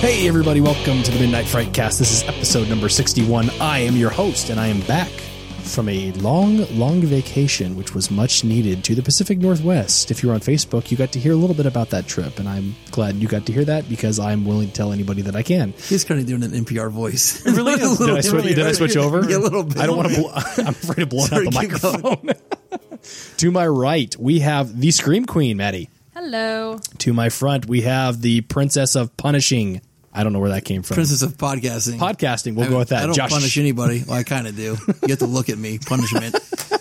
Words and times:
Hey, 0.00 0.26
everybody, 0.26 0.62
welcome 0.62 1.02
to 1.02 1.10
the 1.10 1.20
Midnight 1.20 1.44
Frightcast. 1.44 1.98
This 1.98 2.10
is 2.22 2.22
episode 2.28 2.68
number 2.70 2.88
61. 2.88 3.50
I 3.60 3.80
am 3.80 3.96
your 3.96 4.08
host, 4.08 4.48
and 4.48 4.58
I 4.58 4.68
am 4.68 4.80
back 4.82 5.08
from 5.10 5.90
a 5.90 6.10
long, 6.12 6.64
long 6.78 7.02
vacation, 7.02 7.76
which 7.76 7.94
was 7.94 8.10
much 8.10 8.42
needed 8.42 8.82
to 8.84 8.94
the 8.94 9.02
Pacific 9.02 9.38
Northwest. 9.38 10.10
If 10.10 10.22
you're 10.22 10.32
on 10.32 10.40
Facebook, 10.40 10.90
you 10.90 10.96
got 10.96 11.12
to 11.12 11.18
hear 11.18 11.32
a 11.32 11.36
little 11.36 11.54
bit 11.54 11.66
about 11.66 11.90
that 11.90 12.06
trip, 12.06 12.38
and 12.38 12.48
I'm 12.48 12.74
glad 12.90 13.16
you 13.16 13.28
got 13.28 13.44
to 13.46 13.52
hear 13.52 13.64
that 13.66 13.90
because 13.90 14.18
I'm 14.18 14.46
willing 14.46 14.68
to 14.68 14.72
tell 14.72 14.90
anybody 14.92 15.20
that 15.22 15.36
I 15.36 15.42
can. 15.42 15.72
He's 15.72 16.04
kind 16.04 16.18
of 16.18 16.26
doing 16.26 16.42
an 16.44 16.52
NPR 16.52 16.90
voice. 16.90 17.44
It 17.50 17.54
really 17.54 17.72
is. 17.82 17.98
Did 17.98 18.10
I, 18.10 18.20
switch, 18.22 18.44
did 18.44 18.58
I 18.66 18.72
switch 18.72 18.96
over? 18.96 19.28
Yeah, 19.28 19.36
a 19.36 19.38
little 19.38 19.64
bit. 19.64 19.76
I 19.78 19.86
don't 19.86 19.98
want 19.98 20.08
to. 20.14 20.20
Bl- 20.22 20.28
I'm 20.62 20.68
afraid 20.68 21.00
of 21.00 21.08
blowing 21.10 21.26
Sorry, 21.28 21.46
out 21.46 21.52
the 21.52 21.58
microphone. 21.58 22.30
to 23.36 23.50
my 23.50 23.66
right, 23.66 24.16
we 24.16 24.38
have 24.40 24.80
the 24.80 24.90
Scream 24.92 25.26
Queen, 25.26 25.58
Maddie. 25.58 25.90
Hello. 26.14 26.78
To 26.98 27.12
my 27.12 27.28
front, 27.28 27.66
we 27.66 27.82
have 27.82 28.22
the 28.22 28.40
Princess 28.40 28.94
of 28.96 29.14
Punishing. 29.18 29.82
I 30.12 30.24
don't 30.24 30.32
know 30.32 30.40
where 30.40 30.50
that 30.50 30.64
came 30.64 30.82
from. 30.82 30.96
Princess 30.96 31.22
of 31.22 31.36
podcasting. 31.36 31.98
Podcasting. 31.98 32.56
We'll 32.56 32.66
I, 32.66 32.70
go 32.70 32.78
with 32.78 32.88
that. 32.88 33.02
I 33.02 33.06
don't 33.06 33.14
Josh. 33.14 33.30
punish 33.30 33.56
anybody. 33.58 34.02
Well, 34.06 34.16
I 34.18 34.24
kind 34.24 34.46
of 34.46 34.56
do. 34.56 34.76
You 35.02 35.08
have 35.10 35.18
to 35.20 35.26
look 35.26 35.48
at 35.48 35.58
me. 35.58 35.78
Punishment. 35.78 36.36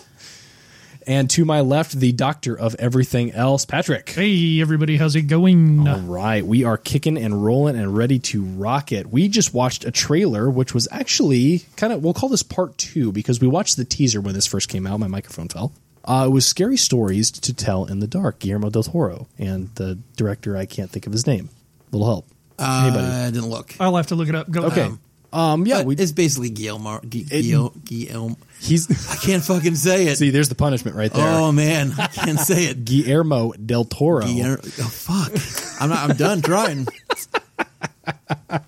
And 1.08 1.28
to 1.32 1.44
my 1.44 1.62
left, 1.62 1.94
the 1.94 2.12
doctor 2.12 2.54
of 2.54 2.76
everything 2.76 3.32
else, 3.32 3.66
Patrick. 3.66 4.08
Hey, 4.12 4.62
everybody, 4.62 4.96
how's 4.96 5.16
it 5.16 5.24
going? 5.24 5.88
All 5.88 6.02
right, 6.02 6.46
we 6.46 6.64
are 6.66 6.78
kicking 6.78 7.18
and 7.18 7.44
rolling 7.44 7.76
and 7.76 7.98
ready 7.98 8.20
to 8.20 8.44
rock 8.44 8.92
it. 8.92 9.08
We 9.12 9.28
just 9.28 9.52
watched 9.52 9.86
a 9.86 9.92
trailer, 9.92 10.52
which 10.52 10.76
was 10.76 10.88
actually 10.92 11.64
kind 11.78 11.92
of, 11.92 12.04
we'll 12.04 12.14
call 12.14 12.30
this 12.30 12.44
part 12.44 12.78
two 12.78 13.12
because 13.12 13.42
we 13.42 13.48
watched 13.48 13.76
the 13.76 13.86
teaser 13.86 14.22
when 14.22 14.36
this 14.36 14.46
first 14.46 14.70
came 14.70 14.86
out. 14.86 15.00
My 15.00 15.08
microphone 15.08 15.48
fell. 15.48 15.72
Uh, 16.06 16.26
it 16.28 16.32
was 16.32 16.46
Scary 16.46 16.78
Stories 16.78 17.32
to 17.32 17.56
Tell 17.56 17.86
in 17.86 18.02
the 18.02 18.08
Dark, 18.08 18.38
Guillermo 18.38 18.70
del 18.70 18.84
Toro, 18.84 19.28
and 19.40 19.74
the 19.76 19.98
director, 20.16 20.56
I 20.56 20.68
can't 20.68 20.92
think 20.92 21.08
of 21.08 21.14
his 21.14 21.26
name. 21.26 21.50
little 21.92 22.08
help. 22.08 22.28
Anybody? 22.60 23.08
Uh, 23.08 23.28
I 23.28 23.32
didn't 23.32 23.50
look. 23.50 23.76
I'll 23.80 23.96
have 23.96 24.08
to 24.08 24.16
look 24.16 24.30
it 24.30 24.36
up. 24.36 24.50
Go 24.52 24.64
Okay. 24.66 24.84
Um, 24.84 25.00
Um, 25.32 25.66
yeah, 25.68 25.84
we, 25.84 25.96
it's 25.96 26.12
basically 26.12 26.50
Guillermo. 26.50 27.00
Gu- 27.02 27.24
Guil- 27.26 27.86
Guillermo. 27.86 28.36
he's, 28.60 28.90
I 29.12 29.16
can't 29.18 29.44
fucking 29.44 29.76
say 29.76 30.08
it. 30.08 30.18
see, 30.18 30.32
there's 30.32 30.50
the 30.50 30.56
punishment 30.56 30.98
right 30.98 31.12
there. 31.14 31.28
oh 31.28 31.52
man, 31.52 31.94
I 32.00 32.08
can't 32.08 32.40
say 32.40 32.66
it. 32.66 32.84
Guillermo 32.84 33.52
del 33.54 33.86
Toro. 33.86 34.26
Guillermo. 34.26 34.62
Oh 34.64 34.90
fuck. 34.90 35.82
I'm 35.82 35.90
not. 35.90 36.10
I'm 36.10 36.16
done 36.18 36.42
trying. 36.42 36.88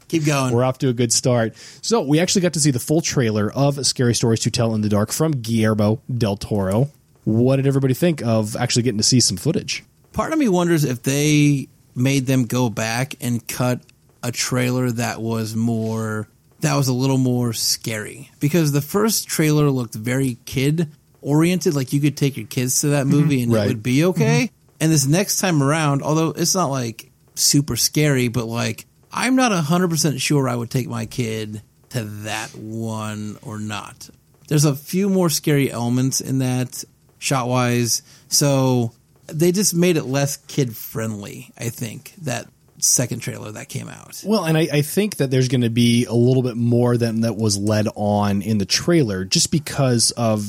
Keep 0.08 0.26
going. 0.26 0.54
We're 0.54 0.64
off 0.64 0.78
to 0.80 0.90
a 0.90 0.94
good 0.94 1.12
start. 1.12 1.56
So 1.82 2.02
we 2.02 2.20
actually 2.20 2.42
got 2.44 2.54
to 2.54 2.60
see 2.60 2.72
the 2.72 2.80
full 2.80 3.02
trailer 3.02 3.52
of 3.52 3.84
Scary 3.86 4.14
Stories 4.14 4.42
to 4.42 4.52
Tell 4.52 4.76
in 4.76 4.82
the 4.82 4.90
Dark 4.90 5.12
from 5.12 5.32
Guillermo 5.32 6.02
del 6.16 6.38
Toro. 6.38 6.92
What 7.24 7.56
did 7.56 7.66
everybody 7.68 7.94
think 7.94 8.22
of 8.24 8.56
actually 8.56 8.84
getting 8.84 8.98
to 9.00 9.04
see 9.04 9.20
some 9.20 9.38
footage? 9.38 9.84
Part 10.14 10.32
of 10.34 10.40
me 10.40 10.48
wonders 10.50 10.84
if 10.84 11.02
they 11.04 11.70
made 11.96 12.26
them 12.26 12.46
go 12.46 12.70
back 12.70 13.16
and 13.22 13.46
cut 13.48 13.82
a 14.24 14.32
trailer 14.32 14.92
that 14.92 15.22
was 15.22 15.56
more 15.56 16.28
that 16.62 16.76
was 16.76 16.88
a 16.88 16.94
little 16.94 17.18
more 17.18 17.54
scary. 17.54 18.30
Because 18.40 18.72
the 18.72 18.82
first 18.82 19.28
trailer 19.28 19.70
looked 19.72 19.96
very 19.96 20.38
kid 20.46 20.90
oriented 21.22 21.76
like 21.76 21.92
you 21.94 22.00
could 22.00 22.18
take 22.18 22.38
your 22.38 22.48
kids 22.48 22.82
to 22.82 22.90
that 22.90 23.06
mm-hmm. 23.06 23.16
movie 23.16 23.44
and 23.44 23.54
Right. 23.54 23.66
it 23.66 23.68
would 23.68 23.84
be 23.84 23.98
mm-hmm. 23.98 24.10
okay. 24.10 24.52
And 24.80 24.92
this 24.92 25.06
next 25.06 25.38
time 25.40 25.62
around 25.62 26.02
although 26.02 26.30
it's 26.30 26.56
not 26.56 26.68
like 26.68 27.12
super 27.36 27.76
scary 27.76 28.28
but 28.28 28.46
like 28.46 28.86
i'm 29.12 29.36
not 29.36 29.52
100% 29.52 30.20
sure 30.20 30.50
i 30.50 30.56
would 30.56 30.70
take 30.70 30.88
my 30.88 31.06
kid 31.06 31.62
to 31.90 32.04
that 32.04 32.56
one 32.56 33.38
or 33.42 33.60
not. 33.60 34.10
There's 34.48 34.66
a 34.66 34.76
few 34.76 35.10
more 35.10 35.30
scary 35.30 35.72
elements 35.72 36.22
in 36.22 36.40
that 36.40 36.84
shot 37.20 37.48
wise 37.48 38.02
so 38.28 38.94
they 39.34 39.52
just 39.52 39.74
made 39.74 39.98
it 39.98 40.04
less 40.06 40.38
kid 40.48 40.76
friendly 40.76 41.52
i 41.58 41.70
think 41.70 42.14
that 42.22 42.48
second 42.78 43.20
trailer 43.20 43.52
that 43.52 43.70
came 43.70 43.88
out 43.88 44.24
Well, 44.26 44.44
and 44.44 44.58
I, 44.58 44.62
I 44.74 44.82
think 44.82 45.18
that 45.18 45.30
there's 45.30 45.48
going 45.50 45.62
to 45.62 45.70
be 45.70 46.06
a 46.06 46.14
little 46.14 46.42
bit 46.42 46.58
more 46.58 46.98
than 46.98 47.22
that 47.22 47.36
was 47.38 47.56
led 47.56 47.88
on 47.96 48.42
in 48.42 48.58
the 48.58 48.66
trailer 48.66 49.24
just 49.24 49.52
because 49.52 50.10
of 50.12 50.44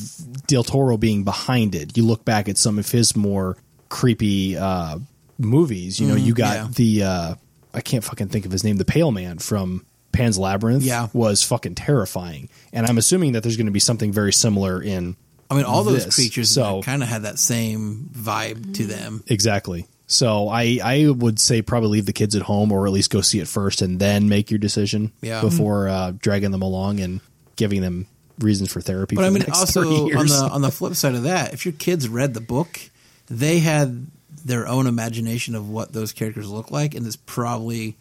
Del 0.46 0.64
Toro 0.64 0.96
being 0.96 1.24
behind 1.24 1.74
it. 1.74 1.94
You 1.94 2.06
look 2.06 2.24
back 2.24 2.48
at 2.48 2.56
some 2.56 2.78
of 2.78 2.90
his 2.90 3.14
more 3.14 3.58
creepy 3.90 4.56
uh, 4.56 4.98
movies. 5.36 6.00
You 6.00 6.08
know, 6.08 6.14
you 6.14 6.32
got 6.32 6.54
yeah. 6.56 6.68
the, 6.74 7.02
uh, 7.02 7.34
I 7.74 7.80
can't 7.82 8.02
fucking 8.02 8.28
think 8.28 8.46
of 8.46 8.52
his 8.52 8.64
name, 8.64 8.76
the 8.78 8.86
Pale 8.86 9.12
Man 9.12 9.38
from 9.38 9.84
Pan's 10.12 10.38
Labyrinth 10.38 10.84
Yeah. 10.84 11.08
was 11.12 11.42
fucking 11.42 11.74
terrifying. 11.74 12.48
And 12.72 12.86
I'm 12.86 12.96
assuming 12.96 13.32
that 13.32 13.42
there's 13.42 13.58
going 13.58 13.66
to 13.66 13.72
be 13.72 13.78
something 13.80 14.10
very 14.10 14.32
similar 14.32 14.82
in 14.82 15.16
i 15.52 15.56
mean 15.56 15.64
all 15.64 15.84
those 15.84 16.04
this, 16.06 16.14
creatures 16.14 16.50
so- 16.50 16.82
kind 16.82 17.02
of 17.02 17.08
had 17.08 17.22
that 17.22 17.38
same 17.38 18.08
vibe 18.12 18.74
to 18.74 18.86
them 18.86 19.22
Exactly. 19.28 19.86
So 20.08 20.48
I 20.48 20.78
I 20.84 21.08
would 21.08 21.38
say 21.40 21.62
probably 21.62 21.88
leave 21.90 22.06
the 22.06 22.12
kids 22.12 22.34
at 22.36 22.42
home 22.42 22.70
or 22.70 22.86
at 22.86 22.92
least 22.92 23.10
go 23.10 23.22
see 23.22 23.38
it 23.40 23.48
first 23.48 23.80
and 23.80 23.98
then 23.98 24.28
make 24.28 24.50
your 24.50 24.58
decision 24.58 25.10
Yeah. 25.22 25.40
before 25.40 25.88
uh, 25.88 26.12
dragging 26.18 26.50
them 26.50 26.60
along 26.60 27.00
and 27.00 27.20
giving 27.56 27.80
them 27.80 28.06
reasons 28.38 28.70
for 28.70 28.80
therapy. 28.82 29.14
but 29.16 29.22
for 29.22 29.26
i 29.26 29.28
the 29.30 29.34
mean 29.38 29.44
next 29.48 29.58
also 29.58 29.80
on 30.18 30.26
the 30.26 30.48
on 30.52 30.60
the 30.60 30.70
flip 30.70 30.94
side 30.96 31.14
of 31.14 31.22
that 31.22 31.54
if 31.54 31.64
your 31.64 31.72
kids 31.72 32.08
read 32.08 32.34
the 32.34 32.40
book 32.42 32.80
they 33.28 33.60
had 33.60 34.06
their 34.44 34.66
own 34.68 34.86
imagination 34.86 35.54
of 35.54 35.70
what 35.70 35.92
those 35.92 36.12
characters 36.12 36.48
look 36.50 36.70
like 36.70 36.94
and 36.94 37.06
it's 37.06 37.16
probably 37.16 37.96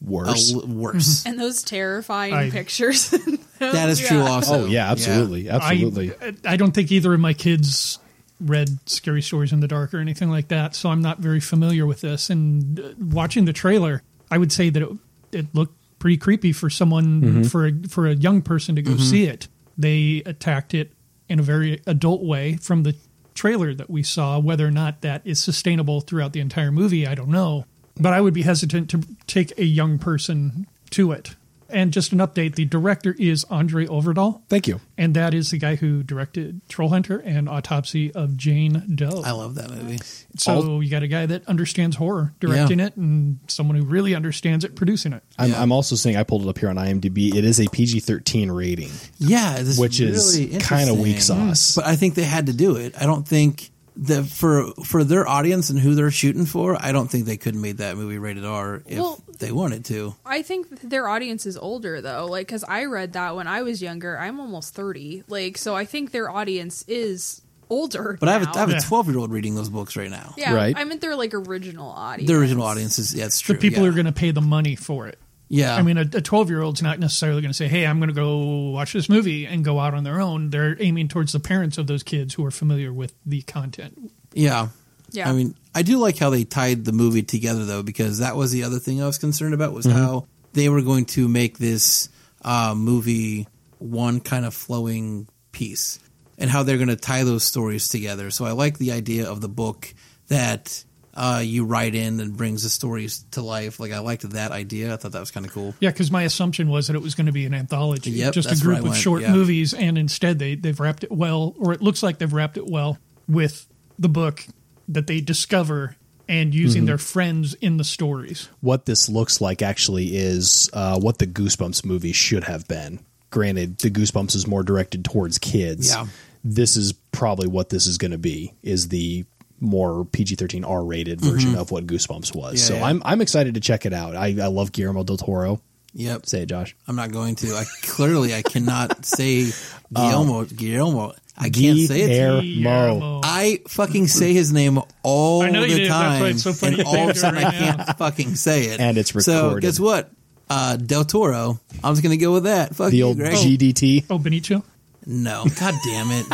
worse. 0.00 0.52
l- 0.54 0.66
worse 0.66 1.24
And 1.26 1.38
those 1.38 1.62
terrifying 1.62 2.34
I- 2.34 2.50
pictures. 2.50 3.14
that 3.70 3.88
is 3.88 4.00
true 4.00 4.20
also 4.20 4.64
oh 4.64 4.66
yeah, 4.66 4.90
absolutely, 4.90 5.48
absolutely. 5.48 6.12
I, 6.20 6.52
I 6.52 6.56
don't 6.56 6.72
think 6.72 6.90
either 6.90 7.14
of 7.14 7.20
my 7.20 7.32
kids 7.32 7.98
read 8.40 8.78
Scary 8.86 9.22
Stories 9.22 9.52
in 9.52 9.60
the 9.60 9.68
Dark 9.68 9.94
or 9.94 9.98
anything 9.98 10.30
like 10.30 10.48
that, 10.48 10.74
so 10.74 10.90
I'm 10.90 11.00
not 11.00 11.20
very 11.20 11.40
familiar 11.40 11.86
with 11.86 12.00
this. 12.00 12.28
And 12.30 12.80
uh, 12.80 12.92
watching 12.98 13.44
the 13.44 13.52
trailer, 13.52 14.02
I 14.30 14.38
would 14.38 14.52
say 14.52 14.68
that 14.70 14.82
it, 14.82 14.90
it 15.30 15.54
looked 15.54 15.76
pretty 15.98 16.16
creepy 16.16 16.52
for 16.52 16.68
someone, 16.68 17.44
for, 17.44 17.66
a, 17.68 17.72
for 17.88 18.08
a 18.08 18.14
young 18.14 18.42
person 18.42 18.74
to 18.74 18.82
go 18.82 18.96
see 18.96 19.24
it. 19.24 19.46
They 19.78 20.22
attacked 20.26 20.74
it 20.74 20.92
in 21.28 21.38
a 21.38 21.42
very 21.42 21.80
adult 21.86 22.22
way 22.24 22.56
from 22.56 22.82
the 22.82 22.96
trailer 23.34 23.72
that 23.74 23.88
we 23.88 24.02
saw. 24.02 24.38
Whether 24.40 24.66
or 24.66 24.72
not 24.72 25.00
that 25.02 25.22
is 25.24 25.40
sustainable 25.40 26.00
throughout 26.00 26.32
the 26.32 26.40
entire 26.40 26.72
movie, 26.72 27.06
I 27.06 27.14
don't 27.14 27.30
know. 27.30 27.66
But 28.00 28.12
I 28.14 28.20
would 28.20 28.34
be 28.34 28.42
hesitant 28.42 28.90
to 28.90 29.02
take 29.26 29.56
a 29.58 29.64
young 29.64 29.98
person 29.98 30.66
to 30.90 31.12
it. 31.12 31.36
And 31.72 31.92
just 31.92 32.12
an 32.12 32.18
update 32.18 32.54
the 32.54 32.64
director 32.64 33.14
is 33.18 33.44
André 33.46 33.88
Øvredal. 33.88 34.42
Thank 34.48 34.68
you. 34.68 34.80
And 34.98 35.14
that 35.14 35.34
is 35.34 35.50
the 35.50 35.58
guy 35.58 35.76
who 35.76 36.02
directed 36.02 36.60
Troll 36.68 36.90
Hunter 36.90 37.18
and 37.18 37.48
Autopsy 37.48 38.12
of 38.12 38.36
Jane 38.36 38.94
Doe. 38.94 39.22
i 39.24 39.32
love 39.32 39.54
that 39.56 39.70
movie 39.70 39.98
so 40.36 40.80
you 40.80 40.90
got 40.90 41.02
a 41.02 41.08
guy 41.08 41.26
that 41.26 41.46
understands 41.46 41.96
horror 41.96 42.34
directing 42.40 42.80
it 42.80 42.96
and 42.96 43.38
someone 43.48 43.76
who 43.76 43.84
really 43.84 44.14
understands 44.14 44.64
it 44.64 44.76
producing 44.76 45.12
it. 45.12 45.22
I'm, 45.38 45.50
Yeah. 45.50 45.62
I'm 45.62 45.72
also 45.72 45.96
saying 45.96 46.16
I 46.16 46.22
pulled 46.22 46.42
it 46.42 46.48
up 46.48 46.58
here 46.58 46.68
on 46.68 46.76
IMDb. 46.76 47.34
It 47.34 47.44
is 47.44 47.60
a 47.60 47.66
PG-13 47.68 48.54
rating, 48.54 48.90
yeah 49.18 49.62
this 49.62 49.78
which 49.78 50.00
is 50.00 50.38
really 50.38 50.58
kind 50.58 50.88
of 50.90 50.98
weak 50.98 51.20
sauce. 51.20 51.74
But 51.76 51.86
I 51.86 51.96
think 51.96 52.14
they 52.14 52.24
had 52.24 52.46
to 52.46 52.52
do 52.52 52.76
it. 52.76 52.94
I 53.00 53.06
don't 53.06 53.26
think 53.26 53.70
that 53.96 54.24
for 54.26 54.72
for 54.84 55.04
their 55.04 55.28
audience 55.28 55.70
and 55.70 55.78
who 55.78 55.94
they're 55.94 56.10
shooting 56.10 56.46
for, 56.46 56.76
I 56.82 56.92
don't 56.92 57.08
think 57.10 57.26
they 57.26 57.36
could 57.36 57.54
have 57.54 57.62
made 57.62 57.78
that 57.78 57.96
movie 57.96 58.18
rated 58.18 58.44
R 58.44 58.82
if 58.86 58.98
Well- 58.98 59.22
they 59.38 59.52
wanted 59.52 59.84
to. 59.86 60.14
I 60.24 60.42
think 60.42 60.80
their 60.82 61.08
audience 61.08 61.46
is 61.46 61.56
older 61.56 62.00
though, 62.00 62.26
like 62.26 62.46
because 62.46 62.64
I 62.64 62.84
read 62.84 63.12
that 63.14 63.34
when 63.36 63.46
I 63.48 63.62
was 63.62 63.82
younger. 63.82 64.18
I'm 64.18 64.40
almost 64.40 64.74
thirty, 64.74 65.24
like 65.28 65.58
so. 65.58 65.74
I 65.74 65.84
think 65.84 66.12
their 66.12 66.30
audience 66.30 66.84
is 66.88 67.42
older. 67.70 68.16
But 68.20 68.28
I 68.28 68.32
have 68.32 68.42
a, 68.42 68.44
now. 68.46 68.52
I 68.54 68.58
have 68.58 68.70
Yeah. 68.70 68.78
a 68.78 68.80
twelve 68.80 69.08
year 69.08 69.18
old 69.18 69.30
reading 69.32 69.54
those 69.54 69.68
books 69.68 69.96
right 69.96 70.10
now. 70.10 70.34
yeah, 70.36 70.54
Right. 70.54 70.76
I 70.76 70.84
meant 70.84 71.00
their 71.00 71.16
like 71.16 71.32
original 71.34 71.88
audience. 71.90 72.30
The 72.30 72.36
original 72.38 72.64
audience 72.64 72.98
is 72.98 73.14
yeah, 73.14 73.24
it's 73.26 73.40
true. 73.40 73.54
The 73.54 73.60
people 73.60 73.78
yeah. 73.82 73.86
who 73.86 73.90
are 73.92 73.94
going 73.94 74.06
to 74.06 74.12
pay 74.12 74.30
the 74.30 74.40
money 74.42 74.76
for 74.76 75.06
it. 75.08 75.18
Yeah. 75.52 75.76
I 75.76 75.82
mean, 75.82 75.98
a 75.98 76.06
12 76.06 76.48
year 76.48 76.62
old's 76.62 76.80
not 76.80 76.98
necessarily 76.98 77.42
going 77.42 77.50
to 77.50 77.56
say, 77.56 77.68
hey, 77.68 77.86
I'm 77.86 77.98
going 77.98 78.08
to 78.08 78.14
go 78.14 78.70
watch 78.70 78.94
this 78.94 79.10
movie 79.10 79.44
and 79.44 79.62
go 79.62 79.78
out 79.78 79.92
on 79.92 80.02
their 80.02 80.18
own. 80.18 80.48
They're 80.48 80.80
aiming 80.80 81.08
towards 81.08 81.32
the 81.32 81.40
parents 81.40 81.76
of 81.76 81.86
those 81.86 82.02
kids 82.02 82.32
who 82.32 82.44
are 82.46 82.50
familiar 82.50 82.90
with 82.90 83.14
the 83.26 83.42
content. 83.42 84.10
yeah, 84.32 84.68
Yeah. 85.10 85.28
I 85.28 85.34
mean, 85.34 85.54
I 85.74 85.82
do 85.82 85.98
like 85.98 86.16
how 86.16 86.30
they 86.30 86.44
tied 86.44 86.86
the 86.86 86.92
movie 86.92 87.22
together 87.22 87.66
though, 87.66 87.82
because 87.82 88.18
that 88.18 88.34
was 88.34 88.50
the 88.50 88.64
other 88.64 88.78
thing 88.78 89.02
I 89.02 89.06
was 89.06 89.18
concerned 89.18 89.52
about 89.52 89.74
was 89.74 89.84
how 89.84 90.26
they 90.54 90.70
were 90.70 90.80
going 90.80 91.04
to 91.06 91.28
make 91.28 91.58
this 91.58 92.08
uh, 92.40 92.74
movie 92.74 93.46
one 93.78 94.20
kind 94.20 94.46
of 94.46 94.54
flowing 94.54 95.28
piece, 95.52 95.98
and 96.38 96.48
how 96.48 96.62
they're 96.62 96.78
going 96.78 96.88
to 96.88 96.96
tie 96.96 97.24
those 97.24 97.44
stories 97.44 97.88
together. 97.88 98.30
So 98.30 98.46
I 98.46 98.52
like 98.52 98.78
the 98.78 98.92
idea 98.92 99.28
of 99.30 99.42
the 99.42 99.50
book 99.50 99.92
that 100.28 100.82
uh, 101.14 101.42
you 101.44 101.64
write 101.64 101.94
in 101.94 102.20
and 102.20 102.36
brings 102.36 102.62
the 102.62 102.70
stories 102.70 103.24
to 103.32 103.42
life. 103.42 103.78
Like 103.80 103.92
I 103.92 103.98
liked 103.98 104.28
that 104.30 104.50
idea. 104.52 104.92
I 104.92 104.96
thought 104.96 105.12
that 105.12 105.20
was 105.20 105.30
kind 105.30 105.44
of 105.44 105.52
cool. 105.52 105.74
Yeah, 105.80 105.90
because 105.90 106.10
my 106.10 106.22
assumption 106.22 106.68
was 106.68 106.86
that 106.86 106.96
it 106.96 107.02
was 107.02 107.14
going 107.14 107.26
to 107.26 107.32
be 107.32 107.44
an 107.46 107.54
anthology, 107.54 108.10
Yep, 108.12 108.32
just 108.34 108.50
a 108.52 108.62
group 108.64 108.78
of 108.78 108.84
went, 108.84 108.96
short 108.96 109.22
yeah. 109.22 109.32
movies, 109.32 109.74
and 109.74 109.98
instead 109.98 110.38
they 110.38 110.54
they've 110.54 110.78
wrapped 110.80 111.04
it 111.04 111.12
well, 111.12 111.54
or 111.58 111.72
it 111.72 111.82
looks 111.82 112.02
like 112.02 112.18
they've 112.18 112.32
wrapped 112.32 112.56
it 112.56 112.66
well 112.66 112.98
with 113.28 113.66
the 113.98 114.08
book 114.08 114.44
that 114.88 115.06
they 115.06 115.20
discover 115.20 115.96
and 116.28 116.54
using 116.54 116.82
Mm-hmm. 116.82 116.86
their 116.86 116.98
friends 116.98 117.54
in 117.54 117.76
the 117.76 117.84
stories. 117.84 118.48
what 118.60 118.86
this 118.86 119.08
looks 119.08 119.40
like 119.40 119.60
actually 119.60 120.16
is 120.16 120.70
uh, 120.72 120.98
what 120.98 121.18
the 121.18 121.26
Goosebumps 121.26 121.84
movie 121.84 122.12
should 122.12 122.44
have 122.44 122.66
been. 122.68 123.00
Granted, 123.30 123.78
the 123.78 123.90
Goosebumps 123.90 124.34
is 124.34 124.46
more 124.46 124.62
directed 124.62 125.04
towards 125.04 125.38
kids. 125.38 125.90
Yeah. 125.90 126.06
This 126.44 126.76
is 126.76 126.92
probably 127.12 127.48
what 127.48 127.68
this 127.70 127.86
is 127.86 127.98
going 127.98 128.10
to 128.12 128.18
be. 128.18 128.52
Is 128.62 128.88
the 128.88 129.24
more 129.62 130.04
PG 130.04 130.34
thirteen 130.34 130.64
R 130.64 130.84
rated 130.84 131.20
version 131.20 131.54
of 131.54 131.70
what 131.70 131.86
Goosebumps 131.86 132.34
was. 132.34 132.54
Mm-hmm. 132.54 132.56
Yeah, 132.56 132.56
so 132.56 132.74
yeah. 132.74 132.84
I'm 132.84 133.02
I'm 133.04 133.20
excited 133.22 133.54
to 133.54 133.60
check 133.60 133.86
it 133.86 133.92
out. 133.94 134.14
I, 134.16 134.26
I 134.42 134.48
love 134.48 134.72
Guillermo 134.72 135.04
del 135.04 135.16
Toro. 135.16 135.60
Yep. 135.94 136.26
Say 136.26 136.42
it, 136.42 136.46
Josh. 136.46 136.74
I'm 136.88 136.96
not 136.96 137.12
going 137.12 137.34
to. 137.36 137.54
I 137.54 137.64
clearly 137.82 138.34
I 138.34 138.42
cannot 138.42 139.04
say 139.06 139.50
Guillermo. 139.94 140.44
Guillermo. 140.44 141.12
I 141.36 141.48
can't 141.50 141.78
say 141.78 142.02
it. 142.02 142.08
Guillermo. 142.08 142.40
Guillermo. 142.42 143.20
I 143.24 143.60
fucking 143.68 144.06
say 144.08 144.32
his 144.32 144.52
name 144.52 144.78
all 145.02 145.42
I 145.42 145.50
know 145.50 145.62
you 145.64 145.74
the. 145.74 145.88
That's 145.88 145.90
why 145.90 146.18
time, 146.18 146.26
it's 146.30 146.42
so 146.42 146.52
funny 146.52 146.78
and 146.80 146.86
all 146.88 146.96
of 147.10 147.10
a 147.10 147.14
sudden 147.14 147.38
I 147.38 147.42
right 147.44 147.52
now. 147.60 147.76
can't 147.84 147.98
fucking 147.98 148.34
say 148.34 148.64
it. 148.64 148.80
And 148.80 148.96
it's 148.98 149.12
So 149.24 149.58
guess 149.58 149.78
what? 149.78 150.10
Uh, 150.50 150.76
Del 150.76 151.04
Toro. 151.04 151.60
I'm 151.84 151.92
just 151.92 152.02
gonna 152.02 152.16
go 152.18 152.32
with 152.32 152.44
that. 152.44 152.74
Fuck 152.74 152.90
The 152.90 152.96
you, 152.98 153.04
old 153.06 153.16
Greg. 153.18 153.34
GDT. 153.34 154.04
Oh, 154.10 154.18
Benicio. 154.18 154.62
no, 155.06 155.44
god 155.58 155.74
damn 155.84 156.10
it. 156.10 156.26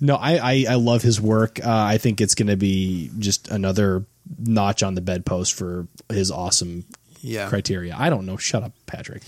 No, 0.01 0.17
I, 0.17 0.37
I, 0.37 0.65
I 0.71 0.75
love 0.77 1.03
his 1.03 1.21
work. 1.21 1.59
Uh, 1.65 1.71
I 1.71 1.99
think 1.99 2.21
it's 2.21 2.35
going 2.35 2.49
to 2.49 2.57
be 2.57 3.11
just 3.19 3.49
another 3.49 4.05
notch 4.39 4.83
on 4.83 4.95
the 4.95 5.01
bedpost 5.01 5.55
for 5.55 5.87
his 6.09 6.31
awesome 6.31 6.85
Yeah. 7.21 7.49
criteria. 7.49 7.95
I 7.99 8.09
don't 8.11 8.27
know. 8.27 8.37
Shut 8.37 8.63
up, 8.63 8.73
Patrick. 8.87 9.23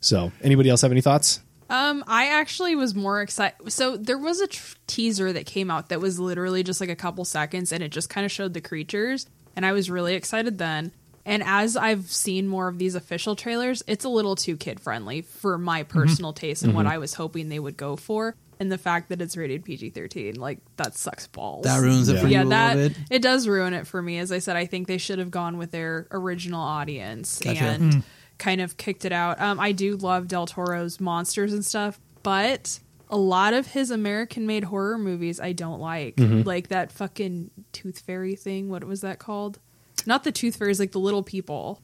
So, 0.00 0.32
anybody 0.42 0.68
else 0.70 0.82
have 0.82 0.92
any 0.92 1.00
thoughts? 1.00 1.40
Um, 1.70 2.02
I 2.06 2.28
actually 2.28 2.76
was 2.76 2.94
more 2.94 3.20
excited. 3.20 3.70
So 3.72 3.96
there 3.98 4.16
was 4.18 4.40
a 4.40 4.46
tr- 4.46 4.76
teaser 4.86 5.32
that 5.34 5.44
came 5.44 5.70
out 5.70 5.90
that 5.90 6.00
was 6.00 6.18
literally 6.18 6.62
just 6.62 6.80
like 6.80 6.88
a 6.90 6.96
couple 6.96 7.24
seconds, 7.26 7.72
and 7.72 7.82
it 7.82 7.90
just 7.90 8.08
kind 8.08 8.24
of 8.24 8.32
showed 8.32 8.54
the 8.54 8.60
creatures, 8.62 9.26
and 9.54 9.66
I 9.66 9.72
was 9.72 9.90
really 9.90 10.14
excited 10.14 10.56
then. 10.58 10.92
And 11.26 11.42
as 11.44 11.76
I've 11.76 12.10
seen 12.10 12.48
more 12.48 12.68
of 12.68 12.78
these 12.78 12.94
official 12.94 13.36
trailers, 13.36 13.82
it's 13.86 14.06
a 14.06 14.08
little 14.08 14.34
too 14.34 14.56
kid 14.56 14.80
friendly 14.80 15.20
for 15.20 15.58
my 15.58 15.82
personal 15.82 16.32
taste 16.32 16.62
and 16.62 16.72
what 16.74 16.86
I 16.86 16.96
was 16.96 17.12
hoping 17.14 17.50
they 17.50 17.58
would 17.58 17.76
go 17.76 17.96
for. 17.96 18.34
And 18.60 18.72
the 18.72 18.78
fact 18.78 19.08
that 19.10 19.22
it's 19.22 19.36
rated 19.36 19.64
PG 19.64 19.90
thirteen, 19.90 20.34
like 20.34 20.58
that 20.76 20.94
sucks 20.96 21.26
balls. 21.28 21.64
That 21.64 21.80
ruins 21.80 22.08
it 22.08 22.14
Yeah. 22.16 22.20
for 22.20 22.26
you 22.26 22.32
yeah, 22.34 22.42
a 22.42 22.46
that 22.46 22.76
little 22.76 22.88
bit. 22.90 22.98
it 23.10 23.22
does 23.22 23.46
ruin 23.46 23.72
it 23.74 23.86
for 23.86 24.02
me. 24.02 24.18
As 24.18 24.32
I 24.32 24.38
said, 24.40 24.56
I 24.56 24.66
think 24.66 24.88
they 24.88 24.98
should 24.98 25.18
have 25.20 25.30
gone 25.30 25.58
with 25.58 25.70
their 25.70 26.06
original 26.10 26.60
audience 26.60 27.40
Gotcha. 27.40 27.64
and 27.64 28.02
kind 28.38 28.60
of 28.60 28.76
kicked 28.76 29.04
it 29.04 29.12
out. 29.12 29.40
Um, 29.40 29.60
I 29.60 29.72
do 29.72 29.96
love 29.96 30.26
Del 30.28 30.46
Toro's 30.46 30.98
monsters 31.00 31.52
and 31.52 31.64
stuff, 31.64 32.00
but 32.22 32.80
a 33.10 33.16
lot 33.16 33.54
of 33.54 33.68
his 33.68 33.90
American-made 33.90 34.64
horror 34.64 34.98
movies 34.98 35.40
I 35.40 35.52
don't 35.52 35.80
like, 35.80 36.16
Mm-hmm. 36.16 36.42
like 36.46 36.68
that 36.68 36.92
fucking 36.92 37.50
Tooth 37.72 38.00
Fairy 38.00 38.34
thing. 38.36 38.68
What 38.68 38.84
was 38.84 39.00
that 39.00 39.18
called? 39.18 39.58
Not 40.04 40.24
the 40.24 40.32
Tooth 40.32 40.56
Fairies, 40.56 40.78
like 40.78 40.92
the 40.92 41.00
little 41.00 41.22
people. 41.22 41.80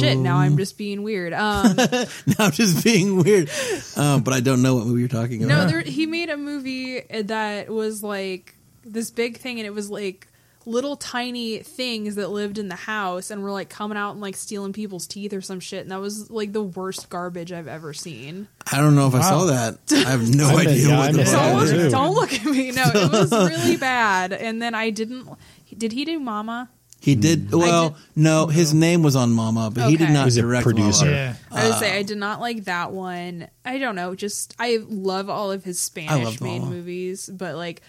Shit, 0.00 0.18
now 0.18 0.36
I'm 0.38 0.56
just 0.56 0.78
being 0.78 1.02
weird. 1.02 1.32
Um, 1.32 1.74
Now 1.76 2.46
I'm 2.46 2.52
just 2.52 2.84
being 2.84 3.16
weird. 3.22 3.50
Um, 3.96 4.22
but 4.22 4.34
I 4.34 4.40
don't 4.40 4.62
know 4.62 4.76
what 4.76 4.86
movie 4.86 5.00
you're 5.00 5.08
talking 5.08 5.42
about. 5.44 5.64
No, 5.64 5.66
there, 5.66 5.80
he 5.80 6.06
made 6.06 6.30
a 6.30 6.36
movie 6.36 7.00
that 7.00 7.68
was 7.68 8.02
like 8.02 8.54
this 8.84 9.10
big 9.10 9.36
thing, 9.38 9.58
and 9.58 9.66
it 9.66 9.74
was 9.74 9.90
like 9.90 10.26
little 10.66 10.94
tiny 10.94 11.58
things 11.60 12.16
that 12.16 12.28
lived 12.28 12.58
in 12.58 12.68
the 12.68 12.76
house 12.76 13.30
and 13.30 13.42
were 13.42 13.50
like 13.50 13.70
coming 13.70 13.96
out 13.96 14.12
and 14.12 14.20
like 14.20 14.36
stealing 14.36 14.72
people's 14.74 15.06
teeth 15.06 15.32
or 15.32 15.40
some 15.40 15.58
shit. 15.58 15.80
And 15.80 15.90
that 15.90 16.00
was 16.00 16.30
like 16.30 16.52
the 16.52 16.62
worst 16.62 17.08
garbage 17.08 17.50
I've 17.50 17.66
ever 17.66 17.92
seen. 17.94 18.46
I 18.70 18.76
don't 18.78 18.94
know 18.94 19.06
if 19.08 19.14
I 19.14 19.20
Wow. 19.20 19.28
saw 19.30 19.44
that. 19.46 19.78
I 19.90 20.10
have 20.10 20.34
no 20.36 20.48
I 20.50 20.56
bet- 20.64 20.66
idea 20.74 20.88
yeah, 20.88 20.98
what 20.98 21.08
I 21.08 21.12
the 21.12 21.18
missed 21.18 21.32
fuck 21.34 21.42
it 21.42 21.50
Don't, 21.50 21.62
is. 21.64 21.70
too. 21.84 21.90
don't 21.90 22.14
look 22.14 22.32
at 22.34 22.44
me. 22.44 22.70
No, 22.72 22.82
it 22.94 23.10
was 23.10 23.32
really 23.50 23.76
bad. 23.78 24.32
And 24.34 24.60
then 24.60 24.74
I 24.74 24.90
didn't. 24.90 25.28
Did 25.76 25.92
he 25.92 26.04
do 26.04 26.20
Mama? 26.20 26.68
He 27.00 27.14
did 27.14 27.48
mm. 27.48 27.58
well. 27.58 27.90
did- 27.90 27.98
no, 28.14 28.46
mm-hmm. 28.46 28.52
his 28.54 28.74
name 28.74 29.02
was 29.02 29.16
on 29.16 29.32
Mama, 29.32 29.70
but 29.74 29.88
he 29.88 29.96
did 29.96 30.04
Okay. 30.04 30.12
not 30.12 30.20
He 30.20 30.24
was 30.26 30.36
a 30.36 30.42
direct 30.42 30.64
producer. 30.64 31.06
Mama. 31.06 31.16
Yeah. 31.16 31.34
I 31.50 31.68
would 31.68 31.78
say 31.78 31.96
uh, 31.96 31.98
I 31.98 32.02
did 32.02 32.18
not 32.18 32.40
like 32.40 32.64
that 32.64 32.92
one. 32.92 33.48
I 33.64 33.78
don't 33.78 33.96
know. 33.96 34.14
Just 34.14 34.54
I 34.58 34.78
love 34.86 35.30
all 35.30 35.50
of 35.50 35.64
his 35.64 35.80
Spanish 35.80 36.24
loved 36.24 36.40
made 36.42 36.60
Mama. 36.60 36.74
movies, 36.74 37.28
but 37.32 37.56
like 37.56 37.80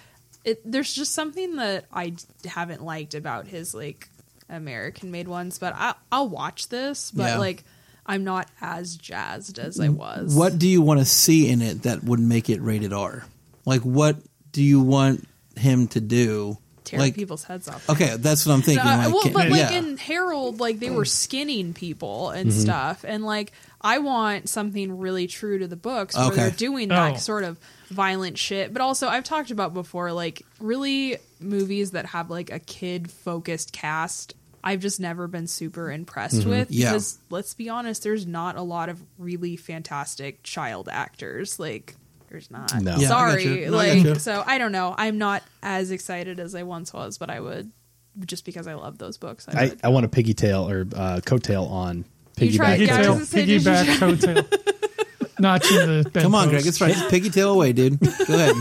it, 0.45 0.61
there's 0.69 0.93
just 0.93 1.13
something 1.13 1.57
that 1.57 1.85
I 1.93 2.13
haven't 2.45 2.83
liked 2.83 3.13
about 3.13 3.47
his 3.47 3.75
like 3.75 4.07
American 4.49 5.11
made 5.11 5.27
ones. 5.27 5.59
But 5.59 5.73
I, 5.75 5.93
I'll 6.11 6.29
watch 6.29 6.69
this, 6.69 7.11
but 7.11 7.23
Yeah. 7.31 7.37
like 7.37 7.63
I'm 8.05 8.23
not 8.23 8.49
as 8.61 8.95
jazzed 8.95 9.59
as 9.59 9.79
I 9.79 9.89
was. 9.89 10.35
What 10.35 10.57
do 10.57 10.67
you 10.67 10.81
want 10.81 10.99
to 11.01 11.05
see 11.05 11.49
in 11.49 11.61
it 11.61 11.83
that 11.83 12.03
would 12.03 12.19
make 12.19 12.49
it 12.49 12.61
rated 12.61 12.93
R? 12.93 13.25
Like, 13.65 13.81
what 13.81 14.17
do 14.51 14.63
you 14.63 14.79
want 14.81 15.27
him 15.55 15.87
to 15.89 16.01
do? 16.01 16.57
Tear 16.83 16.99
like, 16.99 17.15
people's 17.15 17.43
heads 17.43 17.67
off? 17.67 17.89
okay, 17.89 18.15
that's 18.17 18.45
what 18.45 18.53
I'm 18.53 18.61
thinking. 18.61 18.85
Uh, 18.85 18.97
like, 19.05 19.13
well, 19.13 19.23
but 19.33 19.49
like 19.49 19.71
yeah. 19.71 19.71
in 19.71 19.97
Harold, 19.97 20.59
like 20.59 20.79
they 20.79 20.89
were 20.89 21.05
skinning 21.05 21.73
people 21.73 22.29
and 22.29 22.53
stuff, 22.53 23.03
and 23.07 23.23
like 23.25 23.51
I 23.81 23.99
want 23.99 24.49
something 24.49 24.99
really 24.99 25.27
true 25.27 25.59
to 25.59 25.67
the 25.67 25.75
books 25.75 26.17
where 26.17 26.29
they're 26.31 26.51
doing 26.51 26.89
that 26.89 27.13
Oh. 27.13 27.17
sort 27.17 27.43
of 27.43 27.57
violent 27.89 28.37
shit. 28.37 28.71
But 28.73 28.81
also, 28.81 29.07
I've 29.07 29.23
talked 29.23 29.51
about 29.51 29.73
before, 29.73 30.11
like 30.11 30.43
really 30.59 31.17
movies 31.39 31.91
that 31.91 32.05
have 32.07 32.29
like 32.29 32.51
a 32.51 32.59
kid 32.59 33.09
focused 33.09 33.73
cast. 33.73 34.35
I've 34.63 34.79
just 34.79 34.99
never 34.99 35.27
been 35.27 35.47
super 35.47 35.91
impressed 35.91 36.45
with 36.45 36.69
Mm-hmm. 36.69 36.73
Yeah. 36.81 36.91
because 36.91 37.17
let's 37.31 37.55
be 37.55 37.69
honest, 37.69 38.03
there's 38.03 38.27
not 38.27 38.57
a 38.57 38.61
lot 38.61 38.89
of 38.89 39.01
really 39.17 39.55
fantastic 39.57 40.43
child 40.43 40.87
actors. 40.87 41.59
Like 41.59 41.95
there's 42.31 42.49
not. 42.49 42.73
No. 42.81 42.95
Yeah, 42.97 43.07
Sorry, 43.09 43.43
gotcha. 43.43 43.71
No, 43.71 43.77
I 43.77 43.87
like 43.93 44.03
gotcha. 44.05 44.19
so 44.19 44.43
I 44.45 44.57
don't 44.57 44.71
know. 44.71 44.95
I'm 44.97 45.17
not 45.17 45.43
as 45.61 45.91
excited 45.91 46.39
as 46.39 46.55
I 46.55 46.63
once 46.63 46.93
was, 46.93 47.17
but 47.17 47.29
I 47.29 47.39
would 47.39 47.71
just 48.25 48.45
because 48.45 48.67
I 48.67 48.73
love 48.73 48.97
those 48.97 49.17
books. 49.17 49.47
I, 49.49 49.51
I, 49.51 49.67
would. 49.67 49.79
I 49.83 49.87
want 49.89 50.05
a 50.05 50.09
piggy 50.09 50.33
tail 50.33 50.69
or 50.69 50.81
uh, 50.81 51.19
coattail 51.23 51.69
on 51.69 52.05
You 52.37 52.53
tried- 52.57 52.79
piggyback. 52.79 52.87
yeah, 52.87 52.95
I 52.95 53.09
was 53.09 53.29
coattail. 53.29 53.33
gonna 53.33 53.43
you 53.45 53.59
piggyback 53.59 53.85
coattail. 53.97 55.39
Notch 55.39 55.71
in 55.71 56.03
the 56.03 56.09
Come 56.21 56.35
on, 56.35 56.49
bedpost. 56.49 56.63
Greg, 56.63 56.67
it's 56.67 56.81
right. 56.81 56.93
Just 56.93 57.09
piggy 57.09 57.29
tail 57.29 57.51
away, 57.53 57.73
dude. 57.73 57.99
Go 57.99 58.07
ahead. 58.35 58.55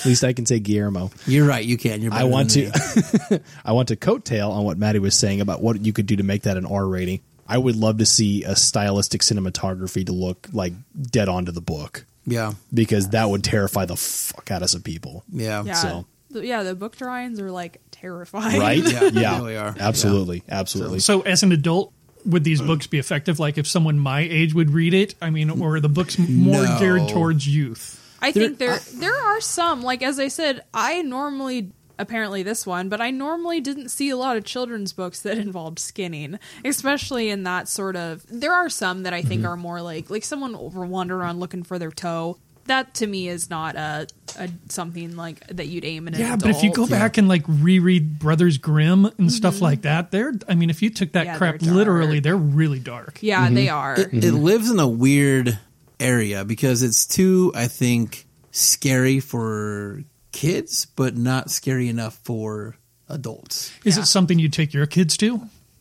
At 0.00 0.04
least 0.10 0.22
I 0.22 0.32
can 0.34 0.46
say 0.46 0.60
Guillermo. 0.60 1.10
You're 1.26 1.46
right. 1.48 1.64
You 1.64 1.76
can. 1.76 2.00
You're. 2.00 2.12
I 2.12 2.24
want 2.24 2.50
than 2.52 2.70
to. 2.70 3.34
me. 3.34 3.40
I 3.64 3.72
want 3.72 3.88
to 3.88 3.96
coattail 3.96 4.50
on 4.50 4.64
what 4.64 4.78
Maddie 4.78 5.00
was 5.00 5.16
saying 5.16 5.40
about 5.40 5.60
what 5.62 5.84
you 5.84 5.92
could 5.92 6.06
do 6.06 6.16
to 6.16 6.22
make 6.22 6.42
that 6.42 6.56
an 6.56 6.64
R 6.66 6.86
rating. 6.86 7.20
I 7.48 7.58
would 7.58 7.76
love 7.76 7.98
to 7.98 8.06
see 8.06 8.42
a 8.44 8.56
stylistic 8.56 9.20
cinematography 9.22 10.04
to 10.06 10.12
look 10.12 10.48
like 10.52 10.72
dead 11.10 11.28
on 11.28 11.46
to 11.46 11.52
the 11.52 11.60
book 11.60 12.04
Yeah. 12.26 12.52
because 12.74 13.10
that 13.10 13.28
would 13.30 13.44
terrify 13.44 13.84
the 13.84 13.96
fuck 13.96 14.50
out 14.50 14.62
of 14.62 14.70
some 14.70 14.82
people. 14.82 15.24
Yeah. 15.32 15.62
yeah, 15.64 15.74
so- 15.74 16.06
the, 16.30 16.44
yeah. 16.44 16.62
The 16.64 16.74
book 16.74 16.96
drawings 16.96 17.38
are 17.40 17.50
like 17.50 17.80
terrifying. 17.92 18.60
Right? 18.60 18.82
Yeah, 18.82 19.10
they 19.10 19.20
really 19.38 19.56
are. 19.56 19.74
Absolutely. 19.78 20.42
Absolutely. 20.48 20.98
So, 20.98 21.20
as 21.22 21.42
an 21.44 21.52
adult, 21.52 21.92
would 22.24 22.42
these 22.42 22.60
books 22.60 22.88
be 22.88 22.98
effective? 22.98 23.38
Like, 23.38 23.56
if 23.58 23.66
someone 23.68 23.98
my 23.98 24.20
age 24.20 24.52
would 24.52 24.70
read 24.70 24.92
it, 24.92 25.14
I 25.22 25.30
mean, 25.30 25.48
or 25.50 25.76
are 25.76 25.80
the 25.80 25.88
books 25.88 26.18
more 26.18 26.64
No. 26.64 26.78
geared 26.80 27.08
towards 27.08 27.46
youth? 27.46 28.02
I 28.20 28.32
think 28.32 28.58
there 28.58 28.78
there 28.94 29.14
are 29.14 29.40
some 29.40 29.82
like 29.82 30.02
as 30.02 30.18
I 30.18 30.28
said, 30.28 30.64
I 30.74 31.02
normally 31.02 31.70
apparently 31.98 32.42
this 32.42 32.66
one, 32.66 32.88
but 32.88 33.00
I 33.00 33.10
normally 33.10 33.60
didn't 33.60 33.88
see 33.90 34.10
a 34.10 34.16
lot 34.16 34.36
of 34.36 34.44
children's 34.44 34.92
books 34.92 35.20
that 35.22 35.38
involved 35.46 35.78
skinning, 35.78 36.38
especially 36.64 37.30
in 37.30 37.42
that 37.44 37.68
sort 37.68 37.96
of. 37.96 38.24
There 38.28 38.52
are 38.52 38.68
some 38.68 39.02
that 39.04 39.12
I 39.14 39.22
think 39.22 39.42
Mm-hmm. 39.42 39.48
are 39.50 39.56
more 39.56 39.82
like 39.82 40.10
like 40.10 40.24
someone 40.24 40.54
over 40.54 40.84
wandering 40.86 41.20
around 41.20 41.40
looking 41.40 41.62
for 41.62 41.78
their 41.78 41.90
toe. 41.90 42.38
That 42.66 42.94
to 42.94 43.06
me 43.06 43.28
is 43.28 43.48
not 43.48 43.76
a, 43.76 44.08
a 44.38 44.48
something 44.68 45.14
like 45.14 45.46
that 45.48 45.66
you'd 45.68 45.84
aim 45.84 46.08
at 46.08 46.14
an 46.14 46.20
Yeah, 46.20 46.34
adult. 46.34 46.42
but 46.42 46.50
if 46.50 46.62
you 46.64 46.72
go 46.72 46.86
back 46.88 47.16
and 47.16 47.28
like 47.28 47.44
reread 47.46 48.18
Brothers 48.18 48.58
Grimm 48.58 49.04
and 49.18 49.30
stuff 49.30 49.60
like 49.60 49.82
that, 49.82 50.10
they're. 50.10 50.32
I 50.48 50.56
mean, 50.56 50.68
if 50.70 50.82
you 50.82 50.90
took 50.90 51.12
that 51.12 51.26
Mm-hmm. 51.26 51.32
Yeah, 51.32 51.38
crap 51.38 51.58
they're 51.60 51.72
literally, 51.74 52.18
they're 52.20 52.36
really 52.36 52.80
dark. 52.80 53.18
yeah, 53.20 53.48
they 53.50 53.68
are. 53.68 53.94
It, 54.00 54.12
it 54.12 54.32
lives 54.32 54.68
in 54.70 54.80
a 54.80 54.88
weird 54.88 55.56
area 56.00 56.44
because 56.44 56.82
it's 56.82 57.06
too, 57.06 57.52
I 57.54 57.68
think, 57.68 58.26
scary 58.50 59.20
for 59.20 60.02
kids, 60.36 60.86
but 60.96 61.16
not 61.16 61.50
scary 61.50 61.88
enough 61.88 62.18
for 62.24 62.76
adults. 63.08 63.70
Is 63.84 63.96
Yeah. 63.96 64.02
it 64.02 64.06
something 64.06 64.38
you 64.38 64.48
take 64.48 64.74
your 64.74 64.86
kids 64.86 65.16
to? 65.18 65.40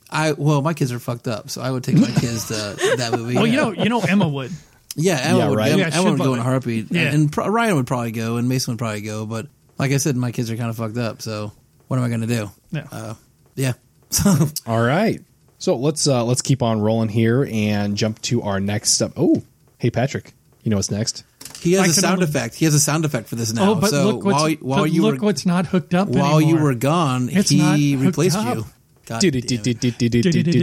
I 0.09 0.31
well, 0.33 0.61
my 0.61 0.73
kids 0.73 0.91
are 0.91 0.99
fucked 0.99 1.27
up, 1.27 1.49
so 1.49 1.61
I 1.61 1.69
would 1.71 1.83
take 1.83 1.95
my 1.97 2.07
kids 2.19 2.47
to 2.47 2.77
that 2.97 3.13
movie. 3.17 3.35
Well, 3.35 3.47
you 3.47 3.57
know, 3.57 3.71
you 3.71 3.89
know 3.89 4.01
Emma 4.01 4.27
would. 4.27 4.51
yeah, 4.95 5.19
Emma 5.21 5.37
Yeah, 5.39 5.49
would, 5.49 5.57
right. 5.57 5.71
Emma, 5.71 5.79
Yeah, 5.79 5.85
Emma 5.87 5.95
she'd 5.95 6.03
go 6.03 6.09
in 6.11 6.17
probably- 6.17 6.39
a 6.39 6.43
heartbeat, 6.43 6.87
Yeah. 6.91 7.01
and, 7.01 7.13
and 7.15 7.31
pro- 7.31 7.47
Ryan 7.49 7.75
would 7.75 7.87
probably 7.87 8.11
go, 8.11 8.37
and 8.37 8.47
Mason 8.47 8.71
would 8.73 8.79
probably 8.79 9.01
go. 9.01 9.25
But 9.25 9.47
like 9.77 9.91
I 9.91 9.97
said, 9.97 10.15
my 10.15 10.31
kids 10.31 10.49
are 10.51 10.55
kind 10.57 10.69
of 10.69 10.77
fucked 10.77 10.97
up, 10.97 11.21
so 11.21 11.51
what 11.87 11.97
am 11.97 12.03
I 12.05 12.07
going 12.09 12.21
to 12.21 12.27
do? 12.27 12.51
Yeah. 12.71 12.87
Uh, 12.91 13.13
yeah. 13.55 13.73
So 14.11 14.31
All 14.67 14.81
right. 14.81 15.21
So 15.57 15.75
let's 15.75 16.07
uh, 16.07 16.23
let's 16.23 16.41
keep 16.43 16.61
on 16.61 16.79
rolling 16.81 17.09
here 17.09 17.47
and 17.51 17.97
jump 17.97 18.21
to 18.23 18.43
our 18.43 18.59
next 18.59 18.91
step. 18.91 19.13
Oh, 19.17 19.41
hey 19.79 19.89
Patrick, 19.89 20.33
you 20.63 20.69
know 20.69 20.75
what's 20.77 20.91
next? 20.91 21.23
He 21.65 21.73
has 21.73 21.97
a 21.97 22.01
sound 22.01 22.13
only- 22.21 22.25
effect. 22.25 22.55
He 22.55 22.65
has 22.65 22.73
a 22.73 22.79
sound 22.79 23.03
effect 23.05 23.27
for 23.27 23.35
this 23.35 23.51
now. 23.53 23.71
Oh, 23.71 23.75
but 23.75 23.89
so 23.89 24.05
look 24.05 24.23
what's, 24.23 24.41
while 24.41 24.51
while 24.61 24.79
but 24.83 24.91
you 24.91 25.01
look 25.01 25.19
were 25.19 25.25
what's 25.25 25.45
not 25.45 25.65
hooked 25.67 25.93
up 25.93 26.07
while 26.07 26.39
you 26.41 26.57
were 26.57 26.73
gone, 26.75 27.29
It's 27.31 27.49
he 27.49 27.95
replaced 27.95 28.37
up. 28.37 28.55
you. 28.57 28.65
God 29.07 29.21
damn 29.21 29.35
it. 29.35 29.51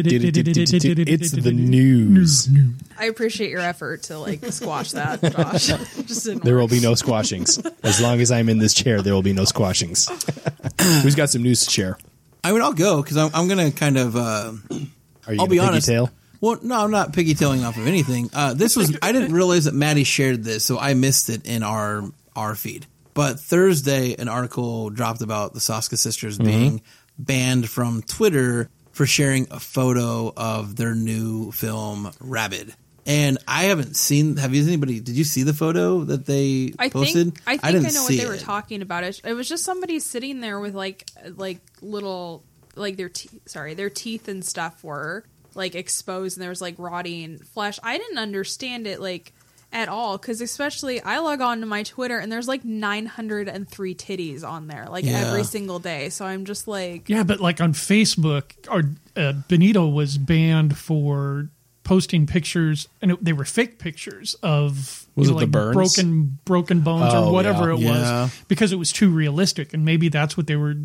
It's 0.02 1.30
the 1.32 1.52
news. 1.54 2.48
I 2.98 3.04
appreciate 3.06 3.50
your 3.50 3.60
effort 3.60 4.02
to 4.04 4.18
like 4.18 4.44
squash 4.46 4.92
that, 4.92 5.22
Josh. 5.22 5.68
There 6.42 6.56
will 6.56 6.68
be 6.68 6.80
no 6.80 6.94
squashings. 6.94 7.58
As 7.82 8.00
long 8.00 8.20
as 8.20 8.30
I'm 8.32 8.48
in 8.48 8.58
this 8.58 8.74
chair, 8.74 9.00
there 9.02 9.14
will 9.14 9.22
be 9.22 9.32
no 9.32 9.44
squashings. 9.44 10.08
Who's 11.02 11.14
got 11.14 11.30
some 11.30 11.42
news 11.42 11.64
to 11.64 11.70
share? 11.70 11.98
I 12.44 12.50
mean, 12.52 12.62
I'll 12.62 12.72
go 12.72 13.00
because 13.02 13.16
I'm, 13.16 13.30
I'm 13.34 13.46
going 13.48 13.70
to 13.70 13.76
kind 13.76 13.96
of. 13.96 14.16
Uh, 14.16 14.52
Are 15.26 15.34
you 15.34 15.40
I'll 15.40 15.46
be 15.46 15.58
honest. 15.60 15.88
piggytail? 15.88 16.10
Well, 16.42 16.58
no, 16.60 16.80
I'm 16.80 16.90
not 16.90 17.12
piggytailing 17.12 17.64
off 17.64 17.76
of 17.76 17.86
anything. 17.86 18.28
Uh, 18.34 18.52
this 18.52 18.74
was 18.74 18.98
I 19.00 19.12
didn't 19.12 19.32
realize 19.32 19.66
that 19.66 19.74
Maddie 19.74 20.02
shared 20.02 20.42
this, 20.42 20.64
so 20.64 20.76
I 20.76 20.94
missed 20.94 21.30
it 21.30 21.46
in 21.46 21.62
our 21.62 22.02
our 22.34 22.56
feed. 22.56 22.84
But 23.14 23.38
Thursday, 23.38 24.16
an 24.18 24.28
article 24.28 24.90
dropped 24.90 25.22
about 25.22 25.54
the 25.54 25.60
Soska 25.60 25.96
sisters 25.96 26.38
being 26.38 26.82
banned 27.16 27.70
from 27.70 28.02
Twitter 28.02 28.68
for 28.90 29.06
sharing 29.06 29.46
a 29.52 29.60
photo 29.60 30.32
of 30.36 30.74
their 30.74 30.96
new 30.96 31.52
film 31.52 32.10
Rabid. 32.18 32.74
And 33.06 33.38
I 33.46 33.64
haven't 33.64 33.94
seen. 33.94 34.36
Have 34.36 34.52
you 34.52 34.64
anybody? 34.64 34.98
Did 34.98 35.14
you 35.14 35.24
see 35.24 35.44
the 35.44 35.54
photo 35.54 36.02
that 36.04 36.26
they 36.26 36.72
I 36.76 36.88
posted? 36.88 37.34
think 37.34 37.42
I 37.46 37.52
think 37.52 37.64
I, 37.64 37.72
didn't 37.72 37.94
know 37.94 38.02
what 38.02 38.16
they 38.16 38.26
were 38.26 38.34
it. 38.34 38.40
talking 38.40 38.82
about. 38.82 39.04
It, 39.04 39.20
it 39.24 39.34
was 39.34 39.48
just 39.48 39.64
somebody 39.64 40.00
sitting 40.00 40.40
there 40.40 40.58
with 40.58 40.74
like 40.74 41.08
like 41.36 41.60
little 41.80 42.42
like 42.74 42.96
their 42.96 43.08
te- 43.08 43.40
sorry 43.46 43.74
their 43.74 43.90
teeth 43.90 44.26
and 44.26 44.44
stuff 44.44 44.82
were 44.82 45.24
like 45.54 45.74
exposed 45.74 46.36
and 46.36 46.42
there 46.42 46.50
was 46.50 46.60
like 46.60 46.74
rotting 46.78 47.38
flesh. 47.38 47.78
I 47.82 47.98
didn't 47.98 48.18
understand 48.18 48.86
it 48.86 49.00
like 49.00 49.32
at 49.72 49.88
all 49.88 50.18
because 50.18 50.40
especially 50.42 51.00
I 51.00 51.18
log 51.20 51.40
on 51.40 51.60
to 51.60 51.66
my 51.66 51.82
Twitter 51.82 52.18
and 52.18 52.30
there's 52.30 52.46
like 52.48 52.64
903 52.64 53.94
titties 53.94 54.44
on 54.44 54.66
there 54.66 54.86
like 54.90 55.04
Yeah. 55.04 55.26
every 55.28 55.44
single 55.44 55.78
day. 55.78 56.08
So 56.10 56.24
I'm 56.26 56.44
just 56.44 56.68
like 56.68 57.08
Yeah, 57.08 57.22
but 57.22 57.40
like 57.40 57.60
on 57.60 57.72
Facebook, 57.72 58.52
our 58.68 58.82
uh, 59.16 59.32
Benito 59.48 59.86
was 59.88 60.18
banned 60.18 60.76
for 60.76 61.48
posting 61.84 62.26
pictures, 62.26 62.86
and 63.00 63.10
it, 63.10 63.24
they 63.24 63.32
were 63.32 63.44
fake 63.44 63.78
pictures 63.78 64.34
of 64.42 65.06
Was 65.16 65.28
you 65.28 65.34
know, 65.34 65.40
it 65.40 65.40
the 65.40 65.46
like 65.46 65.50
burns? 65.50 65.74
broken 65.96 66.38
broken 66.44 66.80
bones 66.82 67.12
Oh, 67.14 67.28
or 67.28 67.32
whatever 67.32 67.70
yeah. 67.72 67.74
it 67.74 67.80
Yeah. 67.80 68.22
was, 68.22 68.42
because 68.48 68.72
it 68.72 68.76
was 68.76 68.92
too 68.92 69.10
realistic, 69.10 69.74
and 69.74 69.84
maybe 69.84 70.08
that's 70.08 70.36
what 70.36 70.46
they 70.46 70.56
were 70.56 70.76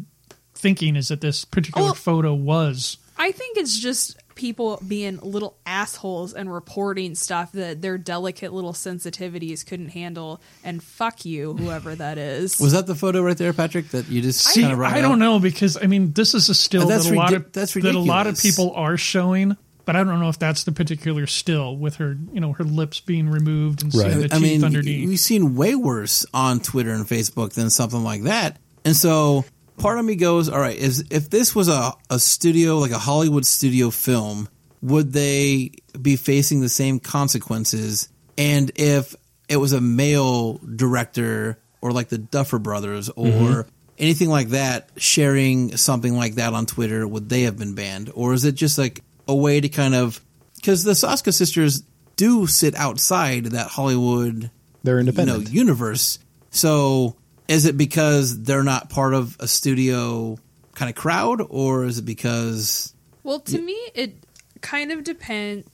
thinking 0.55 0.95
is 0.95 1.09
that 1.09 1.21
this 1.21 1.45
particular 1.45 1.89
Oh. 1.91 1.93
photo 1.93 2.33
was. 2.33 2.97
I 3.17 3.31
think 3.31 3.57
it's 3.57 3.77
just 3.79 4.17
people 4.37 4.81
being 4.87 5.17
little 5.21 5.57
assholes 5.65 6.33
and 6.33 6.51
reporting 6.51 7.15
stuff 7.15 7.51
that 7.51 7.81
their 7.81 7.97
delicate 7.97 8.53
little 8.53 8.73
sensitivities 8.73 9.65
couldn't 9.65 9.89
handle. 9.89 10.41
And 10.63 10.81
fuck 10.81 11.25
you, 11.25 11.53
whoever 11.55 11.95
that 11.95 12.17
is. 12.17 12.59
Was 12.59 12.71
that 12.73 12.87
the 12.87 12.95
photo 12.95 13.21
right 13.21 13.37
there, 13.37 13.51
Patrick? 13.53 13.89
That 13.89 14.07
you 14.09 14.21
just 14.21 14.41
See, 14.41 14.61
kind 14.61 14.73
of 14.73 14.79
I 14.79 15.01
don't 15.01 15.19
know 15.19 15.39
because 15.39 15.77
I 15.81 15.87
mean 15.87 16.13
this 16.13 16.33
is 16.33 16.47
a 16.49 16.55
still 16.55 16.87
that's 16.87 17.05
that 17.07 17.13
a 17.13 17.17
lot 17.17 17.31
ridic- 17.31 17.35
of 17.47 17.51
that's 17.51 17.73
that 17.73 17.95
a 17.95 17.99
lot 17.99 18.27
of 18.27 18.39
people 18.39 18.71
are 18.75 18.95
showing, 18.97 19.57
but 19.85 19.95
I 19.95 20.03
don't 20.03 20.19
know 20.19 20.29
if 20.29 20.39
that's 20.39 20.63
the 20.63 20.71
particular 20.71 21.25
still 21.27 21.75
with 21.75 21.95
her, 21.95 22.17
you 22.31 22.39
know, 22.39 22.53
her 22.53 22.63
lips 22.63 22.99
being 22.99 23.29
removed 23.29 23.83
and 23.83 23.93
Right. 23.93 24.11
seeing 24.11 24.19
the 24.19 24.25
I 24.35 24.37
teeth 24.39 24.41
mean, 24.41 24.63
underneath. 24.63 25.09
we've 25.09 25.19
seen 25.19 25.55
way 25.55 25.75
worse 25.75 26.25
on 26.33 26.59
Twitter 26.59 26.91
and 26.93 27.05
Facebook 27.07 27.53
than 27.53 27.69
something 27.69 28.03
like 28.03 28.23
that. 28.23 28.57
And 28.85 28.95
so 28.95 29.43
part 29.77 29.99
of 29.99 30.05
me 30.05 30.15
goes, 30.15 30.49
all 30.49 30.59
right, 30.59 30.77
is 30.77 31.05
if 31.09 31.29
this 31.29 31.55
was 31.55 31.69
a, 31.69 31.93
a 32.09 32.19
studio, 32.19 32.77
like 32.77 32.91
a 32.91 32.99
Hollywood 32.99 33.45
studio 33.45 33.89
film, 33.89 34.49
would 34.81 35.13
they 35.13 35.71
be 35.99 36.15
facing 36.15 36.61
the 36.61 36.69
same 36.69 36.99
consequences? 36.99 38.09
And 38.37 38.71
if 38.75 39.15
it 39.49 39.57
was 39.57 39.73
a 39.73 39.81
male 39.81 40.59
director 40.59 41.57
or 41.81 41.91
like 41.91 42.09
the 42.09 42.17
Duffer 42.17 42.59
Brothers 42.59 43.09
or 43.09 43.25
mm-hmm. 43.25 43.69
anything 43.97 44.29
like 44.29 44.49
that 44.49 44.89
sharing 44.97 45.77
something 45.77 46.15
like 46.15 46.35
that 46.35 46.53
on 46.53 46.65
Twitter, 46.65 47.07
would 47.07 47.29
they 47.29 47.43
have 47.43 47.57
been 47.57 47.75
banned? 47.75 48.11
Or 48.13 48.33
is 48.33 48.45
it 48.45 48.55
just 48.55 48.77
like 48.77 49.01
a 49.27 49.35
way 49.35 49.59
to 49.61 49.69
kind 49.69 49.95
of 49.95 50.21
because 50.55 50.83
the 50.83 50.91
Soska 50.91 51.33
sisters 51.33 51.83
do 52.15 52.47
sit 52.47 52.75
outside 52.75 53.45
that 53.45 53.67
Hollywood 53.67 54.49
They're 54.83 54.99
you 54.99 55.05
know 55.05 55.09
independent. 55.09 55.51
universe. 55.51 56.19
So 56.49 57.15
is 57.47 57.65
it 57.65 57.77
because 57.77 58.43
they're 58.43 58.63
not 58.63 58.89
part 58.89 59.13
of 59.13 59.37
a 59.39 59.47
studio 59.47 60.37
kind 60.75 60.89
of 60.89 60.95
crowd, 60.95 61.41
or 61.49 61.85
is 61.85 61.97
it 61.97 62.05
because 62.05 62.93
Well, 63.23 63.39
to 63.39 63.59
me, 63.59 63.77
it 63.93 64.15
kind 64.61 64.91
of 64.91 65.03
depends. 65.03 65.67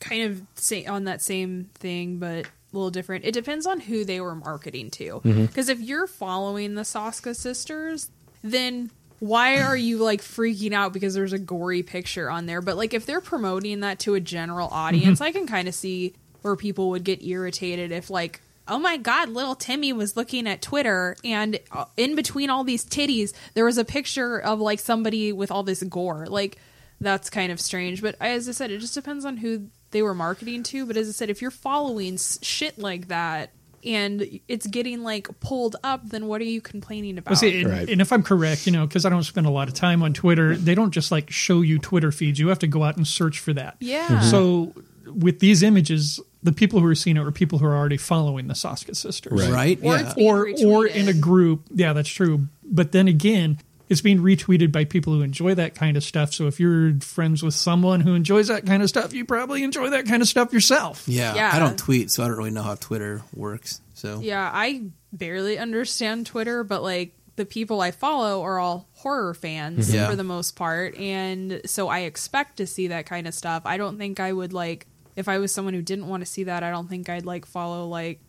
Kind 0.00 0.24
of 0.24 0.42
say 0.56 0.84
on 0.86 1.04
that 1.04 1.22
same 1.22 1.70
thing, 1.74 2.18
but 2.18 2.46
a 2.46 2.48
little 2.72 2.90
different. 2.90 3.24
It 3.24 3.32
depends 3.32 3.66
on 3.66 3.80
who 3.80 4.04
they 4.04 4.20
were 4.20 4.34
marketing 4.34 4.90
to. 4.92 5.20
Mm-hmm. 5.24 5.46
Because 5.46 5.68
if 5.68 5.80
you're 5.80 6.06
following 6.06 6.74
the 6.74 6.82
Soska 6.82 7.36
sisters, 7.36 8.10
then 8.42 8.90
why 9.20 9.60
are 9.60 9.76
you 9.76 9.98
like 9.98 10.20
freaking 10.20 10.72
out 10.72 10.92
because 10.92 11.14
there's 11.14 11.32
a 11.32 11.38
gory 11.38 11.82
picture 11.82 12.28
on 12.30 12.46
there? 12.46 12.60
But 12.60 12.76
like 12.76 12.94
if 12.94 13.06
they're 13.06 13.20
promoting 13.20 13.80
that 13.80 14.00
to 14.00 14.14
a 14.14 14.20
general 14.20 14.68
audience, 14.68 15.20
mm-hmm. 15.20 15.28
I 15.28 15.32
can 15.32 15.46
kind 15.46 15.68
of 15.68 15.74
see 15.74 16.14
where 16.40 16.56
people 16.56 16.90
would 16.90 17.04
get 17.04 17.22
irritated 17.24 17.92
if 17.92 18.10
like. 18.10 18.40
Oh 18.68 18.78
my 18.78 18.96
God! 18.96 19.28
Little 19.30 19.54
Timmy 19.54 19.92
was 19.92 20.16
looking 20.16 20.46
at 20.46 20.62
Twitter, 20.62 21.16
and 21.24 21.58
uh, 21.72 21.86
in 21.96 22.14
between 22.14 22.48
all 22.50 22.62
these 22.64 22.84
titties, 22.84 23.32
there 23.54 23.64
was 23.64 23.76
a 23.78 23.84
picture 23.84 24.38
of 24.38 24.60
like 24.60 24.78
somebody 24.78 25.32
with 25.32 25.50
all 25.50 25.62
this 25.64 25.82
gore. 25.82 26.26
Like, 26.26 26.58
that's 27.00 27.28
kind 27.28 27.50
of 27.50 27.60
strange. 27.60 28.00
But 28.00 28.14
as 28.20 28.48
I 28.48 28.52
said, 28.52 28.70
it 28.70 28.78
just 28.78 28.94
depends 28.94 29.24
on 29.24 29.36
who 29.38 29.66
they 29.90 30.00
were 30.02 30.14
marketing 30.14 30.62
to. 30.64 30.86
But 30.86 30.96
as 30.96 31.08
I 31.08 31.12
said, 31.12 31.28
if 31.28 31.42
you're 31.42 31.50
following 31.50 32.16
shit 32.18 32.78
like 32.78 33.08
that 33.08 33.50
and 33.84 34.38
it's 34.46 34.68
getting 34.68 35.02
like 35.02 35.28
pulled 35.40 35.74
up, 35.82 36.08
then 36.08 36.26
what 36.26 36.40
are 36.40 36.44
you 36.44 36.60
complaining 36.60 37.18
about? 37.18 37.32
Well, 37.32 37.36
see, 37.40 37.62
and, 37.62 37.68
Right. 37.70 37.88
and 37.90 38.00
if 38.00 38.12
I'm 38.12 38.22
correct, 38.22 38.64
you 38.64 38.72
know, 38.72 38.86
because 38.86 39.04
I 39.04 39.08
don't 39.10 39.24
spend 39.24 39.46
a 39.48 39.50
lot 39.50 39.66
of 39.66 39.74
time 39.74 40.04
on 40.04 40.14
Twitter, 40.14 40.56
they 40.56 40.76
don't 40.76 40.92
just 40.92 41.10
like 41.10 41.30
show 41.32 41.62
you 41.62 41.80
Twitter 41.80 42.12
feeds. 42.12 42.38
You 42.38 42.46
have 42.48 42.60
to 42.60 42.68
go 42.68 42.84
out 42.84 42.96
and 42.96 43.04
search 43.06 43.40
for 43.40 43.52
that. 43.54 43.74
yeah. 43.80 44.20
So 44.20 44.72
with 45.06 45.40
these 45.40 45.62
images, 45.62 46.20
the 46.42 46.52
people 46.52 46.80
who 46.80 46.86
are 46.86 46.94
seeing 46.94 47.16
it 47.16 47.20
are 47.20 47.30
people 47.30 47.58
who 47.58 47.66
are 47.66 47.76
already 47.76 47.96
following 47.96 48.48
the 48.48 48.54
Soska 48.54 48.96
sisters. 48.96 49.48
Right. 49.48 49.78
right? 49.78 49.78
Or 49.82 49.96
yeah, 49.96 50.14
or 50.18 50.48
or 50.66 50.86
in 50.86 51.08
a 51.08 51.12
group. 51.12 51.62
Yeah, 51.72 51.92
that's 51.92 52.08
true. 52.08 52.46
But 52.64 52.92
then 52.92 53.08
again, 53.08 53.58
it's 53.88 54.00
being 54.00 54.20
retweeted 54.20 54.72
by 54.72 54.84
people 54.84 55.12
who 55.12 55.22
enjoy 55.22 55.54
that 55.54 55.74
kind 55.74 55.96
of 55.96 56.02
stuff. 56.02 56.32
So 56.32 56.46
if 56.46 56.58
you're 56.58 56.94
friends 57.00 57.42
with 57.42 57.54
someone 57.54 58.00
who 58.00 58.14
enjoys 58.14 58.48
that 58.48 58.64
kind 58.64 58.82
of 58.82 58.88
stuff, 58.88 59.12
you 59.12 59.24
probably 59.24 59.62
enjoy 59.62 59.90
that 59.90 60.06
kind 60.06 60.22
of 60.22 60.28
stuff 60.28 60.52
yourself. 60.52 61.04
yeah. 61.06 61.34
Yeah. 61.34 61.50
I 61.52 61.58
don't 61.58 61.78
tweet, 61.78 62.10
so 62.10 62.24
I 62.24 62.28
don't 62.28 62.38
really 62.38 62.50
know 62.50 62.62
how 62.62 62.74
Twitter 62.74 63.22
works. 63.34 63.80
So 63.94 64.20
Yeah, 64.20 64.50
I 64.52 64.84
barely 65.12 65.58
understand 65.58 66.26
Twitter, 66.26 66.64
but 66.64 66.82
like 66.82 67.14
the 67.36 67.44
people 67.44 67.80
I 67.80 67.90
follow 67.90 68.42
are 68.42 68.58
all 68.58 68.88
horror 68.94 69.34
fans 69.34 69.88
mm-hmm. 69.88 69.96
Yeah. 69.96 70.10
for 70.10 70.16
the 70.16 70.24
most 70.24 70.56
part, 70.56 70.96
and 70.96 71.60
so 71.66 71.88
I 71.88 72.00
expect 72.00 72.56
to 72.56 72.66
see 72.66 72.88
that 72.88 73.06
kind 73.06 73.26
of 73.26 73.34
stuff. 73.34 73.62
I 73.64 73.76
don't 73.76 73.98
think 73.98 74.20
I 74.20 74.32
would 74.32 74.52
like 74.52 74.86
if 75.16 75.28
I 75.28 75.38
was 75.38 75.52
someone 75.52 75.74
who 75.74 75.82
didn't 75.82 76.08
want 76.08 76.22
to 76.22 76.26
see 76.26 76.44
that. 76.44 76.62
I 76.62 76.70
don't 76.70 76.88
think 76.88 77.08
I'd 77.08 77.24
like 77.26 77.46
follow 77.46 77.86
like 77.88 78.20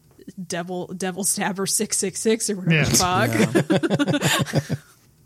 Devil 0.47 0.87
Devil 0.87 1.23
Stabber 1.23 1.65
six 1.65 1.97
six 1.97 2.19
six 2.19 2.49
or 2.49 2.55
whatever 2.57 2.75
Yeah. 2.75 2.83
the 2.85 4.69
fuck. 4.69 4.77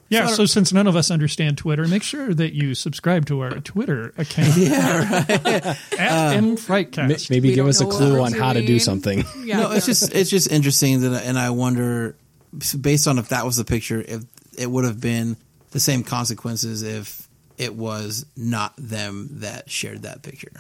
Yeah. 0.10 0.28
So 0.38 0.46
since 0.46 0.72
none 0.72 0.88
of 0.88 0.96
us 0.96 1.12
understand 1.12 1.58
Twitter, 1.58 1.86
make 1.86 2.02
sure 2.02 2.34
that 2.34 2.54
you 2.54 2.76
subscribe 2.76 3.26
to 3.26 3.42
our 3.42 3.50
Twitter 3.60 4.14
account. 4.18 4.54
yeah, 4.58 5.10
right. 5.12 5.30
At 5.30 5.68
uh, 6.38 6.42
Ma- 6.42 6.56
mfrightcast. 6.56 7.30
Maybe 7.30 7.50
We 7.50 7.56
give 7.56 7.68
us 7.68 7.82
a 7.82 7.86
clue 7.86 8.22
on 8.22 8.32
how 8.32 8.54
to 8.54 8.66
do 8.66 8.80
something. 8.80 9.26
Yeah, 9.44 9.62
no, 9.62 9.72
it's 9.72 9.86
just 9.86 10.14
it's 10.16 10.30
just 10.30 10.50
interesting 10.52 11.02
that, 11.02 11.26
and 11.26 11.38
I 11.38 11.50
wonder, 11.50 12.16
based 12.80 13.08
on 13.08 13.18
if 13.20 13.30
that 13.30 13.46
was 13.46 13.58
the 13.58 13.66
picture, 13.66 14.00
if 14.02 14.24
it 14.58 14.72
would 14.72 14.86
have 14.86 15.00
been 15.02 15.36
the 15.72 15.80
same 15.82 16.04
consequences 16.04 16.84
if 16.84 17.28
it 17.58 17.76
was 17.76 18.26
not 18.38 18.74
them 18.78 19.28
that 19.42 19.70
shared 19.70 20.04
that 20.04 20.22
picture. 20.24 20.52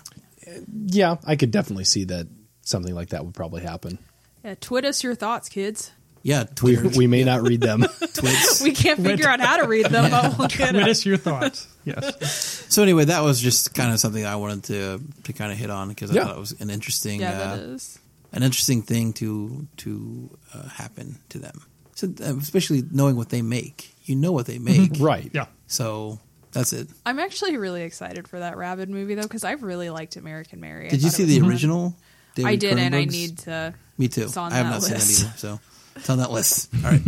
Yeah, 0.87 1.15
I 1.25 1.35
could 1.35 1.51
definitely 1.51 1.85
see 1.85 2.05
that 2.05 2.27
something 2.61 2.93
like 2.95 3.09
that 3.09 3.25
would 3.25 3.33
probably 3.33 3.61
happen. 3.61 3.97
yeah. 4.43 4.55
Tweet 4.59 4.85
us 4.85 5.03
your 5.03 5.15
thoughts, 5.15 5.49
kids. 5.49 5.91
Yeah, 6.23 6.43
We, 6.61 6.75
we 6.97 7.07
may 7.07 7.23
not 7.23 7.41
read 7.43 7.61
them. 7.61 7.81
twits. 8.13 8.61
We 8.61 8.73
can't 8.73 8.99
figure 8.99 9.29
out 9.29 9.39
how 9.39 9.57
to 9.57 9.67
read 9.67 9.85
them, 9.85 10.11
but 10.11 10.37
we'll 10.37 10.47
get 10.49 10.71
Tweet 10.71 10.81
it. 10.83 10.89
us 10.89 11.05
your 11.05 11.15
thoughts. 11.15 11.67
Yes. 11.85 12.65
So 12.67 12.83
anyway, 12.83 13.05
that 13.05 13.23
was 13.23 13.39
just 13.39 13.73
kind 13.73 13.93
of 13.93 13.99
something 13.99 14.25
I 14.25 14.35
wanted 14.35 14.63
to 14.65 15.01
to 15.23 15.33
kind 15.33 15.53
of 15.53 15.57
hit 15.57 15.69
on 15.69 15.87
because 15.87 16.11
I 16.11 16.15
Yeah. 16.15 16.25
thought 16.25 16.35
it 16.35 16.39
was 16.39 16.59
an 16.59 16.69
interesting 16.69 17.21
Yeah, 17.21 17.31
uh, 17.31 17.55
that 17.55 17.59
is. 17.69 17.97
an 18.33 18.43
interesting 18.43 18.81
thing 18.81 19.13
to 19.13 19.67
to 19.77 20.37
uh, 20.53 20.67
happen 20.67 21.17
to 21.29 21.39
them. 21.39 21.61
So 21.95 22.07
uh, 22.19 22.35
especially 22.37 22.83
knowing 22.91 23.15
what 23.15 23.29
they 23.29 23.41
make, 23.41 23.95
you 24.03 24.17
know 24.17 24.33
what 24.33 24.47
they 24.47 24.59
make, 24.59 24.93
right. 24.99 25.29
Yeah. 25.33 25.45
So 25.67 26.19
that's 26.57 26.73
it. 26.73 26.87
I'm 27.05 27.19
actually 27.19 27.55
really 27.57 27.83
excited 27.83 28.27
for 28.27 28.39
that 28.39 28.57
Rabid 28.57 28.89
movie 28.89 29.13
though, 29.13 29.21
because 29.21 29.43
I've 29.43 29.61
really 29.61 29.91
liked 29.91 30.15
American 30.15 30.59
Mary. 30.59 30.87
I 30.87 30.89
Did 30.89 31.03
you 31.03 31.09
see 31.09 31.25
the 31.25 31.39
fun. 31.39 31.49
original? 31.49 31.95
David 32.33 32.49
I 32.49 32.55
did, 32.55 32.77
and 32.79 32.95
I 32.95 33.05
need 33.05 33.37
to. 33.39 33.73
Me 33.97 34.07
too. 34.07 34.23
it's 34.23 34.37
on 34.37 34.51
I 34.51 34.57
have 34.57 34.65
that 34.65 34.71
not 34.71 34.81
list. 34.81 35.07
seen 35.07 35.25
that 35.25 35.29
either. 35.29 35.37
So 35.37 35.59
it's 35.95 36.09
on 36.09 36.17
that 36.17 36.31
list. 36.31 36.69
All 36.83 36.91
right, 36.91 37.03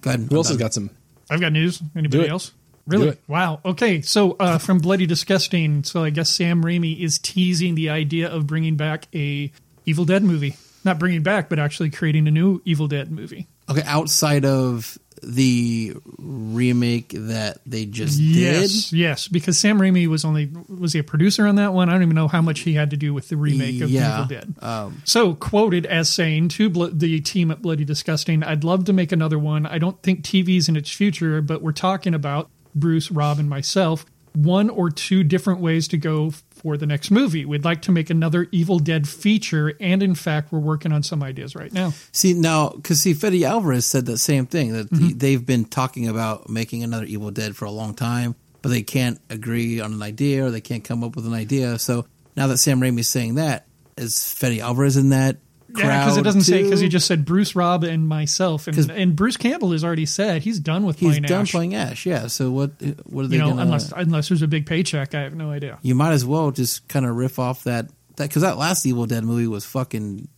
go 0.00 0.10
ahead. 0.10 0.26
Who 0.28 0.36
else 0.36 0.48
I'm 0.48 0.54
has 0.54 0.56
got 0.58 0.74
some? 0.74 0.90
I've 1.30 1.40
got 1.40 1.52
news. 1.52 1.80
Anybody 1.96 2.28
else? 2.28 2.50
Really? 2.86 3.16
Wow. 3.28 3.60
Okay. 3.64 4.00
So 4.00 4.32
uh, 4.40 4.58
from 4.58 4.78
Bloody 4.78 5.06
Disgusting, 5.06 5.84
so 5.84 6.02
I 6.02 6.10
guess 6.10 6.28
Sam 6.28 6.64
Raimi 6.64 6.98
is 7.00 7.20
teasing 7.20 7.76
the 7.76 7.90
idea 7.90 8.28
of 8.28 8.48
bringing 8.48 8.76
back 8.76 9.06
a 9.14 9.52
Evil 9.86 10.04
Dead 10.04 10.24
movie. 10.24 10.56
not 10.84 10.98
bringing 10.98 11.22
back, 11.22 11.48
but 11.48 11.60
actually 11.60 11.90
creating 11.90 12.26
a 12.26 12.32
new 12.32 12.60
Evil 12.64 12.88
Dead 12.88 13.12
movie. 13.12 13.46
Okay, 13.68 13.82
outside 13.84 14.44
of 14.44 14.98
the 15.22 15.94
remake 16.18 17.10
that 17.14 17.58
they 17.66 17.86
just 17.86 18.18
Yes, 18.18 18.90
did. 18.90 18.98
yes, 18.98 19.28
because 19.28 19.58
Sam 19.58 19.78
Raimi 19.78 20.06
was 20.06 20.24
only 20.24 20.50
was 20.68 20.92
he 20.92 20.98
a 21.00 21.04
producer 21.04 21.46
on 21.46 21.56
that 21.56 21.72
one? 21.72 21.88
I 21.88 21.92
don't 21.92 22.02
even 22.02 22.14
know 22.14 22.28
how 22.28 22.40
much 22.42 22.60
he 22.60 22.74
had 22.74 22.90
to 22.90 22.96
do 22.96 23.12
with 23.14 23.28
the 23.28 23.36
remake 23.36 23.80
of 23.80 23.90
Yeah, 23.90 24.14
Evil 24.24 24.26
Dead. 24.26 24.54
um, 24.60 25.02
so 25.04 25.34
quoted 25.34 25.86
as 25.86 26.08
saying 26.10 26.48
to 26.50 26.68
the 26.92 27.20
team 27.20 27.50
at 27.50 27.62
Bloody 27.62 27.84
Disgusting, 27.84 28.42
"I'd 28.42 28.64
love 28.64 28.84
to 28.86 28.92
make 28.92 29.12
another 29.12 29.38
one. 29.38 29.66
I 29.66 29.78
don't 29.78 30.00
think 30.02 30.22
TV's 30.22 30.68
in 30.68 30.76
its 30.76 30.90
future, 30.90 31.40
but 31.42 31.62
we're 31.62 31.72
talking 31.72 32.14
about 32.14 32.48
Bruce, 32.74 33.10
Rob, 33.10 33.38
and 33.38 33.48
myself." 33.48 34.04
One 34.32 34.70
or 34.70 34.90
two 34.90 35.24
different 35.24 35.58
ways 35.60 35.88
to 35.88 35.96
go 35.96 36.32
for 36.62 36.76
the 36.76 36.86
next 36.86 37.10
movie. 37.10 37.44
We'd 37.44 37.64
like 37.64 37.82
to 37.82 37.92
make 37.92 38.10
another 38.10 38.46
Evil 38.52 38.78
Dead 38.78 39.08
feature, 39.08 39.74
and 39.80 40.02
in 40.02 40.14
fact, 40.14 40.52
we're 40.52 40.58
working 40.58 40.92
on 40.92 41.02
some 41.02 41.22
ideas 41.22 41.54
right 41.54 41.72
now. 41.72 41.92
See 42.12 42.32
now, 42.34 42.70
because 42.70 43.00
see, 43.00 43.14
Fede 43.14 43.42
Alvarez 43.44 43.86
said 43.86 44.06
the 44.06 44.18
same 44.18 44.46
thing 44.46 44.72
that 44.72 44.90
Mm-hmm. 44.90 45.08
the- 45.08 45.14
they've 45.14 45.44
been 45.44 45.64
talking 45.64 46.08
about 46.08 46.48
making 46.48 46.82
another 46.82 47.04
Evil 47.06 47.30
Dead 47.30 47.56
for 47.56 47.64
a 47.64 47.70
long 47.70 47.94
time, 47.94 48.34
but 48.62 48.68
they 48.70 48.82
can't 48.82 49.18
agree 49.30 49.80
on 49.80 49.92
an 49.92 50.02
idea 50.02 50.44
or 50.44 50.50
they 50.50 50.60
can't 50.60 50.84
come 50.84 51.02
up 51.02 51.16
with 51.16 51.26
an 51.26 51.32
idea. 51.34 51.78
So 51.78 52.06
now 52.36 52.46
that 52.48 52.58
Sam 52.58 52.80
Raimi's 52.80 53.08
saying 53.08 53.36
that, 53.36 53.66
is 53.96 54.32
Fede 54.32 54.60
Alvarez 54.60 54.96
in 54.96 55.10
that? 55.10 55.36
Yeah, 55.76 56.04
because 56.04 56.16
it 56.18 56.22
doesn't 56.22 56.42
say 56.42 56.62
because 56.62 56.80
he 56.80 56.88
just 56.88 57.06
said 57.06 57.24
Bruce, 57.24 57.54
Rob, 57.54 57.84
and 57.84 58.08
myself, 58.08 58.66
and, 58.66 58.90
and 58.90 59.14
Bruce 59.16 59.36
Campbell 59.36 59.72
has 59.72 59.84
already 59.84 60.06
said 60.06 60.42
he's 60.42 60.58
done 60.60 60.84
with 60.84 60.98
he's 60.98 61.10
playing 61.10 61.22
done 61.24 61.42
Ash. 61.42 61.50
playing 61.52 61.74
Ash. 61.74 62.06
Yeah. 62.06 62.26
So 62.26 62.50
what? 62.50 62.70
What 63.06 63.24
are 63.24 63.28
they 63.28 63.36
you 63.36 63.42
know, 63.42 63.50
gonna? 63.50 63.62
unless 63.62 63.92
unless 63.92 64.28
there's 64.28 64.42
a 64.42 64.48
big 64.48 64.66
paycheck, 64.66 65.14
I 65.14 65.22
have 65.22 65.34
no 65.34 65.50
idea. 65.50 65.78
you 65.82 65.94
might 65.94 66.12
as 66.12 66.24
well 66.24 66.50
just 66.50 66.86
kind 66.88 67.06
of 67.06 67.14
riff 67.16 67.38
off 67.38 67.64
that 67.64 67.86
that 68.16 68.28
because 68.28 68.42
that 68.42 68.56
last 68.58 68.84
Evil 68.86 69.06
Dead 69.06 69.24
movie 69.24 69.46
was 69.46 69.64
fucking 69.64 70.28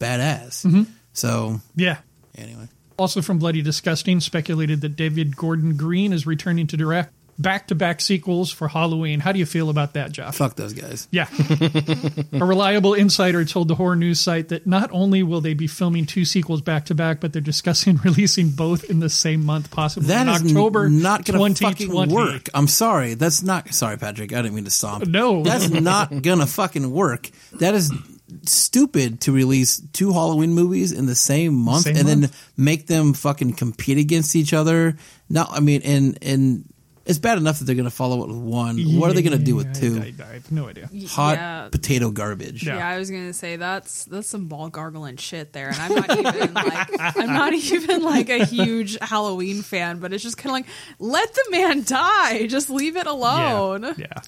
badass. 0.00 0.64
Mm-hmm. 0.66 0.82
So 1.12 1.60
Yeah. 1.74 1.98
anyway, 2.36 2.68
Also 2.98 3.22
from 3.22 3.38
Bloody 3.38 3.62
Disgusting, 3.62 4.20
speculated 4.20 4.80
that 4.82 4.96
David 4.96 5.36
Gordon 5.36 5.76
Green 5.76 6.12
is 6.12 6.26
returning 6.26 6.66
to 6.68 6.76
direct 6.76 7.12
back-to-back 7.38 8.00
sequels 8.00 8.50
for 8.50 8.68
Halloween. 8.68 9.20
How 9.20 9.32
do 9.32 9.38
you 9.38 9.46
feel 9.46 9.70
about 9.70 9.94
that, 9.94 10.12
Jeff? 10.12 10.36
fuck 10.36 10.56
those 10.56 10.72
guys. 10.72 11.08
Yeah. 11.10 11.28
a 12.32 12.44
reliable 12.44 12.94
insider 12.94 13.44
told 13.44 13.68
the 13.68 13.74
horror 13.74 13.96
news 13.96 14.20
site 14.20 14.48
that 14.48 14.66
not 14.66 14.90
only 14.92 15.22
will 15.22 15.40
they 15.40 15.54
be 15.54 15.66
filming 15.66 16.06
two 16.06 16.24
sequels 16.24 16.60
back 16.60 16.86
to 16.86 16.94
back, 16.94 17.20
but 17.20 17.32
they're 17.32 17.42
discussing 17.42 17.96
releasing 18.04 18.50
both 18.50 18.84
in 18.84 19.00
the 19.00 19.10
same 19.10 19.44
month, 19.44 19.70
possibly 19.70 20.08
That 20.08 20.26
in 20.26 20.46
is 20.46 20.52
October 20.52 20.88
not 20.88 21.24
going 21.24 21.54
to 21.54 21.64
fucking 21.64 22.10
work. 22.10 22.48
I'm 22.54 22.68
sorry. 22.68 23.14
That's 23.14 23.42
not. 23.42 23.72
Sorry, 23.74 23.96
Patrick. 23.96 24.32
I 24.32 24.42
didn't 24.42 24.54
mean 24.54 24.64
to 24.64 24.70
stomp. 24.70 25.06
No. 25.06 25.42
that's 25.42 25.68
not 25.68 26.22
gonna 26.22 26.46
fucking 26.46 26.90
work. 26.90 27.30
That 27.52 27.74
is 27.74 27.92
stupid 28.44 29.20
to 29.22 29.32
release 29.32 29.80
two 29.92 30.12
Halloween 30.12 30.52
movies 30.52 30.92
in 30.92 31.06
the 31.06 31.14
same 31.14 31.54
month 31.54 31.84
Same 31.84 31.96
and 31.96 32.08
then 32.08 32.30
make 32.56 32.86
them 32.86 33.14
fucking 33.14 33.54
compete 33.54 33.98
against 33.98 34.34
each 34.34 34.52
other. 34.52 34.96
No, 35.28 35.46
I 35.48 35.60
mean, 35.60 35.82
and 35.82 36.18
and 36.22 36.64
it's 37.06 37.18
bad 37.18 37.38
enough 37.38 37.60
that 37.60 37.64
they're 37.64 37.76
gonna 37.76 37.88
follow 37.90 38.24
it 38.24 38.28
with 38.28 38.36
one. 38.36 38.78
what 38.98 39.10
are 39.10 39.14
they 39.14 39.22
gonna 39.22 39.38
do 39.38 39.54
with 39.54 39.72
two? 39.74 40.00
I, 40.00 40.12
I, 40.22 40.28
I 40.28 40.32
have 40.34 40.50
no 40.50 40.68
idea. 40.68 40.90
Hot 41.08 41.36
yeah. 41.36 41.68
potato 41.70 42.10
garbage. 42.10 42.66
Yeah. 42.66 42.78
Yeah, 42.78 42.88
I 42.88 42.98
was 42.98 43.10
gonna 43.10 43.32
say 43.32 43.56
that's 43.56 44.04
that's 44.06 44.28
some 44.28 44.46
ball 44.48 44.68
gargling 44.68 45.16
shit 45.16 45.52
there, 45.52 45.68
and 45.68 45.76
I'm 45.76 45.94
not 45.94 46.18
even 46.18 46.54
like 46.54 46.88
I'm 47.16 47.32
not 47.32 47.52
even 47.54 48.02
like 48.02 48.28
a 48.28 48.44
huge 48.44 48.98
Halloween 49.00 49.62
fan, 49.62 50.00
but 50.00 50.12
it's 50.12 50.22
just 50.22 50.36
kind 50.36 50.50
of 50.50 50.52
like 50.52 50.66
let 50.98 51.32
the 51.32 51.44
man 51.50 51.84
die, 51.84 52.46
just 52.48 52.68
leave 52.70 52.96
it 52.96 53.06
alone. 53.06 53.82
Yeah. 53.82 53.94
Yeah. 53.96 54.20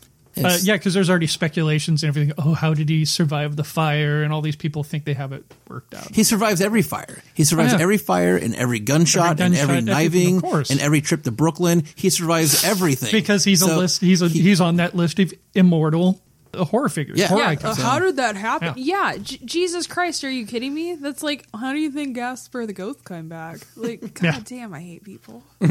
Uh, 0.45 0.59
yeah, 0.63 0.75
because 0.75 0.95
there's 0.95 1.11
already 1.11 1.27
speculations 1.27 2.03
and 2.03 2.09
everything. 2.09 2.33
Oh, 2.39 2.55
how 2.55 2.75
did 2.75 2.89
he 2.89 3.05
survive 3.05 3.57
the 3.57 3.65
fire? 3.65 4.23
And 4.23 4.33
all 4.33 4.41
these 4.41 4.57
people 4.57 4.85
think 4.85 5.05
they 5.05 5.15
have 5.15 5.33
it 5.33 5.45
worked 5.69 5.95
out. 5.95 6.15
He 6.15 6.23
survives 6.25 6.61
every 6.61 6.83
fire. 6.83 7.23
He 7.35 7.45
survives 7.45 7.73
Oh, 7.75 7.77
yeah. 7.77 7.83
every 7.83 7.99
fire 7.99 8.37
and 8.37 8.55
every 8.55 8.79
gunshot, 8.81 9.41
Every 9.41 9.47
and 9.47 9.55
every 9.57 9.75
gunshot, 9.83 9.95
kniving 9.95 10.43
and 10.71 10.81
every 10.81 11.01
trip 11.01 11.23
to 11.25 11.31
Brooklyn. 11.31 11.85
He 11.95 12.11
survives 12.11 12.65
everything 12.73 13.11
because 13.13 13.45
he's 13.45 13.63
a 13.63 13.77
list. 13.77 14.01
He's 14.01 14.23
a 14.23 14.29
he- 14.29 14.43
he's 14.43 14.61
on 14.61 14.77
that 14.77 14.95
list 14.95 15.19
of 15.19 15.33
immortal 15.55 16.21
uh, 16.55 16.65
horror 16.65 16.89
figures. 16.89 17.19
Yeah. 17.19 17.27
horror 17.29 17.53
Yeah, 17.53 17.69
uh, 17.69 17.75
how 17.75 17.99
did 17.99 18.17
that 18.17 18.35
happen? 18.37 18.75
Yeah. 18.77 19.13
Yeah, 19.13 19.19
J- 19.23 19.39
Jesus 19.45 19.87
Christ, 19.87 20.25
are 20.25 20.31
you 20.31 20.47
kidding 20.47 20.73
me? 20.73 20.95
That's 20.95 21.23
like, 21.23 21.45
how 21.55 21.73
do 21.73 21.79
you 21.79 21.91
think 21.91 22.17
Casper 22.17 22.65
the 22.67 22.73
Ghost 22.73 23.05
came 23.05 23.29
back? 23.29 23.59
Like, 23.77 24.01
god 24.15 24.25
Yeah. 24.25 24.41
damn, 24.45 24.73
I 24.75 24.81
hate 24.81 25.05
people. 25.05 25.43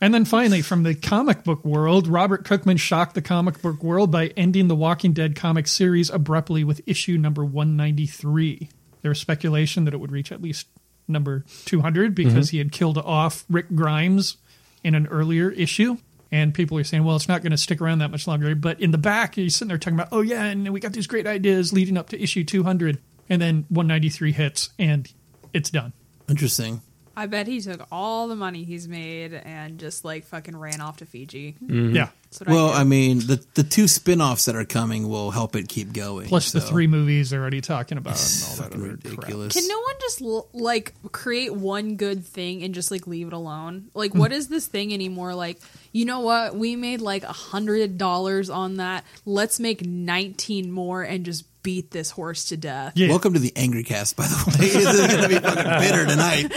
And 0.00 0.12
then 0.12 0.26
finally, 0.26 0.60
from 0.60 0.82
the 0.82 0.94
comic 0.94 1.42
book 1.42 1.64
world, 1.64 2.06
Robert 2.06 2.44
Kirkman 2.44 2.76
shocked 2.76 3.14
the 3.14 3.22
comic 3.22 3.62
book 3.62 3.82
world 3.82 4.10
by 4.10 4.26
ending 4.36 4.68
the 4.68 4.76
Walking 4.76 5.12
Dead 5.12 5.34
comic 5.34 5.66
series 5.66 6.10
abruptly 6.10 6.64
with 6.64 6.82
issue 6.86 7.16
number 7.16 7.44
193. 7.44 8.68
There 9.00 9.08
was 9.08 9.18
speculation 9.18 9.84
that 9.84 9.94
it 9.94 9.98
would 9.98 10.12
reach 10.12 10.30
at 10.30 10.42
least 10.42 10.66
number 11.08 11.44
200 11.64 12.14
because 12.14 12.48
mm-hmm. 12.48 12.50
he 12.50 12.58
had 12.58 12.72
killed 12.72 12.98
off 12.98 13.44
Rick 13.48 13.74
Grimes 13.74 14.36
in 14.84 14.94
an 14.94 15.06
earlier 15.06 15.50
issue. 15.50 15.96
And 16.30 16.52
people 16.52 16.76
are 16.76 16.84
saying, 16.84 17.04
well, 17.04 17.16
it's 17.16 17.28
not 17.28 17.42
going 17.42 17.52
to 17.52 17.56
stick 17.56 17.80
around 17.80 18.00
that 18.00 18.10
much 18.10 18.26
longer. 18.26 18.54
But 18.54 18.80
in 18.80 18.90
the 18.90 18.98
back, 18.98 19.36
he's 19.36 19.56
sitting 19.56 19.68
there 19.68 19.78
talking 19.78 19.98
about, 19.98 20.08
oh, 20.12 20.22
yeah, 20.22 20.42
and 20.44 20.72
we 20.72 20.80
got 20.80 20.92
these 20.92 21.06
great 21.06 21.26
ideas 21.26 21.72
leading 21.72 21.96
up 21.96 22.10
to 22.10 22.20
issue 22.20 22.44
200. 22.44 22.98
And 23.28 23.40
then 23.40 23.64
193 23.70 24.32
hits, 24.32 24.70
and 24.78 25.10
it's 25.52 25.70
done. 25.70 25.92
Interesting. 26.28 26.82
I 27.18 27.26
bet 27.26 27.46
he 27.46 27.60
took 27.60 27.86
all 27.90 28.28
the 28.28 28.36
money 28.36 28.64
he's 28.64 28.86
made 28.88 29.32
and 29.32 29.78
just 29.78 30.04
like 30.04 30.24
fucking 30.26 30.54
ran 30.56 30.80
off 30.82 30.98
to 30.98 31.06
Fiji. 31.06 31.56
Yeah. 31.66 32.08
That's 32.24 32.40
what 32.40 32.48
Well, 32.50 32.68
I, 32.70 32.80
I 32.80 32.84
mean, 32.84 33.20
the 33.20 33.42
the 33.54 33.62
two 33.62 33.88
spin-offs 33.88 34.44
that 34.44 34.54
are 34.54 34.64
coming 34.66 35.08
will 35.08 35.30
help 35.30 35.56
it 35.56 35.68
keep 35.68 35.92
going. 35.94 36.28
Plus 36.28 36.52
the 36.52 36.60
three 36.60 36.86
movies 36.86 37.30
they're 37.30 37.40
already 37.40 37.60
talking 37.62 37.96
about 37.96 38.20
and 38.20 38.44
all 38.50 38.56
that 38.56 38.62
fucking 38.64 38.80
other 38.82 38.96
crap. 38.98 39.04
ridiculous. 39.14 39.54
Can 39.54 39.66
no 39.66 39.78
one 39.80 39.94
just 40.00 40.20
l- 40.22 40.48
like 40.52 40.92
create 41.12 41.54
one 41.54 41.96
good 41.96 42.24
thing 42.26 42.62
and 42.62 42.74
just 42.74 42.90
like 42.90 43.06
leave 43.06 43.28
it 43.28 43.32
alone? 43.32 43.86
Like, 43.94 44.12
Hmm. 44.12 44.18
what 44.18 44.32
is 44.32 44.48
this 44.48 44.66
thing 44.66 44.92
anymore? 44.92 45.34
Like, 45.34 45.58
you 45.96 46.04
know 46.04 46.20
what? 46.20 46.54
We 46.54 46.76
made 46.76 47.00
like 47.00 47.24
a 47.24 47.32
hundred 47.32 47.96
dollars 47.96 48.50
on 48.50 48.76
that. 48.76 49.04
Let's 49.24 49.58
make 49.58 49.86
nineteen 49.86 50.70
more 50.70 51.02
and 51.02 51.24
just 51.24 51.46
beat 51.62 51.90
this 51.90 52.10
horse 52.10 52.44
to 52.46 52.58
death. 52.58 52.92
Yeah. 52.96 53.08
Welcome 53.08 53.32
to 53.32 53.38
the 53.38 53.52
Angry 53.56 53.82
Cast, 53.82 54.14
by 54.14 54.24
the 54.24 54.44
way. 54.46 54.68
this 54.68 54.74
is 54.76 55.06
going 55.06 55.22
to 55.22 55.28
be 55.28 55.38
fucking 55.38 55.80
bitter 55.80 56.04
tonight. 56.04 56.52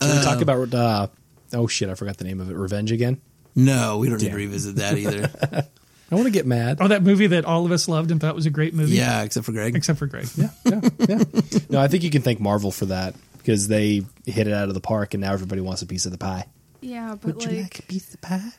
Can 0.00 0.18
we 0.18 0.24
talk 0.24 0.40
about 0.40 0.74
uh, 0.74 1.06
oh 1.54 1.68
shit, 1.68 1.88
I 1.88 1.94
forgot 1.94 2.16
the 2.16 2.24
name 2.24 2.40
of 2.40 2.50
it. 2.50 2.54
Revenge 2.54 2.90
again. 2.90 3.20
No, 3.54 3.98
we 3.98 4.08
don't 4.08 4.20
need 4.20 4.30
to 4.30 4.36
revisit 4.36 4.76
that 4.76 4.98
either. 4.98 5.30
I 6.10 6.14
want 6.14 6.26
to 6.26 6.32
get 6.32 6.46
mad. 6.46 6.78
Oh, 6.80 6.88
that 6.88 7.04
movie 7.04 7.28
that 7.28 7.44
all 7.44 7.64
of 7.64 7.70
us 7.70 7.88
loved 7.88 8.10
and 8.10 8.20
thought 8.20 8.34
was 8.34 8.46
a 8.46 8.50
great 8.50 8.74
movie. 8.74 8.96
yeah, 8.96 9.22
except 9.22 9.46
for 9.46 9.52
Greg. 9.52 9.76
Except 9.76 10.00
for 10.00 10.06
Greg. 10.06 10.26
yeah, 10.36 10.50
yeah, 10.64 10.80
yeah. 11.08 11.18
No, 11.70 11.80
I 11.80 11.86
think 11.86 12.02
you 12.02 12.10
can 12.10 12.22
thank 12.22 12.40
Marvel 12.40 12.72
for 12.72 12.86
that 12.86 13.14
because 13.38 13.68
they 13.68 14.02
hit 14.24 14.48
it 14.48 14.52
out 14.52 14.66
of 14.66 14.74
the 14.74 14.80
park, 14.80 15.14
and 15.14 15.20
now 15.20 15.32
everybody 15.32 15.60
wants 15.60 15.82
a 15.82 15.86
piece 15.86 16.06
of 16.06 16.12
the 16.12 16.18
pie. 16.18 16.46
Yeah, 16.80 17.16
but 17.20 17.36
like, 17.46 17.78
a 17.78 17.82
piece 17.82 18.14
of 18.14 18.20
pie? 18.20 18.52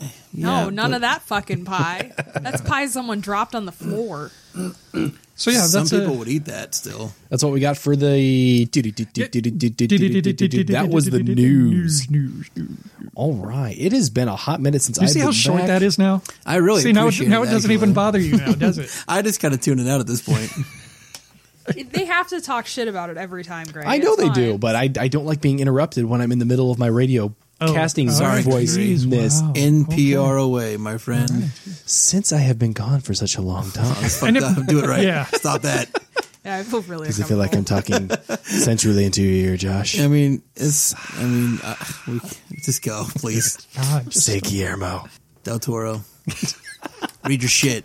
no, 0.00 0.64
Yeah, 0.64 0.70
none 0.70 0.90
but 0.90 0.96
of 0.96 1.00
that 1.02 1.22
fucking 1.22 1.64
pie. 1.64 2.12
That's 2.40 2.60
pie 2.60 2.86
someone 2.86 3.20
dropped 3.20 3.54
on 3.54 3.66
the 3.66 3.72
floor. 3.72 4.30
So 5.38 5.52
yeah, 5.52 5.60
Some 5.66 5.82
that's 5.84 5.90
people 5.92 6.14
a, 6.14 6.18
would 6.18 6.26
eat 6.26 6.46
that 6.46 6.74
still. 6.74 7.12
That's 7.28 7.44
what 7.44 7.52
we 7.52 7.60
got 7.60 7.78
for 7.78 7.94
the. 7.94 8.64
That 10.68 10.88
was 10.90 11.04
the 11.10 11.22
news. 11.22 12.10
News, 12.10 12.50
news. 12.56 12.76
All 13.14 13.34
right, 13.34 13.76
it 13.78 13.92
has 13.92 14.10
been 14.10 14.26
a 14.26 14.34
hot 14.34 14.60
minute 14.60 14.82
since 14.82 14.98
You 14.98 15.04
I've 15.04 15.10
see 15.10 15.20
been 15.20 15.26
how 15.26 15.30
short 15.32 15.58
back. 15.60 15.68
that 15.68 15.82
is 15.84 15.96
now? 15.96 16.22
I 16.44 16.56
really 16.56 16.82
see 16.82 16.90
now. 16.90 17.02
It, 17.04 17.14
appreciate 17.14 17.28
now 17.28 17.42
it, 17.42 17.46
it 17.46 17.50
doesn't 17.52 17.70
actually. 17.70 17.74
even 17.74 17.92
bother 17.92 18.18
you 18.18 18.36
now, 18.36 18.52
does 18.52 18.78
it? 18.78 19.04
I 19.08 19.22
just 19.22 19.40
kind 19.40 19.54
of 19.54 19.60
tune 19.60 19.78
it 19.78 19.88
out 19.88 20.00
at 20.00 20.08
this 20.08 20.22
point. 20.22 20.52
they 21.92 22.04
have 22.06 22.26
to 22.30 22.40
talk 22.40 22.66
shit 22.66 22.88
about 22.88 23.10
it 23.10 23.16
every 23.16 23.44
time, 23.44 23.66
Greg. 23.72 23.86
I 23.86 23.98
know 23.98 24.14
It's 24.14 24.22
they 24.22 24.28
do, 24.30 24.50
fine. 24.52 24.58
but 24.58 24.74
I, 24.74 24.90
I 24.98 25.06
don't 25.06 25.24
like 25.24 25.40
being 25.40 25.60
interrupted 25.60 26.04
when 26.04 26.20
I'm 26.20 26.32
in 26.32 26.40
the 26.40 26.46
middle 26.46 26.72
of 26.72 26.80
my 26.80 26.88
radio 26.88 27.32
Oh, 27.60 27.72
casting 27.74 28.08
oh, 28.08 28.12
sorry, 28.12 28.42
voice. 28.42 28.76
geez, 28.76 29.06
This 29.08 29.42
wow. 29.42 29.52
NPR 29.54 30.40
away, 30.40 30.76
my 30.76 30.96
friend. 30.96 31.50
since 31.86 32.32
I 32.32 32.38
have 32.38 32.56
been 32.58 32.72
gone 32.72 33.00
for 33.00 33.14
such 33.14 33.36
a 33.36 33.40
long 33.42 33.70
time, 33.72 33.94
Fucked 33.94 34.22
And 34.28 34.36
it- 34.36 34.42
up. 34.44 34.66
Do 34.66 34.78
it 34.78 34.86
right. 34.88 35.02
Yeah. 35.02 35.24
Stop 35.26 35.62
that. 35.62 35.88
Yeah, 36.44 36.56
I 36.58 36.62
feel 36.62 36.80
really. 36.82 37.02
because 37.08 37.20
I 37.20 37.24
feel 37.24 37.36
like 37.36 37.54
I'm 37.54 37.64
talking 37.64 38.08
sensually 38.44 39.04
into 39.04 39.22
your 39.22 39.50
ear, 39.50 39.56
Josh. 39.58 39.98
I 40.00 40.06
mean, 40.06 40.40
it's. 40.56 40.94
I 41.20 41.24
mean, 41.24 41.58
uh, 41.62 41.74
we 42.06 42.20
just 42.64 42.80
go, 42.82 43.04
please. 43.16 43.58
God, 43.76 44.04
just 44.10 44.24
Say 44.24 44.40
Guillermo. 44.40 45.08
Del 45.42 45.58
Toro, 45.58 46.00
read 47.26 47.42
your 47.42 47.50
shit. 47.50 47.84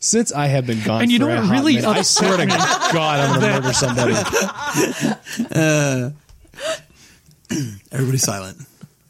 Since 0.00 0.32
I 0.32 0.48
have 0.48 0.66
been 0.66 0.82
gone, 0.82 1.02
And 1.02 1.10
you 1.10 1.18
for 1.20 1.26
know 1.28 1.40
what 1.40 1.50
really 1.50 1.76
minute, 1.76 1.88
I 1.88 2.02
swear 2.02 2.36
to 2.36 2.46
God, 2.46 2.94
I'm 2.94 3.40
going 3.40 3.52
to 3.52 3.60
murder 3.60 3.72
somebody. 3.72 4.14
Everybody 7.90 8.18
silent. 8.18 8.58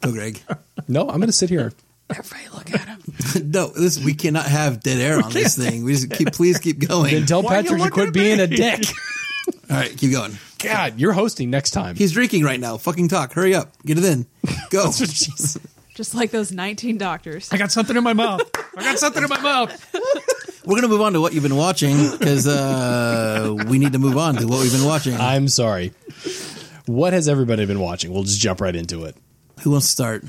Go, 0.03 0.11
Greg. 0.11 0.39
No, 0.87 1.01
I'm 1.01 1.17
going 1.17 1.27
to 1.27 1.31
sit 1.31 1.49
here. 1.49 1.71
Everybody 2.09 2.49
look 2.53 2.73
at 2.73 2.87
him. 2.87 2.99
No, 3.45 3.67
this 3.67 4.03
we 4.03 4.13
cannot 4.13 4.45
have 4.45 4.81
dead 4.81 4.99
air 4.99 5.23
on 5.23 5.31
this 5.31 5.57
thing. 5.57 5.83
We 5.83 5.93
just 5.93 6.11
keep, 6.11 6.31
please 6.33 6.59
keep 6.59 6.77
going. 6.87 7.13
Then 7.13 7.25
tell 7.25 7.41
Why 7.41 7.55
are 7.55 7.61
you 7.61 7.63
Patrick 7.63 7.77
to 7.79 7.83
looking 7.83 7.93
quit 7.93 8.07
at 8.09 8.13
being 8.13 8.39
a 8.39 8.47
me? 8.47 8.55
dick. 8.55 8.85
All 9.71 9.77
right, 9.77 9.97
keep 9.97 10.11
going. 10.11 10.37
God, 10.59 10.99
you're 10.99 11.13
hosting 11.13 11.49
next 11.49 11.71
time. 11.71 11.95
He's 11.95 12.11
drinking 12.11 12.43
right 12.43 12.59
now. 12.59 12.77
Fucking 12.77 13.07
talk. 13.07 13.33
Hurry 13.33 13.55
up. 13.55 13.71
Get 13.85 13.97
it 13.97 14.03
in. 14.05 14.27
Go. 14.69 14.91
Just 15.95 16.13
like 16.15 16.31
those 16.31 16.51
19 16.51 16.97
doctors. 16.97 17.51
I 17.51 17.57
got 17.57 17.71
something 17.71 17.95
in 17.97 18.03
my 18.03 18.13
mouth. 18.13 18.41
I 18.77 18.83
got 18.83 18.99
something 18.99 19.23
in 19.23 19.29
my 19.29 19.41
mouth. 19.41 19.95
We're 20.65 20.75
gonna 20.75 20.87
move 20.87 21.01
on 21.01 21.13
to 21.13 21.21
what 21.21 21.33
you've 21.33 21.43
been 21.43 21.55
watching 21.57 22.11
because 22.11 22.47
uh, 22.47 23.55
we 23.67 23.79
need 23.79 23.93
to 23.93 23.99
move 23.99 24.17
on 24.17 24.35
to 24.35 24.47
what 24.47 24.61
we've 24.61 24.71
been 24.71 24.85
watching. 24.85 25.15
I'm 25.15 25.47
sorry. 25.47 25.93
What 26.85 27.13
has 27.13 27.27
everybody 27.27 27.65
been 27.65 27.79
watching? 27.79 28.13
We'll 28.13 28.23
just 28.23 28.39
jump 28.39 28.61
right 28.61 28.75
into 28.75 29.05
it. 29.05 29.15
Who 29.61 29.71
wants 29.71 29.87
to 29.87 29.91
start? 29.91 30.23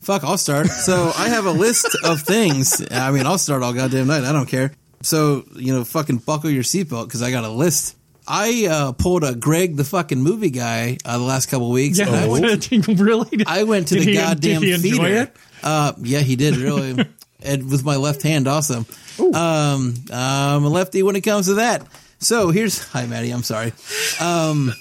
Fuck, 0.00 0.24
I'll 0.24 0.38
start. 0.38 0.66
So 0.84 1.12
I 1.16 1.28
have 1.28 1.46
a 1.46 1.50
list 1.52 1.86
of 2.04 2.20
things. 2.22 2.82
I 2.90 3.10
mean, 3.10 3.26
I'll 3.26 3.38
start 3.38 3.62
all 3.62 3.72
goddamn 3.72 4.06
night. 4.06 4.24
I 4.24 4.32
don't 4.32 4.46
care. 4.48 4.72
So 5.02 5.44
you 5.56 5.72
know, 5.74 5.84
fucking 5.84 6.18
buckle 6.18 6.50
your 6.50 6.62
seatbelt 6.62 7.06
because 7.06 7.22
I 7.22 7.30
got 7.30 7.44
a 7.44 7.48
list. 7.48 7.96
I 8.26 8.66
uh, 8.70 8.92
pulled 8.92 9.22
a 9.22 9.34
Greg 9.34 9.76
the 9.76 9.84
fucking 9.84 10.18
movie 10.22 10.48
guy 10.50 10.96
uh, 11.04 11.18
the 11.18 11.24
last 11.24 11.46
couple 11.50 11.70
weeks. 11.70 11.98
Yeah, 11.98 12.06
and 12.06 12.16
I 12.16 12.26
went, 12.28 12.62
to, 12.64 12.80
really? 12.94 13.44
I 13.46 13.64
went 13.64 13.88
to 13.88 13.94
Did 13.96 14.04
the 14.06 14.10
he- 14.12 14.16
goddamn 14.16 14.60
did 14.62 14.80
he 14.80 14.90
enjoy 14.90 15.04
theater. 15.04 15.22
it? 15.22 15.36
Uh, 15.62 15.92
yeah, 16.00 16.20
he 16.20 16.36
did 16.36 16.56
really, 16.56 17.06
and 17.42 17.70
with 17.70 17.84
my 17.84 17.96
left 17.96 18.22
hand 18.22 18.48
also. 18.48 18.84
Um, 19.18 19.94
I'm 20.12 20.64
a 20.64 20.68
lefty 20.68 21.02
when 21.02 21.16
it 21.16 21.20
comes 21.22 21.46
to 21.46 21.54
that. 21.54 21.86
So 22.18 22.50
here's 22.50 22.82
hi, 22.88 23.06
Maddie. 23.06 23.30
I'm 23.30 23.42
sorry. 23.42 23.72
Um, 24.20 24.72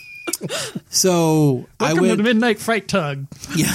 so 0.90 1.68
I 1.80 1.94
Welcome 1.94 2.04
to 2.04 2.08
went. 2.10 2.18
the 2.18 2.24
Midnight 2.24 2.60
Fright 2.60 2.88
Tug. 2.88 3.28
Yeah, 3.56 3.68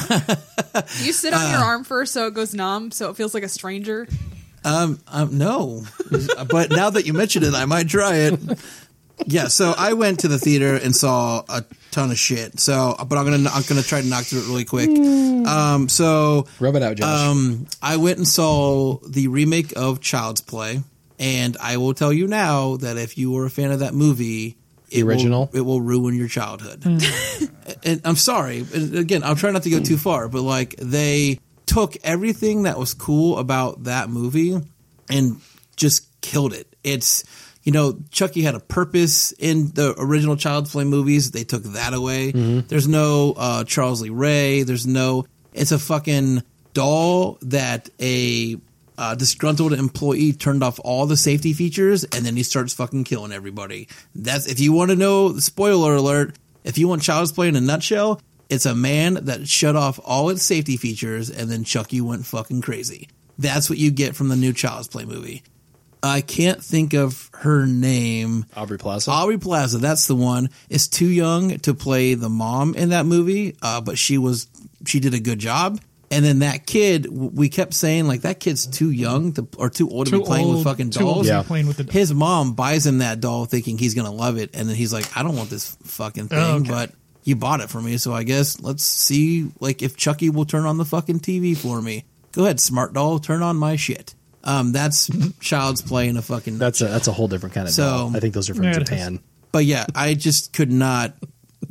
you 1.02 1.12
sit 1.12 1.32
on 1.34 1.40
Uh. 1.46 1.50
your 1.50 1.60
arm 1.60 1.84
first 1.84 2.12
so 2.12 2.26
it 2.26 2.34
goes 2.34 2.54
numb, 2.54 2.90
so 2.90 3.10
it 3.10 3.16
feels 3.16 3.34
like 3.34 3.42
a 3.42 3.48
stranger. 3.48 4.08
Um, 4.64 4.98
um, 5.06 5.38
no, 5.38 5.84
but 6.50 6.70
now 6.70 6.90
that 6.90 7.06
you 7.06 7.12
mention 7.12 7.44
it, 7.44 7.54
I 7.54 7.64
might 7.64 7.88
try 7.88 8.16
it. 8.16 8.40
Yeah, 9.26 9.48
so 9.48 9.74
I 9.76 9.94
went 9.94 10.20
to 10.20 10.28
the 10.28 10.38
theater 10.38 10.74
and 10.76 10.94
saw 10.94 11.42
a 11.48 11.64
ton 11.90 12.10
of 12.12 12.18
shit. 12.18 12.60
So, 12.60 12.94
but 13.08 13.18
I'm 13.18 13.24
gonna 13.24 13.50
I'm 13.50 13.62
gonna 13.68 13.82
try 13.82 14.00
to 14.00 14.06
knock 14.06 14.24
through 14.24 14.40
it 14.42 14.46
really 14.48 14.64
quick. 14.64 14.90
Um, 15.46 15.88
so 15.88 16.46
Rub 16.60 16.76
it 16.76 16.82
out, 16.82 16.96
Josh. 16.96 17.08
Um, 17.08 17.66
I 17.82 17.96
went 17.96 18.18
and 18.18 18.28
saw 18.28 18.98
the 19.08 19.28
remake 19.28 19.72
of 19.76 20.00
Child's 20.00 20.40
Play, 20.40 20.82
and 21.18 21.56
I 21.60 21.78
will 21.78 21.94
tell 21.94 22.12
you 22.12 22.26
now 22.26 22.76
that 22.76 22.96
if 22.96 23.16
you 23.16 23.30
were 23.30 23.46
a 23.46 23.50
fan 23.50 23.70
of 23.72 23.80
that 23.80 23.94
movie, 23.94 24.56
it 24.90 25.04
will- 25.04 25.10
original? 25.12 25.50
it 25.52 25.60
will 25.60 25.80
ruin 25.80 26.14
your 26.14 26.28
childhood. 26.28 26.82
and 27.84 28.00
I'm 28.04 28.16
sorry. 28.16 28.64
and 28.74 28.94
Again, 28.96 29.22
I'm 29.22 29.36
trying 29.36 29.52
not 29.54 29.62
to 29.64 29.70
go 29.70 29.80
too 29.80 29.96
far, 29.96 30.28
but 30.28 30.42
like 30.42 30.76
they 30.76 31.40
took 31.66 31.96
everything 32.02 32.62
that 32.62 32.78
was 32.78 32.94
cool 32.94 33.38
about 33.38 33.84
that 33.84 34.08
movie 34.08 34.58
and 35.10 35.40
just 35.76 36.08
killed 36.20 36.52
it. 36.54 36.74
It's 36.82 37.24
you 37.64 37.72
know, 37.72 37.98
Chucky 38.10 38.42
had 38.42 38.54
a 38.54 38.60
purpose 38.60 39.32
in 39.32 39.72
the 39.72 39.94
original 39.98 40.36
Child's 40.36 40.72
Play 40.72 40.84
movies. 40.84 41.32
They 41.32 41.44
took 41.44 41.62
that 41.64 41.92
away. 41.92 42.30
There's 42.32 42.88
no 42.88 43.34
uh, 43.36 43.64
Charles 43.64 44.00
Lee 44.00 44.08
Ray. 44.08 44.62
There's 44.62 44.86
no. 44.86 45.26
It's 45.52 45.72
a 45.72 45.78
fucking 45.78 46.42
doll 46.72 47.36
that 47.42 47.90
a 48.00 48.56
uh, 48.98 49.14
disgruntled 49.14 49.72
employee 49.72 50.32
turned 50.32 50.62
off 50.62 50.78
all 50.84 51.06
the 51.06 51.16
safety 51.16 51.52
features, 51.52 52.04
and 52.04 52.26
then 52.26 52.36
he 52.36 52.42
starts 52.42 52.74
fucking 52.74 53.04
killing 53.04 53.32
everybody. 53.32 53.88
That's 54.14 54.46
if 54.46 54.60
you 54.60 54.72
want 54.72 54.90
to 54.90 54.96
know. 54.96 55.38
Spoiler 55.38 55.94
alert: 55.94 56.36
if 56.64 56.76
you 56.76 56.88
want 56.88 57.02
Child's 57.02 57.32
Play 57.32 57.48
in 57.48 57.56
a 57.56 57.60
nutshell, 57.60 58.20
it's 58.50 58.66
a 58.66 58.74
man 58.74 59.14
that 59.26 59.48
shut 59.48 59.76
off 59.76 60.00
all 60.04 60.28
its 60.30 60.42
safety 60.42 60.76
features, 60.76 61.30
and 61.30 61.50
then 61.50 61.64
Chucky 61.64 62.00
went 62.00 62.26
fucking 62.26 62.60
crazy. 62.60 63.08
That's 63.38 63.70
what 63.70 63.78
you 63.78 63.90
get 63.90 64.16
from 64.16 64.28
the 64.28 64.36
new 64.36 64.52
Child's 64.52 64.88
Play 64.88 65.04
movie. 65.04 65.42
I 66.02 66.20
can't 66.20 66.62
think 66.62 66.94
of 66.94 67.28
her 67.34 67.66
name. 67.66 68.46
Aubrey 68.56 68.78
Plaza. 68.78 69.10
Aubrey 69.10 69.38
Plaza, 69.38 69.78
that's 69.78 70.06
the 70.06 70.14
one. 70.14 70.50
Is 70.68 70.88
too 70.88 71.08
young 71.08 71.58
to 71.60 71.74
play 71.74 72.14
the 72.14 72.28
mom 72.28 72.74
in 72.74 72.90
that 72.90 73.06
movie, 73.06 73.56
uh, 73.62 73.80
but 73.80 73.98
she 73.98 74.18
was 74.18 74.48
she 74.86 75.00
did 75.00 75.14
a 75.14 75.20
good 75.20 75.38
job. 75.38 75.80
And 76.10 76.24
then 76.24 76.38
that 76.38 76.64
kid, 76.66 77.06
we 77.10 77.48
kept 77.50 77.74
saying 77.74 78.06
like 78.08 78.22
that 78.22 78.40
kid's 78.40 78.66
too 78.66 78.90
young 78.90 79.32
to 79.34 79.46
or 79.58 79.68
too 79.68 79.90
old 79.90 80.06
to 80.06 80.12
Too 80.12 80.18
be 80.20 80.24
playing 80.24 80.48
with 80.48 80.56
old- 80.58 80.64
fucking 80.64 80.90
too 80.90 81.04
old 81.04 81.14
dolls. 81.16 81.26
to 81.26 81.32
Yeah. 81.34 81.42
playing 81.42 81.66
with 81.66 81.76
the 81.76 81.92
His 81.92 82.14
mom 82.14 82.54
buys 82.54 82.86
him 82.86 82.98
that 82.98 83.20
doll 83.20 83.44
thinking 83.44 83.76
he's 83.76 83.94
gonna 83.94 84.10
love 84.12 84.38
it, 84.38 84.50
and 84.54 84.68
then 84.68 84.74
he's 84.76 84.92
like, 84.92 85.14
I 85.16 85.22
don't 85.22 85.36
want 85.36 85.50
this 85.50 85.76
fucking 85.84 86.28
thing, 86.28 86.38
Oh, 86.38 86.54
okay. 86.56 86.68
but 86.70 86.92
you 87.24 87.36
bought 87.36 87.60
it 87.60 87.68
for 87.68 87.80
me, 87.82 87.98
so 87.98 88.14
I 88.14 88.22
guess 88.22 88.58
let's 88.60 88.84
see 88.84 89.50
like 89.60 89.82
if 89.82 89.96
Chucky 89.96 90.30
will 90.30 90.46
turn 90.46 90.64
on 90.64 90.78
the 90.78 90.84
fucking 90.86 91.20
TV 91.20 91.54
for 91.54 91.82
me. 91.82 92.04
Go 92.32 92.44
ahead, 92.44 92.58
smart 92.58 92.94
doll, 92.94 93.18
turn 93.18 93.42
on 93.42 93.56
my 93.56 93.76
shit. 93.76 94.14
Um, 94.44 94.72
that's 94.72 95.10
child's 95.40 95.82
play 95.82 96.08
in 96.08 96.16
a 96.16 96.22
fucking 96.22 96.56
that's 96.58 96.80
a 96.80 96.86
that's 96.86 97.08
a 97.08 97.12
whole 97.12 97.28
different 97.28 97.54
kind 97.54 97.68
of 97.68 97.74
So- 97.74 97.82
doll. 97.82 98.16
I 98.16 98.20
think 98.20 98.32
those 98.32 98.48
are 98.48 98.54
from 98.54 98.64
Yeah, 98.64 98.78
Japan. 98.78 99.18
but 99.52 99.66
yeah, 99.66 99.84
I 99.94 100.14
just 100.14 100.54
could 100.54 100.72
not 100.72 101.14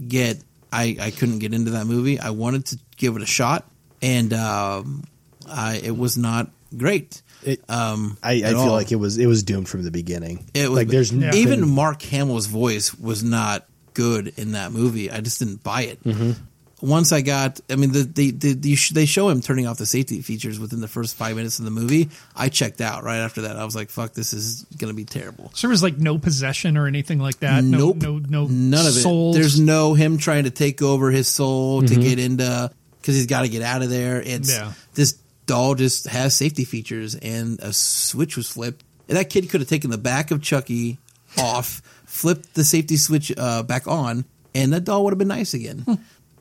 get. 0.08 0.38
I 0.72 0.96
I 1.00 1.12
couldn't 1.12 1.40
get 1.40 1.54
into 1.56 1.72
that 1.72 1.88
movie. 1.88 2.20
I 2.20 2.30
wanted 2.32 2.66
to 2.68 2.80
give 2.98 3.16
it 3.16 3.22
a 3.24 3.26
shot, 3.26 3.66
and 4.02 4.34
um, 4.34 5.04
I 5.50 5.78
it 5.84 5.96
was 5.98 6.18
not 6.18 6.50
great. 6.76 7.22
It, 7.44 7.62
Um, 7.70 8.18
I, 8.24 8.34
I 8.34 8.42
feel 8.50 8.60
all. 8.60 8.68
like 8.72 8.92
it 8.92 8.96
was 8.98 9.18
it 9.18 9.28
was 9.28 9.44
doomed 9.44 9.70
from 9.70 9.84
the 9.84 9.92
beginning. 9.92 10.46
it 10.54 10.70
was 10.70 10.78
like 10.78 10.88
there's 10.88 11.12
Yeah. 11.12 11.34
even 11.36 11.70
Mark 11.70 12.02
Hamill's 12.02 12.48
voice 12.48 12.94
was 12.96 13.24
not 13.24 13.66
good 13.94 14.34
in 14.38 14.52
that 14.54 14.72
movie. 14.72 15.10
I 15.12 15.22
just 15.22 15.40
didn't 15.40 15.64
buy 15.64 15.84
it. 15.84 16.04
Mm-hmm. 16.04 16.32
Once 16.80 17.12
I 17.12 17.22
got, 17.22 17.60
I 17.72 17.76
mean, 17.76 17.92
the, 17.92 18.04
the, 18.04 18.30
the, 18.30 18.54
the, 18.54 18.78
they 18.94 19.06
show 19.08 19.30
him 19.30 19.42
turning 19.42 19.66
off 19.66 19.80
the 19.80 19.86
safety 19.88 20.22
features 20.22 20.60
within 20.60 20.80
the 20.80 20.88
first 20.88 21.16
five 21.16 21.36
minutes 21.36 21.58
of 21.58 21.66
the 21.66 21.72
movie. 21.72 22.10
I 22.36 22.50
checked 22.50 22.82
out 22.82 23.04
right 23.04 23.18
after 23.18 23.42
that. 23.42 23.56
I 23.56 23.66
was 23.66 23.76
like, 23.76 23.90
"Fuck, 23.90 24.14
this 24.14 24.32
is 24.32 24.64
going 24.78 24.92
to 24.94 24.96
be 24.96 25.04
terrible." 25.04 25.50
So 25.56 25.66
there 25.68 25.72
was 25.72 25.82
like 25.82 25.98
no 25.98 26.20
possession 26.20 26.78
or 26.78 26.86
anything 26.86 27.18
like 27.18 27.40
that. 27.40 27.64
No, 27.64 27.80
nope. 27.94 27.96
no, 27.98 28.20
no, 28.20 28.46
None 28.46 28.86
of 28.86 28.94
souls. 28.94 29.36
it. 29.36 29.40
There's 29.40 29.60
no 29.60 29.96
him 29.96 30.20
trying 30.20 30.44
to 30.44 30.52
take 30.52 30.84
over 30.84 31.10
his 31.10 31.28
soul 31.28 31.82
to 31.82 31.96
get 31.96 32.20
into 32.20 32.70
because 33.08 33.16
he's 33.16 33.26
got 33.28 33.44
to 33.44 33.48
get 33.50 33.62
out 33.62 33.82
of 33.82 33.90
there. 33.90 34.22
It's 34.22 34.52
Yeah. 34.52 34.74
this 34.96 35.14
doll 35.46 35.76
just 35.76 36.08
has 36.08 36.36
safety 36.36 36.66
features 36.66 37.16
and 37.16 37.58
a 37.62 37.72
switch 37.72 38.36
was 38.36 38.50
flipped. 38.50 38.84
And 39.08 39.18
that 39.18 39.30
kid 39.30 39.50
could 39.50 39.62
have 39.62 39.70
taken 39.70 39.90
the 39.92 39.98
back 39.98 40.30
of 40.32 40.42
Chucky 40.42 40.98
off, 41.38 41.82
flipped 42.06 42.54
the 42.54 42.66
safety 42.66 42.98
switch 42.98 43.32
uh, 43.38 43.64
back 43.64 43.88
on, 43.88 44.26
and 44.54 44.74
that 44.74 44.84
doll 44.84 45.06
would 45.06 45.14
have 45.14 45.18
been 45.18 45.30
nice 45.30 45.54
again. 45.54 45.86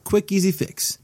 Quick, 0.02 0.33
easy 0.33 0.50
fix. 0.50 0.98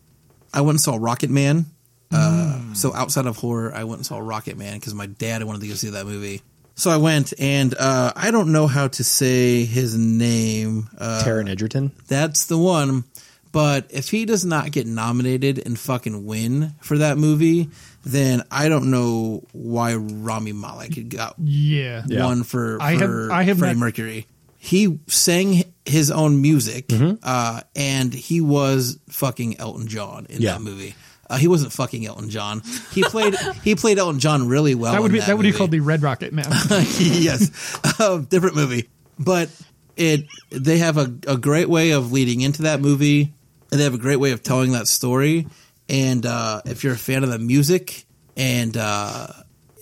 I 0.52 0.62
went 0.62 0.70
and 0.70 0.80
saw 0.80 0.96
Rocket 1.00 1.30
Man. 1.30 1.66
Uh, 2.10 2.74
So 2.74 2.92
outside 2.92 3.26
of 3.26 3.36
horror, 3.36 3.72
I 3.72 3.84
went 3.84 3.98
and 4.00 4.06
saw 4.06 4.18
Rocket 4.18 4.56
Man 4.58 4.74
because 4.80 4.94
my 4.94 5.06
dad 5.06 5.44
wanted 5.44 5.60
to 5.62 5.68
go 5.68 5.74
see 5.74 5.90
that 5.90 6.04
movie. 6.06 6.42
So 6.74 6.90
I 6.90 6.96
went, 6.96 7.32
and 7.38 7.72
uh, 7.78 8.12
I 8.16 8.30
don't 8.32 8.50
know 8.50 8.66
how 8.66 8.88
to 8.88 9.04
say 9.04 9.64
his 9.64 9.96
name. 9.96 10.88
Uh, 10.98 11.22
Taron 11.24 11.48
Egerton. 11.48 11.92
that's 12.08 12.46
the 12.46 12.58
one. 12.58 13.04
But 13.52 13.86
if 13.90 14.08
he 14.10 14.24
does 14.24 14.44
not 14.44 14.72
get 14.72 14.86
nominated 14.86 15.58
and 15.64 15.78
fucking 15.78 16.24
win 16.24 16.74
for 16.80 16.96
that 16.98 17.18
movie, 17.18 17.68
then 18.04 18.42
I 18.50 18.68
don't 18.70 18.90
know 18.90 19.44
why 19.52 19.94
Rami 19.94 20.52
Malek 20.52 21.08
got 21.10 21.34
yeah. 21.38 22.02
Yeah. 22.08 22.24
one 22.24 22.42
for, 22.44 22.78
I 22.80 22.92
have- 22.92 23.00
for 23.00 23.30
I 23.30 23.42
have 23.42 23.58
Freddie 23.58 23.74
not- 23.74 23.80
Mercury. 23.80 24.26
He 24.58 25.00
sang 25.08 25.64
his 25.84 26.10
own 26.10 26.40
music, 26.40 26.86
Mm-hmm. 26.88 27.16
uh, 27.22 27.60
and 27.76 28.14
he 28.14 28.40
was 28.40 28.98
fucking 29.10 29.58
Elton 29.58 29.88
John 29.88 30.26
in 30.30 30.40
Yeah. 30.40 30.52
that 30.52 30.62
movie. 30.62 30.94
Uh, 31.28 31.36
he 31.36 31.48
wasn't 31.48 31.72
fucking 31.72 32.06
Elton 32.06 32.30
John. 32.30 32.62
He 32.92 33.02
played 33.02 33.34
he 33.64 33.74
played 33.74 33.98
Elton 33.98 34.20
John 34.20 34.46
really 34.48 34.74
well. 34.74 34.92
That 34.92 35.02
would 35.02 35.10
in 35.10 35.14
be 35.14 35.20
that, 35.20 35.36
would 35.36 35.42
be 35.42 35.52
called 35.52 35.70
the 35.72 35.80
Red 35.80 36.02
Rocket 36.02 36.32
Man. 36.32 36.44
yes, 36.98 37.78
um, 38.00 38.24
different 38.24 38.54
movie, 38.54 38.88
but 39.18 39.48
it 39.96 40.26
they 40.50 40.78
have 40.78 40.96
a, 40.96 41.12
a 41.26 41.36
great 41.36 41.68
way 41.68 41.90
of 41.92 42.12
leading 42.12 42.40
into 42.42 42.62
that 42.62 42.80
movie, 42.80 43.32
and 43.72 43.80
they 43.80 43.84
have 43.84 43.94
a 43.94 43.98
great 43.98 44.16
way 44.20 44.30
of 44.30 44.42
telling 44.44 44.70
that 44.72 44.86
story. 44.86 45.48
And 45.88 46.24
uh, 46.24 46.62
if 46.64 46.84
you're 46.84 46.92
a 46.94 46.96
fan 46.98 47.24
of 47.24 47.30
the 47.30 47.38
music, 47.40 48.04
and 48.36 48.76
uh, 48.76 49.26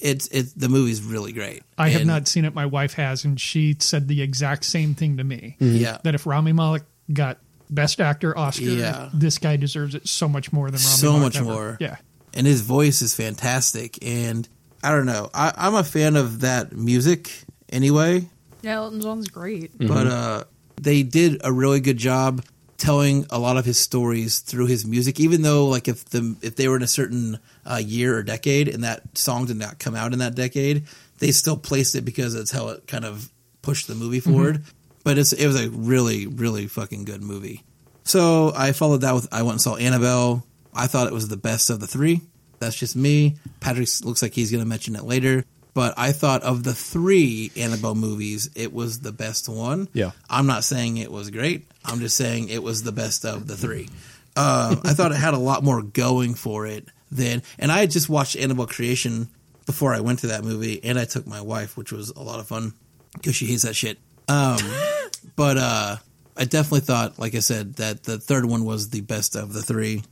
it's 0.00 0.28
it's 0.28 0.52
the 0.54 0.68
movie's 0.70 1.02
really 1.02 1.32
great. 1.32 1.62
I 1.76 1.90
have 1.90 2.06
not 2.06 2.26
seen 2.26 2.44
it. 2.46 2.54
My 2.54 2.66
wife 2.66 2.94
has, 2.94 3.24
and 3.24 3.38
she 3.38 3.76
said 3.80 4.08
the 4.08 4.22
exact 4.22 4.64
same 4.64 4.94
thing 4.94 5.18
to 5.18 5.24
me. 5.24 5.56
Yeah, 5.60 5.98
That 6.04 6.14
if 6.14 6.26
Rami 6.26 6.52
Malek 6.52 6.82
got 7.12 7.38
Best 7.68 8.00
Actor 8.00 8.36
Oscar, 8.36 8.64
Yeah. 8.64 9.10
this 9.12 9.38
guy 9.38 9.56
deserves 9.56 9.94
it 9.94 10.08
so 10.08 10.26
much 10.28 10.52
more 10.52 10.66
than 10.70 10.78
Rami 10.80 10.84
So 10.84 11.06
Malek 11.12 11.22
much 11.22 11.36
ever. 11.36 11.44
more. 11.44 11.76
Yeah. 11.80 11.96
and 12.34 12.46
his 12.46 12.62
voice 12.62 13.02
is 13.02 13.14
fantastic. 13.14 13.98
And 14.04 14.48
I 14.82 14.90
don't 14.90 15.06
know, 15.06 15.28
I, 15.34 15.52
I'm 15.56 15.74
a 15.74 15.84
fan 15.84 16.16
of 16.16 16.40
that 16.40 16.72
music 16.72 17.30
anyway. 17.68 18.26
Yeah, 18.62 18.76
Elton 18.76 19.00
John's 19.00 19.28
great. 19.28 19.72
but 19.78 20.06
uh, 20.06 20.44
they 20.80 21.02
did 21.02 21.40
a 21.44 21.52
really 21.52 21.80
good 21.80 21.98
job 21.98 22.42
telling 22.80 23.26
a 23.30 23.38
lot 23.38 23.56
of 23.56 23.64
his 23.64 23.78
stories 23.78 24.40
through 24.40 24.66
his 24.66 24.84
music. 24.84 25.20
Even 25.20 25.42
though, 25.42 25.66
like, 25.66 25.86
if 25.86 26.04
the 26.06 26.34
if 26.42 26.56
they 26.56 26.66
were 26.66 26.76
in 26.76 26.82
a 26.82 26.88
certain 26.88 27.38
uh, 27.64 27.76
year 27.76 28.16
or 28.16 28.22
decade 28.22 28.68
and 28.68 28.82
that 28.82 29.16
song 29.16 29.46
did 29.46 29.56
not 29.56 29.78
come 29.78 29.94
out 29.94 30.12
in 30.12 30.18
that 30.18 30.34
decade, 30.34 30.84
they 31.18 31.30
still 31.30 31.56
placed 31.56 31.94
it 31.94 32.02
because 32.02 32.34
that's 32.34 32.50
how 32.50 32.68
it 32.68 32.86
kind 32.88 33.04
of 33.04 33.30
pushed 33.62 33.86
the 33.86 33.94
movie 33.94 34.20
forward. 34.20 34.64
But 35.04 35.18
it's 35.18 35.32
it 35.32 35.46
was 35.46 35.64
a 35.64 35.70
really 35.70 36.26
really 36.26 36.66
fucking 36.66 37.04
good 37.04 37.22
movie. 37.22 37.62
So 38.02 38.52
I 38.56 38.72
followed 38.72 39.02
that 39.02 39.14
with 39.14 39.28
I 39.32 39.42
went 39.42 39.52
and 39.52 39.60
saw 39.60 39.76
Annabelle. 39.76 40.44
I 40.74 40.86
thought 40.86 41.06
it 41.06 41.12
was 41.12 41.28
the 41.28 41.36
best 41.36 41.70
of 41.70 41.80
the 41.80 41.86
three. 41.86 42.22
That's 42.58 42.76
just 42.76 42.96
me. 42.96 43.36
Patrick 43.60 43.88
looks 44.04 44.22
like 44.22 44.34
he's 44.34 44.50
going 44.50 44.62
to 44.62 44.68
mention 44.68 44.94
it 44.94 45.04
later. 45.04 45.44
But 45.72 45.94
I 45.96 46.12
thought 46.12 46.42
of 46.42 46.64
the 46.64 46.74
three 46.74 47.52
Annabelle 47.56 47.94
movies, 47.94 48.50
it 48.54 48.72
was 48.72 49.00
the 49.00 49.12
best 49.12 49.48
one. 49.48 49.88
Yeah. 49.92 50.10
I'm 50.28 50.46
not 50.46 50.64
saying 50.64 50.96
it 50.96 51.12
was 51.12 51.30
great. 51.30 51.66
I'm 51.84 52.00
just 52.00 52.16
saying 52.16 52.48
it 52.48 52.62
was 52.62 52.82
the 52.82 52.92
best 52.92 53.24
of 53.24 53.46
the 53.46 53.56
three. 53.56 53.88
Uh, 54.36 54.76
I 54.84 54.94
thought 54.94 55.12
it 55.12 55.16
had 55.16 55.34
a 55.34 55.38
lot 55.38 55.62
more 55.62 55.82
going 55.82 56.34
for 56.34 56.66
it 56.66 56.86
than, 57.10 57.42
and 57.58 57.70
I 57.70 57.80
had 57.80 57.90
just 57.90 58.08
watched 58.08 58.36
Annabelle 58.36 58.66
Creation 58.66 59.28
before 59.66 59.94
I 59.94 60.00
went 60.00 60.20
to 60.20 60.28
that 60.28 60.44
movie, 60.44 60.82
and 60.82 60.98
I 60.98 61.04
took 61.04 61.26
my 61.26 61.40
wife, 61.40 61.76
which 61.76 61.92
was 61.92 62.10
a 62.10 62.22
lot 62.22 62.40
of 62.40 62.46
fun 62.46 62.72
because 63.14 63.36
she 63.36 63.46
hates 63.46 63.62
that 63.62 63.74
shit. 63.76 63.98
Um, 64.28 64.58
but 65.36 65.56
uh, 65.56 65.96
I 66.36 66.44
definitely 66.44 66.80
thought, 66.80 67.18
like 67.18 67.34
I 67.34 67.40
said, 67.40 67.74
that 67.76 68.04
the 68.04 68.18
third 68.18 68.44
one 68.44 68.64
was 68.64 68.90
the 68.90 69.00
best 69.00 69.36
of 69.36 69.52
the 69.52 69.62
three. 69.62 70.02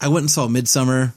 I 0.00 0.08
went 0.08 0.24
and 0.24 0.30
saw 0.30 0.46
Midsommar. 0.46 1.12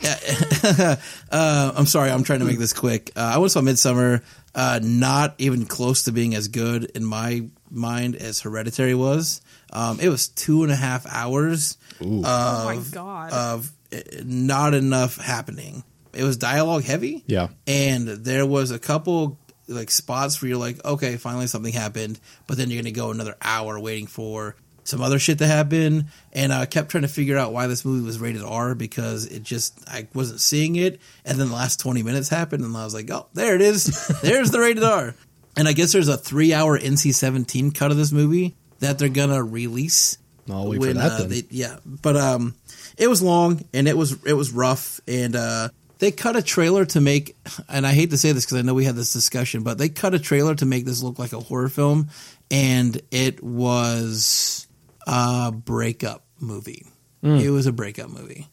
Yeah, 0.00 0.96
uh, 1.30 1.72
I'm 1.74 1.86
sorry, 1.86 2.10
I'm 2.10 2.22
trying 2.22 2.38
to 2.40 2.44
make 2.44 2.58
this 2.58 2.72
quick. 2.72 3.10
Uh, 3.16 3.32
I 3.34 3.38
went 3.38 3.54
and 3.56 3.78
saw 3.78 3.92
Midsommar. 3.92 4.22
Uh, 4.54 4.80
not 4.82 5.34
even 5.38 5.66
close 5.66 6.04
to 6.04 6.12
being 6.12 6.34
as 6.34 6.48
good 6.48 6.84
in 6.84 7.04
my 7.04 7.48
mind 7.70 8.16
as 8.16 8.40
Hereditary 8.40 8.94
was. 8.94 9.40
Um, 9.72 10.00
it 10.00 10.08
was 10.08 10.28
two 10.28 10.62
and 10.62 10.72
a 10.72 10.76
half 10.76 11.06
hours 11.06 11.76
of, 12.00 12.06
oh 12.06 12.64
my 12.64 12.80
god. 12.90 13.32
of 13.32 13.72
uh, 13.92 13.98
not 14.24 14.74
enough 14.74 15.16
happening. 15.16 15.84
It 16.12 16.24
was 16.24 16.36
dialogue 16.36 16.84
heavy. 16.84 17.22
Yeah. 17.26 17.48
And 17.66 18.08
there 18.08 18.46
was 18.46 18.70
a 18.70 18.78
couple 18.78 19.38
like 19.68 19.90
spots 19.90 20.40
where 20.40 20.48
you're 20.48 20.58
like, 20.58 20.82
okay, 20.84 21.16
finally 21.16 21.46
something 21.46 21.72
happened, 21.72 22.18
but 22.46 22.56
then 22.56 22.70
you're 22.70 22.82
gonna 22.82 22.92
go 22.92 23.10
another 23.10 23.36
hour 23.42 23.78
waiting 23.78 24.06
for 24.06 24.56
some 24.88 25.00
other 25.02 25.18
shit 25.18 25.38
that 25.38 25.46
happened, 25.46 26.06
And 26.32 26.52
I 26.52 26.64
kept 26.66 26.90
trying 26.90 27.02
to 27.02 27.08
figure 27.08 27.36
out 27.36 27.52
why 27.52 27.66
this 27.66 27.84
movie 27.84 28.04
was 28.04 28.18
rated 28.18 28.42
R 28.42 28.74
because 28.74 29.26
it 29.26 29.42
just 29.42 29.78
I 29.88 30.08
wasn't 30.14 30.40
seeing 30.40 30.76
it. 30.76 31.00
And 31.24 31.38
then 31.38 31.48
the 31.48 31.54
last 31.54 31.78
20 31.80 32.02
minutes 32.02 32.28
happened, 32.28 32.64
and 32.64 32.76
I 32.76 32.84
was 32.84 32.94
like, 32.94 33.10
oh, 33.10 33.26
there 33.34 33.54
it 33.54 33.60
is. 33.60 33.84
There's 34.22 34.50
the 34.50 34.60
rated 34.60 34.82
R. 34.84 35.14
And 35.56 35.66
I 35.68 35.72
guess 35.72 35.92
there's 35.92 36.08
a 36.08 36.16
three 36.16 36.54
hour 36.54 36.78
NC-17 36.78 37.74
cut 37.74 37.90
of 37.90 37.96
this 37.96 38.12
movie 38.12 38.54
that 38.78 38.98
they're 38.98 39.08
gonna 39.08 39.42
release. 39.42 40.16
I'll 40.48 40.68
wait 40.68 40.80
for 40.80 40.92
that 40.92 41.12
uh, 41.12 41.18
then. 41.18 41.28
they- 41.30 41.42
yeah, 41.50 41.76
but 41.84 42.16
um, 42.16 42.54
it 42.96 43.08
was 43.08 43.20
long 43.20 43.62
and 43.74 43.88
it 43.88 43.96
was 43.96 44.24
it 44.24 44.34
was 44.34 44.52
rough, 44.52 45.00
and 45.08 45.34
uh, 45.34 45.68
they 45.98 46.12
cut 46.12 46.36
a 46.36 46.42
trailer 46.42 46.84
to 46.86 47.00
make. 47.00 47.36
And 47.68 47.84
I 47.84 47.92
hate 47.92 48.10
to 48.10 48.16
say 48.18 48.30
this 48.30 48.44
because 48.46 48.58
I 48.58 48.62
know 48.62 48.72
we 48.74 48.84
had 48.84 48.94
this 48.94 49.12
discussion, 49.12 49.64
but 49.64 49.78
they 49.78 49.88
cut 49.88 50.14
a 50.14 50.18
trailer 50.20 50.54
to 50.54 50.64
make 50.64 50.84
this 50.84 51.02
look 51.02 51.18
like 51.18 51.32
a 51.32 51.40
horror 51.40 51.68
film, 51.68 52.08
and 52.52 53.00
it 53.10 53.42
was 53.42 54.67
a 55.08 55.50
breakup 55.52 56.24
movie. 56.38 56.86
It 57.22 57.50
was 57.50 57.66
a 57.66 57.72
breakup 57.72 58.10
movie. 58.10 58.46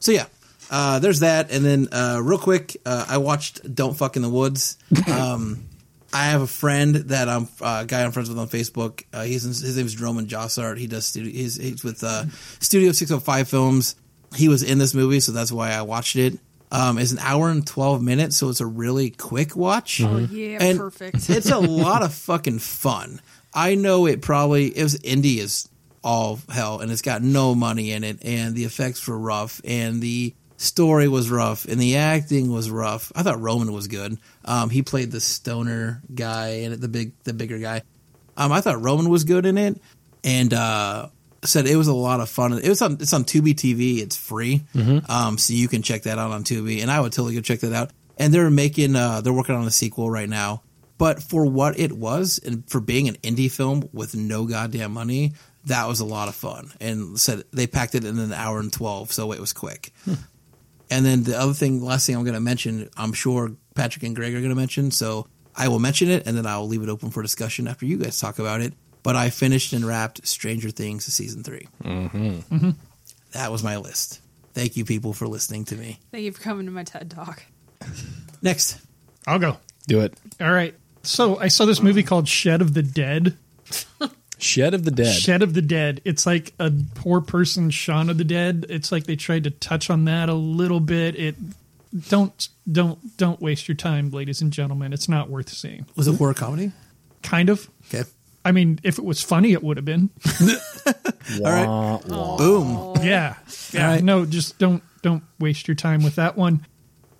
So 0.00 0.12
yeah. 0.12 0.26
Uh, 0.70 0.98
there's 0.98 1.20
that, 1.20 1.50
and 1.50 1.64
then 1.64 1.88
uh, 1.92 2.20
real 2.22 2.38
quick, 2.38 2.76
uh, 2.84 3.06
I 3.08 3.16
watched 3.18 3.74
"Don't 3.74 3.96
Fuck 3.96 4.16
in 4.16 4.22
the 4.22 4.28
Woods." 4.28 4.76
Um, 5.08 5.64
I 6.12 6.26
have 6.26 6.40
a 6.42 6.46
friend 6.46 6.94
that 6.94 7.28
I'm 7.28 7.48
uh, 7.60 7.84
guy 7.84 8.02
I'm 8.02 8.12
friends 8.12 8.28
with 8.30 8.38
on 8.38 8.48
Facebook. 8.48 9.04
Uh, 9.12 9.24
he's 9.24 9.42
his 9.44 9.76
name 9.76 9.84
is 9.86 10.00
Roman 10.00 10.26
Jossart. 10.26 10.78
He 10.78 10.86
does 10.86 11.04
studio. 11.06 11.30
He's, 11.32 11.56
he's 11.56 11.82
with 11.84 12.02
uh, 12.04 12.24
Studio 12.60 12.92
605 12.92 13.48
Films. 13.48 13.94
He 14.36 14.48
was 14.48 14.62
in 14.62 14.78
this 14.78 14.94
movie, 14.94 15.20
so 15.20 15.32
that's 15.32 15.50
why 15.52 15.72
I 15.72 15.82
watched 15.82 16.16
it. 16.16 16.38
Um, 16.70 16.98
it's 16.98 17.12
an 17.12 17.18
hour 17.20 17.48
and 17.50 17.66
12 17.66 18.02
minutes, 18.02 18.36
so 18.38 18.48
it's 18.50 18.60
a 18.60 18.66
really 18.66 19.08
quick 19.10 19.54
watch. 19.56 20.00
oh 20.02 20.18
yeah, 20.18 20.58
And 20.60 20.78
perfect. 20.78 21.28
it's 21.30 21.50
a 21.50 21.58
lot 21.58 22.02
of 22.02 22.12
fucking 22.14 22.58
fun. 22.58 23.20
I 23.54 23.74
know 23.74 24.06
it 24.06 24.20
probably 24.22 24.66
it 24.68 24.82
was 24.82 24.96
indie 24.98 25.38
is 25.38 25.68
all 26.02 26.38
hell, 26.48 26.80
and 26.80 26.90
it's 26.90 27.02
got 27.02 27.22
no 27.22 27.54
money 27.54 27.92
in 27.92 28.04
it, 28.04 28.18
and 28.24 28.54
the 28.54 28.64
effects 28.64 29.06
were 29.06 29.18
rough, 29.18 29.60
and 29.64 30.00
the 30.00 30.34
story 30.56 31.08
was 31.08 31.30
rough, 31.30 31.64
and 31.64 31.80
the 31.80 31.96
acting 31.96 32.50
was 32.52 32.70
rough. 32.70 33.12
I 33.14 33.22
thought 33.22 33.40
Roman 33.40 33.72
was 33.72 33.88
good. 33.88 34.18
Um, 34.44 34.70
he 34.70 34.82
played 34.82 35.10
the 35.10 35.20
stoner 35.20 36.02
guy 36.14 36.48
and 36.64 36.74
the 36.74 36.88
big 36.88 37.12
the 37.24 37.32
bigger 37.32 37.58
guy. 37.58 37.82
Um, 38.36 38.52
I 38.52 38.60
thought 38.60 38.80
Roman 38.82 39.08
was 39.08 39.24
good 39.24 39.46
in 39.46 39.58
it, 39.58 39.80
and 40.22 40.52
uh, 40.52 41.08
said 41.44 41.66
it 41.66 41.76
was 41.76 41.88
a 41.88 41.94
lot 41.94 42.20
of 42.20 42.28
fun. 42.28 42.52
It 42.52 42.68
was 42.68 42.82
on 42.82 42.94
it's 42.94 43.12
on 43.12 43.24
Tubi 43.24 43.54
TV. 43.54 43.98
It's 43.98 44.16
free, 44.16 44.62
um, 45.08 45.38
so 45.38 45.54
you 45.54 45.68
can 45.68 45.82
check 45.82 46.02
that 46.02 46.18
out 46.18 46.30
on 46.30 46.44
Tubi, 46.44 46.82
and 46.82 46.90
I 46.90 47.00
would 47.00 47.12
totally 47.12 47.34
go 47.34 47.40
check 47.40 47.60
that 47.60 47.72
out. 47.72 47.90
And 48.18 48.34
they're 48.34 48.50
making 48.50 48.96
uh, 48.96 49.20
they're 49.20 49.32
working 49.32 49.54
on 49.54 49.66
a 49.66 49.70
sequel 49.70 50.10
right 50.10 50.28
now. 50.28 50.62
But 50.98 51.22
for 51.22 51.46
what 51.46 51.78
it 51.78 51.92
was, 51.92 52.40
and 52.44 52.68
for 52.68 52.80
being 52.80 53.06
an 53.06 53.14
indie 53.16 53.50
film 53.50 53.88
with 53.92 54.16
no 54.16 54.46
goddamn 54.46 54.92
money, 54.92 55.34
that 55.66 55.86
was 55.86 56.00
a 56.00 56.04
lot 56.04 56.28
of 56.28 56.34
fun. 56.34 56.72
And 56.80 57.18
said 57.18 57.44
they 57.52 57.66
packed 57.66 57.94
it 57.94 58.04
in 58.04 58.18
an 58.18 58.32
hour 58.32 58.60
and 58.60 58.72
twelve, 58.72 59.12
so 59.12 59.32
it 59.32 59.40
was 59.40 59.52
quick. 59.52 59.92
And 60.90 61.04
then 61.04 61.24
the 61.24 61.38
other 61.38 61.52
thing, 61.52 61.82
last 61.82 62.06
thing 62.06 62.16
I'm 62.16 62.24
going 62.24 62.34
to 62.34 62.40
mention, 62.40 62.88
I'm 62.96 63.12
sure 63.12 63.52
Patrick 63.74 64.04
and 64.04 64.16
Greg 64.16 64.34
are 64.34 64.38
going 64.38 64.48
to 64.48 64.56
mention, 64.56 64.90
so 64.90 65.26
I 65.54 65.68
will 65.68 65.78
mention 65.80 66.08
it, 66.08 66.26
and 66.26 66.36
then 66.36 66.46
I'll 66.46 66.66
leave 66.66 66.82
it 66.82 66.88
open 66.88 67.10
for 67.10 67.20
discussion 67.22 67.68
after 67.68 67.84
you 67.84 67.98
guys 67.98 68.18
talk 68.18 68.38
about 68.38 68.60
it. 68.62 68.72
But 69.02 69.14
I 69.16 69.30
finished 69.30 69.72
and 69.72 69.84
wrapped 69.86 70.26
Stranger 70.26 70.70
Things 70.70 71.04
season 71.04 71.42
3 71.42 71.68
Mm-hmm. 71.84 72.70
That 73.32 73.52
was 73.52 73.62
my 73.62 73.76
list. 73.76 74.20
Thank 74.54 74.76
you, 74.76 74.84
people, 74.84 75.12
for 75.12 75.28
listening 75.28 75.66
to 75.66 75.76
me. 75.76 76.00
Thank 76.10 76.24
you 76.24 76.32
for 76.32 76.40
coming 76.42 76.66
to 76.66 76.72
my 76.72 76.84
TED 76.84 77.10
talk. 77.10 77.44
Next, 78.42 78.80
I'll 79.26 79.38
go. 79.38 79.58
Do 79.86 80.00
it. 80.00 80.14
All 80.40 80.50
right. 80.50 80.74
So 81.02 81.38
I 81.38 81.48
saw 81.48 81.64
this 81.64 81.80
movie 81.82 82.02
called 82.02 82.28
Shed 82.28 82.60
of 82.60 82.74
the 82.74 82.82
Dead. 82.82 83.36
Shed 84.38 84.74
of 84.74 84.84
the 84.84 84.90
Dead. 84.90 85.14
Shed 85.14 85.42
of 85.42 85.54
the 85.54 85.62
Dead. 85.62 86.00
It's 86.04 86.26
like 86.26 86.52
a 86.58 86.72
poor 86.94 87.20
person 87.20 87.70
Shaun 87.70 88.10
of 88.10 88.18
the 88.18 88.24
Dead. 88.24 88.66
It's 88.68 88.92
like 88.92 89.04
they 89.04 89.16
tried 89.16 89.44
to 89.44 89.50
touch 89.50 89.90
on 89.90 90.04
that 90.06 90.28
a 90.28 90.34
little 90.34 90.80
bit. 90.80 91.16
It 91.16 91.36
don't 92.08 92.48
don't 92.70 93.16
don't 93.16 93.40
waste 93.40 93.68
your 93.68 93.74
time, 93.76 94.10
ladies 94.10 94.40
and 94.40 94.52
gentlemen. 94.52 94.92
It's 94.92 95.08
not 95.08 95.30
worth 95.30 95.48
seeing. 95.48 95.86
was 95.96 96.08
it 96.08 96.16
horror 96.16 96.34
comedy? 96.34 96.72
Kind 97.22 97.48
of. 97.48 97.68
Okay. 97.92 98.08
I 98.44 98.52
mean, 98.52 98.80
if 98.82 98.98
it 98.98 99.04
was 99.04 99.22
funny, 99.22 99.52
it 99.52 99.62
would 99.62 99.76
have 99.76 99.84
been. 99.84 100.10
All 101.44 101.50
right. 101.52 102.00
Boom. 102.38 102.94
Yeah. 103.02 103.36
Yeah. 103.72 103.86
All 103.86 103.94
right. 103.94 104.04
No, 104.04 104.24
just 104.24 104.58
don't 104.58 104.82
don't 105.02 105.22
waste 105.38 105.68
your 105.68 105.74
time 105.74 106.02
with 106.02 106.16
that 106.16 106.36
one. 106.36 106.64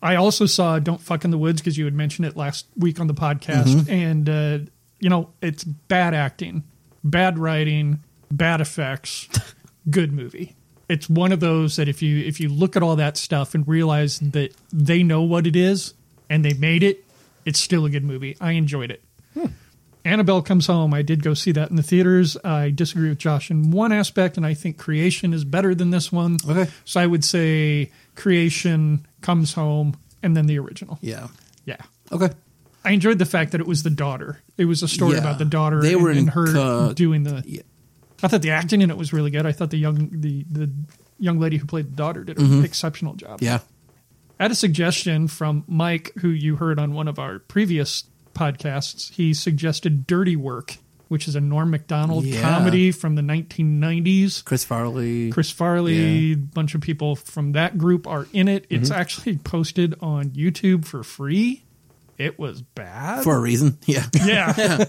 I 0.02 0.14
also 0.16 0.46
saw 0.46 0.78
Don't 0.78 1.00
Fuck 1.00 1.24
in 1.24 1.30
the 1.30 1.38
Woods 1.38 1.60
because 1.60 1.76
you 1.76 1.84
had 1.84 1.94
mentioned 1.94 2.26
it 2.26 2.36
last 2.36 2.66
week 2.76 3.00
on 3.00 3.08
the 3.08 3.14
podcast. 3.14 3.64
Mm-hmm. 3.64 3.90
And, 3.90 4.28
uh, 4.28 4.58
you 5.00 5.10
know, 5.10 5.30
it's 5.42 5.64
bad 5.64 6.14
acting, 6.14 6.62
bad 7.04 7.38
writing, 7.38 8.02
bad 8.30 8.60
effects, 8.60 9.28
good 9.90 10.12
movie. 10.12 10.54
It's 10.88 11.08
one 11.08 11.32
of 11.32 11.40
those 11.40 11.76
that 11.76 11.88
if 11.88 12.00
you 12.00 12.24
if 12.24 12.40
you 12.40 12.48
look 12.48 12.76
at 12.76 12.82
all 12.82 12.96
that 12.96 13.16
stuff 13.16 13.54
and 13.54 13.66
realize 13.68 14.18
that 14.20 14.54
they 14.72 15.02
know 15.02 15.22
what 15.22 15.46
it 15.46 15.54
is 15.54 15.94
and 16.30 16.44
they 16.44 16.54
made 16.54 16.82
it, 16.82 17.04
it's 17.44 17.60
still 17.60 17.84
a 17.84 17.90
good 17.90 18.04
movie. 18.04 18.36
I 18.40 18.52
enjoyed 18.52 18.90
it. 18.90 19.02
Hmm. 19.34 19.46
Annabelle 20.04 20.40
Comes 20.40 20.66
Home. 20.66 20.94
I 20.94 21.02
did 21.02 21.22
go 21.22 21.34
see 21.34 21.52
that 21.52 21.68
in 21.68 21.76
the 21.76 21.82
theaters. 21.82 22.36
I 22.42 22.70
disagree 22.70 23.10
with 23.10 23.18
Josh 23.18 23.50
in 23.50 23.70
one 23.70 23.92
aspect, 23.92 24.38
and 24.38 24.46
I 24.46 24.54
think 24.54 24.78
Creation 24.78 25.34
is 25.34 25.44
better 25.44 25.74
than 25.74 25.90
this 25.90 26.10
one. 26.10 26.38
Okay. 26.48 26.70
So 26.86 27.00
I 27.00 27.06
would 27.06 27.24
say 27.24 27.90
Creation 28.14 29.06
Comes 29.20 29.52
Home 29.54 29.96
and 30.22 30.36
then 30.36 30.46
the 30.46 30.58
original. 30.58 30.98
Yeah. 31.02 31.28
Yeah. 31.66 31.76
Okay. 32.10 32.30
I 32.88 32.92
enjoyed 32.92 33.18
the 33.18 33.26
fact 33.26 33.52
that 33.52 33.60
it 33.60 33.66
was 33.66 33.82
the 33.82 33.90
daughter. 33.90 34.40
It 34.56 34.64
was 34.64 34.82
a 34.82 34.88
story 34.88 35.12
Yeah. 35.14 35.18
about 35.20 35.38
the 35.38 35.44
daughter 35.44 35.82
They 35.82 35.92
and, 35.92 36.02
were 36.02 36.10
in 36.10 36.18
and 36.18 36.30
her 36.30 36.46
co- 36.52 36.92
doing 36.94 37.22
the. 37.24 37.42
Yeah. 37.46 37.62
I 38.22 38.28
thought 38.28 38.42
the 38.42 38.50
acting 38.50 38.80
in 38.82 38.90
it 38.90 38.96
was 38.96 39.12
really 39.12 39.30
good. 39.30 39.44
I 39.46 39.52
thought 39.52 39.70
the 39.70 39.76
young 39.78 40.08
the 40.20 40.44
the 40.50 40.70
young 41.18 41.38
lady 41.38 41.56
who 41.58 41.66
played 41.66 41.86
the 41.92 41.96
daughter 41.96 42.24
did 42.24 42.38
an 42.38 42.64
exceptional 42.64 43.14
job. 43.14 43.36
Mm-hmm. 43.40 43.44
Yeah. 43.44 43.58
I 44.40 44.44
had 44.44 44.50
a 44.52 44.54
suggestion 44.54 45.28
from 45.28 45.64
Mike, 45.68 46.12
who 46.20 46.28
you 46.28 46.56
heard 46.56 46.78
on 46.78 46.94
one 46.94 47.08
of 47.08 47.18
our 47.18 47.40
previous 47.40 48.04
podcasts. 48.34 49.12
He 49.12 49.34
suggested 49.34 50.06
Dirty 50.06 50.36
Work, 50.36 50.76
which 51.08 51.26
is 51.28 51.34
a 51.36 51.40
Norm 51.40 51.70
MacDonald 51.70 52.24
Yeah. 52.24 52.40
comedy 52.40 52.92
from 52.92 53.16
the 53.16 53.22
1990s. 53.22 54.42
Chris 54.44 54.64
Farley. 54.64 55.30
Chris 55.30 55.50
Farley, 55.50 55.96
Yeah. 56.28 56.34
a 56.34 56.36
bunch 56.36 56.74
of 56.74 56.80
people 56.80 57.16
from 57.16 57.52
that 57.52 57.78
group 57.78 58.06
are 58.06 58.26
in 58.32 58.48
it. 58.48 58.66
It's 58.70 58.90
Mm-hmm. 58.90 59.00
actually 59.00 59.36
posted 59.38 59.94
on 60.00 60.30
YouTube 60.30 60.84
for 60.84 61.02
free. 61.02 61.64
It 62.18 62.38
was 62.38 62.60
bad. 62.60 63.24
For 63.24 63.36
a 63.36 63.40
reason. 63.40 63.78
Yeah. 63.86 64.04
yeah. 64.24 64.84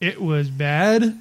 it 0.00 0.20
was 0.20 0.48
bad, 0.50 1.16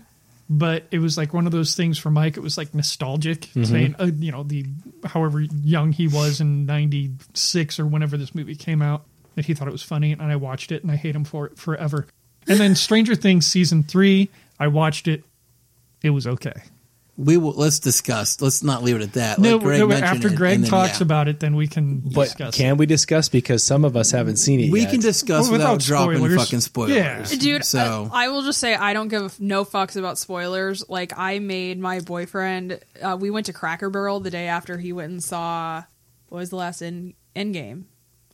but 0.49 0.85
it 0.91 0.99
was 0.99 1.17
like 1.17 1.33
one 1.33 1.45
of 1.45 1.51
those 1.51 1.75
things 1.75 1.97
for 1.97 2.09
Mike. 2.09 2.37
It 2.37 2.39
was 2.39 2.57
like 2.57 2.73
nostalgic, 2.73 3.49
saying, 3.63 3.95
uh, 3.99 4.05
you 4.17 4.31
know, 4.31 4.43
the 4.43 4.65
however 5.03 5.41
young 5.41 5.91
he 5.91 6.07
was 6.07 6.41
in 6.41 6.65
96 6.65 7.79
or 7.79 7.85
whenever 7.85 8.17
this 8.17 8.33
movie 8.33 8.55
came 8.55 8.81
out, 8.81 9.05
that 9.35 9.45
he 9.45 9.53
thought 9.53 9.67
it 9.67 9.71
was 9.71 9.83
funny. 9.83 10.13
And 10.13 10.21
I 10.21 10.35
watched 10.37 10.71
it 10.71 10.81
and 10.83 10.91
I 10.91 10.95
hate 10.95 11.15
him 11.15 11.25
for 11.25 11.47
it 11.47 11.57
forever. 11.57 12.07
And 12.47 12.59
then 12.59 12.75
Stranger 12.75 13.15
Things 13.15 13.45
season 13.45 13.83
three, 13.83 14.29
I 14.59 14.67
watched 14.67 15.07
it. 15.07 15.23
It 16.01 16.11
was 16.11 16.27
okay. 16.27 16.53
We 17.17 17.37
will. 17.37 17.53
Let's 17.53 17.79
discuss. 17.79 18.41
Let's 18.41 18.61
not 18.61 18.83
leave 18.83 18.97
it 18.97 19.01
at 19.01 19.13
that. 19.13 19.39
No, 19.39 19.53
Like 19.55 19.63
Greg 19.63 19.79
no, 19.79 19.91
after 19.93 20.29
Greg 20.29 20.55
and 20.55 20.63
then, 20.65 20.69
talks 20.69 20.99
yeah. 20.99 21.03
about 21.05 21.29
it, 21.29 21.39
then 21.39 21.55
we 21.55 21.65
can 21.67 21.99
But 21.99 22.25
discuss. 22.25 22.55
can 22.57 22.71
it. 22.71 22.77
we 22.77 22.85
discuss 22.85 23.29
because 23.29 23.63
some 23.63 23.85
of 23.85 23.95
us 23.95 24.11
haven't 24.11 24.35
seen 24.35 24.59
it 24.59 24.69
we 24.69 24.81
yet? 24.81 24.91
can 24.91 24.99
discuss 24.99 25.43
Well, 25.43 25.53
without, 25.53 25.73
without 25.77 25.85
dropping 25.85 26.17
spoilers. 26.17 26.35
fucking 26.43 26.59
spoilers. 26.59 26.95
Yeah. 27.33 27.39
Dude, 27.39 27.63
So 27.63 28.09
I, 28.11 28.25
I 28.25 28.27
will 28.29 28.41
just 28.41 28.59
say 28.59 28.75
I 28.75 28.93
don't 28.93 29.07
give 29.07 29.39
no 29.39 29.63
fucks 29.63 29.95
about 29.95 30.17
spoilers. 30.17 30.83
Like 30.89 31.13
I 31.17 31.39
made 31.39 31.79
my 31.79 32.01
boyfriend. 32.01 32.81
Uh, 33.01 33.15
we 33.17 33.29
went 33.29 33.45
to 33.45 33.53
Cracker 33.53 33.89
Barrel 33.89 34.19
the 34.19 34.29
day 34.31 34.47
after 34.47 34.77
he 34.77 34.91
went 34.91 35.11
and 35.13 35.23
saw 35.23 35.83
what 36.27 36.39
was 36.39 36.49
the 36.49 36.57
last 36.57 36.81
end 36.81 37.13
Endgame. 37.33 37.83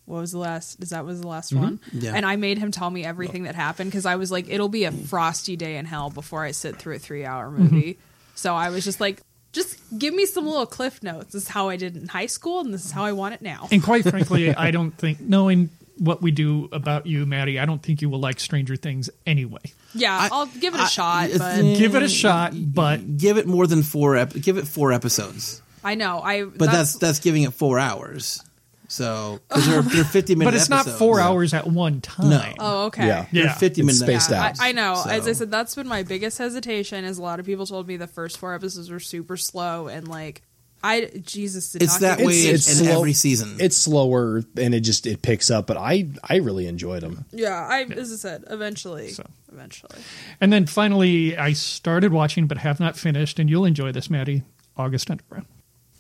What 0.06 0.22
was 0.22 0.32
the 0.32 0.40
last? 0.40 0.82
Is 0.82 0.90
that 0.90 1.06
was 1.06 1.22
the 1.22 1.28
last 1.28 1.54
one? 1.54 1.80
Yeah. 1.94 2.14
And 2.16 2.26
I 2.26 2.36
made 2.36 2.58
him 2.58 2.72
tell 2.72 2.90
me 2.90 3.06
everything 3.06 3.44
that 3.44 3.54
happened 3.54 3.92
because 3.92 4.08
I 4.08 4.16
was 4.16 4.32
like, 4.32 4.50
it'll 4.50 4.70
be 4.70 4.86
a 4.86 4.92
frosty 4.92 5.56
day 5.56 5.78
in 5.78 5.86
hell 5.86 6.10
before 6.10 6.44
I 6.44 6.52
sit 6.52 6.78
through 6.78 6.96
a 6.96 7.00
three 7.00 7.24
hour 7.26 7.50
movie. 7.52 8.00
So 8.42 8.56
I 8.56 8.70
was 8.70 8.84
just 8.84 9.00
like, 9.00 9.22
Just 9.52 9.78
give 9.98 10.14
me 10.16 10.26
some 10.26 10.46
little 10.48 10.66
cliff 10.66 11.04
notes. 11.04 11.34
This 11.34 11.44
is 11.44 11.48
how 11.48 11.70
I 11.70 11.76
did 11.78 11.96
in 11.96 12.08
high 12.08 12.26
school, 12.26 12.62
and 12.62 12.74
this 12.74 12.84
is 12.86 12.92
how 12.92 13.04
I 13.04 13.12
want 13.12 13.36
it 13.36 13.42
now. 13.44 13.68
And 13.72 13.84
quite 13.84 14.04
frankly, 14.04 14.54
I 14.68 14.72
don't 14.72 14.92
think 14.98 15.20
knowing 15.22 15.70
what 16.00 16.22
we 16.24 16.32
do 16.32 16.68
about 16.72 17.06
you, 17.06 17.28
Maddie, 17.28 17.60
I 17.60 17.66
don't 17.66 17.84
think 17.84 18.02
you 18.02 18.10
will 18.10 18.20
like 18.20 18.40
Stranger 18.40 18.76
Things 18.76 19.12
anyway. 19.28 19.60
Yeah, 19.94 20.18
I- 20.18 20.30
I, 20.36 20.40
will 20.40 20.46
give 20.60 20.74
it 20.74 20.80
a 20.80 20.84
I- 20.84 20.88
shot, 20.88 21.30
it's- 21.30 21.38
but 21.40 21.62
Give 21.78 21.94
it 21.96 22.02
a 22.02 22.10
shot, 22.10 22.54
but 22.56 23.18
Give 23.18 23.38
it 23.38 23.46
more 23.46 23.68
than 23.68 23.84
four. 23.84 24.16
Ep- 24.16 24.34
give 24.34 24.58
it 24.58 24.68
four 24.68 24.92
episodes. 24.92 25.62
I 25.84 25.94
know 25.96 26.20
I. 26.22 26.44
But 26.46 26.72
that's 26.72 26.96
that's, 26.96 27.20
giving 27.20 27.44
it 27.44 27.54
four 27.54 27.78
hours. 27.78 28.44
So 28.92 29.40
because 29.48 29.68
they're, 29.68 29.82
they're 29.82 30.04
fifty 30.20 30.36
minutes, 30.36 30.52
but 30.54 30.60
it's 30.60 30.70
not 30.70 30.82
episodes. 30.82 31.00
four 31.00 31.22
hours 31.22 31.54
at 31.54 31.66
one 31.66 32.02
time. 32.02 32.30
No. 32.30 32.44
oh 32.60 32.86
okay. 32.88 33.08
Yeah. 33.08 33.26
They're 33.32 33.50
fifty 33.54 33.84
minutes 33.84 34.00
spaced 34.00 34.32
Yeah, 34.32 34.44
out. 34.48 34.60
I, 34.60 34.70
I 34.70 34.72
know. 34.74 35.02
As 35.10 35.30
I 35.30 35.32
said, 35.32 35.50
that's 35.50 35.76
been 35.76 35.88
my 35.88 36.04
biggest 36.04 36.38
hesitation. 36.38 37.06
Is 37.06 37.18
a 37.18 37.22
lot 37.22 37.40
of 37.40 37.46
people 37.46 37.66
told 37.66 37.88
me 37.88 37.96
the 37.96 38.06
first 38.08 38.38
four 38.38 38.54
episodes 38.54 38.90
were 38.90 39.00
super 39.00 39.38
slow, 39.38 39.88
and 39.88 40.10
like 40.10 40.42
I 40.84 41.10
Jesus 41.24 41.72
did 41.72 41.84
It's 41.84 41.94
not 41.94 42.02
that 42.02 42.18
get 42.18 42.28
way 42.28 42.34
me- 42.34 42.50
in, 42.50 42.56
it's 42.56 42.80
in 42.82 42.86
slow. 42.86 42.98
every 43.00 43.14
season. 43.14 43.56
It's 43.60 43.78
slower 43.78 44.44
and 44.58 44.76
it 44.76 44.82
just 44.82 45.08
it 45.08 45.22
picks 45.22 45.50
up, 45.50 45.68
but 45.68 45.78
I 45.78 46.10
I 46.28 46.38
really 46.38 46.68
enjoyed 46.68 47.02
them. 47.02 47.24
Yeah, 47.32 47.54
I 47.66 47.84
as 47.84 48.12
I 48.12 48.16
said, 48.18 48.44
eventually, 48.50 49.08
So. 49.12 49.24
eventually. 49.54 50.00
And 50.42 50.52
then 50.52 50.66
finally, 50.66 51.38
I 51.38 51.54
started 51.54 52.12
watching 52.12 52.46
but 52.46 52.58
have 52.58 52.82
not 52.82 52.98
finished, 52.98 53.40
and 53.40 53.50
you'll 53.50 53.64
enjoy 53.66 53.94
this, 53.94 54.10
Maddie. 54.10 54.44
August 54.76 55.10
Underground. 55.10 55.46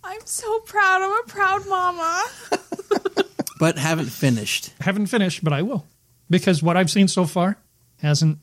I'm 0.03 0.25
so 0.25 0.59
proud. 0.61 1.01
I'm 1.03 1.11
a 1.11 1.23
proud 1.27 1.67
mama. 1.69 2.25
but 3.59 3.77
haven't 3.77 4.09
finished. 4.09 4.71
Haven't 4.81 5.07
finished, 5.07 5.43
but 5.43 5.53
I 5.53 5.61
will 5.61 5.85
because 6.29 6.61
what 6.63 6.77
I've 6.77 6.89
seen 6.89 7.07
so 7.07 7.25
far 7.25 7.57
hasn't 8.01 8.39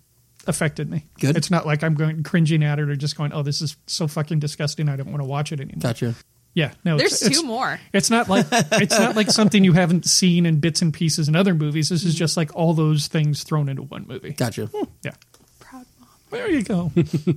affected 0.46 0.88
me. 0.90 1.04
Good. 1.20 1.37
It's 1.37 1.50
not 1.50 1.66
like 1.66 1.82
I'm 1.82 1.94
going 1.94 2.22
cringing 2.22 2.62
at 2.64 2.78
it 2.78 2.88
or 2.88 2.96
just 2.96 3.16
going, 3.16 3.32
"Oh, 3.32 3.42
this 3.42 3.61
is 3.61 3.76
so 3.87 4.06
fucking 4.08 4.38
disgusting. 4.38 4.88
I 4.88 4.96
don't 4.96 5.08
want 5.11 5.20
to 5.20 5.26
watch 5.28 5.52
it 5.52 5.61
anymore." 5.61 5.80
Gotcha. 5.80 6.14
Yeah, 6.54 6.72
no. 6.84 6.96
There's 6.96 7.12
it's, 7.12 7.22
it's- 7.22 7.40
two 7.40 7.46
more. 7.46 7.78
It's 7.92 8.11
not 8.11 8.28
like 8.28 8.46
it's 8.50 8.98
not 8.98 9.14
like 9.16 9.30
something 9.30 9.62
you 9.64 9.72
haven't 9.74 10.06
seen 10.06 10.46
in 10.46 10.61
bits 10.61 10.82
and 10.82 10.92
pieces 10.94 11.28
in 11.28 11.37
other 11.37 11.54
movies. 11.54 11.88
This 11.90 12.04
is 12.04 12.14
just 12.14 12.37
like 12.37 12.54
all 12.56 12.72
those 12.74 13.06
things 13.08 13.42
thrown 13.44 13.68
into 13.68 13.82
one 13.82 14.06
movie. 14.08 14.32
Gotcha. 14.32 14.66
Hmm. 14.66 14.84
Yeah. 15.04 15.14
Proud 15.61 15.84
mom. 16.00 16.08
There 16.30 16.50
you 16.50 16.62
go. 16.64 16.90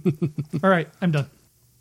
all 0.63 0.69
right, 0.69 0.87
I'm 1.01 1.11
done. 1.11 1.27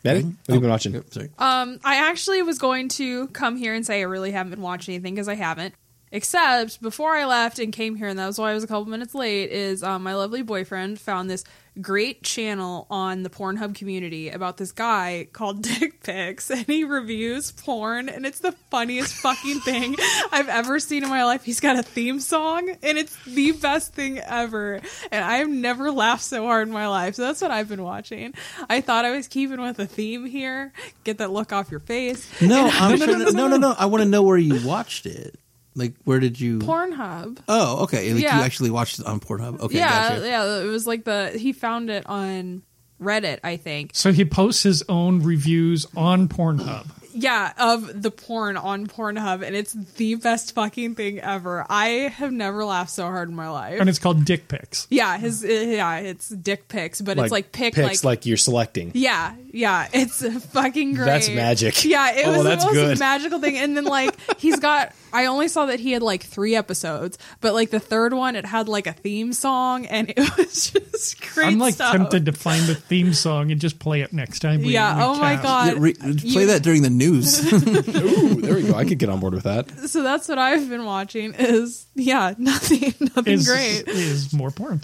Maddie, 0.03 0.23
what 0.23 0.35
have 0.47 0.55
you 0.55 0.61
been 0.61 0.69
watching? 0.69 0.93
Yep, 0.93 1.13
sorry. 1.13 1.29
Um, 1.37 1.79
I 1.83 2.09
actually 2.09 2.41
was 2.41 2.57
going 2.57 2.89
to 2.89 3.27
come 3.27 3.55
here 3.55 3.73
and 3.73 3.85
say 3.85 3.99
I 3.99 4.03
really 4.03 4.31
haven't 4.31 4.51
been 4.51 4.61
watching 4.61 4.95
anything 4.95 5.15
because 5.15 5.27
I 5.27 5.35
haven't. 5.35 5.75
Except 6.13 6.81
before 6.81 7.15
I 7.15 7.25
left 7.25 7.57
and 7.59 7.71
came 7.71 7.95
here, 7.95 8.09
and 8.09 8.19
that 8.19 8.27
was 8.27 8.37
why 8.37 8.51
I 8.51 8.53
was 8.53 8.63
a 8.63 8.67
couple 8.67 8.85
minutes 8.85 9.15
late. 9.15 9.49
Is 9.49 9.81
um, 9.81 10.03
my 10.03 10.13
lovely 10.13 10.41
boyfriend 10.41 10.99
found 10.99 11.29
this 11.29 11.45
great 11.79 12.21
channel 12.21 12.85
on 12.89 13.23
the 13.23 13.29
Pornhub 13.29 13.75
community 13.75 14.29
about 14.29 14.57
this 14.57 14.71
guy 14.73 15.27
called 15.31 15.61
Dick 15.79 16.03
Picks, 16.03 16.49
and 16.49 16.65
he 16.67 16.83
reviews 16.83 17.51
porn, 17.51 18.09
and 18.09 18.25
it's 18.25 18.39
the 18.39 18.51
funniest 18.69 19.13
fucking 19.15 19.61
thing 19.61 19.95
I've 20.31 20.49
ever 20.49 20.79
seen 20.79 21.03
in 21.03 21.09
my 21.09 21.23
life. 21.23 21.43
He's 21.45 21.59
got 21.61 21.77
a 21.79 21.83
theme 21.83 22.19
song, 22.19 22.69
and 22.83 22.97
it's 22.97 23.15
the 23.25 23.51
best 23.53 23.93
thing 23.93 24.19
ever, 24.19 24.81
and 25.11 25.23
I've 25.23 25.49
never 25.49 25.91
laughed 25.91 26.23
so 26.23 26.45
hard 26.45 26.67
in 26.67 26.73
my 26.73 26.87
life. 26.87 27.15
So 27.15 27.21
that's 27.23 27.41
what 27.41 27.51
I've 27.51 27.69
been 27.69 27.83
watching. 27.83 28.33
I 28.69 28.81
thought 28.81 29.05
I 29.05 29.11
was 29.11 29.27
keeping 29.27 29.61
with 29.61 29.79
a 29.79 29.85
theme 29.85 30.25
here, 30.25 30.73
get 31.03 31.19
that 31.19 31.31
look 31.31 31.53
off 31.53 31.71
your 31.71 31.79
face. 31.79 32.29
No, 32.41 32.67
I'm 32.73 32.97
sure 32.97 33.17
that- 33.17 33.33
no, 33.33 33.47
no, 33.47 33.57
no, 33.57 33.75
I 33.77 33.85
want 33.85 34.03
to 34.03 34.09
know 34.09 34.23
where 34.23 34.37
you 34.37 34.65
watched 34.67 35.05
it. 35.05 35.39
Like, 35.75 35.93
where 36.03 36.19
did 36.19 36.39
you? 36.39 36.59
Pornhub. 36.59 37.37
Oh, 37.47 37.83
okay. 37.83 38.13
Like 38.13 38.23
Yeah. 38.23 38.37
you 38.39 38.43
actually 38.43 38.71
watched 38.71 38.99
it 38.99 39.05
on 39.05 39.19
Pornhub. 39.19 39.59
Okay, 39.61 39.77
yeah, 39.77 40.09
gotcha. 40.09 40.27
yeah. 40.27 40.59
It 40.61 40.65
was 40.67 40.85
like 40.85 41.03
the 41.05 41.29
he 41.37 41.53
found 41.53 41.89
it 41.89 42.05
on 42.07 42.61
Reddit, 43.01 43.39
I 43.43 43.57
think. 43.57 43.91
So 43.93 44.11
he 44.11 44.25
posts 44.25 44.63
his 44.63 44.83
own 44.89 45.23
reviews 45.23 45.85
on 45.95 46.27
Pornhub. 46.27 46.87
Yeah, 47.13 47.51
of 47.57 48.01
the 48.03 48.09
porn 48.09 48.55
on 48.55 48.87
Pornhub, 48.87 49.45
and 49.45 49.53
it's 49.53 49.73
the 49.73 50.15
best 50.15 50.55
fucking 50.55 50.95
thing 50.95 51.19
ever. 51.19 51.65
I 51.69 51.87
have 52.15 52.31
never 52.31 52.63
laughed 52.63 52.91
so 52.91 53.03
hard 53.03 53.27
in 53.27 53.35
my 53.35 53.49
life. 53.49 53.81
And 53.81 53.89
it's 53.89 53.99
called 53.99 54.23
Dick 54.23 54.47
Picks. 54.47 54.87
yeah, 54.89 55.17
his 55.17 55.43
yeah, 55.43 55.97
it's 55.97 56.29
dick 56.29 56.69
pics, 56.69 57.01
but 57.01 57.17
it's 57.19 57.29
like 57.31 57.51
pick 57.51 57.73
picks 57.73 58.03
like, 58.05 58.19
like, 58.19 58.25
you're 58.25 58.37
selecting. 58.37 58.91
yeah, 58.93 59.35
yeah, 59.51 59.89
it's 59.91 60.25
fucking 60.53 60.93
great. 60.93 61.05
That's 61.05 61.27
magic. 61.29 61.83
Yeah, 61.83 62.13
it 62.13 62.27
Oh, 62.27 62.31
was 62.31 62.43
that's 62.45 62.63
the 62.63 62.71
most 62.71 62.75
good. 62.75 62.99
magical 62.99 63.39
thing. 63.39 63.57
And 63.57 63.75
then 63.75 63.83
like 63.83 64.15
he's 64.39 64.59
got 64.61 64.93
I 65.13 65.25
only 65.25 65.47
saw 65.47 65.65
that 65.67 65.79
he 65.79 65.91
had 65.91 66.01
like 66.01 66.23
three 66.23 66.55
episodes, 66.55 67.17
but 67.41 67.53
like 67.53 67.69
the 67.69 67.79
third 67.79 68.13
one 68.13 68.35
it 68.35 68.45
had 68.45 68.67
like 68.69 68.87
a 68.87 68.93
theme 68.93 69.33
song 69.33 69.85
and 69.85 70.09
it 70.09 70.17
was 70.37 70.71
just 70.71 71.21
great. 71.33 71.47
I'm 71.47 71.59
like 71.59 71.73
stuff. 71.75 71.93
tempted 71.93 72.25
to 72.25 72.31
find 72.31 72.65
the 72.65 72.75
theme 72.75 73.13
song 73.13 73.51
and 73.51 73.59
just 73.59 73.79
play 73.79 74.01
it 74.01 74.13
next 74.13 74.39
time. 74.39 74.61
We, 74.61 74.73
Yeah, 74.73 74.95
we 74.97 75.03
oh 75.03 75.15
my. 75.15 75.35
God. 75.41 75.67
Yeah, 75.73 75.79
re- 75.79 75.93
play 75.93 76.13
You- 76.41 76.45
that 76.47 76.63
during 76.63 76.81
the 76.83 76.89
news. 76.89 77.39
Ooh, 77.53 78.41
there 78.41 78.55
we 78.55 78.63
go. 78.63 78.75
I 78.75 78.85
could 78.85 78.99
get 78.99 79.09
on 79.09 79.19
board 79.19 79.33
with 79.33 79.43
that. 79.43 79.69
So 79.89 80.03
that's 80.03 80.27
what 80.27 80.37
I've 80.39 80.69
been 80.69 80.85
watching. 80.85 81.33
Is 81.33 81.85
yeah, 81.95 82.33
nothing, 82.37 82.93
nothing 83.15 83.33
Is, 83.33 83.47
great. 83.47 83.87
is 83.87 84.33
more 84.33 84.51
porn. 84.51 84.81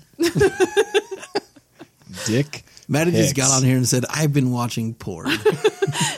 Dick. 2.26 2.64
Maddie 2.88 3.12
just 3.12 3.36
got 3.36 3.52
on 3.52 3.64
here 3.64 3.76
and 3.78 3.88
said, 3.88 4.06
"I've 4.10 4.34
been 4.34 4.52
watching 4.52 4.94
porn." 4.94 5.30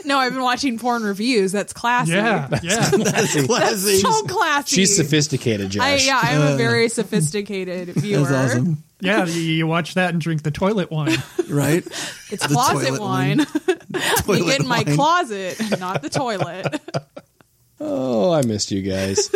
No, 0.03 0.17
I've 0.17 0.33
been 0.33 0.41
watching 0.41 0.79
porn 0.79 1.03
reviews. 1.03 1.51
That's 1.51 1.71
classy. 1.73 2.13
Yeah, 2.13 2.47
yeah. 2.63 2.89
That's 2.89 3.45
classy. 3.45 3.97
so 3.99 4.23
classy. 4.23 4.75
She's 4.75 4.95
sophisticated, 4.95 5.69
Josh. 5.69 5.83
I, 5.83 5.95
yeah, 5.97 6.19
I'm 6.21 6.41
a 6.41 6.45
uh, 6.53 6.57
very 6.57 6.89
sophisticated 6.89 7.89
viewer. 7.95 8.23
That's 8.25 8.53
awesome, 8.55 8.83
Yeah, 8.99 9.25
you, 9.25 9.39
you 9.39 9.67
watch 9.67 9.93
that 9.93 10.09
and 10.11 10.19
drink 10.19 10.41
the 10.41 10.49
toilet 10.51 10.89
wine. 10.89 11.15
right? 11.49 11.85
It's 12.31 12.45
The 12.47 12.53
closet 12.53 12.87
toilet 12.87 13.01
wine. 13.01 13.37
wine. 13.37 13.47
we 13.93 13.99
Toilet 14.39 14.45
get 14.47 14.59
in 14.61 14.67
my 14.67 14.83
wine. 14.85 14.95
closet, 14.95 15.79
not 15.79 16.01
the 16.01 16.09
toilet. 16.09 16.81
Oh, 17.79 18.31
I 18.31 18.41
missed 18.41 18.71
you 18.71 18.81
guys. 18.81 19.29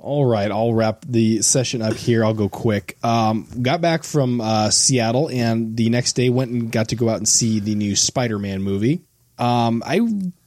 All 0.00 0.24
right, 0.24 0.50
I'll 0.50 0.72
wrap 0.72 1.04
the 1.06 1.42
session 1.42 1.82
up 1.82 1.92
here. 1.94 2.24
I'll 2.24 2.34
go 2.34 2.48
quick. 2.48 2.96
Um, 3.04 3.46
got 3.60 3.82
back 3.82 4.02
from 4.02 4.40
uh, 4.40 4.70
Seattle, 4.70 5.28
and 5.28 5.76
the 5.76 5.90
next 5.90 6.14
day 6.14 6.30
went 6.30 6.50
and 6.50 6.72
got 6.72 6.88
to 6.88 6.96
go 6.96 7.10
out 7.10 7.18
and 7.18 7.28
see 7.28 7.60
the 7.60 7.74
new 7.74 7.94
Spider-Man 7.94 8.62
movie. 8.62 9.02
Um, 9.38 9.82
I 9.84 9.96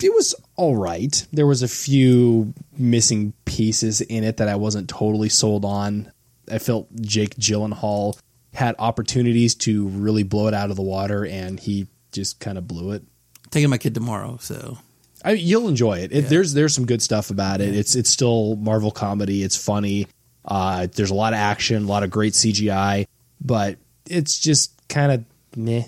it 0.01 0.13
was 0.13 0.35
all 0.55 0.75
right. 0.75 1.25
There 1.31 1.47
was 1.47 1.61
a 1.61 1.67
few 1.67 2.53
missing 2.77 3.33
pieces 3.45 4.01
in 4.01 4.23
it 4.23 4.37
that 4.37 4.47
I 4.47 4.55
wasn't 4.55 4.89
totally 4.89 5.29
sold 5.29 5.65
on. 5.65 6.11
I 6.51 6.59
felt 6.59 6.93
Jake 7.01 7.35
Gyllenhaal 7.35 8.19
had 8.53 8.75
opportunities 8.79 9.55
to 9.55 9.87
really 9.87 10.23
blow 10.23 10.47
it 10.47 10.53
out 10.53 10.69
of 10.69 10.75
the 10.75 10.83
water, 10.83 11.25
and 11.25 11.59
he 11.59 11.87
just 12.11 12.39
kind 12.39 12.57
of 12.57 12.67
blew 12.67 12.91
it. 12.91 13.03
Taking 13.51 13.69
my 13.69 13.77
kid 13.77 13.93
tomorrow, 13.93 14.37
so 14.41 14.77
I, 15.23 15.31
you'll 15.31 15.67
enjoy 15.69 15.99
it. 15.99 16.11
it 16.11 16.29
There's 16.29 16.53
there's 16.53 16.73
some 16.75 16.85
good 16.85 17.01
stuff 17.01 17.29
about 17.29 17.61
it. 17.61 17.75
It's 17.75 17.95
it's 17.95 18.09
still 18.09 18.55
Marvel 18.57 18.91
comedy. 18.91 19.43
It's 19.43 19.55
funny. 19.55 20.07
Uh, 20.45 20.87
there's 20.93 21.11
a 21.11 21.13
lot 21.15 21.33
of 21.33 21.39
action, 21.39 21.83
a 21.85 21.87
lot 21.87 22.03
of 22.03 22.09
great 22.11 22.33
CGI, 22.33 23.05
but 23.39 23.77
it's 24.09 24.37
just 24.39 24.73
kind 24.89 25.11
of 25.11 25.25
meh. 25.55 25.83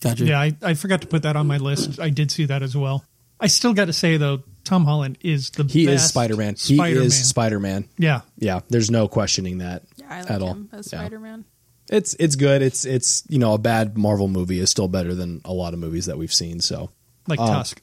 gotcha. 0.00 0.24
Yeah, 0.24 0.40
I, 0.40 0.56
I 0.62 0.74
forgot 0.74 1.02
to 1.02 1.06
put 1.06 1.22
that 1.22 1.36
on 1.36 1.46
my 1.46 1.58
list. 1.58 2.00
I 2.00 2.10
did 2.10 2.30
see 2.32 2.46
that 2.46 2.62
as 2.62 2.76
well. 2.76 3.04
I 3.38 3.46
still 3.46 3.72
got 3.72 3.84
to 3.84 3.92
say 3.92 4.16
though, 4.16 4.42
Tom 4.64 4.84
Holland 4.84 5.16
is 5.20 5.50
the 5.50 5.62
He 5.64 5.86
best 5.86 6.04
is 6.04 6.08
Spider 6.10 6.36
Man. 6.36 6.56
He 6.58 6.78
is 6.80 7.28
Spider 7.28 7.60
Man. 7.60 7.88
Yeah, 7.98 8.22
Yeah, 8.36 8.60
there's 8.68 8.90
no 8.90 9.06
questioning 9.08 9.58
that 9.58 9.84
Yeah, 9.96 10.06
I 10.10 10.20
like 10.22 10.30
at 10.30 10.42
all. 10.42 10.48
him 10.54 10.68
as 10.72 10.92
Yeah. 10.92 10.98
Spider 10.98 11.20
Man. 11.20 11.44
It's 11.88 12.14
it's 12.20 12.36
good. 12.36 12.62
It's 12.62 12.84
it's 12.84 13.22
you 13.28 13.38
know 13.38 13.54
a 13.54 13.58
bad 13.58 13.96
Marvel 13.96 14.28
movie 14.28 14.58
is 14.60 14.70
still 14.70 14.88
better 14.88 15.14
than 15.14 15.40
a 15.44 15.52
lot 15.52 15.72
of 15.72 15.78
movies 15.80 16.06
that 16.06 16.18
we've 16.18 16.32
seen. 16.34 16.60
So 16.60 16.90
like 17.28 17.38
Um, 17.40 17.48
Tusk. 17.48 17.80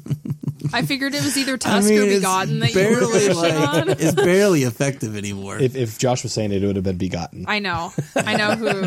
I 0.72 0.82
figured 0.82 1.14
it 1.14 1.22
was 1.22 1.36
either 1.36 1.54
I 1.54 1.56
Tusk 1.56 1.88
mean, 1.88 1.98
or 1.98 2.06
Begotten 2.06 2.60
that 2.60 2.72
you 2.72 2.80
were 2.80 3.00
barely 3.00 3.28
like 3.28 3.54
on. 3.54 3.88
it's 3.90 4.14
barely 4.14 4.62
effective 4.62 5.16
anymore. 5.16 5.58
if 5.58 5.76
if 5.76 5.98
Josh 5.98 6.22
was 6.22 6.32
saying 6.32 6.52
it, 6.52 6.62
it 6.62 6.66
would 6.66 6.76
have 6.76 6.84
been 6.84 6.98
Begotten. 6.98 7.44
I 7.48 7.58
know. 7.58 7.92
I 8.16 8.36
know 8.36 8.54
who. 8.54 8.84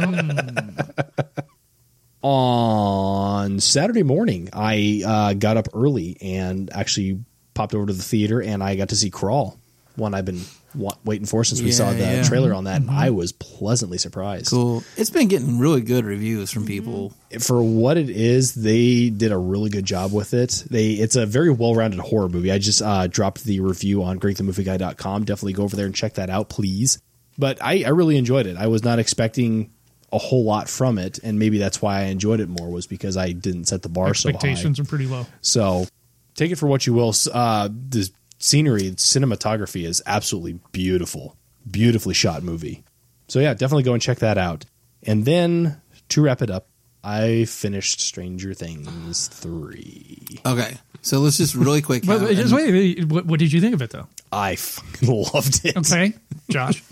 on 2.28 3.60
Saturday 3.60 4.04
morning, 4.04 4.50
I 4.52 5.04
uh, 5.06 5.34
got 5.34 5.58
up 5.58 5.68
early 5.74 6.18
and 6.22 6.72
actually 6.74 7.24
popped 7.54 7.76
over 7.76 7.86
to 7.86 7.94
the 7.94 8.04
theater, 8.04 8.42
and 8.42 8.64
I 8.64 8.76
got 8.76 8.90
to 8.90 8.96
see 8.96 9.10
Crawl, 9.10 9.60
one 9.96 10.14
I've 10.14 10.26
been 10.26 10.42
wa- 10.76 10.96
waiting 11.04 11.26
for 11.26 11.44
since 11.44 11.62
we 11.62 11.68
Yeah, 11.68 11.74
saw 11.74 11.92
the 11.92 12.00
yeah. 12.00 12.24
trailer 12.24 12.54
on 12.54 12.66
that, 12.66 12.82
and 12.82 12.90
I 12.92 13.10
was 13.10 13.32
pleasantly 13.32 13.98
surprised. 13.98 14.50
cool. 14.50 14.84
It's 14.98 15.10
been 15.10 15.28
getting 15.28 15.60
really 15.60 15.82
good 15.82 16.06
reviews 16.06 16.52
from 16.52 16.66
people. 16.66 17.14
For 17.40 17.62
what 17.64 17.98
it 17.98 18.10
is, 18.10 18.54
they 18.56 19.10
did 19.10 19.32
a 19.32 19.38
really 19.38 19.70
good 19.70 19.86
job 19.86 20.12
with 20.14 20.34
it. 20.34 20.64
They 20.70 20.92
it's 20.94 21.16
a 21.16 21.26
very 21.26 21.50
well-rounded 21.52 22.00
horror 22.00 22.30
movie. 22.30 22.52
I 22.52 22.58
just 22.60 22.82
uh, 22.82 23.08
dropped 23.08 23.44
the 23.44 23.60
review 23.60 24.04
on 24.04 24.20
GregTheMovieGuy.com. 24.20 25.26
Definitely 25.26 25.54
go 25.54 25.64
over 25.64 25.76
there 25.76 25.86
and 25.86 25.96
check 25.96 26.14
that 26.16 26.30
out, 26.30 26.50
please. 26.50 27.00
But 27.38 27.58
I, 27.62 27.84
I 27.86 27.90
really 27.90 28.18
enjoyed 28.18 28.48
it. 28.48 28.56
I 28.58 28.68
was 28.68 28.84
not 28.84 29.00
expecting 29.00 29.72
a 30.14 30.18
whole 30.18 30.46
lot 30.46 30.70
from 30.70 30.98
it, 30.98 31.20
and 31.24 31.38
maybe 31.38 31.58
that's 31.58 31.82
why 31.82 32.00
I 32.00 32.04
enjoyed 32.06 32.40
it 32.40 32.48
more 32.48 32.70
was 32.70 32.88
because 32.88 33.18
I 33.18 33.34
didn't 33.34 33.66
set 33.66 33.82
the 33.82 33.90
bar 33.90 34.14
so 34.14 34.30
high. 34.30 34.36
Expectations 34.36 34.80
are 34.80 34.86
pretty 34.86 35.08
low. 35.08 35.26
So 35.42 35.86
take 36.36 36.52
it 36.52 36.56
for 36.56 36.68
what 36.68 36.88
you 36.88 36.94
will. 36.94 37.14
Uh, 37.34 37.68
the 37.68 38.10
scenery, 38.38 38.92
cinematography 38.92 39.86
is 39.86 40.02
absolutely 40.06 40.60
beautiful, 40.72 41.36
beautifully 41.70 42.14
shot 42.14 42.44
movie. 42.44 42.84
So 43.28 43.40
yeah, 43.40 43.54
definitely 43.54 43.84
go 43.84 43.94
and 43.94 44.02
check 44.02 44.20
that 44.20 44.38
out. 44.38 44.66
And 45.04 45.26
then 45.26 45.82
to 46.10 46.22
wrap 46.22 46.42
it 46.42 46.50
up, 46.50 46.68
I 47.04 47.46
finished 47.46 48.02
Stranger 48.02 48.54
Things 48.54 49.28
three. 49.28 50.40
Okay, 50.46 50.76
so 51.02 51.20
let's 51.20 51.38
just 51.38 51.54
really 51.54 51.82
quick. 51.84 52.06
But, 52.06 52.20
but 52.20 52.36
just 52.36 52.54
wait, 52.54 52.72
wait, 52.72 53.06
what, 53.06 53.26
what 53.26 53.40
did 53.40 53.52
you 53.54 53.62
think 53.62 53.76
of 53.76 53.82
it 53.82 53.92
though? 53.92 54.08
I 54.32 54.56
fucking 54.56 55.10
loved 55.34 55.66
it. 55.66 55.78
Okay, 55.78 56.14
Josh. 56.50 56.84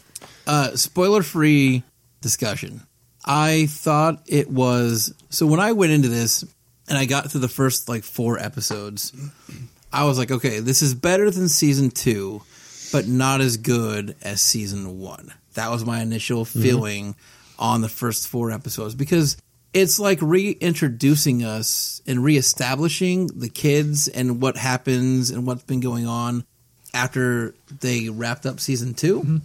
uh, 0.46 0.76
spoiler 0.76 1.24
free 1.24 1.82
discussion. 2.22 2.82
I 3.26 3.68
thought 3.68 4.22
it 4.28 4.50
was 4.50 5.14
so 5.30 5.48
when 5.48 5.60
I 5.60 5.72
went 5.72 5.94
into 5.94 6.10
this 6.10 6.44
and 6.88 6.98
I 6.98 7.06
got 7.06 7.32
through 7.32 7.42
the 7.42 7.48
first 7.48 7.90
like 7.90 8.04
four 8.04 8.38
episodes, 8.38 9.14
I 9.94 10.06
was 10.06 10.18
like, 10.18 10.32
okay, 10.32 10.60
this 10.60 10.82
is 10.82 10.96
better 10.96 11.30
than 11.30 11.48
season 11.48 11.92
two, 11.92 12.42
but 12.92 13.08
not 13.08 13.42
as 13.42 13.58
good 13.58 14.16
as 14.22 14.42
season 14.42 15.00
one. 15.00 15.34
That 15.54 15.70
was 15.70 15.86
my 15.86 16.02
initial 16.02 16.46
mm-hmm. 16.46 16.62
feeling 16.62 17.16
on 17.60 17.82
the 17.82 17.90
first 17.90 18.28
four 18.28 18.52
episodes 18.52 18.96
because 18.96 19.38
it's 19.74 20.00
like 20.00 20.20
reintroducing 20.22 21.44
us 21.44 22.02
and 22.08 22.24
reestablishing 22.24 23.28
the 23.28 23.50
kids 23.50 24.08
and 24.08 24.42
what 24.42 24.58
happens 24.58 25.30
and 25.30 25.46
what's 25.46 25.64
been 25.64 25.80
going 25.80 26.08
on 26.08 26.44
after 26.94 27.56
they 27.80 28.10
wrapped 28.10 28.46
up 28.46 28.60
season 28.60 28.94
2 28.94 29.20
mm-hmm. 29.20 29.38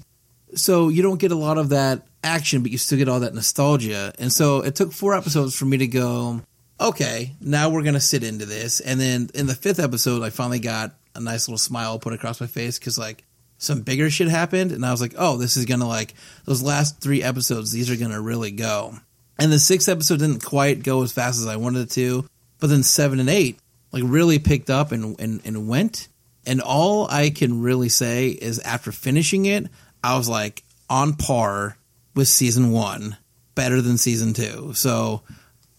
so 0.54 0.88
you 0.88 1.02
don't 1.02 1.20
get 1.20 1.32
a 1.32 1.36
lot 1.36 1.58
of 1.58 1.70
that 1.70 2.02
action, 2.24 2.62
but 2.62 2.70
you 2.70 2.78
still 2.78 2.98
get 2.98 3.08
all 3.08 3.20
that 3.20 3.34
nostalgia. 3.34 4.12
And 4.18 4.32
so 4.32 4.60
it 4.60 4.74
took 4.74 4.92
four 4.92 5.14
episodes 5.14 5.54
for 5.54 5.64
me 5.64 5.78
to 5.78 5.86
go, 5.86 6.42
okay, 6.80 7.34
now 7.40 7.70
we're 7.70 7.82
gonna 7.82 8.00
sit 8.00 8.22
into 8.22 8.46
this. 8.46 8.80
And 8.80 9.00
then 9.00 9.30
in 9.34 9.46
the 9.46 9.54
fifth 9.54 9.80
episode, 9.80 10.22
I 10.22 10.30
finally 10.30 10.60
got 10.60 10.94
a 11.14 11.20
nice 11.20 11.48
little 11.48 11.58
smile 11.58 11.98
put 11.98 12.12
across 12.12 12.40
my 12.40 12.46
face 12.46 12.78
because 12.78 12.98
like 12.98 13.24
some 13.58 13.82
bigger 13.82 14.08
shit 14.08 14.28
happened, 14.28 14.72
and 14.72 14.86
I 14.86 14.92
was 14.92 15.00
like, 15.00 15.14
oh, 15.18 15.36
this 15.36 15.56
is 15.56 15.64
gonna 15.64 15.88
like 15.88 16.14
those 16.44 16.62
last 16.62 17.00
three 17.00 17.22
episodes. 17.22 17.72
These 17.72 17.90
are 17.90 17.96
gonna 17.96 18.20
really 18.20 18.50
go. 18.50 18.94
And 19.38 19.52
the 19.52 19.58
sixth 19.58 19.88
episode 19.88 20.18
didn't 20.18 20.44
quite 20.44 20.82
go 20.82 21.02
as 21.02 21.12
fast 21.12 21.38
as 21.38 21.46
I 21.46 21.56
wanted 21.56 21.82
it 21.82 21.90
to, 21.90 22.26
but 22.58 22.68
then 22.68 22.82
seven 22.82 23.20
and 23.20 23.30
eight 23.30 23.58
like 23.92 24.02
really 24.06 24.38
picked 24.38 24.70
up 24.70 24.92
and 24.92 25.18
and, 25.20 25.40
and 25.44 25.68
went. 25.68 26.08
And 26.46 26.60
all 26.62 27.06
I 27.10 27.30
can 27.30 27.60
really 27.60 27.90
say 27.90 28.28
is 28.28 28.58
after 28.60 28.90
finishing 28.90 29.44
it, 29.46 29.66
I 30.02 30.16
was 30.16 30.28
like 30.28 30.62
on 30.88 31.14
par 31.14 31.76
with 32.14 32.28
season 32.28 32.70
one, 32.70 33.16
better 33.54 33.82
than 33.82 33.98
season 33.98 34.32
two. 34.32 34.72
So 34.74 35.22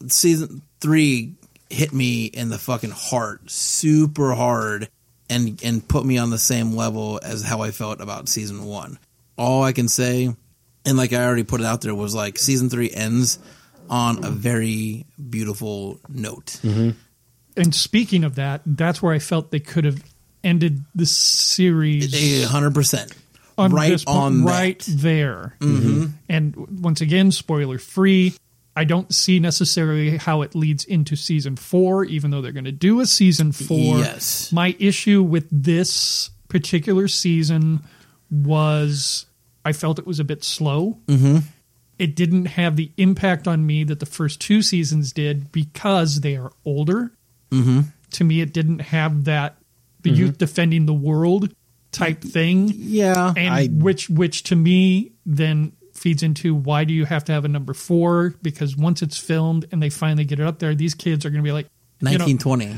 season 0.07 0.61
three 0.81 1.33
hit 1.69 1.93
me 1.93 2.25
in 2.25 2.49
the 2.49 2.57
fucking 2.57 2.89
heart 2.91 3.49
super 3.49 4.33
hard 4.33 4.89
and 5.29 5.61
and 5.63 5.87
put 5.87 6.05
me 6.05 6.17
on 6.17 6.29
the 6.31 6.37
same 6.39 6.75
level 6.75 7.19
as 7.23 7.43
how 7.43 7.61
I 7.61 7.71
felt 7.71 8.01
about 8.01 8.27
season 8.27 8.65
one. 8.65 8.97
All 9.37 9.63
I 9.63 9.71
can 9.71 9.87
say, 9.87 10.35
and 10.85 10.97
like 10.97 11.13
I 11.13 11.23
already 11.23 11.43
put 11.43 11.61
it 11.61 11.65
out 11.65 11.81
there, 11.81 11.93
was 11.93 12.15
like 12.15 12.37
season 12.39 12.69
three 12.69 12.89
ends 12.89 13.39
on 13.89 14.23
a 14.25 14.29
very 14.29 15.05
beautiful 15.29 15.99
note. 16.09 16.59
Mm-hmm. 16.63 16.91
And 17.57 17.75
speaking 17.75 18.23
of 18.23 18.35
that, 18.35 18.61
that's 18.65 19.01
where 19.01 19.13
I 19.13 19.19
felt 19.19 19.51
they 19.51 19.59
could 19.59 19.85
have 19.85 20.01
ended 20.43 20.83
the 20.95 21.05
series 21.05 22.45
hundred 22.47 22.73
percent. 22.73 23.13
on 23.57 23.71
Right 23.71 23.89
this 23.89 24.05
point, 24.05 24.17
on 24.17 24.43
that. 24.43 24.51
right 24.51 24.85
there. 24.87 25.55
Mm-hmm. 25.59 26.05
And 26.29 26.81
once 26.81 27.01
again, 27.01 27.31
spoiler 27.31 27.77
free. 27.77 28.33
I 28.79 28.85
don't 28.85 29.13
see 29.13 29.39
necessarily 29.41 30.15
how 30.15 30.41
it 30.41 30.55
leads 30.55 30.85
into 30.85 31.17
season 31.17 31.57
four, 31.57 32.05
even 32.05 32.31
though 32.31 32.41
they're 32.41 32.53
going 32.53 32.63
to 32.63 32.71
do 32.71 33.01
a 33.01 33.05
season 33.05 33.51
four. 33.51 33.97
Yes. 33.99 34.53
My 34.53 34.73
issue 34.79 35.21
with 35.21 35.47
this 35.51 36.29
particular 36.47 37.09
season 37.09 37.81
was 38.31 39.25
I 39.65 39.73
felt 39.73 39.99
it 39.99 40.07
was 40.07 40.19
a 40.19 40.23
bit 40.23 40.43
slow. 40.45 40.97
Mm-hmm. 41.07 41.39
It 41.97 42.15
didn't 42.15 42.45
have 42.45 42.77
the 42.77 42.91
impact 42.95 43.47
on 43.47 43.65
me 43.65 43.83
that 43.83 43.99
the 43.99 44.05
first 44.05 44.39
two 44.39 44.61
seasons 44.61 45.11
did 45.11 45.51
because 45.51 46.21
they 46.21 46.37
are 46.37 46.51
older. 46.63 47.11
Mm-hmm. 47.51 47.81
To 48.11 48.23
me, 48.23 48.39
it 48.39 48.53
didn't 48.53 48.79
have 48.79 49.25
that 49.25 49.57
the 50.03 50.11
youth 50.11 50.37
defending 50.37 50.85
the 50.85 50.93
world 50.93 51.53
type 51.91 52.21
thing 52.21 52.71
Yeah. 52.73 53.33
and 53.35 53.53
I- 53.53 53.67
which 53.67 54.09
which 54.09 54.43
to 54.43 54.55
me 54.55 55.11
then 55.25 55.73
feeds 55.99 56.23
into 56.23 56.55
why 56.55 56.83
do 56.83 56.93
you 56.93 57.05
have 57.05 57.25
to 57.25 57.31
have 57.31 57.45
a 57.45 57.47
number 57.47 57.73
four? 57.73 58.33
Because 58.41 58.75
once 58.75 59.01
it's 59.01 59.17
filmed 59.17 59.67
and 59.71 59.83
they 59.83 59.89
finally 59.89 60.25
get 60.25 60.39
it 60.39 60.45
up 60.45 60.59
there 60.59 60.73
these 60.75 60.93
kids 60.93 61.25
are 61.25 61.29
going 61.29 61.43
to 61.43 61.47
be 61.47 61.51
like 61.51 61.67
you 62.01 62.17
know- 62.17 62.77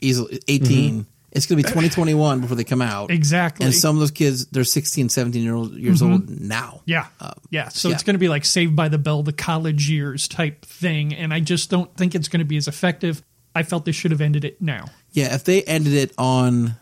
easily 0.00 0.40
18 0.48 0.92
mm-hmm. 0.92 1.00
it's 1.32 1.46
going 1.46 1.56
to 1.56 1.62
be 1.62 1.68
2021 1.68 2.40
before 2.40 2.56
they 2.56 2.64
come 2.64 2.82
out. 2.82 3.10
Exactly. 3.10 3.64
And 3.64 3.74
some 3.74 3.96
of 3.96 4.00
those 4.00 4.10
kids 4.10 4.46
they're 4.46 4.64
16 4.64 5.08
17 5.08 5.42
year 5.42 5.54
old 5.54 5.72
years 5.74 6.02
mm-hmm. 6.02 6.12
old 6.12 6.40
now. 6.40 6.82
Yeah. 6.84 7.06
Uh, 7.20 7.32
yeah. 7.50 7.68
So 7.68 7.90
it's 7.90 8.02
going 8.02 8.14
to 8.14 8.18
be 8.18 8.28
like 8.28 8.44
saved 8.44 8.76
by 8.76 8.88
the 8.88 8.98
bell 8.98 9.22
the 9.22 9.32
college 9.32 9.88
years 9.88 10.28
type 10.28 10.64
thing 10.64 11.14
and 11.14 11.32
i 11.32 11.40
just 11.40 11.70
don't 11.70 11.94
think 11.96 12.14
it's 12.14 12.28
going 12.28 12.40
to 12.40 12.44
be 12.44 12.56
as 12.56 12.68
effective. 12.68 13.22
I 13.54 13.62
felt 13.62 13.86
they 13.86 13.92
should 13.92 14.10
have 14.10 14.20
ended 14.20 14.44
it 14.44 14.60
now. 14.60 14.86
Yeah 15.12 15.34
if 15.34 15.44
they 15.44 15.62
ended 15.62 15.94
it 15.94 16.12
on 16.18 16.74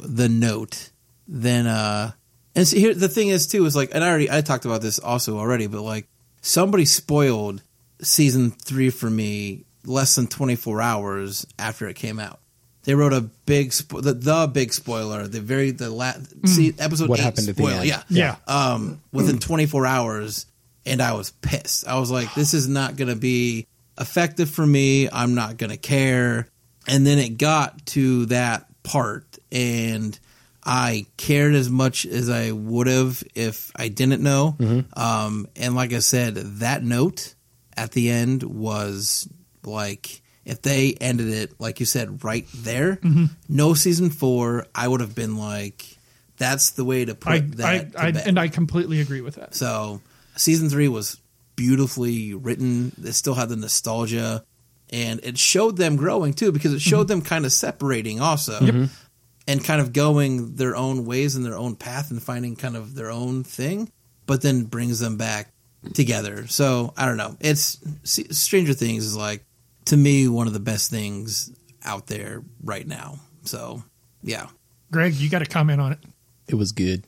the 0.00 0.28
note 0.28 0.90
then 1.28 1.66
uh 1.66 2.12
and 2.56 2.66
see, 2.66 2.80
here 2.80 2.94
the 2.94 3.08
thing 3.08 3.28
is 3.28 3.46
too 3.46 3.64
is 3.66 3.76
like 3.76 3.90
and 3.94 4.02
i 4.02 4.08
already 4.08 4.30
i 4.30 4.40
talked 4.40 4.64
about 4.64 4.80
this 4.82 4.98
also 4.98 5.38
already 5.38 5.68
but 5.68 5.82
like 5.82 6.06
somebody 6.42 6.84
spoiled 6.84 7.62
season 8.02 8.50
three 8.50 8.90
for 8.90 9.08
me 9.08 9.64
less 9.84 10.16
than 10.16 10.26
24 10.26 10.82
hours 10.82 11.46
after 11.58 11.86
it 11.86 11.94
came 11.94 12.18
out 12.18 12.40
they 12.82 12.94
wrote 12.94 13.12
a 13.12 13.20
big 13.20 13.70
spo- 13.70 14.02
the, 14.02 14.12
the 14.14 14.50
big 14.52 14.72
spoiler 14.72 15.26
the 15.28 15.40
very 15.40 15.70
the 15.70 15.90
last 15.90 16.34
see 16.48 16.72
episode 16.78 17.08
What 17.08 17.18
eight 17.20 17.22
happened 17.22 17.48
at 17.48 17.56
the 17.56 17.66
end. 17.66 17.84
yeah 17.84 18.02
yeah 18.08 18.36
um, 18.48 19.00
within 19.12 19.38
24 19.38 19.86
hours, 19.86 20.46
and 20.84 21.02
I 21.02 21.14
was 21.14 21.30
pissed. 21.32 21.86
I 21.88 21.98
was 21.98 22.12
like, 22.12 22.32
this 22.34 22.54
is 22.54 22.68
not 22.68 22.94
going 22.96 23.08
to 23.08 23.16
be 23.16 23.66
effective 23.98 24.48
for 24.48 24.64
me. 24.64 25.08
I'm 25.10 25.34
not 25.34 25.56
going 25.56 25.70
to 25.70 25.76
care. 25.76 26.46
And 26.86 27.04
then 27.04 27.18
it 27.18 27.38
got 27.38 27.84
to 27.86 28.26
that 28.26 28.66
part, 28.84 29.38
and 29.50 30.16
I 30.66 31.06
cared 31.16 31.54
as 31.54 31.70
much 31.70 32.04
as 32.04 32.28
I 32.28 32.50
would 32.50 32.88
have 32.88 33.22
if 33.36 33.70
I 33.76 33.86
didn't 33.86 34.20
know. 34.20 34.56
Mm-hmm. 34.58 34.98
Um, 35.00 35.46
and 35.54 35.76
like 35.76 35.92
I 35.92 36.00
said, 36.00 36.34
that 36.34 36.82
note 36.82 37.34
at 37.76 37.92
the 37.92 38.10
end 38.10 38.42
was 38.42 39.28
like, 39.64 40.20
if 40.44 40.62
they 40.62 40.94
ended 41.00 41.28
it, 41.28 41.60
like 41.60 41.78
you 41.78 41.86
said, 41.86 42.24
right 42.24 42.46
there, 42.52 42.96
mm-hmm. 42.96 43.26
no 43.48 43.74
season 43.74 44.10
four, 44.10 44.66
I 44.74 44.88
would 44.88 45.00
have 45.00 45.14
been 45.14 45.36
like, 45.36 45.96
that's 46.36 46.70
the 46.70 46.84
way 46.84 47.04
to 47.04 47.14
put 47.14 47.32
I, 47.32 47.38
that. 47.38 47.94
I, 47.96 48.10
to 48.10 48.20
I 48.20 48.22
and 48.26 48.38
i 48.38 48.48
completely 48.48 49.00
agree 49.00 49.20
with 49.20 49.36
that. 49.36 49.54
So 49.54 50.00
season 50.36 50.68
three 50.68 50.88
was 50.88 51.20
beautifully 51.54 52.34
written. 52.34 52.92
It 53.02 53.12
still 53.12 53.34
had 53.34 53.48
the 53.48 53.56
nostalgia, 53.56 54.44
and 54.90 55.20
it 55.22 55.38
showed 55.38 55.76
them 55.76 55.96
growing 55.96 56.34
too 56.34 56.50
because 56.50 56.74
it 56.74 56.82
showed 56.82 57.02
mm-hmm. 57.02 57.20
them 57.20 57.22
kind 57.22 57.44
of 57.44 57.52
separating 57.52 58.20
also, 58.20 58.88
and 59.46 59.64
kind 59.64 59.80
of 59.80 59.92
going 59.92 60.56
their 60.56 60.74
own 60.76 61.04
ways 61.04 61.36
and 61.36 61.44
their 61.44 61.56
own 61.56 61.76
path 61.76 62.10
and 62.10 62.22
finding 62.22 62.56
kind 62.56 62.76
of 62.76 62.94
their 62.94 63.10
own 63.10 63.44
thing, 63.44 63.90
but 64.26 64.42
then 64.42 64.64
brings 64.64 64.98
them 64.98 65.16
back 65.16 65.52
together. 65.94 66.46
So 66.48 66.92
I 66.96 67.06
don't 67.06 67.16
know. 67.16 67.36
It's 67.40 67.78
Stranger 68.04 68.74
Things 68.74 69.04
is 69.04 69.16
like 69.16 69.44
to 69.86 69.96
me 69.96 70.28
one 70.28 70.46
of 70.46 70.52
the 70.52 70.60
best 70.60 70.90
things 70.90 71.52
out 71.84 72.06
there 72.06 72.42
right 72.62 72.86
now. 72.86 73.20
So 73.44 73.82
yeah. 74.22 74.48
greg 74.90 75.14
you 75.14 75.30
got 75.30 75.40
to 75.40 75.46
comment 75.46 75.80
on 75.80 75.92
it 75.92 75.98
It 76.48 76.54
was 76.56 76.72
good. 76.72 77.04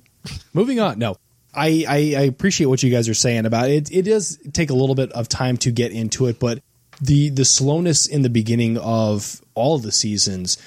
Moving 0.53 0.79
on. 0.79 0.99
No, 0.99 1.17
I, 1.55 1.85
I 1.89 1.97
I 1.97 2.23
appreciate 2.23 2.67
what 2.67 2.83
you 2.83 2.91
guys 2.91 3.09
are 3.09 3.15
saying 3.15 3.47
about 3.47 3.71
it. 3.71 3.91
It 3.91 4.03
does 4.03 4.39
take 4.53 4.71
a 4.71 4.75
little 4.75 4.95
bit 4.95 5.11
of 5.13 5.29
time 5.29 5.57
to 5.59 5.71
get 5.71 5.91
into 5.91 6.27
it, 6.27 6.39
but 6.39 6.63
the 7.01 7.31
the 7.31 7.45
slowness 7.45 8.07
in 8.07 8.23
the 8.23 8.31
beginning 8.31 8.77
of 8.79 9.41
all 9.55 9.77
of 9.77 9.83
the 9.83 9.93
seasons 9.93 10.59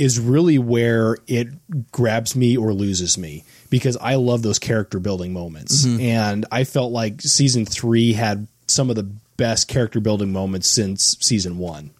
is 0.00 0.18
really 0.18 0.58
where 0.58 1.18
it 1.26 1.48
grabs 1.92 2.34
me 2.34 2.56
or 2.56 2.72
loses 2.72 3.18
me 3.18 3.44
because 3.68 3.96
I 4.00 4.14
love 4.14 4.40
those 4.42 4.58
character 4.58 4.98
building 4.98 5.32
moments, 5.34 5.84
and 6.00 6.46
I 6.50 6.64
felt 6.64 6.90
like 6.90 7.20
season 7.20 7.66
three 7.66 8.14
had 8.14 8.46
some 8.66 8.88
of 8.88 8.96
the 8.96 9.02
best 9.36 9.68
character 9.68 10.00
building 10.00 10.32
moments 10.32 10.68
since 10.68 11.16
season 11.20 11.58
one. 11.58 11.90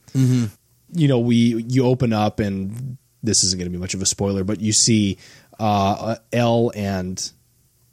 You 0.92 1.08
know, 1.08 1.18
we 1.20 1.62
you 1.68 1.84
open 1.84 2.12
up 2.12 2.40
and 2.40 2.96
this 3.22 3.44
isn't 3.44 3.58
going 3.58 3.70
to 3.70 3.76
be 3.76 3.80
much 3.80 3.92
of 3.94 4.00
a 4.02 4.06
spoiler, 4.06 4.44
but 4.44 4.60
you 4.60 4.72
see 4.72 5.18
uh, 5.58 6.16
El 6.32 6.72
and 6.74 7.30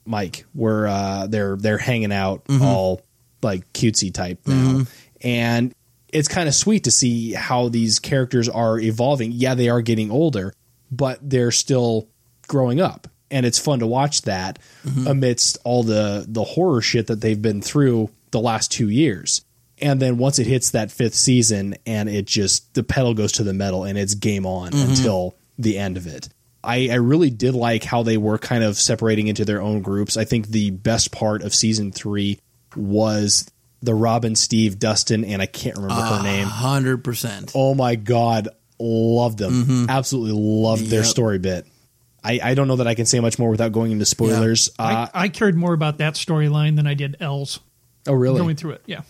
Mike 0.06 0.46
where 0.54 0.88
uh, 0.88 1.28
they're 1.28 1.58
they're 1.58 1.78
hanging 1.78 2.14
out 2.14 2.44
all 2.64 3.02
like 3.44 3.72
cutesy 3.74 4.12
type 4.14 4.40
now, 4.48 4.86
and 5.22 5.76
it's 6.14 6.28
kind 6.28 6.48
of 6.48 6.56
sweet 6.56 6.86
to 6.86 6.92
see 6.92 7.34
how 7.34 7.70
these 7.70 8.00
characters 8.00 8.48
are 8.50 8.80
evolving. 8.80 9.32
Yeah, 9.32 9.56
they 9.56 9.70
are 9.70 9.82
getting 9.82 10.12
older, 10.12 10.54
but 10.92 11.20
they're 11.22 11.52
still 11.52 12.08
growing 12.48 12.80
up, 12.80 13.08
and 13.30 13.46
it's 13.46 13.60
fun 13.60 13.80
to 13.80 13.88
watch 13.88 14.24
that 14.24 14.60
mm-hmm. 14.86 15.08
amidst 15.08 15.58
all 15.64 15.84
the 15.84 16.26
the 16.28 16.44
horror 16.44 16.82
shit 16.82 17.08
that 17.08 17.22
they've 17.22 17.42
been 17.42 17.62
through 17.62 18.10
the 18.32 18.40
last 18.40 18.72
two 18.72 18.90
years. 18.90 19.44
And 19.80 20.02
then 20.02 20.18
once 20.18 20.40
it 20.40 20.48
hits 20.48 20.72
that 20.72 20.92
fifth 20.92 21.14
season, 21.14 21.76
and 21.86 22.10
it 22.10 22.26
just 22.26 22.74
the 22.74 22.84
pedal 22.84 23.14
goes 23.14 23.34
to 23.34 23.44
the 23.44 23.54
metal, 23.54 23.84
and 23.84 23.98
it's 23.98 24.16
game 24.16 24.46
on 24.46 24.72
mm-hmm. 24.72 24.90
until 24.90 25.36
the 25.60 25.78
end 25.78 25.98
of 25.98 26.08
it. 26.08 26.30
I, 26.64 26.90
I 26.90 26.96
really 26.96 27.30
did 27.30 27.54
like 27.54 27.84
how 27.84 28.04
they 28.04 28.18
were 28.18 28.38
kind 28.38 28.64
of 28.64 28.78
separating 28.78 29.28
into 29.28 29.46
their 29.46 29.62
own 29.62 29.82
groups. 29.82 30.18
I 30.18 30.26
think 30.26 30.48
the 30.48 30.72
best 30.72 31.12
part 31.12 31.44
of 31.44 31.54
season 31.54 31.92
three 31.92 32.40
was 32.76 33.50
the 33.82 33.94
Robin, 33.94 34.36
Steve, 34.36 34.80
Dustin, 34.80 35.24
and 35.24 35.42
I 35.42 35.46
can't 35.46 35.76
remember 35.76 35.96
her 36.02 36.24
name. 36.24 36.48
Hundred 36.48 37.04
percent. 37.04 37.52
Oh 37.56 37.76
my 37.76 37.96
god, 37.96 38.50
loved 38.80 39.38
them. 39.38 39.88
Absolutely 39.90 40.32
loved 40.34 40.86
their 40.88 41.02
Yep. 41.02 41.06
story 41.10 41.40
bit. 41.40 41.68
I, 42.24 42.40
I 42.44 42.54
don't 42.56 42.68
know 42.68 42.78
that 42.78 42.88
I 42.88 42.96
can 42.96 43.06
say 43.06 43.20
much 43.20 43.40
more 43.40 43.50
without 43.50 43.72
going 43.72 43.92
into 43.92 44.06
spoilers. 44.06 44.70
Uh, 44.80 45.08
I, 45.14 45.26
I 45.26 45.30
cared 45.30 45.56
more 45.56 45.74
about 45.74 46.00
that 46.00 46.16
storyline 46.16 46.76
than 46.76 46.86
I 46.88 46.94
did 46.94 47.16
El's 47.20 47.60
oh 48.08 48.14
really? 48.14 48.40
going 48.40 48.56
through 48.56 48.72
it. 48.72 48.82
Yeah. 48.86 49.02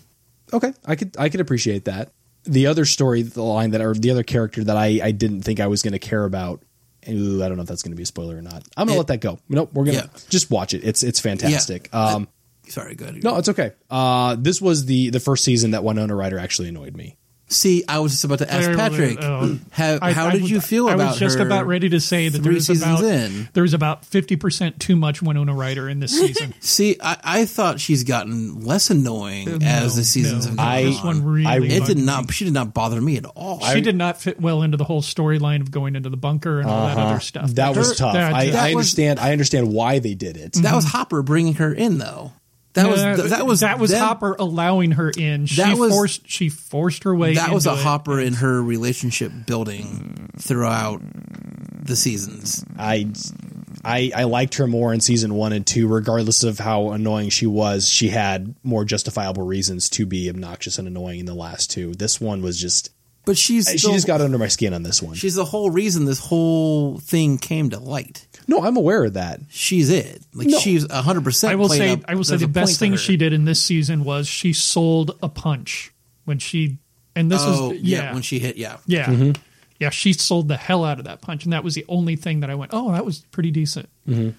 Okay, 0.54 0.74
I 0.86 0.96
could 0.96 1.16
I 1.18 1.30
could 1.30 1.40
appreciate 1.42 1.86
that. 1.86 2.12
The 2.44 2.68
other 2.68 2.86
story, 2.86 3.22
the 3.24 3.42
line 3.44 3.72
that 3.72 3.82
or 3.82 3.94
the 3.94 4.12
other 4.12 4.24
character 4.24 4.64
that 4.64 4.78
I 4.78 5.00
I 5.04 5.12
didn't 5.12 5.42
think 5.42 5.60
I 5.60 5.68
was 5.68 5.82
going 5.82 5.94
to 5.94 6.00
care 6.00 6.24
about. 6.26 6.62
Ooh, 7.10 7.42
I 7.42 7.48
don't 7.48 7.56
know 7.56 7.64
if 7.64 7.70
that's 7.70 7.84
going 7.84 7.94
to 7.94 7.98
be 7.98 8.04
a 8.04 8.06
spoiler 8.06 8.38
or 8.38 8.42
not. 8.42 8.64
I'm 8.76 8.86
going 8.86 8.90
to 8.90 8.94
It- 8.96 8.98
let 8.98 9.08
that 9.08 9.22
go. 9.22 9.40
Nope, 9.48 9.72
we're 9.74 9.86
going 9.86 9.98
to 9.98 10.04
Yeah. 10.04 10.20
just 10.30 10.52
watch 10.52 10.74
it. 10.74 10.84
It's 10.84 11.04
it's 11.04 11.20
fantastic. 11.22 11.90
Um, 11.94 12.28
Sorry, 12.70 12.96
go 12.96 13.06
ahead. 13.06 13.24
no, 13.24 13.38
it's 13.38 13.50
okay. 13.50 13.72
Uh, 13.90 14.36
this 14.40 14.62
was 14.62 14.86
the 14.86 15.10
the 15.10 15.20
first 15.20 15.44
season 15.44 15.72
that 15.72 15.84
Winona 15.84 16.16
Ryder 16.16 16.38
actually 16.40 16.70
annoyed 16.70 16.96
me. 16.96 17.18
See, 17.50 17.86
I 17.88 18.00
was 18.00 18.12
just 18.12 18.26
about 18.26 18.40
to 18.40 18.52
ask 18.54 18.68
Wait, 18.68 18.76
wait, 18.76 18.78
Patrick, 18.78 19.20
wait, 19.22 19.24
oh. 19.26 19.58
how, 19.72 20.00
I- 20.02 20.12
how 20.12 20.28
I 20.28 20.32
did 20.34 20.42
was- 20.42 20.52
you 20.52 20.60
feel 20.60 20.90
about 20.90 20.98
her? 21.00 21.04
I 21.06 21.10
was 21.12 21.18
just 21.20 21.40
about 21.40 21.66
ready 21.66 21.88
to 21.88 22.02
say 22.02 22.28
that 22.28 22.44
three 22.44 22.56
there's 22.56 22.68
seasons 22.68 23.00
about 23.00 23.10
in? 23.10 23.48
there's 23.54 23.74
about 23.74 24.04
fifty 24.04 24.36
percent 24.36 24.82
too 24.82 24.98
much 24.98 25.22
Winona 25.22 25.54
Ryder 25.54 25.88
in 25.88 26.02
this 26.02 26.12
season. 26.12 26.54
See, 26.60 26.98
I, 27.02 27.16
I 27.24 27.46
thought 27.46 27.80
she's 27.80 28.04
gotten 28.04 28.66
less 28.66 28.90
annoying 28.90 29.64
as 29.64 29.96
the 29.96 30.04
seasons 30.04 30.44
no. 30.44 30.50
have 30.50 30.58
gone 30.58 30.68
I- 30.68 30.84
this 30.84 31.00
on. 31.00 31.06
one 31.06 31.24
really 31.24 31.46
I- 31.46 31.60
it 31.62 31.86
did 31.86 31.98
not. 32.00 32.30
She 32.34 32.44
did 32.44 32.54
not 32.54 32.74
bother 32.74 33.00
me 33.00 33.16
at 33.16 33.24
all. 33.24 33.62
She 33.62 33.80
did 33.80 33.96
not 33.96 34.20
fit 34.22 34.42
well 34.42 34.62
into 34.62 34.76
the 34.76 34.84
whole 34.84 35.02
storyline 35.02 35.62
of 35.62 35.72
going 35.72 35.96
into 35.96 36.10
the 36.10 36.18
bunker 36.18 36.60
and 36.60 36.70
all 36.70 36.88
that 36.88 36.98
other 36.98 37.22
stuff. 37.22 37.46
Uh-huh. 37.46 37.54
That 37.56 37.78
was 37.78 37.92
Her- 37.92 37.96
tough. 37.96 38.14
that- 38.16 38.34
I, 38.34 38.46
that 38.48 38.56
I 38.56 38.68
was- 38.76 38.88
understand. 38.88 39.22
I 39.22 39.32
understand 39.32 39.72
why 39.72 40.00
they 40.00 40.16
did 40.16 40.36
it. 40.36 40.52
that 40.64 40.76
was 40.76 40.84
Hopper 40.84 41.22
bringing 41.24 41.54
her 41.54 41.74
in, 41.74 41.98
though. 41.98 42.34
That 42.78 42.90
was 42.90 43.00
Uh, 43.02 43.28
that 43.30 43.46
was 43.46 43.60
that 43.62 43.80
was 43.80 43.92
them- 43.92 44.00
Hopper 44.04 44.36
allowing 44.40 44.92
her 44.92 45.10
in. 45.10 45.46
She 45.48 45.58
That 45.62 45.78
was- 45.78 45.92
forced 45.92 46.22
she 46.30 46.50
forced 46.50 47.04
her 47.04 47.16
way. 47.16 47.34
That 47.36 47.52
was 47.54 47.68
a 47.68 47.74
it. 47.74 47.80
Hopper 47.80 48.20
in 48.20 48.34
her 48.36 48.62
relationship 48.64 49.32
building 49.46 50.30
throughout 50.40 51.02
the 51.84 51.96
seasons. 51.96 52.64
I, 52.78 53.08
I 53.84 54.12
I 54.16 54.24
liked 54.26 54.56
her 54.56 54.68
more 54.68 54.94
in 54.94 55.00
season 55.00 55.34
one 55.34 55.54
and 55.54 55.66
two, 55.66 55.88
regardless 55.88 56.44
of 56.44 56.60
how 56.60 56.90
annoying 56.92 57.30
she 57.30 57.46
was. 57.48 57.88
She 57.88 58.10
had 58.10 58.56
more 58.64 58.86
justifiable 58.86 59.44
reasons 59.44 59.90
to 59.92 60.06
be 60.06 60.30
obnoxious 60.30 60.78
and 60.78 60.88
annoying 60.88 61.22
in 61.22 61.26
the 61.26 61.34
last 61.36 61.72
two. 61.72 61.94
This 61.94 62.20
one 62.22 62.42
was 62.42 62.60
just 62.60 62.90
But 63.26 63.38
she's 63.38 63.66
she 63.68 63.88
the- 63.88 63.94
just 63.94 64.06
got 64.08 64.22
under 64.22 64.38
my 64.38 64.48
skin 64.50 64.74
on 64.74 64.84
this 64.84 65.02
one. 65.02 65.16
she's 65.16 65.36
the 65.36 65.46
whole 65.46 65.70
reason 65.70 66.06
this 66.06 66.20
whole 66.20 67.00
thing 67.00 67.38
came 67.38 67.70
to 67.72 67.80
light. 67.80 68.27
No, 68.48 68.64
I'm 68.64 68.78
aware 68.78 69.04
of 69.06 69.14
that. 69.16 69.42
She's 69.50 69.90
it. 69.90 70.22
Like 70.34 70.48
No. 70.48 70.58
she's 70.60 70.90
hundred 70.92 71.24
percent. 71.24 71.52
I 71.52 71.56
will 71.56 71.70
say 71.70 72.02
I 72.08 72.16
will 72.16 72.24
say 72.24 72.38
the 72.38 72.48
best 72.48 72.80
thing 72.80 72.96
she 72.96 73.18
did 73.18 73.34
in 73.34 73.46
this 73.46 73.62
season 73.62 74.04
was 74.04 74.28
she 74.28 74.54
sold 74.54 75.18
a 75.22 75.30
punch 75.30 75.92
when 76.26 76.40
she 76.40 76.78
and 77.16 77.30
this 77.32 77.42
Oh 77.44 77.70
was 77.70 77.80
yeah. 77.80 78.04
yeah 78.04 78.14
when 78.14 78.22
she 78.22 78.40
hit 78.40 78.58
yeah. 78.58 78.78
yeah 78.86 79.06
Mm-hmm. 79.08 79.32
yeah 79.80 79.90
she 79.90 80.14
sold 80.14 80.48
the 80.48 80.58
hell 80.58 80.86
out 80.86 81.00
of 81.00 81.06
that 81.06 81.22
punch 81.22 81.44
and 81.46 81.54
that 81.54 81.64
was 81.64 81.74
the 81.76 81.86
only 81.90 82.16
thing 82.16 82.40
that 82.42 82.50
I 82.50 82.56
went 82.56 82.72
oh 82.74 82.92
that 82.92 83.06
was 83.06 83.20
pretty 83.32 83.52
decent 83.52 83.90
Mm-hmm. 84.08 84.30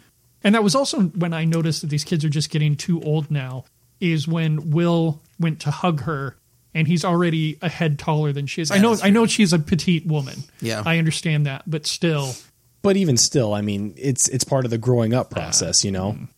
and 0.44 0.54
that 0.54 0.62
was 0.62 0.74
also 0.74 1.02
when 1.02 1.32
I 1.34 1.44
noticed 1.44 1.80
that 1.82 1.88
these 1.88 2.04
kids 2.04 2.24
are 2.24 2.28
just 2.30 2.50
getting 2.50 2.76
too 2.76 3.02
old 3.02 3.30
now 3.30 3.64
is 4.00 4.26
when 4.28 4.70
Will 4.70 5.20
went 5.40 5.60
to 5.60 5.70
hug 5.70 6.02
her 6.02 6.36
and 6.74 6.86
he's 6.86 7.04
already 7.04 7.58
a 7.62 7.68
head 7.68 7.98
taller 7.98 8.32
than 8.32 8.46
she 8.46 8.62
is. 8.62 8.70
I 8.70 8.78
know 8.78 8.96
I 9.02 9.10
know 9.10 9.26
she's 9.26 9.52
a 9.52 9.58
petite 9.58 10.06
woman. 10.06 10.44
Yeah. 10.60 10.82
I 10.86 10.98
understand 10.98 11.46
that, 11.46 11.62
but 11.66 11.86
still 11.86 12.32
But 12.82 12.96
even 12.96 13.16
still, 13.16 13.54
I 13.54 13.60
mean, 13.60 13.94
it's 13.96 14.28
it's 14.28 14.44
part 14.44 14.64
of 14.64 14.70
the 14.70 14.78
growing 14.78 15.14
up 15.14 15.30
process, 15.30 15.84
you 15.84 15.90
know. 15.90 16.16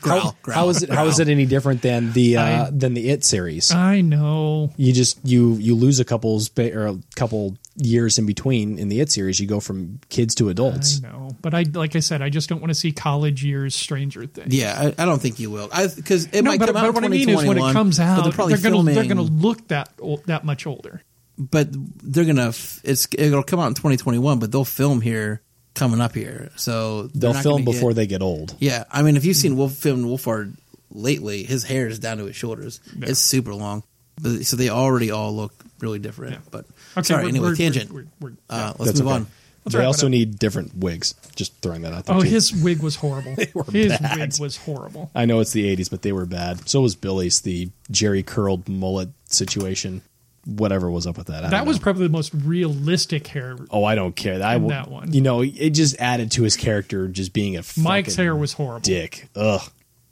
Growl, 0.00 0.20
how, 0.20 0.36
growl, 0.42 0.54
how 0.56 0.68
is 0.70 0.82
it? 0.82 0.90
How 0.90 1.06
is 1.06 1.20
it 1.20 1.28
any 1.28 1.46
different 1.46 1.82
than 1.82 2.12
the 2.12 2.36
uh, 2.36 2.66
I- 2.66 2.70
than 2.72 2.94
the 2.94 3.10
It 3.10 3.24
series? 3.24 3.70
I 3.70 4.00
know 4.00 4.72
you 4.76 4.92
just 4.92 5.20
you 5.24 5.54
you 5.54 5.76
lose 5.76 6.00
a 6.00 6.04
couple's 6.04 6.48
ba- 6.48 6.74
or 6.76 6.86
a 6.88 6.98
couple 7.14 7.56
years 7.76 8.18
in 8.18 8.26
between 8.26 8.76
in 8.78 8.88
the 8.88 9.00
It 9.00 9.12
series. 9.12 9.38
You 9.38 9.46
go 9.46 9.60
from 9.60 10.00
kids 10.08 10.34
to 10.36 10.48
adults. 10.48 11.00
I 11.04 11.08
know, 11.08 11.36
but 11.42 11.54
I 11.54 11.64
like 11.74 11.94
I 11.94 12.00
said, 12.00 12.22
I 12.22 12.28
just 12.28 12.48
don't 12.48 12.60
want 12.60 12.70
to 12.70 12.74
see 12.74 12.90
college 12.90 13.44
years 13.44 13.76
Stranger 13.76 14.26
Things. 14.26 14.52
Yeah, 14.52 14.92
I, 14.98 15.02
I 15.02 15.06
don't 15.06 15.22
think 15.22 15.38
you 15.38 15.50
will. 15.50 15.68
Because 15.68 16.26
it 16.26 16.42
no, 16.42 16.50
might 16.50 16.58
but, 16.58 16.66
come 16.66 16.76
out 16.76 16.86
but 16.86 16.94
what 16.94 17.04
I 17.04 17.08
mean 17.08 17.28
is 17.28 17.44
when 17.44 17.58
it 17.58 17.72
comes 17.72 18.00
out, 18.00 18.24
they're 18.24 18.32
probably 18.32 18.54
they're 18.56 18.70
gonna 18.72 18.92
they're 18.92 19.04
gonna 19.04 19.22
look 19.22 19.68
that 19.68 19.90
ol- 20.00 20.22
that 20.26 20.44
much 20.44 20.66
older. 20.66 21.02
But 21.38 21.68
they're 22.02 22.24
gonna. 22.24 22.48
f- 22.48 22.80
It's 22.84 23.08
it'll 23.18 23.42
come 23.42 23.58
out 23.60 23.66
in 23.68 23.74
2021, 23.74 24.38
but 24.38 24.52
they'll 24.52 24.64
film 24.64 25.00
here 25.00 25.42
coming 25.74 26.00
up 26.00 26.14
here. 26.14 26.50
So 26.56 27.08
they're 27.08 27.32
They'll 27.32 27.42
film 27.42 27.64
before 27.64 27.90
Get, 27.90 27.96
they 27.96 28.06
get 28.06 28.22
old. 28.22 28.54
yeah, 28.60 28.84
I 28.92 29.02
mean, 29.02 29.16
if 29.16 29.24
you've 29.24 29.36
seen 29.36 29.56
Wolf 29.56 29.72
film 29.72 30.04
Wolfhard 30.04 30.56
lately, 30.92 31.42
his 31.42 31.64
hair 31.64 31.88
is 31.88 31.98
down 31.98 32.18
to 32.18 32.24
his 32.26 32.36
shoulders. 32.36 32.78
It's 33.00 33.18
super 33.18 33.52
long. 33.54 33.82
But, 34.22 34.46
so 34.46 34.54
they 34.56 34.68
already 34.68 35.10
all 35.10 35.34
look 35.34 35.52
really 35.80 35.98
different. 35.98 36.34
Yeah. 36.34 36.38
But 36.52 36.66
Okay, 36.96 37.02
sorry. 37.02 37.22
we're- 37.24 37.28
Anyway, 37.30 37.46
we're- 37.46 37.56
tangent. 37.56 37.90
we're- 37.92 38.06
we're- 38.20 38.36
uh, 38.48 38.74
let's 38.78 38.90
That's 38.92 39.00
move 39.00 39.08
okay. 39.08 39.16
on. 39.16 39.26
They 39.66 39.78
wrap 39.78 39.84
it 39.84 39.86
also 39.86 40.08
need 40.08 40.38
different 40.38 40.76
wigs. 40.76 41.14
Just 41.34 41.54
throwing 41.62 41.82
that 41.82 41.92
out 41.94 42.04
there. 42.06 42.14
Oh, 42.16 42.20
too. 42.22 42.28
his 42.28 42.52
wig 42.52 42.80
was 42.82 42.96
horrible. 42.96 43.34
were 43.54 43.64
his 43.72 43.98
bad. 43.98 44.18
wig 44.20 44.38
was 44.38 44.56
horrible. 44.58 45.10
I 45.14 45.24
know 45.24 45.40
it's 45.40 45.52
the 45.52 45.64
'80s, 45.74 45.88
but 45.90 46.02
they 46.02 46.12
were 46.12 46.26
bad. 46.26 46.68
So 46.68 46.82
was 46.82 46.94
Billy's 46.94 47.40
the 47.40 47.70
Jheri 47.90 48.24
curled 48.24 48.68
mullet 48.68 49.08
situation. 49.26 50.02
Whatever 50.46 50.90
was 50.90 51.06
up 51.06 51.16
with 51.16 51.28
that. 51.28 51.44
I 51.44 51.50
That 51.50 51.66
was 51.66 51.78
probably 51.78 52.06
the 52.06 52.12
most 52.12 52.32
realistic 52.34 53.26
hair. 53.28 53.56
Oh, 53.70 53.84
I 53.84 53.94
don't 53.94 54.14
care. 54.14 54.42
I 54.42 54.58
that 54.58 54.90
one. 54.90 55.12
You 55.12 55.20
know, 55.20 55.42
it 55.42 55.70
just 55.70 55.96
added 55.98 56.30
to 56.32 56.42
his 56.42 56.56
character 56.56 57.08
just 57.08 57.32
being 57.32 57.56
a 57.56 57.62
Mike's 57.76 58.14
fucking 58.14 58.24
hair 58.24 58.36
was 58.36 58.52
horrible. 58.54 58.80
dick. 58.80 59.28
Ugh. 59.34 59.62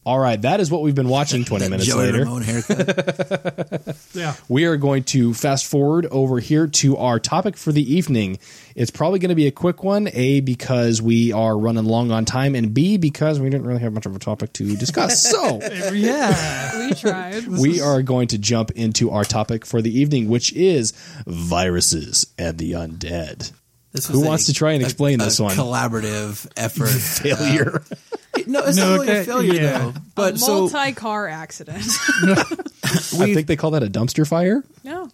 All 0.04 0.18
right, 0.18 0.40
that 0.42 0.58
is 0.58 0.68
what 0.68 0.82
we've 0.82 0.96
been 0.96 1.08
watching. 1.08 1.44
Twenty 1.52 1.64
That 1.66 1.70
minutes 1.70 1.88
Joey 1.88 2.06
later, 2.06 2.18
Ramone 2.20 2.42
haircut. 2.42 3.96
Yeah. 4.14 4.34
we 4.48 4.64
are 4.64 4.76
going 4.76 5.04
to 5.04 5.32
fast 5.32 5.64
forward 5.66 6.06
over 6.10 6.38
here 6.40 6.66
to 6.66 6.96
our 6.96 7.18
topic 7.18 7.56
for 7.56 7.72
the 7.72 7.94
evening. 7.94 8.38
It's 8.74 8.90
probably 8.90 9.20
going 9.20 9.28
to 9.30 9.34
be 9.36 9.46
a 9.46 9.52
quick 9.52 9.82
one. 9.84 10.08
A 10.12 10.40
because 10.40 11.00
we 11.00 11.32
are 11.32 11.56
running 11.56 11.84
long 11.84 12.10
on 12.10 12.24
time, 12.24 12.54
and 12.54 12.74
B 12.74 12.96
because 12.96 13.38
we 13.40 13.48
didn't 13.48 13.66
really 13.66 13.80
have 13.80 13.92
much 13.92 14.04
of 14.06 14.14
a 14.16 14.18
topic 14.18 14.52
to 14.54 14.76
discuss. 14.76 15.22
So. 15.32 15.60
Yeah. 15.92 16.88
We 16.88 16.94
tried. 16.94 17.46
we 17.48 17.80
are 17.80 18.02
going 18.02 18.28
to 18.28 18.38
jump 18.38 18.72
into 18.72 19.10
our 19.10 19.24
topic 19.24 19.64
for 19.64 19.80
the 19.80 19.96
evening, 19.98 20.28
which 20.28 20.52
is 20.52 20.92
viruses 21.26 22.26
and 22.36 22.58
the 22.58 22.72
undead. 22.72 23.52
This 23.92 24.06
Who 24.06 24.24
wants 24.24 24.44
a- 24.44 24.52
to 24.52 24.58
try 24.58 24.72
and 24.72 24.82
explain 24.82 25.20
a 25.20 25.24
this 25.24 25.38
one? 25.38 25.54
Collaborative 25.56 26.50
effort. 26.56 26.86
Failure. 26.88 27.82
no, 28.46 28.60
it's 28.64 28.76
No, 28.78 28.96
not 28.96 29.00
really 29.06 29.18
a 29.20 29.24
failure 29.24 29.54
yeah. 29.54 29.78
though. 29.78 29.94
But 30.14 30.36
a 30.42 30.46
multi-car 30.46 31.28
accident. 31.28 31.84
I 32.84 33.34
think 33.34 33.46
they 33.46 33.56
call 33.56 33.72
that 33.72 33.82
a 33.82 33.88
dumpster 33.88 34.26
fire. 34.26 34.64
no. 34.84 35.10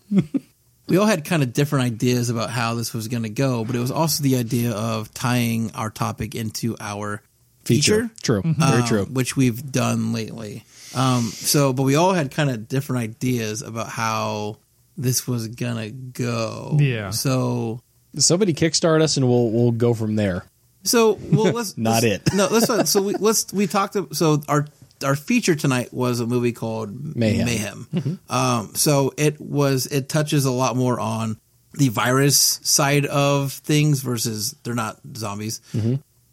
we 0.86 0.96
all 0.96 1.06
had 1.06 1.24
kind 1.24 1.42
of 1.42 1.52
different 1.52 1.86
ideas 1.86 2.30
about 2.30 2.50
how 2.50 2.74
this 2.74 2.94
was 2.94 3.08
going 3.08 3.24
to 3.24 3.28
go, 3.28 3.64
but 3.64 3.74
it 3.76 3.80
was 3.80 3.90
also 3.90 4.22
the 4.22 4.36
idea 4.36 4.72
of 4.72 5.12
tying 5.12 5.70
our 5.74 5.90
topic 5.90 6.34
into 6.34 6.76
our 6.80 7.20
feature, 7.64 8.10
True. 8.22 8.40
Very 8.42 8.82
um, 8.82 8.86
true. 8.88 9.04
which 9.04 9.36
we've 9.36 9.70
done 9.70 10.12
lately. 10.14 10.64
Um, 10.94 11.24
so, 11.24 11.74
but 11.74 11.82
we 11.82 11.96
all 11.96 12.12
had 12.14 12.30
kind 12.30 12.48
of 12.48 12.66
different 12.68 13.02
ideas 13.02 13.60
about 13.60 13.88
how 13.90 14.56
this 14.96 15.26
was 15.26 15.48
gonna 15.48 15.90
go. 15.90 16.78
Yeah. 16.80 17.10
So, 17.10 17.82
Somebody 18.18 18.54
kickstart 18.54 19.00
us, 19.02 19.16
and 19.16 19.28
we'll 19.28 19.50
we'll 19.50 19.72
go 19.72 19.94
from 19.94 20.16
there. 20.16 20.44
so 20.84 21.18
well, 21.32 21.52
let's 21.52 21.76
Not 21.78 22.02
let's- 22.02 22.04
it. 22.04 22.34
No, 22.34 22.48
let's 22.50 22.90
so 22.90 23.02
we 23.02 23.14
let's 23.14 23.52
we 23.52 23.66
talked. 23.66 23.96
So 24.14 24.42
our 24.48 24.66
our 25.04 25.14
feature 25.16 25.54
tonight 25.54 25.92
was 25.94 26.20
a 26.20 26.26
movie 26.26 26.52
called 26.52 27.16
Mayhem. 27.16 27.46
Mayhem. 27.46 28.20
Um, 28.28 28.74
so 28.74 29.12
it 29.16 29.40
was 29.40 29.86
it 29.86 30.08
touches 30.08 30.44
a 30.44 30.50
lot 30.52 30.76
more 30.76 30.98
on 30.98 31.38
the 31.74 31.88
virus 31.90 32.58
side 32.64 33.06
of 33.06 33.52
things 33.52 34.00
versus 34.00 34.56
they're 34.64 34.74
not 34.74 34.98
zombies. 35.16 35.60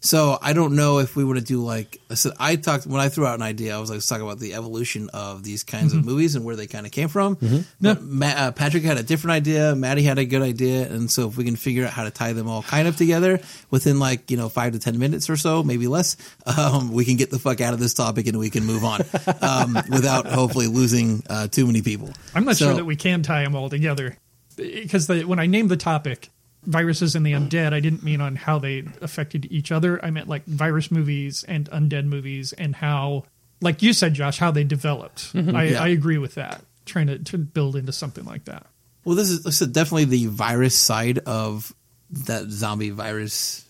So 0.06 0.38
I 0.40 0.52
don't 0.52 0.76
know 0.76 0.98
if 1.00 1.16
we 1.16 1.24
want 1.24 1.38
to 1.40 1.44
do 1.44 1.64
like 1.64 2.00
I 2.08 2.14
said. 2.14 2.32
I 2.38 2.54
talked 2.54 2.86
when 2.86 3.00
I 3.00 3.08
threw 3.08 3.26
out 3.26 3.34
an 3.34 3.42
idea. 3.42 3.76
I 3.76 3.80
was 3.80 3.90
like, 3.90 3.96
let's 3.96 4.06
talk 4.06 4.20
about 4.20 4.38
the 4.38 4.54
evolution 4.54 5.10
of 5.12 5.42
these 5.42 5.64
kinds 5.64 5.92
of 5.94 6.04
movies 6.04 6.36
and 6.36 6.44
where 6.44 6.54
they 6.54 6.68
kind 6.68 6.86
of 6.86 6.92
came 6.92 7.08
from. 7.08 7.36
But 7.80 8.02
Ma- 8.02 8.26
uh, 8.26 8.52
Patrick 8.52 8.84
had 8.84 8.98
a 8.98 9.02
different 9.02 9.32
idea. 9.32 9.74
Maddie 9.74 10.04
had 10.04 10.18
a 10.18 10.24
good 10.24 10.42
idea, 10.42 10.86
and 10.88 11.10
so 11.10 11.26
if 11.26 11.36
we 11.36 11.42
can 11.44 11.56
figure 11.56 11.84
out 11.84 11.90
how 11.90 12.04
to 12.04 12.10
tie 12.12 12.32
them 12.34 12.46
all 12.48 12.62
kind 12.62 12.86
of 12.86 12.96
together 12.96 13.40
within 13.72 13.98
like 13.98 14.30
you 14.30 14.36
know 14.36 14.48
five 14.48 14.74
to 14.74 14.78
ten 14.78 14.96
minutes 14.98 15.28
or 15.28 15.36
so, 15.36 15.64
maybe 15.64 15.88
less, 15.88 16.16
um, 16.58 16.92
we 16.92 17.04
can 17.04 17.16
get 17.16 17.30
the 17.30 17.38
fuck 17.40 17.60
out 17.60 17.74
of 17.74 17.80
this 17.80 17.92
topic 17.94 18.28
and 18.28 18.38
we 18.38 18.48
can 18.48 18.64
move 18.64 18.84
on 18.84 19.00
um, 19.42 19.74
without 19.90 20.26
hopefully 20.26 20.68
losing 20.68 21.22
uh, 21.28 21.48
too 21.48 21.66
many 21.66 21.82
people. 21.82 22.10
I'm 22.34 22.44
not 22.44 22.56
So- 22.56 22.66
sure 22.66 22.74
that 22.74 22.84
we 22.84 22.94
can 22.96 23.22
tie 23.24 23.42
them 23.42 23.56
all 23.56 23.68
together 23.68 24.16
because 24.54 25.06
the, 25.08 25.24
when 25.24 25.38
I 25.40 25.46
named 25.46 25.68
the 25.70 25.76
topic 25.76 26.30
viruses 26.66 27.14
and 27.14 27.24
the 27.24 27.32
undead, 27.32 27.72
I 27.72 27.80
didn't 27.80 28.02
mean 28.02 28.20
on 28.20 28.36
how 28.36 28.58
they 28.58 28.84
affected 29.00 29.46
each 29.50 29.72
other. 29.72 30.04
I 30.04 30.10
meant 30.10 30.28
like 30.28 30.44
virus 30.46 30.90
movies 30.90 31.44
and 31.46 31.70
undead 31.70 32.04
movies 32.04 32.52
and 32.52 32.76
how, 32.76 33.24
like 33.60 33.82
you 33.82 33.92
said, 33.92 34.14
Josh, 34.14 34.38
how 34.38 34.50
they 34.50 34.64
developed. 34.64 35.32
Mm-hmm. 35.32 35.56
I, 35.56 35.64
Yeah. 35.64 35.82
I 35.82 35.88
agree 35.88 36.18
with 36.18 36.34
that. 36.34 36.62
Trying 36.84 37.06
to, 37.08 37.18
to 37.18 37.38
build 37.38 37.76
into 37.76 37.92
something 37.92 38.24
like 38.24 38.44
that. 38.44 38.66
Well, 39.04 39.16
this 39.16 39.30
is, 39.30 39.42
this 39.44 39.62
is 39.62 39.68
definitely 39.68 40.04
the 40.04 40.26
virus 40.26 40.74
side 40.74 41.18
of 41.20 41.74
that 42.10 42.44
zombie 42.50 42.90
virus 42.90 43.64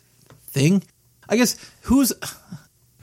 thing. 0.48 0.82
I 1.28 1.36
guess 1.36 1.56
who's 1.82 2.12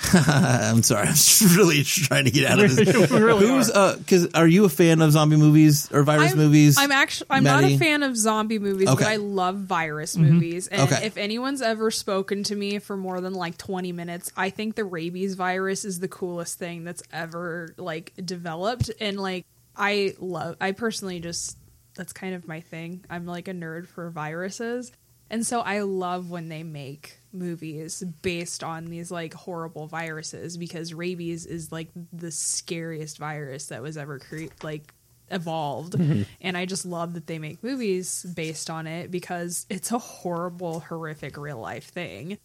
I'm 0.14 0.84
sorry. 0.84 1.08
I'm 1.08 1.16
really 1.58 1.84
trying 1.84 2.26
to 2.26 2.32
get 2.32 2.50
out 2.52 2.60
of 2.60 2.76
this. 2.76 3.12
Really 3.12 3.48
Who's 3.48 3.70
are. 3.70 3.94
uh? 3.94 3.98
Because 3.98 4.34
are 4.34 4.48
you 4.48 4.66
a 4.66 4.70
fan 4.70 5.02
of 5.02 5.12
zombie 5.12 5.36
movies 5.38 5.92
or 5.92 6.04
virus 6.04 6.32
I'm, 6.32 6.38
movies? 6.38 6.78
I'm 6.78 6.92
actually 6.92 7.28
I'm 7.30 7.44
not 7.44 7.64
a 7.64 7.78
fan 7.78 8.04
of 8.04 8.18
zombie 8.18 8.60
movies, 8.60 8.88
Okay. 8.90 9.04
but 9.04 9.08
I 9.08 9.16
love 9.18 9.58
virus 9.60 10.18
movies. 10.18 10.68
And 10.68 10.82
Okay. 10.82 11.06
if 11.06 11.18
anyone's 11.18 11.62
ever 11.62 11.92
spoken 11.92 12.44
to 12.44 12.56
me 12.56 12.80
for 12.80 12.98
more 12.98 13.22
than 13.22 13.34
like 13.34 13.58
20 13.58 13.92
minutes, 13.92 14.32
I 14.36 14.50
think 14.50 14.76
the 14.76 14.84
rabies 14.86 15.36
virus 15.36 15.86
is 15.86 16.00
the 16.00 16.08
coolest 16.08 16.60
thing 16.60 16.84
that's 16.84 17.04
ever 17.12 17.74
like 17.78 18.14
developed. 18.24 18.92
And 19.00 19.20
like 19.20 19.46
I 19.76 20.16
love, 20.20 20.58
I 20.60 20.72
personally 20.72 21.20
just 21.20 21.58
that's 21.96 22.14
kind 22.14 22.34
of 22.36 22.48
my 22.48 22.60
thing. 22.62 23.06
I'm 23.10 23.26
like 23.26 23.48
a 23.48 23.54
nerd 23.54 23.88
for 23.88 24.10
viruses, 24.10 24.92
and 25.34 25.44
so 25.44 25.62
I 25.62 25.80
love 25.80 26.30
when 26.30 26.48
they 26.48 26.62
make 26.62 27.18
movies 27.32 28.04
based 28.22 28.64
on 28.64 28.86
these 28.86 29.10
like 29.10 29.34
horrible 29.34 29.88
viruses 29.88 30.58
because 30.58 30.94
rabies 30.94 31.48
is 31.48 31.72
like 31.72 31.90
the 32.14 32.30
scariest 32.30 33.18
virus 33.18 33.70
that 33.70 33.82
was 33.82 33.98
ever 33.98 34.20
created 34.20 34.64
like 34.64 34.94
evolved. 35.32 35.94
Mm-hmm. 35.94 36.24
And 36.42 36.56
i 36.56 36.68
just 36.68 36.86
love 36.86 37.16
that 37.16 37.26
they 37.26 37.40
make 37.40 37.64
movies 37.64 38.24
based 38.36 38.70
on 38.70 38.86
it 38.86 39.10
because 39.10 39.66
it's 39.72 39.92
a 39.92 39.98
horrible 39.98 40.82
horrific 40.82 41.36
real 41.36 41.58
life 41.58 41.86
thing. 41.86 42.38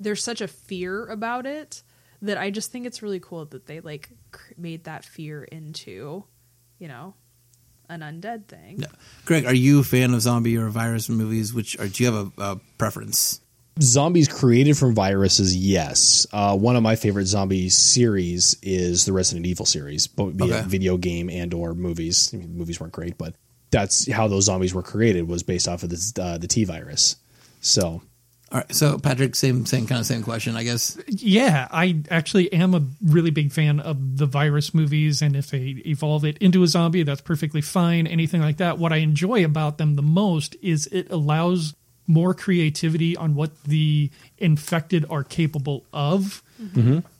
There's 0.00 0.24
such 0.24 0.40
a 0.40 0.48
fear 0.48 1.04
about 1.04 1.44
it 1.44 1.82
that 2.22 2.38
i 2.38 2.50
just 2.50 2.72
think 2.72 2.86
it's 2.86 3.02
really 3.02 3.20
cool 3.20 3.44
that 3.44 3.66
they 3.66 3.80
like 3.80 4.08
cr- 4.30 4.54
made 4.56 4.84
that 4.84 5.04
fear 5.04 5.42
into 5.42 6.24
you 6.78 6.88
know 6.88 7.14
an 7.92 8.00
undead 8.00 8.46
thing 8.46 8.80
Yeah. 8.80 8.86
Greg, 9.24 9.44
are 9.46 9.54
you 9.54 9.80
a 9.80 9.84
fan 9.84 10.14
of 10.14 10.20
zombie 10.22 10.56
or 10.56 10.68
virus 10.68 11.08
movies? 11.08 11.52
Which 11.54 11.78
or 11.78 11.86
do 11.88 12.02
you 12.04 12.12
have 12.12 12.32
a, 12.38 12.42
a 12.42 12.60
preference? 12.78 13.40
Zombies 13.80 14.28
created 14.28 14.76
from 14.76 14.94
viruses, 14.94 15.56
yes. 15.56 16.26
Uh, 16.30 16.54
one 16.56 16.76
of 16.76 16.82
my 16.82 16.94
favorite 16.94 17.24
zombie 17.24 17.70
series 17.70 18.54
is 18.62 19.06
the 19.06 19.14
Resident 19.14 19.46
Evil 19.46 19.64
series, 19.64 20.06
both 20.06 20.36
be 20.36 20.44
Okay. 20.44 20.58
it 20.58 20.66
video 20.66 20.98
game 20.98 21.30
and 21.30 21.54
or 21.54 21.72
movies. 21.74 22.30
I 22.34 22.36
mean, 22.36 22.54
movies 22.56 22.78
weren't 22.80 22.92
great, 22.92 23.16
but 23.16 23.34
that's 23.70 24.10
how 24.12 24.28
those 24.28 24.44
zombies 24.44 24.74
were 24.74 24.82
created 24.82 25.26
was 25.26 25.42
based 25.42 25.68
off 25.68 25.82
of 25.84 25.88
this, 25.88 26.12
uh, 26.18 26.36
the 26.36 26.46
T 26.48 26.64
virus. 26.64 27.16
So 27.62 28.02
All 28.52 28.58
right. 28.58 28.74
So 28.74 28.98
Patrick, 28.98 29.34
same 29.34 29.64
same 29.64 29.86
kind 29.86 29.98
of 30.00 30.06
same 30.06 30.22
question, 30.22 30.56
I 30.56 30.62
guess. 30.62 30.98
Yeah, 31.08 31.68
I 31.70 32.02
actually 32.10 32.52
am 32.52 32.74
a 32.74 32.82
really 33.02 33.30
big 33.30 33.50
fan 33.50 33.80
of 33.80 34.18
the 34.18 34.26
virus 34.26 34.74
movies, 34.74 35.22
and 35.22 35.34
if 35.34 35.50
they 35.50 35.82
evolve 35.86 36.24
it 36.26 36.36
into 36.38 36.62
a 36.62 36.66
zombie, 36.66 37.02
that's 37.02 37.22
perfectly 37.22 37.62
fine. 37.62 38.06
Anything 38.06 38.42
like 38.42 38.58
that. 38.58 38.76
What 38.78 38.92
I 38.92 38.96
enjoy 38.96 39.42
about 39.44 39.78
them 39.78 39.94
the 39.94 40.02
most 40.02 40.54
is 40.60 40.86
it 40.88 41.10
allows 41.10 41.74
more 42.06 42.34
creativity 42.34 43.16
on 43.16 43.34
what 43.34 43.52
the 43.64 44.10
infected 44.36 45.06
are 45.08 45.24
capable 45.24 45.86
of. 45.92 46.42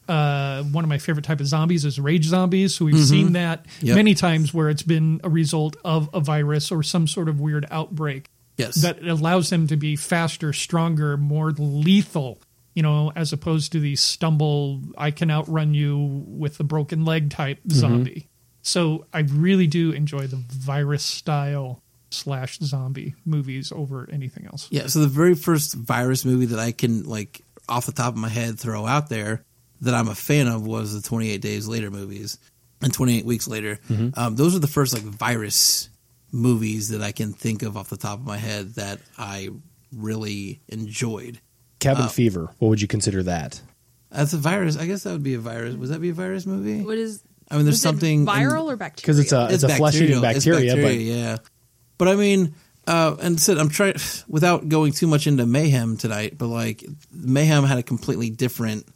Uh, 0.08 0.62
one 0.64 0.84
of 0.84 0.88
my 0.88 0.98
favorite 0.98 1.24
type 1.24 1.40
of 1.40 1.46
zombies 1.46 1.84
is 1.84 1.98
rage 1.98 2.24
zombies. 2.26 2.74
So 2.74 2.84
we've 2.84 2.98
seen 3.06 3.32
that 3.34 3.64
Yep. 3.80 3.96
many 3.96 4.14
times 4.14 4.52
where 4.52 4.68
it's 4.68 4.82
been 4.82 5.20
a 5.24 5.30
result 5.30 5.76
of 5.84 6.10
a 6.12 6.20
virus 6.20 6.70
or 6.72 6.82
some 6.82 7.06
sort 7.06 7.28
of 7.28 7.40
weird 7.40 7.64
outbreak 7.70 8.28
Yes. 8.56 8.76
that 8.76 9.02
allows 9.02 9.50
them 9.50 9.66
to 9.68 9.76
be 9.76 9.96
faster, 9.96 10.52
stronger, 10.52 11.16
more 11.16 11.52
lethal, 11.52 12.40
you 12.74 12.82
know, 12.82 13.12
as 13.14 13.32
opposed 13.32 13.72
to 13.72 13.80
the 13.80 13.96
stumble, 13.96 14.80
I 14.96 15.10
can 15.10 15.30
outrun 15.30 15.74
you 15.74 16.24
with 16.26 16.58
the 16.58 16.64
broken 16.64 17.04
leg 17.04 17.30
type 17.30 17.58
zombie. 17.70 18.28
So 18.62 19.06
I 19.12 19.20
really 19.20 19.66
do 19.66 19.90
enjoy 19.92 20.26
the 20.26 20.42
virus 20.50 21.02
style 21.02 21.82
slash 22.10 22.58
zombie 22.60 23.14
movies 23.24 23.72
over 23.72 24.08
anything 24.12 24.46
else. 24.46 24.68
Yeah, 24.70 24.86
so 24.86 25.00
the 25.00 25.06
very 25.08 25.34
first 25.34 25.74
virus 25.74 26.24
movie 26.24 26.46
that 26.46 26.58
I 26.58 26.72
can 26.72 27.04
like 27.04 27.40
off 27.68 27.86
the 27.86 27.92
top 27.92 28.14
of 28.14 28.18
my 28.18 28.28
head 28.28 28.58
throw 28.58 28.86
out 28.86 29.08
there 29.08 29.44
that 29.80 29.94
I'm 29.94 30.08
a 30.08 30.14
fan 30.14 30.46
of 30.46 30.64
was 30.66 30.94
the 30.94 31.06
28 31.06 31.40
Days 31.40 31.66
Later 31.66 31.90
movies 31.90 32.38
and 32.80 32.92
28 32.92 33.24
Weeks 33.24 33.48
Later. 33.48 33.80
Um, 34.14 34.36
those 34.36 34.54
are 34.54 34.60
the 34.60 34.66
first 34.68 34.94
like 34.94 35.02
virus 35.02 35.88
movies 36.32 36.88
that 36.88 37.02
I 37.02 37.12
can 37.12 37.32
think 37.32 37.62
of 37.62 37.76
off 37.76 37.90
the 37.90 37.96
top 37.96 38.18
of 38.18 38.26
my 38.26 38.38
head 38.38 38.74
that 38.74 38.98
I 39.18 39.50
really 39.94 40.60
enjoyed. 40.68 41.40
Cabin 41.78 42.08
Fever, 42.08 42.50
what 42.58 42.68
would 42.68 42.80
you 42.80 42.88
consider 42.88 43.22
that? 43.24 43.60
That's 44.10 44.32
a 44.32 44.38
virus. 44.38 44.76
I 44.76 44.86
guess 44.86 45.04
that 45.04 45.12
would 45.12 45.22
be 45.22 45.34
a 45.34 45.38
virus. 45.38 45.74
Would 45.74 45.88
that 45.90 46.00
be 46.00 46.10
a 46.10 46.14
virus 46.14 46.46
movie? 46.46 46.82
what 46.82 46.98
is 46.98 47.22
I 47.50 47.56
mean, 47.56 47.64
there's 47.64 47.74
was 47.74 47.80
it 47.80 47.82
something 47.82 48.20
in- 48.20 48.26
viral 48.26 48.72
or 48.72 48.76
bacterial 48.76 49.02
Because 49.02 49.18
it's 49.18 49.32
a 49.32 49.48
it's, 49.50 49.62
a 49.62 49.68
flesh 49.68 49.96
eating 49.96 50.20
bacterial. 50.20 50.62
It's 50.62 50.72
bacteria, 50.72 50.92
yeah. 50.92 51.36
But 51.98 52.08
I 52.08 52.14
mean, 52.14 52.54
uh, 52.86 53.16
and 53.20 53.38
said 53.38 53.58
I'm 53.58 53.68
trying 53.68 53.94
without 54.28 54.68
going 54.68 54.92
too 54.92 55.06
much 55.06 55.26
into 55.26 55.44
mayhem 55.44 55.96
tonight, 55.96 56.38
but 56.38 56.46
like 56.46 56.84
mayhem 57.10 57.64
had 57.64 57.78
a 57.78 57.82
completely 57.82 58.30
different 58.30 58.86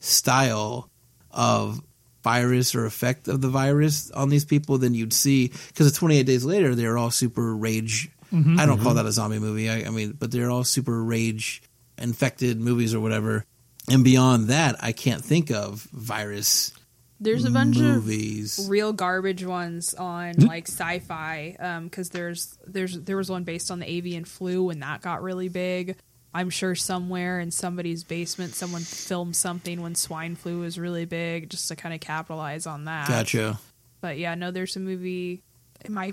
style 0.00 0.90
of 1.30 1.82
virus 2.26 2.74
or 2.74 2.86
effect 2.86 3.28
of 3.28 3.40
the 3.40 3.48
virus 3.48 4.10
on 4.10 4.30
these 4.30 4.44
people 4.44 4.78
than 4.78 4.94
you'd 4.94 5.12
see 5.12 5.52
because 5.68 5.92
28 5.92 6.26
days 6.26 6.44
later 6.44 6.74
they're 6.74 6.98
all 6.98 7.12
super 7.12 7.54
rage. 7.54 8.10
Mm-hmm. 8.32 8.58
I 8.58 8.66
don't 8.66 8.78
call 8.78 8.88
mm-hmm. 8.88 8.96
that 8.96 9.06
a 9.06 9.12
zombie 9.12 9.38
movie. 9.38 9.70
I, 9.70 9.84
I 9.84 9.90
mean, 9.90 10.16
but 10.18 10.32
they're 10.32 10.50
all 10.50 10.64
super 10.64 11.04
rage 11.04 11.62
infected 11.96 12.60
movies 12.60 12.96
or 12.96 13.00
whatever. 13.00 13.44
And 13.88 14.02
beyond 14.02 14.48
that, 14.48 14.74
I 14.80 14.90
can't 14.90 15.24
think 15.24 15.52
of 15.52 15.82
virus 15.92 16.72
there's 17.20 17.44
a 17.44 17.50
bunch 17.50 17.76
of 17.76 17.82
movies. 17.82 18.66
real 18.68 18.92
garbage 18.92 19.44
ones 19.44 19.94
on 19.94 20.34
like 20.34 20.68
sci-fi 20.68 21.56
um, 21.60 21.84
because 21.84 22.10
there's 22.10 22.58
there's 22.66 23.00
there 23.00 23.16
was 23.16 23.30
one 23.30 23.44
based 23.44 23.70
on 23.70 23.78
the 23.78 23.90
avian 23.90 24.24
flu 24.24 24.64
when 24.64 24.80
that 24.80 25.00
got 25.00 25.22
really 25.22 25.48
big 25.48 25.96
i'm 26.34 26.50
sure 26.50 26.74
somewhere 26.74 27.40
in 27.40 27.50
somebody's 27.50 28.04
basement 28.04 28.54
someone 28.54 28.82
filmed 28.82 29.34
something 29.36 29.80
when 29.82 29.94
swine 29.94 30.36
flu 30.36 30.60
was 30.60 30.78
really 30.78 31.04
big 31.04 31.48
just 31.50 31.68
to 31.68 31.76
kind 31.76 31.94
of 31.94 32.00
capitalize 32.00 32.66
on 32.66 32.84
that 32.84 33.08
Gotcha. 33.08 33.58
but 34.00 34.18
yeah 34.18 34.34
no 34.34 34.50
there's 34.50 34.76
a 34.76 34.80
movie 34.80 35.42
am 35.84 35.96
i 35.98 36.12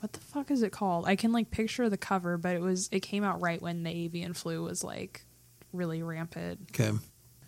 what 0.00 0.12
the 0.12 0.20
fuck 0.20 0.50
is 0.50 0.62
it 0.62 0.72
called 0.72 1.06
i 1.06 1.16
can 1.16 1.32
like 1.32 1.50
picture 1.50 1.88
the 1.88 1.98
cover 1.98 2.36
but 2.38 2.54
it 2.56 2.60
was 2.60 2.88
it 2.90 3.00
came 3.00 3.22
out 3.24 3.40
right 3.40 3.60
when 3.60 3.82
the 3.82 3.90
avian 3.90 4.32
flu 4.34 4.62
was 4.62 4.82
like 4.82 5.24
really 5.72 6.02
rampant 6.02 6.58
Okay. 6.72 6.90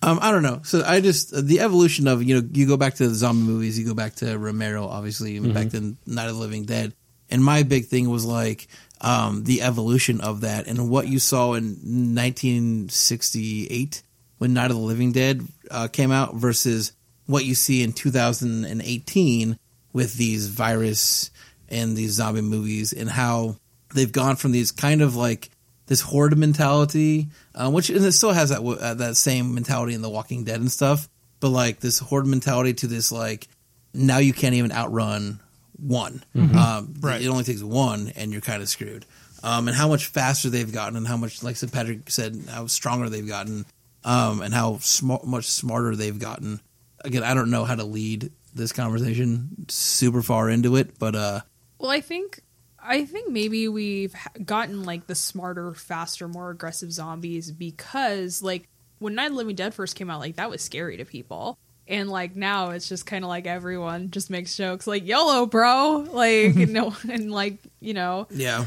Um, 0.05 0.19
I 0.21 0.33
don't 0.33 0.43
know. 0.43 0.63
So 0.65 0.83
I 0.85 1.01
just 1.01 1.31
the 1.47 1.61
evolution 1.61 2.09
of 2.09 2.25
you 2.25 2.41
know 2.41 2.49
you 2.53 2.67
go 2.67 2.77
back 2.77 2.95
to 2.95 3.09
the 3.09 3.15
zombie 3.15 3.47
movies, 3.47 3.79
you 3.79 3.87
go 3.87 3.95
back 3.95 4.17
to 4.17 4.37
Romero, 4.37 4.87
obviously, 4.89 5.31
you 5.33 5.41
go 5.43 5.53
back 5.53 5.71
to 5.71 5.97
Night 6.07 6.27
of 6.29 6.35
the 6.35 6.41
Living 6.41 6.65
Dead, 6.65 6.93
and 7.31 7.43
my 7.45 7.63
big 7.63 7.87
thing 7.87 8.11
was 8.11 8.25
like 8.25 8.67
um, 9.03 9.45
the 9.45 9.63
evolution 9.63 10.21
of 10.21 10.43
that 10.43 10.67
and 10.67 10.89
what 10.89 11.09
you 11.09 11.19
saw 11.19 11.55
in 11.55 11.65
1968 11.65 14.03
when 14.39 14.55
Night 14.55 14.71
of 14.71 14.77
the 14.77 14.83
Living 14.83 15.13
Dead 15.13 15.47
uh, 15.71 15.89
came 15.89 16.11
out 16.11 16.37
versus 16.37 16.93
what 17.27 17.45
you 17.45 17.55
see 17.55 17.83
in 17.83 17.93
2018 17.93 19.59
with 19.93 20.15
these 20.15 20.49
virus 20.49 21.31
and 21.69 21.97
these 21.97 22.13
zombie 22.13 22.41
movies 22.41 22.93
and 22.93 23.11
how 23.11 23.57
they've 23.95 24.13
gone 24.13 24.37
from 24.37 24.53
these 24.53 24.71
kind 24.71 25.03
of 25.03 25.17
like 25.17 25.51
this 25.87 26.01
horde 26.01 26.39
mentality, 26.39 27.29
uh, 27.55 27.71
which 27.71 27.91
and 27.91 28.05
it 28.05 28.13
still 28.13 28.33
has 28.33 28.51
that 28.51 28.63
uh, 28.63 28.95
that 28.95 29.17
same 29.17 29.55
mentality 29.55 29.95
in 29.95 30.03
The 30.03 30.09
Walking 30.09 30.45
Dead 30.45 30.61
and 30.61 30.71
stuff, 30.71 31.09
but 31.41 31.49
like 31.49 31.81
this 31.81 31.99
horde 31.99 32.27
mentality 32.27 32.75
to 32.75 32.87
this 32.87 33.13
like 33.13 33.49
now 33.93 34.19
you 34.19 34.33
can't 34.33 34.55
even 34.55 34.73
outrun 34.73 35.41
one. 35.83 36.23
Um, 36.35 36.95
Right. 37.01 37.21
It 37.23 37.29
only 37.29 37.45
takes 37.45 37.63
one, 37.63 38.13
and 38.17 38.33
you're 38.33 38.41
kind 38.41 38.63
of 38.63 38.69
screwed. 38.69 39.05
Um, 39.43 39.67
and 39.67 39.77
how 39.77 39.89
much 39.89 40.07
faster 40.07 40.49
they've 40.51 40.73
gotten, 40.73 40.97
and 40.97 41.07
how 41.07 41.17
much, 41.17 41.43
like 41.43 41.57
St. 41.57 41.73
Patrick 41.73 42.09
said, 42.11 42.45
how 42.49 42.69
stronger 42.69 43.09
they've 43.09 43.27
gotten, 43.27 43.67
um, 44.05 44.41
and 44.41 44.55
how 44.55 44.79
sm- 44.79 45.25
much 45.25 45.47
smarter 45.47 45.97
they've 45.97 46.19
gotten. 46.19 46.61
Again, 47.05 47.25
I 47.25 47.35
don't 47.35 47.51
know 47.51 47.65
how 47.65 47.75
to 47.75 47.83
lead 47.85 48.31
this 48.55 48.71
conversation 48.73 49.67
super 49.69 50.23
far 50.23 50.49
into 50.49 50.77
it, 50.77 50.99
but 50.99 51.17
uh, 51.17 51.41
Well, 51.79 51.91
I 51.91 52.01
think 52.01 52.41
I 52.79 53.05
think 53.05 53.31
maybe 53.31 53.67
we've 53.69 54.15
gotten 54.45 54.85
like 54.85 55.07
the 55.07 55.15
smarter, 55.15 55.73
faster, 55.75 56.29
more 56.29 56.51
aggressive 56.51 56.93
zombies 56.93 57.51
because 57.51 58.43
like 58.43 58.69
when 58.99 59.15
Night 59.17 59.27
of 59.27 59.33
the 59.33 59.39
Living 59.39 59.57
Dead 59.57 59.75
first 59.75 59.97
came 59.97 60.11
out, 60.11 60.21
like 60.21 60.37
that 60.37 60.51
was 60.51 60.63
scary 60.63 60.97
to 60.99 61.05
people. 61.05 61.59
And 61.93 62.09
like 62.11 62.35
now 62.35 62.71
it's 62.71 62.89
just 62.89 63.07
kind 63.07 63.23
of 63.23 63.29
like 63.29 63.47
everyone 63.47 64.11
just 64.11 64.31
makes 64.31 64.57
jokes 64.57 64.87
like 64.87 65.07
YOLO, 65.07 65.47
bro. 65.47 66.07
Like 66.11 66.57
no 66.57 66.97
and 67.09 67.31
like, 67.31 67.59
you 67.81 67.95
know, 67.95 68.27
yeah, 68.31 68.65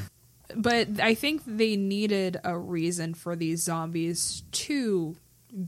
but 0.55 0.99
I 1.01 1.15
think 1.15 1.41
they 1.45 1.75
needed 1.75 2.39
a 2.43 2.57
reason 2.57 3.13
for 3.13 3.35
these 3.35 3.63
zombies 3.63 4.43
to 4.51 5.15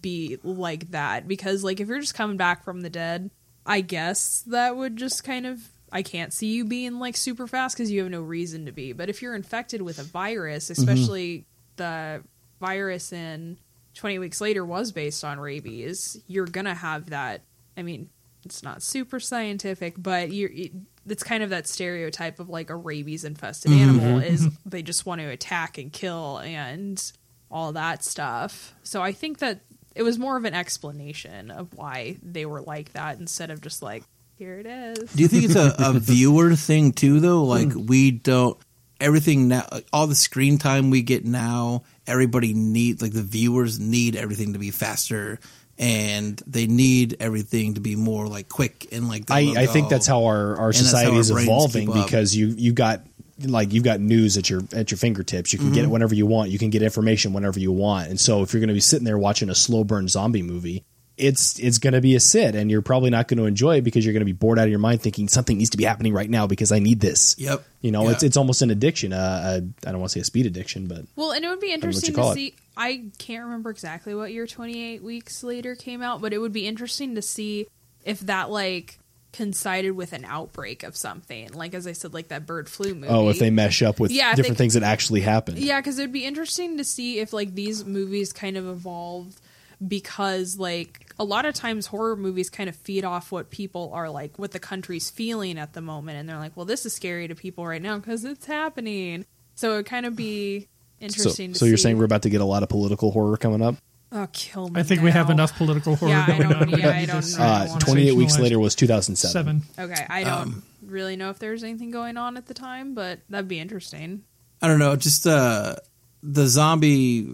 be 0.02 0.38
like 0.44 0.92
that 0.92 1.28
because 1.28 1.64
like 1.64 1.80
if 1.80 1.88
you're 1.88 2.00
just 2.00 2.16
coming 2.16 2.38
back 2.38 2.64
from 2.64 2.82
the 2.82 2.90
dead, 2.90 3.32
I 3.66 3.82
guess 3.82 4.44
that 4.48 4.76
would 4.78 4.96
just 4.96 5.24
kind 5.24 5.46
of 5.46 5.68
I 5.92 6.02
can't 6.02 6.34
see 6.34 6.48
you 6.48 6.66
being 6.66 7.00
like 7.00 7.16
super 7.16 7.48
fast 7.48 7.76
because 7.76 7.92
you 7.92 8.02
have 8.02 8.12
no 8.12 8.22
reason 8.22 8.66
to 8.66 8.72
be. 8.72 8.94
But 8.94 9.10
if 9.10 9.22
you're 9.22 9.36
infected 9.36 9.82
with 9.82 10.00
a 10.00 10.04
virus, 10.04 10.66
mm-hmm. 10.66 10.82
especially 10.82 11.46
the 11.78 12.24
virus 12.60 13.14
in 13.14 13.58
20 13.96 14.20
weeks 14.20 14.42
later 14.42 14.66
was 14.66 14.92
based 14.92 15.24
on 15.24 15.40
rabies, 15.40 16.22
you're 16.28 16.46
gonna 16.46 16.76
have 16.76 17.10
that. 17.10 17.42
I 17.78 17.84
mean, 17.84 18.10
it's 18.44 18.64
not 18.64 18.82
super 18.82 19.20
scientific, 19.20 19.94
but 19.98 20.32
you're. 20.32 20.50
It, 20.52 20.72
it's 21.08 21.24
kind 21.24 21.42
of 21.42 21.52
that 21.52 21.68
stereotype 21.68 22.38
of 22.42 22.50
like 22.50 22.70
a 22.70 22.76
rabies 22.76 23.24
infested 23.24 23.72
animal 23.72 24.20
is 24.20 24.50
they 24.66 24.82
just 24.82 25.06
want 25.06 25.22
to 25.22 25.28
attack 25.30 25.78
and 25.78 25.94
kill 25.94 26.40
and 26.40 27.02
all 27.50 27.72
that 27.72 28.04
stuff. 28.04 28.74
So 28.84 29.02
I 29.02 29.14
think 29.14 29.38
that 29.40 29.62
it 29.96 30.04
was 30.04 30.20
more 30.20 30.36
of 30.36 30.44
an 30.44 30.54
explanation 30.54 31.50
of 31.50 31.74
why 31.76 32.18
they 32.22 32.46
were 32.46 32.62
like 32.62 32.92
that 32.92 33.20
instead 33.20 33.52
of 33.52 33.62
just 33.62 33.82
like 33.82 34.04
here 34.38 34.60
it 34.60 34.66
is. 34.66 35.14
Do 35.14 35.22
you 35.22 35.30
think 35.30 35.46
it's 35.46 35.56
a, 35.56 35.74
a 35.80 35.94
viewer 36.00 36.56
thing 36.56 36.92
too, 36.92 37.22
though? 37.22 37.46
Like 37.46 37.72
Hmm. 37.72 37.86
we 37.86 38.12
don't 38.12 38.58
everything 39.00 39.48
now, 39.48 39.66
all 39.94 40.08
the 40.08 40.16
screen 40.16 40.58
time 40.58 40.90
we 40.90 41.04
get 41.04 41.24
now. 41.24 41.84
Everybody 42.06 42.54
need 42.54 43.02
like 43.02 43.14
the 43.14 43.22
viewers 43.24 43.80
need 43.80 44.16
everything 44.18 44.54
to 44.54 44.60
be 44.60 44.72
faster, 44.72 45.40
and 45.80 46.42
they 46.48 46.68
need 46.68 47.18
everything 47.20 47.76
to 47.76 47.82
be 47.82 47.96
more 47.96 48.28
like 48.28 48.50
quick 48.50 48.88
and 48.92 49.08
like. 49.08 49.30
I, 49.30 49.54
I 49.64 49.66
think 49.68 49.90
that's 49.90 50.08
how 50.08 50.26
our, 50.26 50.56
our 50.58 50.74
society 50.74 51.14
our 51.14 51.20
is 51.20 51.30
evolving 51.32 51.92
because 51.92 52.36
you 52.36 52.48
you 52.48 52.74
got 52.74 53.02
like 53.46 53.72
you've 53.72 53.84
got 53.84 54.00
news 54.00 54.38
at 54.38 54.50
your 54.50 54.62
at 54.74 54.90
your 54.90 54.98
fingertips. 54.98 55.54
You 55.54 55.60
can 55.60 55.68
Mm-hmm. 55.68 55.76
get 55.76 55.84
it 55.84 55.90
whenever 55.90 56.16
you 56.16 56.26
want. 56.26 56.50
You 56.50 56.58
can 56.58 56.70
get 56.72 56.82
information 56.82 57.34
whenever 57.34 57.60
you 57.60 57.72
want. 57.72 58.10
And 58.10 58.20
so 58.20 58.42
if 58.42 58.54
you're 58.54 58.60
going 58.62 58.70
to 58.70 58.74
be 58.74 58.80
sitting 58.80 59.06
there 59.06 59.18
watching 59.18 59.50
a 59.50 59.56
slow 59.56 59.84
burn 59.84 60.08
zombie 60.08 60.42
movie, 60.42 60.84
it's 61.18 61.58
it's 61.60 61.80
going 61.80 61.94
to 61.94 62.02
be 62.02 62.16
a 62.16 62.20
sit, 62.20 62.54
and 62.56 62.70
you're 62.70 62.82
probably 62.84 63.10
not 63.10 63.28
going 63.28 63.40
to 63.40 63.46
enjoy 63.46 63.78
it 63.78 63.82
because 63.82 64.06
you're 64.06 64.14
going 64.14 64.22
to 64.22 64.26
be 64.26 64.34
bored 64.34 64.60
out 64.60 64.66
of 64.66 64.70
your 64.70 64.78
mind 64.80 65.02
thinking 65.02 65.28
something 65.28 65.58
needs 65.58 65.72
to 65.72 65.78
be 65.78 65.84
happening 65.84 66.14
right 66.14 66.30
now 66.30 66.46
because 66.46 66.72
I 66.72 66.78
need 66.80 67.00
this. 67.00 67.36
Yep. 67.40 67.64
You 67.82 67.92
know, 67.92 68.04
Yeah. 68.04 68.12
it's 68.12 68.24
it's 68.24 68.38
almost 68.38 68.62
an 68.62 68.70
addiction. 68.70 69.14
Uh, 69.14 69.60
a, 69.86 69.88
I 69.88 69.92
don't 69.92 70.00
want 70.00 70.12
to 70.12 70.20
say 70.20 70.22
a 70.22 70.24
speed 70.24 70.46
addiction, 70.46 70.88
but 70.88 71.06
Well, 71.16 71.32
and 71.32 71.44
it 71.44 71.50
would 71.50 71.60
be 71.60 71.74
interesting 71.74 72.14
call 72.14 72.26
to 72.28 72.32
it. 72.34 72.36
see. 72.36 72.54
I 72.78 73.06
can't 73.18 73.46
remember 73.46 73.72
exactly 73.72 74.14
what 74.14 74.32
year 74.32 74.46
28 74.46 75.02
Weeks 75.02 75.44
Later 75.44 75.74
came 75.76 76.04
out, 76.04 76.22
but 76.22 76.34
it 76.34 76.38
would 76.38 76.54
be 76.54 76.68
interesting 76.68 77.16
to 77.16 77.24
see 77.24 77.66
if 78.06 78.20
that 78.22 78.52
like 78.52 79.00
coincided 79.34 79.92
with 79.92 80.14
an 80.14 80.24
outbreak 80.26 80.84
of 80.84 80.96
something. 80.96 81.52
Like 81.54 81.74
as 81.74 81.88
I 81.88 81.94
said, 81.94 82.14
like 82.14 82.28
that 82.28 82.46
bird 82.46 82.70
flu 82.70 82.94
movie. 82.94 83.08
oh, 83.08 83.30
if 83.30 83.40
they 83.40 83.50
mesh 83.50 83.82
up 83.82 84.00
with 84.00 84.12
Yeah, 84.12 84.36
different 84.36 84.58
they- 84.58 84.64
things 84.66 84.76
that 84.76 84.84
actually 84.84 85.22
happened. 85.22 85.58
Yeah, 85.58 85.80
because 85.80 85.98
it'd 85.98 86.12
be 86.14 86.26
interesting 86.26 86.78
to 86.78 86.84
see 86.84 87.18
if 87.20 87.34
like 87.34 87.56
these 87.56 87.84
movies 87.84 88.32
kind 88.32 88.56
of 88.58 88.68
evolved 88.68 89.42
because 89.86 90.58
like 90.58 91.07
a 91.20 91.24
lot 91.24 91.46
of 91.46 91.54
times 91.56 91.88
horror 91.88 92.16
movies 92.16 92.50
kind 92.50 92.70
of 92.70 92.76
feed 92.76 93.04
off 93.04 93.32
what 93.32 93.50
people 93.50 93.92
are 93.94 94.10
like, 94.10 94.38
what 94.38 94.52
the 94.52 94.60
country's 94.60 95.10
feeling 95.10 95.58
at 95.58 95.74
the 95.74 95.82
moment, 95.82 96.18
and 96.20 96.30
they're 96.30 96.38
like, 96.38 96.56
well, 96.56 96.66
this 96.66 96.86
is 96.86 96.94
scary 96.94 97.28
to 97.28 97.36
people 97.36 97.66
right 97.66 97.82
now 97.82 97.98
because 97.98 98.24
it's 98.24 98.46
happening. 98.46 99.26
So 99.56 99.74
it'd 99.74 99.88
kind 99.88 100.06
of 100.06 100.16
be 100.16 100.62
So, 100.62 100.68
interesting. 101.06 101.54
so 101.56 101.66
to 101.66 101.70
you're 101.70 101.78
see. 101.78 101.84
saying 101.84 101.98
we're 101.98 102.06
about 102.06 102.22
to 102.24 102.30
get 102.30 102.42
a 102.42 102.46
lot 102.46 102.62
of 102.64 102.70
political 102.70 103.12
horror 103.12 103.38
coming 103.38 103.62
up? 103.62 103.76
Oh, 104.12 104.28
kill 104.32 104.70
me! 104.70 104.80
I 104.80 104.84
think 104.84 105.02
we 105.02 105.12
have 105.12 105.30
enough 105.30 105.58
political 105.58 105.96
horror 105.98 106.12
Yeah, 106.12 106.24
I 106.28 106.38
going 106.38 106.50
don't- 106.50 106.74
on. 106.74 106.80
Yeah, 106.80 106.90
I 106.92 107.06
don't 107.06 107.16
this 107.18 107.38
know. 107.38 107.44
Uh, 107.44 107.80
28 107.80 108.12
weeks 108.16 108.40
later 108.40 108.58
was 108.60 108.74
2007. 108.76 109.62
Seven. 109.76 109.92
Okay, 109.92 110.06
I 110.10 110.24
don't 110.24 110.34
Um, 110.34 110.64
really 110.86 111.16
know 111.18 111.30
if 111.30 111.40
there's 111.40 111.62
anything 111.64 111.92
going 111.92 112.16
on 112.16 112.38
at 112.38 112.46
the 112.46 112.54
time, 112.54 112.94
but 112.94 113.20
that'd 113.30 113.50
be 113.50 113.60
interesting. 113.60 114.22
I 114.62 114.68
don't 114.68 114.80
know, 114.80 114.96
just 114.96 115.28
uh 115.28 115.76
the 116.24 116.48
zombie 116.48 117.28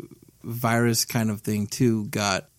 virus 0.43 1.05
kind 1.05 1.29
of 1.29 1.41
thing 1.41 1.67
too 1.67 2.05
got 2.07 2.49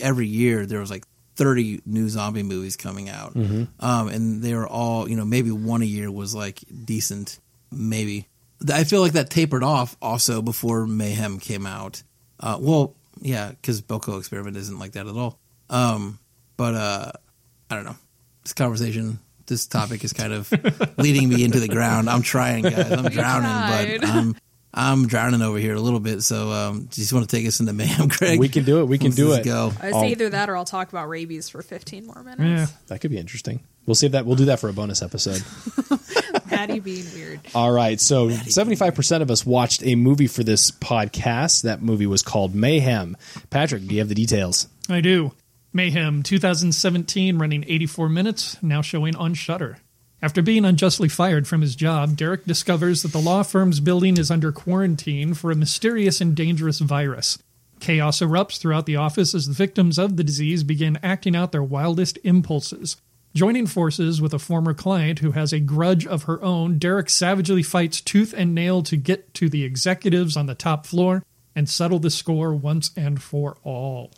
every 0.00 0.26
year 0.26 0.66
there 0.66 0.80
was 0.80 0.90
like 0.90 1.04
30 1.36 1.82
new 1.84 2.08
zombie 2.08 2.42
movies 2.42 2.76
coming 2.76 3.08
out. 3.08 3.34
Mm-hmm. 3.34 3.64
Um 3.84 4.08
and 4.08 4.42
they 4.42 4.54
were 4.54 4.66
all, 4.66 5.08
you 5.08 5.16
know, 5.16 5.24
maybe 5.24 5.50
one 5.50 5.82
a 5.82 5.86
year 5.86 6.10
was 6.10 6.34
like 6.34 6.60
decent, 6.84 7.38
maybe. 7.70 8.28
I 8.72 8.84
feel 8.84 9.00
like 9.00 9.12
that 9.12 9.30
tapered 9.30 9.62
off 9.62 9.96
also 10.00 10.40
before 10.42 10.86
Mayhem 10.86 11.38
came 11.38 11.66
out. 11.66 12.02
Uh 12.40 12.58
well, 12.60 12.94
yeah, 13.20 13.52
cuz 13.62 13.82
Belko 13.82 14.18
Experiment 14.18 14.56
isn't 14.56 14.78
like 14.78 14.92
that 14.92 15.06
at 15.06 15.14
all. 15.14 15.38
Um 15.70 16.18
but 16.56 16.74
uh 16.74 17.12
I 17.70 17.74
don't 17.74 17.84
know. 17.84 17.96
This 18.42 18.52
conversation 18.52 19.18
this 19.46 19.66
topic 19.66 20.04
is 20.04 20.12
kind 20.12 20.32
of 20.32 20.52
leading 20.98 21.28
me 21.28 21.44
into 21.44 21.60
the 21.60 21.68
ground. 21.68 22.08
I'm 22.08 22.22
trying, 22.22 22.62
guys. 22.62 22.90
I'm 22.90 23.10
drowning, 23.10 24.00
but 24.00 24.08
I'm 24.08 24.36
I'm 24.76 25.06
drowning 25.06 25.40
over 25.40 25.56
here 25.58 25.74
a 25.74 25.80
little 25.80 26.00
bit. 26.00 26.22
So, 26.22 26.50
um, 26.50 26.80
do 26.80 27.00
you 27.00 27.04
just 27.04 27.12
want 27.12 27.28
to 27.28 27.36
take 27.36 27.46
us 27.46 27.60
into 27.60 27.72
mayhem, 27.74 28.08
Craig? 28.08 28.38
We 28.38 28.48
can 28.48 28.64
do 28.64 28.80
it. 28.80 28.86
We 28.86 28.98
can 28.98 29.06
Let's 29.08 29.16
do 29.16 29.32
it. 29.32 29.44
Go. 29.44 29.72
I 29.80 29.92
would 29.92 30.00
say 30.00 30.10
either 30.10 30.30
that 30.30 30.50
or 30.50 30.56
I'll 30.56 30.64
talk 30.64 30.88
about 30.88 31.08
rabies 31.08 31.48
for 31.48 31.62
15 31.62 32.06
more 32.06 32.22
minutes. 32.22 32.40
Yeah. 32.40 32.46
minutes. 32.46 32.72
That 32.88 33.00
could 33.00 33.10
be 33.10 33.18
interesting. 33.18 33.60
We'll 33.86 33.94
see 33.94 34.06
if 34.06 34.12
that 34.12 34.26
we'll 34.26 34.36
do 34.36 34.46
that 34.46 34.60
for 34.60 34.68
a 34.68 34.72
bonus 34.72 35.02
episode. 35.02 35.42
Patty 36.48 36.80
being 36.80 37.04
weird. 37.14 37.40
All 37.54 37.70
right. 37.70 38.00
So 38.00 38.28
75% 38.28 39.22
of 39.22 39.30
us 39.30 39.44
watched 39.44 39.84
a 39.84 39.94
movie 39.94 40.26
for 40.26 40.42
this 40.42 40.70
podcast. 40.70 41.62
That 41.62 41.82
movie 41.82 42.06
was 42.06 42.22
called 42.22 42.54
Mayhem. 42.54 43.16
Patrick, 43.50 43.86
do 43.86 43.94
you 43.94 44.00
have 44.00 44.08
the 44.08 44.14
details? 44.14 44.68
I 44.88 45.00
do. 45.00 45.32
Mayhem 45.72 46.22
2017, 46.22 47.38
running 47.38 47.64
84 47.66 48.08
minutes, 48.08 48.62
now 48.62 48.80
showing 48.80 49.16
on 49.16 49.34
Shudder. 49.34 49.78
After 50.24 50.40
being 50.40 50.64
unjustly 50.64 51.10
fired 51.10 51.46
from 51.46 51.60
his 51.60 51.76
job, 51.76 52.16
Derek 52.16 52.46
discovers 52.46 53.02
that 53.02 53.12
the 53.12 53.20
law 53.20 53.42
firm's 53.42 53.78
building 53.78 54.16
is 54.16 54.30
under 54.30 54.52
quarantine 54.52 55.34
for 55.34 55.50
a 55.50 55.54
mysterious 55.54 56.18
and 56.18 56.34
dangerous 56.34 56.78
virus. 56.78 57.36
Chaos 57.78 58.20
erupts 58.20 58.58
throughout 58.58 58.86
the 58.86 58.96
office 58.96 59.34
as 59.34 59.46
the 59.46 59.52
victims 59.52 59.98
of 59.98 60.16
the 60.16 60.24
disease 60.24 60.64
begin 60.64 60.98
acting 61.02 61.36
out 61.36 61.52
their 61.52 61.62
wildest 61.62 62.18
impulses. 62.24 62.96
Joining 63.34 63.66
forces 63.66 64.22
with 64.22 64.32
a 64.32 64.38
former 64.38 64.72
client 64.72 65.18
who 65.18 65.32
has 65.32 65.52
a 65.52 65.60
grudge 65.60 66.06
of 66.06 66.22
her 66.22 66.42
own, 66.42 66.78
Derek 66.78 67.10
savagely 67.10 67.62
fights 67.62 68.00
tooth 68.00 68.32
and 68.34 68.54
nail 68.54 68.82
to 68.84 68.96
get 68.96 69.34
to 69.34 69.50
the 69.50 69.62
executives 69.62 70.38
on 70.38 70.46
the 70.46 70.54
top 70.54 70.86
floor 70.86 71.22
and 71.54 71.68
settle 71.68 71.98
the 71.98 72.08
score 72.08 72.54
once 72.54 72.92
and 72.96 73.22
for 73.22 73.58
all. 73.62 74.10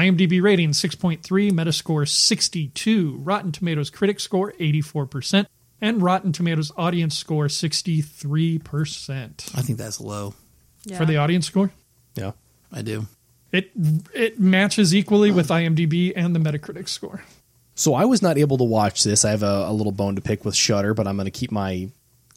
IMDb 0.00 0.42
rating 0.42 0.70
6.3, 0.70 1.20
Metascore 1.52 2.08
62, 2.08 3.16
Rotten 3.18 3.52
Tomatoes 3.52 3.90
critic 3.90 4.18
score 4.20 4.52
84%, 4.58 5.46
and 5.80 6.02
Rotten 6.02 6.32
Tomatoes 6.32 6.72
audience 6.76 7.16
score 7.18 7.46
63%. 7.46 9.56
I 9.56 9.62
think 9.62 9.78
that's 9.78 10.00
low. 10.00 10.34
Yeah. 10.84 10.98
For 10.98 11.04
the 11.04 11.18
audience 11.18 11.46
score, 11.46 11.70
Yeah. 12.14 12.32
I 12.72 12.82
do. 12.82 13.06
it 13.52 13.70
it 14.14 14.38
matches 14.40 14.94
equally 14.94 15.30
with 15.32 15.48
IMDb 15.48 16.12
and 16.16 16.34
the 16.36 16.40
Metacritic 16.40 16.88
score. 16.88 17.22
So 17.74 17.94
I 17.94 18.04
was 18.04 18.22
not 18.22 18.38
able 18.38 18.58
to 18.58 18.64
watch 18.64 19.02
this. 19.04 19.24
I 19.24 19.30
have 19.30 19.42
a, 19.42 19.64
a 19.68 19.72
little 19.72 19.92
bone 19.92 20.14
to 20.16 20.20
pick 20.22 20.44
with 20.44 20.54
Shudder, 20.54 20.92
but 20.94 21.06
I'm 21.08 21.16
going 21.16 21.24
to 21.26 21.30
keep 21.30 21.50
my 21.50 21.88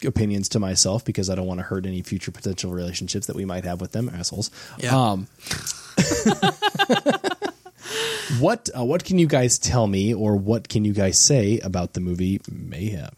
opinions 0.06 0.50
to 0.50 0.60
myself 0.60 1.06
because 1.06 1.30
I 1.30 1.36
don't 1.36 1.46
want 1.48 1.60
to 1.60 1.64
hurt 1.66 1.86
any 1.86 2.02
future 2.02 2.32
potential 2.32 2.72
relationships 2.72 3.28
that 3.28 3.36
we 3.36 3.46
might 3.46 3.64
have 3.64 3.80
with 3.80 3.92
them 3.94 4.10
assholes. 4.10 4.50
Yeah. 4.80 4.96
Um, 5.00 5.28
what 8.40 8.70
uh, 8.78 8.84
what 8.84 9.04
can 9.04 9.18
you 9.20 9.28
guys 9.28 9.58
tell 9.60 9.88
me, 9.88 10.14
or 10.14 10.36
what 10.36 10.70
can 10.70 10.86
you 10.86 10.94
guys 10.94 11.20
say 11.20 11.60
about 11.60 11.94
the 11.94 12.00
movie 12.00 12.42
Mayhem? 12.50 13.10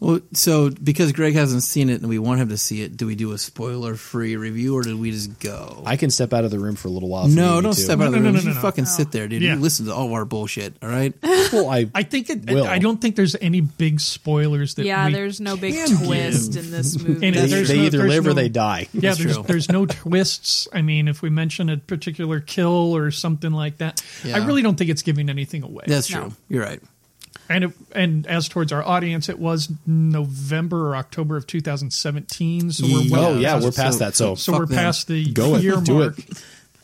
Well, 0.00 0.20
so 0.32 0.70
because 0.70 1.10
Greg 1.10 1.34
hasn't 1.34 1.64
seen 1.64 1.90
it 1.90 2.00
and 2.00 2.08
we 2.08 2.20
want 2.20 2.40
him 2.40 2.50
to 2.50 2.56
see 2.56 2.82
it, 2.82 2.96
do 2.96 3.04
we 3.06 3.16
do 3.16 3.32
a 3.32 3.38
spoiler-free 3.38 4.36
review 4.36 4.76
or 4.76 4.82
did 4.82 4.94
we 4.94 5.10
just 5.10 5.40
go? 5.40 5.82
I 5.84 5.96
can 5.96 6.10
step 6.10 6.32
out 6.32 6.44
of 6.44 6.52
the 6.52 6.60
room 6.60 6.76
for 6.76 6.86
a 6.86 6.90
little 6.92 7.08
while. 7.08 7.26
no, 7.26 7.60
don't 7.60 7.74
to. 7.74 7.80
step 7.80 7.98
out 7.98 8.06
of 8.06 8.12
the 8.12 8.18
No, 8.20 8.24
no, 8.24 8.24
room. 8.26 8.34
no, 8.36 8.40
you 8.42 8.48
no, 8.50 8.54
no. 8.54 8.60
fucking 8.60 8.84
sit 8.86 9.10
there, 9.10 9.26
dude. 9.26 9.42
Yeah. 9.42 9.54
You 9.54 9.60
listen 9.60 9.86
to 9.86 9.94
all 9.94 10.12
our 10.14 10.24
bullshit. 10.24 10.74
All 10.82 10.88
right. 10.88 11.12
Well, 11.50 11.70
I 11.70 11.86
I 11.94 12.02
think 12.02 12.28
it, 12.28 12.44
Will. 12.50 12.66
I 12.66 12.78
don't 12.78 13.00
think 13.00 13.16
there's 13.16 13.34
any 13.40 13.62
big 13.62 14.00
spoilers 14.00 14.74
that 14.74 14.84
yeah, 14.84 15.06
we, 15.06 15.14
there's 15.14 15.40
no 15.40 15.56
big 15.56 15.72
can 15.74 16.04
twist 16.04 16.52
give. 16.52 16.64
in 16.66 16.70
this 16.70 17.02
movie. 17.02 17.26
And 17.26 17.34
they, 17.36 17.46
there's 17.46 17.68
they 17.68 17.78
no- 17.78 17.82
either 17.84 17.98
there's 17.98 18.10
live 18.10 18.26
or 18.26 18.30
no- 18.30 18.34
they 18.34 18.48
die. 18.50 18.86
Yeah, 18.92 19.00
That's 19.00 19.18
there's 19.18 19.34
true. 19.34 19.44
there's 19.44 19.68
no 19.70 19.86
twists. 19.86 20.68
I 20.74 20.82
mean, 20.82 21.08
if 21.08 21.22
we 21.22 21.30
mention 21.30 21.70
a 21.70 21.78
particular 21.78 22.40
kill 22.40 22.94
or 22.94 23.10
something 23.10 23.50
like 23.50 23.78
that, 23.78 24.02
I 24.26 24.44
really 24.44 24.60
don't 24.60 24.76
think 24.76 24.90
it's 24.90 25.00
giving 25.00 25.30
anything 25.30 25.62
away. 25.62 25.84
That's 25.86 26.10
No. 26.12 26.20
true. 26.24 26.32
You're 26.50 26.64
right. 26.64 26.80
And 27.50 27.64
it, 27.64 27.70
and 27.92 28.26
as 28.26 28.48
towards 28.48 28.72
our 28.72 28.82
audience, 28.84 29.28
it 29.30 29.38
was 29.38 29.70
November 29.86 30.90
or 30.90 30.96
October 30.96 31.36
of 31.36 31.46
2017. 31.46 32.72
So 32.72 32.84
we're 32.86 33.10
well, 33.10 33.24
Oh 33.32 33.38
yeah, 33.38 33.54
we're 33.60 33.72
past 33.72 33.98
so- 33.98 34.04
that. 34.04 34.14
So 34.14 34.34
so 34.34 34.52
we're 34.52 34.66
them. 34.66 34.76
past 34.76 35.08
the 35.08 35.32
Go 35.32 35.56
year 35.56 35.80
Do 35.80 35.94
mark. 35.98 36.18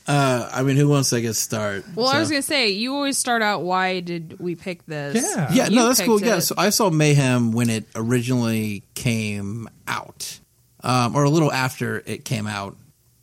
Uh, 0.06 0.50
I 0.52 0.62
mean, 0.62 0.76
who 0.76 0.88
wants 0.88 1.10
to 1.10 1.20
get 1.22 1.34
start? 1.34 1.84
well, 1.94 2.08
I 2.08 2.18
was 2.20 2.28
gonna 2.28 2.42
say 2.42 2.70
you 2.70 2.94
always 2.94 3.16
start 3.16 3.40
out. 3.40 3.62
Why 3.62 4.00
did 4.00 4.38
we 4.38 4.54
pick 4.54 4.84
this? 4.86 5.14
Yeah. 5.16 5.50
Yeah, 5.52 5.68
You 5.68 5.76
no, 5.76 5.88
that's 5.88 6.00
cool. 6.02 6.18
picked 6.18 6.28
Yeah, 6.28 6.38
so 6.40 6.54
I 6.58 6.68
saw 6.70 6.90
Mayhem 6.90 7.52
when 7.52 7.70
it 7.70 7.86
originally 7.94 8.82
came 8.94 9.66
out, 9.88 10.40
um, 10.82 11.16
or 11.16 11.24
a 11.24 11.30
little 11.30 11.50
after 11.50 12.02
it 12.04 12.24
came 12.26 12.46
out, 12.46 12.76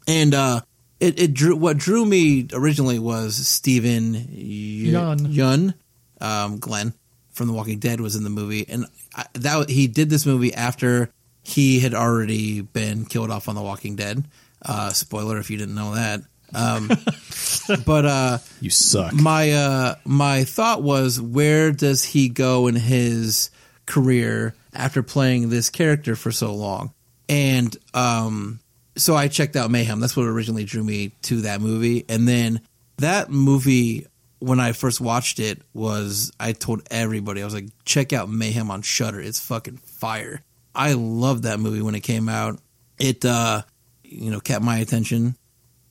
and 0.07 0.33
uh, 0.33 0.61
it, 0.99 1.19
it 1.19 1.33
drew 1.35 1.55
what 1.55 1.77
drew 1.77 2.03
me 2.03 2.47
originally 2.51 2.97
was 2.97 3.35
Steven 3.47 4.15
Yeun. 4.15 5.31
Yun, 5.33 5.73
um, 6.19 6.57
Glenn 6.57 6.93
from 7.31 7.47
The 7.47 7.53
Walking 7.53 7.79
Dead 7.79 8.01
was 8.01 8.15
in 8.15 8.23
the 8.23 8.29
movie, 8.29 8.65
and 8.67 8.85
I, 9.15 9.25
that 9.33 9.69
he 9.69 9.87
did 9.87 10.09
this 10.09 10.25
movie 10.25 10.53
after 10.53 11.09
he 11.43 11.79
had 11.79 11.93
already 11.93 12.61
been 12.61 13.05
killed 13.05 13.31
off 13.31 13.49
on 13.49 13.55
The 13.55 13.61
Walking 13.61 13.95
Dead. 13.95 14.23
Uh, 14.63 14.91
spoiler 14.91 15.37
if 15.39 15.49
you 15.49 15.57
didn't 15.57 15.75
know 15.75 15.95
that. 15.95 16.21
Um, 16.53 16.89
but 17.85 18.05
uh, 18.05 18.37
you 18.59 18.69
suck. 18.69 19.13
my 19.13 19.51
uh 19.51 19.95
my 20.05 20.43
thought 20.43 20.83
was 20.83 21.19
where 21.19 21.71
does 21.71 22.03
he 22.03 22.29
go 22.29 22.67
in 22.67 22.75
his 22.75 23.49
career 23.85 24.53
after 24.73 25.01
playing 25.01 25.49
this 25.49 25.69
character 25.69 26.15
for 26.15 26.31
so 26.31 26.53
long 26.53 26.93
and 27.27 27.75
um 27.93 28.59
so 28.95 29.15
i 29.15 29.27
checked 29.27 29.55
out 29.55 29.71
mayhem 29.71 29.99
that's 29.99 30.15
what 30.15 30.25
originally 30.27 30.63
drew 30.63 30.83
me 30.83 31.09
to 31.23 31.41
that 31.41 31.59
movie 31.59 32.05
and 32.07 32.27
then 32.27 32.61
that 32.97 33.29
movie 33.29 34.05
when 34.41 34.59
i 34.59 34.71
first 34.71 34.99
watched 34.99 35.39
it 35.39 35.61
was 35.73 36.31
i 36.39 36.51
told 36.51 36.81
everybody 36.91 37.41
i 37.41 37.45
was 37.45 37.53
like 37.53 37.69
check 37.85 38.11
out 38.11 38.29
mayhem 38.29 38.69
on 38.69 38.81
shudder 38.81 39.21
it's 39.21 39.39
fucking 39.39 39.77
fire 39.77 40.43
i 40.75 40.93
loved 40.93 41.43
that 41.43 41.59
movie 41.59 41.81
when 41.81 41.95
it 41.95 42.01
came 42.01 42.27
out 42.27 42.59
it 42.99 43.23
uh 43.23 43.61
you 44.03 44.29
know 44.29 44.39
kept 44.39 44.63
my 44.63 44.77
attention 44.77 45.35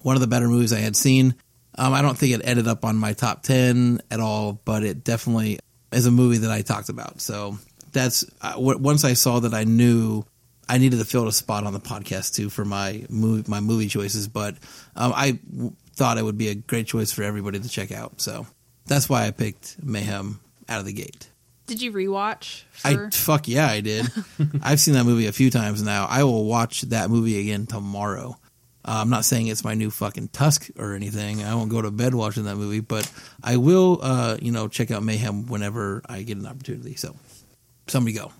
one 0.02 0.16
of 0.16 0.20
the 0.20 0.26
better 0.26 0.48
movies 0.48 0.72
I 0.72 0.78
had 0.78 0.96
seen. 0.96 1.34
Um, 1.76 1.92
I 1.92 2.02
don't 2.02 2.16
think 2.16 2.34
it 2.34 2.42
ended 2.44 2.66
up 2.66 2.84
on 2.84 2.96
my 2.96 3.12
top 3.12 3.42
ten 3.42 4.00
at 4.10 4.20
all, 4.20 4.60
but 4.64 4.82
it 4.82 5.04
definitely 5.04 5.58
is 5.92 6.06
a 6.06 6.10
movie 6.10 6.38
that 6.38 6.50
I 6.50 6.62
talked 6.62 6.88
about. 6.88 7.20
So 7.20 7.58
that's 7.92 8.24
uh, 8.40 8.52
w- 8.52 8.78
once 8.78 9.04
I 9.04 9.14
saw 9.14 9.40
that 9.40 9.54
I 9.54 9.64
knew 9.64 10.24
I 10.68 10.78
needed 10.78 10.98
to 10.98 11.04
fill 11.04 11.26
a 11.28 11.32
spot 11.32 11.64
on 11.64 11.72
the 11.72 11.80
podcast 11.80 12.34
too 12.34 12.48
for 12.50 12.64
my 12.64 13.04
movie 13.08 13.48
my 13.48 13.60
movie 13.60 13.88
choices. 13.88 14.28
But 14.28 14.56
um, 14.96 15.12
I 15.14 15.38
thought 15.94 16.18
it 16.18 16.24
would 16.24 16.38
be 16.38 16.48
a 16.48 16.54
great 16.54 16.86
choice 16.86 17.12
for 17.12 17.22
everybody 17.22 17.60
to 17.60 17.68
check 17.68 17.92
out. 17.92 18.20
So 18.20 18.46
that's 18.86 19.08
why 19.08 19.26
I 19.26 19.30
picked 19.30 19.82
Mayhem 19.82 20.40
out 20.68 20.80
of 20.80 20.86
the 20.86 20.92
gate. 20.92 21.28
Did 21.66 21.82
you 21.82 21.92
rewatch? 21.92 22.64
I 22.84 23.10
fuck 23.12 23.46
yeah, 23.46 23.68
I 23.68 23.80
did. 23.80 24.06
I've 24.62 24.80
seen 24.80 24.94
that 24.94 25.04
movie 25.04 25.26
a 25.26 25.32
few 25.32 25.50
times 25.50 25.82
now. 25.82 26.06
I 26.10 26.24
will 26.24 26.44
watch 26.44 26.82
that 26.82 27.10
movie 27.10 27.38
again 27.38 27.66
tomorrow. 27.66 28.36
Uh, 28.84 28.98
I'm 29.02 29.10
not 29.10 29.24
saying 29.24 29.46
it's 29.46 29.62
my 29.62 29.74
new 29.74 29.90
fucking 29.90 30.28
Tusk 30.28 30.70
or 30.78 30.94
anything. 30.94 31.44
I 31.44 31.54
won't 31.54 31.70
go 31.70 31.82
to 31.82 31.90
bed 31.90 32.14
watching 32.14 32.44
that 32.44 32.56
movie, 32.56 32.80
but 32.80 33.10
I 33.42 33.58
will, 33.58 34.00
uh, 34.02 34.38
you 34.40 34.52
know, 34.52 34.68
check 34.68 34.90
out 34.90 35.02
Mayhem 35.02 35.46
whenever 35.46 36.02
I 36.08 36.22
get 36.22 36.38
an 36.38 36.46
opportunity. 36.46 36.96
So, 36.96 37.14
somebody 37.86 38.16
go. 38.16 38.32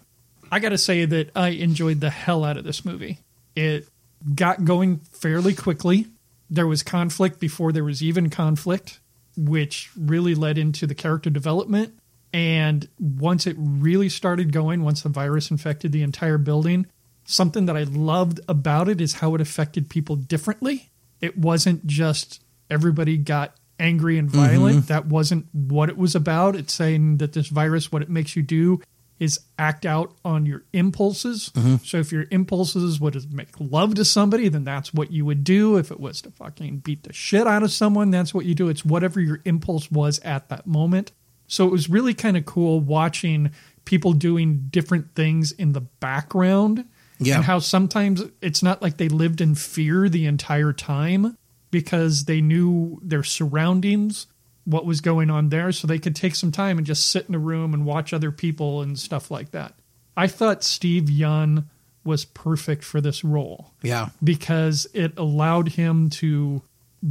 I 0.50 0.58
got 0.58 0.70
to 0.70 0.78
say 0.78 1.04
that 1.04 1.30
I 1.36 1.50
enjoyed 1.50 2.00
the 2.00 2.10
hell 2.10 2.42
out 2.44 2.56
of 2.56 2.64
this 2.64 2.84
movie. 2.84 3.20
It 3.54 3.86
got 4.34 4.64
going 4.64 4.98
fairly 5.12 5.54
quickly. 5.54 6.06
There 6.50 6.66
was 6.66 6.82
conflict 6.82 7.38
before 7.38 7.72
there 7.72 7.84
was 7.84 8.02
even 8.02 8.28
conflict, 8.28 8.98
which 9.36 9.90
really 9.96 10.34
led 10.34 10.58
into 10.58 10.86
the 10.86 10.94
character 10.94 11.30
development. 11.30 11.94
And 12.32 12.88
once 12.98 13.46
it 13.46 13.56
really 13.58 14.08
started 14.08 14.52
going, 14.52 14.82
once 14.82 15.02
the 15.02 15.08
virus 15.08 15.50
infected 15.50 15.92
the 15.92 16.02
entire 16.02 16.38
building, 16.38 16.86
something 17.24 17.66
that 17.66 17.76
I 17.76 17.84
loved 17.84 18.40
about 18.48 18.88
it 18.88 19.00
is 19.00 19.14
how 19.14 19.34
it 19.34 19.40
affected 19.40 19.88
people 19.88 20.16
differently. 20.16 20.90
It 21.20 21.38
wasn't 21.38 21.86
just 21.86 22.42
everybody 22.68 23.16
got 23.16 23.56
angry 23.78 24.18
and 24.18 24.30
violent. 24.30 24.76
Mm-hmm. 24.76 24.86
That 24.86 25.06
wasn't 25.06 25.46
what 25.52 25.88
it 25.88 25.96
was 25.96 26.14
about. 26.14 26.56
It's 26.56 26.72
saying 26.72 27.18
that 27.18 27.32
this 27.32 27.48
virus, 27.48 27.90
what 27.90 28.02
it 28.02 28.10
makes 28.10 28.36
you 28.36 28.42
do 28.42 28.80
is 29.20 29.38
act 29.58 29.84
out 29.84 30.14
on 30.24 30.46
your 30.46 30.64
impulses. 30.72 31.52
Mm-hmm. 31.54 31.76
So 31.84 31.98
if 31.98 32.10
your 32.10 32.24
impulses 32.30 32.98
to 32.98 33.28
make 33.30 33.48
love 33.60 33.94
to 33.96 34.04
somebody, 34.04 34.48
then 34.48 34.64
that's 34.64 34.92
what 34.92 35.12
you 35.12 35.26
would 35.26 35.44
do. 35.44 35.76
If 35.76 35.92
it 35.92 36.00
was 36.00 36.22
to 36.22 36.30
fucking 36.30 36.78
beat 36.78 37.04
the 37.04 37.12
shit 37.12 37.46
out 37.46 37.62
of 37.62 37.70
someone, 37.70 38.10
that's 38.10 38.32
what 38.32 38.46
you 38.46 38.54
do. 38.54 38.70
It's 38.70 38.84
whatever 38.84 39.20
your 39.20 39.40
impulse 39.44 39.90
was 39.90 40.18
at 40.20 40.48
that 40.48 40.66
moment. 40.66 41.12
So 41.46 41.66
it 41.66 41.70
was 41.70 41.90
really 41.90 42.14
kind 42.14 42.36
of 42.36 42.46
cool 42.46 42.80
watching 42.80 43.50
people 43.84 44.14
doing 44.14 44.68
different 44.70 45.14
things 45.14 45.52
in 45.52 45.72
the 45.72 45.80
background. 45.82 46.86
Yeah. 47.18 47.36
And 47.36 47.44
how 47.44 47.58
sometimes 47.58 48.22
it's 48.40 48.62
not 48.62 48.80
like 48.80 48.96
they 48.96 49.10
lived 49.10 49.42
in 49.42 49.54
fear 49.54 50.08
the 50.08 50.24
entire 50.24 50.72
time 50.72 51.36
because 51.70 52.24
they 52.24 52.40
knew 52.40 52.98
their 53.02 53.22
surroundings, 53.22 54.26
what 54.64 54.86
was 54.86 55.00
going 55.00 55.30
on 55.30 55.48
there. 55.48 55.72
So 55.72 55.86
they 55.86 55.98
could 55.98 56.14
take 56.14 56.34
some 56.34 56.52
time 56.52 56.78
and 56.78 56.86
just 56.86 57.10
sit 57.10 57.28
in 57.28 57.34
a 57.34 57.38
room 57.38 57.74
and 57.74 57.84
watch 57.84 58.12
other 58.12 58.30
people 58.30 58.82
and 58.82 58.98
stuff 58.98 59.30
like 59.30 59.50
that. 59.52 59.74
I 60.16 60.26
thought 60.26 60.62
Steven 60.62 61.14
Yeun 61.14 61.64
was 62.04 62.24
perfect 62.24 62.82
for 62.84 63.00
this 63.00 63.24
role 63.24 63.72
Yeah. 63.82 64.10
because 64.22 64.86
it 64.94 65.12
allowed 65.18 65.70
him 65.70 66.10
to 66.10 66.62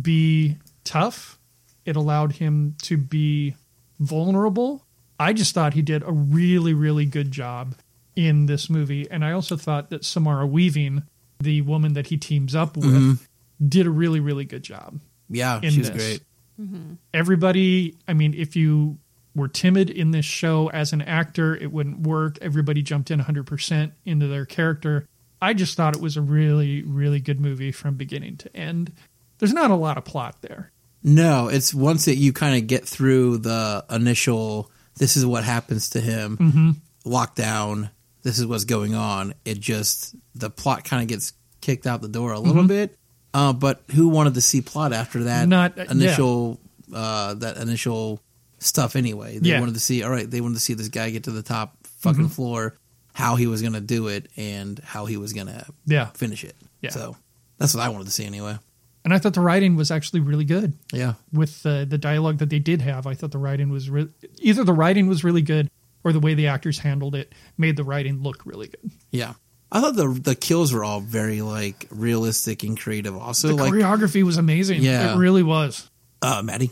be 0.02 0.58
tough. 0.84 1.39
It 1.86 1.95
allowed 1.95 2.34
him 2.34 2.76
to 2.84 2.97
be 2.97 3.56
vulnerable. 4.00 4.86
I 5.20 5.34
just 5.34 5.54
thought 5.54 5.74
he 5.74 5.82
did 5.82 6.04
a 6.04 6.12
really, 6.12 6.74
really 6.74 7.06
good 7.06 7.32
job 7.32 7.76
in 8.16 8.45
this 8.45 8.70
movie. 8.70 9.10
And 9.10 9.24
I 9.24 9.32
also 9.32 9.58
thought 9.58 9.89
that 9.89 10.06
Samara 10.06 10.47
Weaving, 10.47 11.04
the 11.39 11.62
woman 11.62 11.93
that 11.93 12.08
he 12.08 12.18
teams 12.18 12.56
up 12.56 12.76
with, 12.78 12.86
mm-hmm. 12.86 13.68
did 13.68 13.86
a 13.86 13.91
really, 13.91 14.20
really 14.20 14.45
good 14.45 14.64
job. 14.64 15.00
Yeah. 15.30 15.62
she's 15.62 15.89
this. 15.89 15.89
great. 15.89 16.22
Everybody, 17.14 17.95
I 18.07 18.14
mean, 18.14 18.34
if 18.34 18.55
you 18.55 18.97
were 19.36 19.47
timid 19.47 19.89
in 19.89 20.12
this 20.12 20.26
show 20.26 20.70
as 20.72 20.91
an 20.93 21.01
actor, 21.01 21.55
it 21.55 21.72
wouldn't 21.72 22.01
work. 22.01 22.38
Everybody 22.41 22.82
jumped 22.82 23.12
in 23.12 23.20
100% 23.20 23.91
into 24.05 24.28
their 24.28 24.45
character. 24.45 25.07
I 25.41 25.53
just 25.53 25.78
thought 25.78 25.95
it 25.95 26.01
was 26.01 26.18
a 26.18 26.22
really, 26.22 26.82
really 26.84 27.20
good 27.22 27.39
movie 27.39 27.72
from 27.72 27.95
beginning 27.95 28.38
to 28.38 28.55
end. 28.55 28.91
There's 29.38 29.53
not 29.53 29.72
a 29.72 29.76
lot 29.76 29.97
of 29.97 30.03
plot 30.03 30.41
there. 30.41 30.72
No, 31.01 31.47
it's 31.47 31.74
once 31.74 32.05
that 32.05 32.16
you 32.16 32.34
kind 32.34 32.57
of 32.62 32.68
get 32.68 32.86
through 32.86 33.38
the 33.38 33.86
initial, 33.89 34.70
this 34.97 35.16
is 35.16 35.26
what 35.26 35.45
happens 35.45 35.91
to 35.91 36.01
him, 36.01 36.36
Mm-hmm. 36.38 36.72
lockdown, 37.10 37.89
this 38.24 38.38
is 38.38 38.45
what's 38.45 38.66
going 38.66 38.95
on. 38.95 39.34
It 39.45 39.62
just, 39.62 40.14
the 40.36 40.49
plot 40.49 40.84
kind 40.84 41.01
of 41.01 41.07
gets 41.07 41.32
kicked 41.62 41.88
out 41.88 42.01
the 42.01 42.10
door 42.10 42.34
a 42.34 42.39
little 42.39 42.68
bit. 42.68 42.99
Uh, 43.34 43.53
but 43.53 43.82
who 43.91 44.07
wanted 44.09 44.34
to 44.34 44.41
see 44.41 44.61
plot 44.61 44.91
after 44.93 45.23
that 45.25 45.41
Mm-hmm. 45.41 45.49
Not- 45.49 45.77
uh, 45.80 45.86
initial, 45.91 46.59
uh, 46.93 47.34
that 47.36 47.57
initial 47.57 48.19
stuff 48.59 48.95
anyway? 48.95 49.38
They 49.39 49.49
Yeah. 49.49 49.55
Mm-hmm. 49.55 49.61
wanted 49.61 49.73
to 49.75 49.80
see, 49.80 50.03
all 50.03 50.09
right, 50.11 50.30
they 50.30 50.41
wanted 50.41 50.55
to 50.55 50.59
see 50.61 50.73
this 50.73 50.89
guy 50.89 51.09
get 51.11 51.23
to 51.25 51.32
the 51.32 51.43
top 51.43 51.75
fucking 51.99 52.30
floor, 52.30 52.75
how 53.13 53.36
he 53.36 53.45
was 53.47 53.61
going 53.61 53.73
to 53.73 53.82
do 53.82 54.07
it, 54.07 54.30
and 54.38 54.80
how 54.80 55.05
he 55.05 55.17
was 55.17 55.34
going 55.34 55.47
to 55.47 55.65
Yeah. 55.86 56.07
finish 56.07 56.43
it. 56.43 56.55
Yeah. 56.82 56.89
So 56.91 57.15
that's 57.57 57.73
what 57.75 57.84
I 57.84 57.89
wanted 57.89 58.05
to 58.05 58.11
see 58.11 58.25
anyway. 58.25 58.57
And 59.05 59.13
I 59.13 59.17
thought 59.19 59.34
the 59.34 59.41
writing 59.41 59.75
was 59.75 59.91
actually 59.91 60.19
really 60.21 60.43
good 60.45 60.73
Yeah. 60.91 61.13
with 61.32 61.65
uh, 61.65 61.86
the 61.86 61.97
dialogue 61.97 62.38
that 62.39 62.49
they 62.49 62.59
did 62.59 62.82
have. 62.82 63.05
I 63.07 63.13
thought 63.13 63.32
the 63.32 63.38
writing 63.38 63.69
was 63.69 63.89
re- 63.89 64.09
either 64.39 64.63
the 64.63 64.73
writing 64.73 65.07
was 65.07 65.23
really 65.23 65.41
good 65.41 65.69
or 66.03 66.11
the 66.13 66.19
way 66.19 66.34
the 66.34 66.47
actors 66.47 66.80
handled 66.80 67.15
it 67.15 67.34
made 67.57 67.75
the 67.77 67.84
writing 67.84 68.21
look 68.23 68.45
really 68.45 68.67
good. 68.67 68.91
Yeah. 69.11 69.34
I 69.72 69.82
thought 69.82 69.95
the 69.95 70.07
the 70.07 70.36
kills 70.36 70.74
were 70.74 70.84
all 70.84 70.99
very 70.99 71.41
like 71.41 71.88
realistic 71.91 72.63
and 72.63 72.80
creative. 72.80 73.15
Also, 73.15 73.49
The 73.49 73.55
like 73.55 73.72
choreography 73.74 74.24
was 74.24 74.38
amazing. 74.38 74.82
Yeah. 74.82 75.13
It 75.13 75.17
really 75.17 75.43
was. 75.43 75.89
uh, 76.22 76.41
Maddie. 76.43 76.72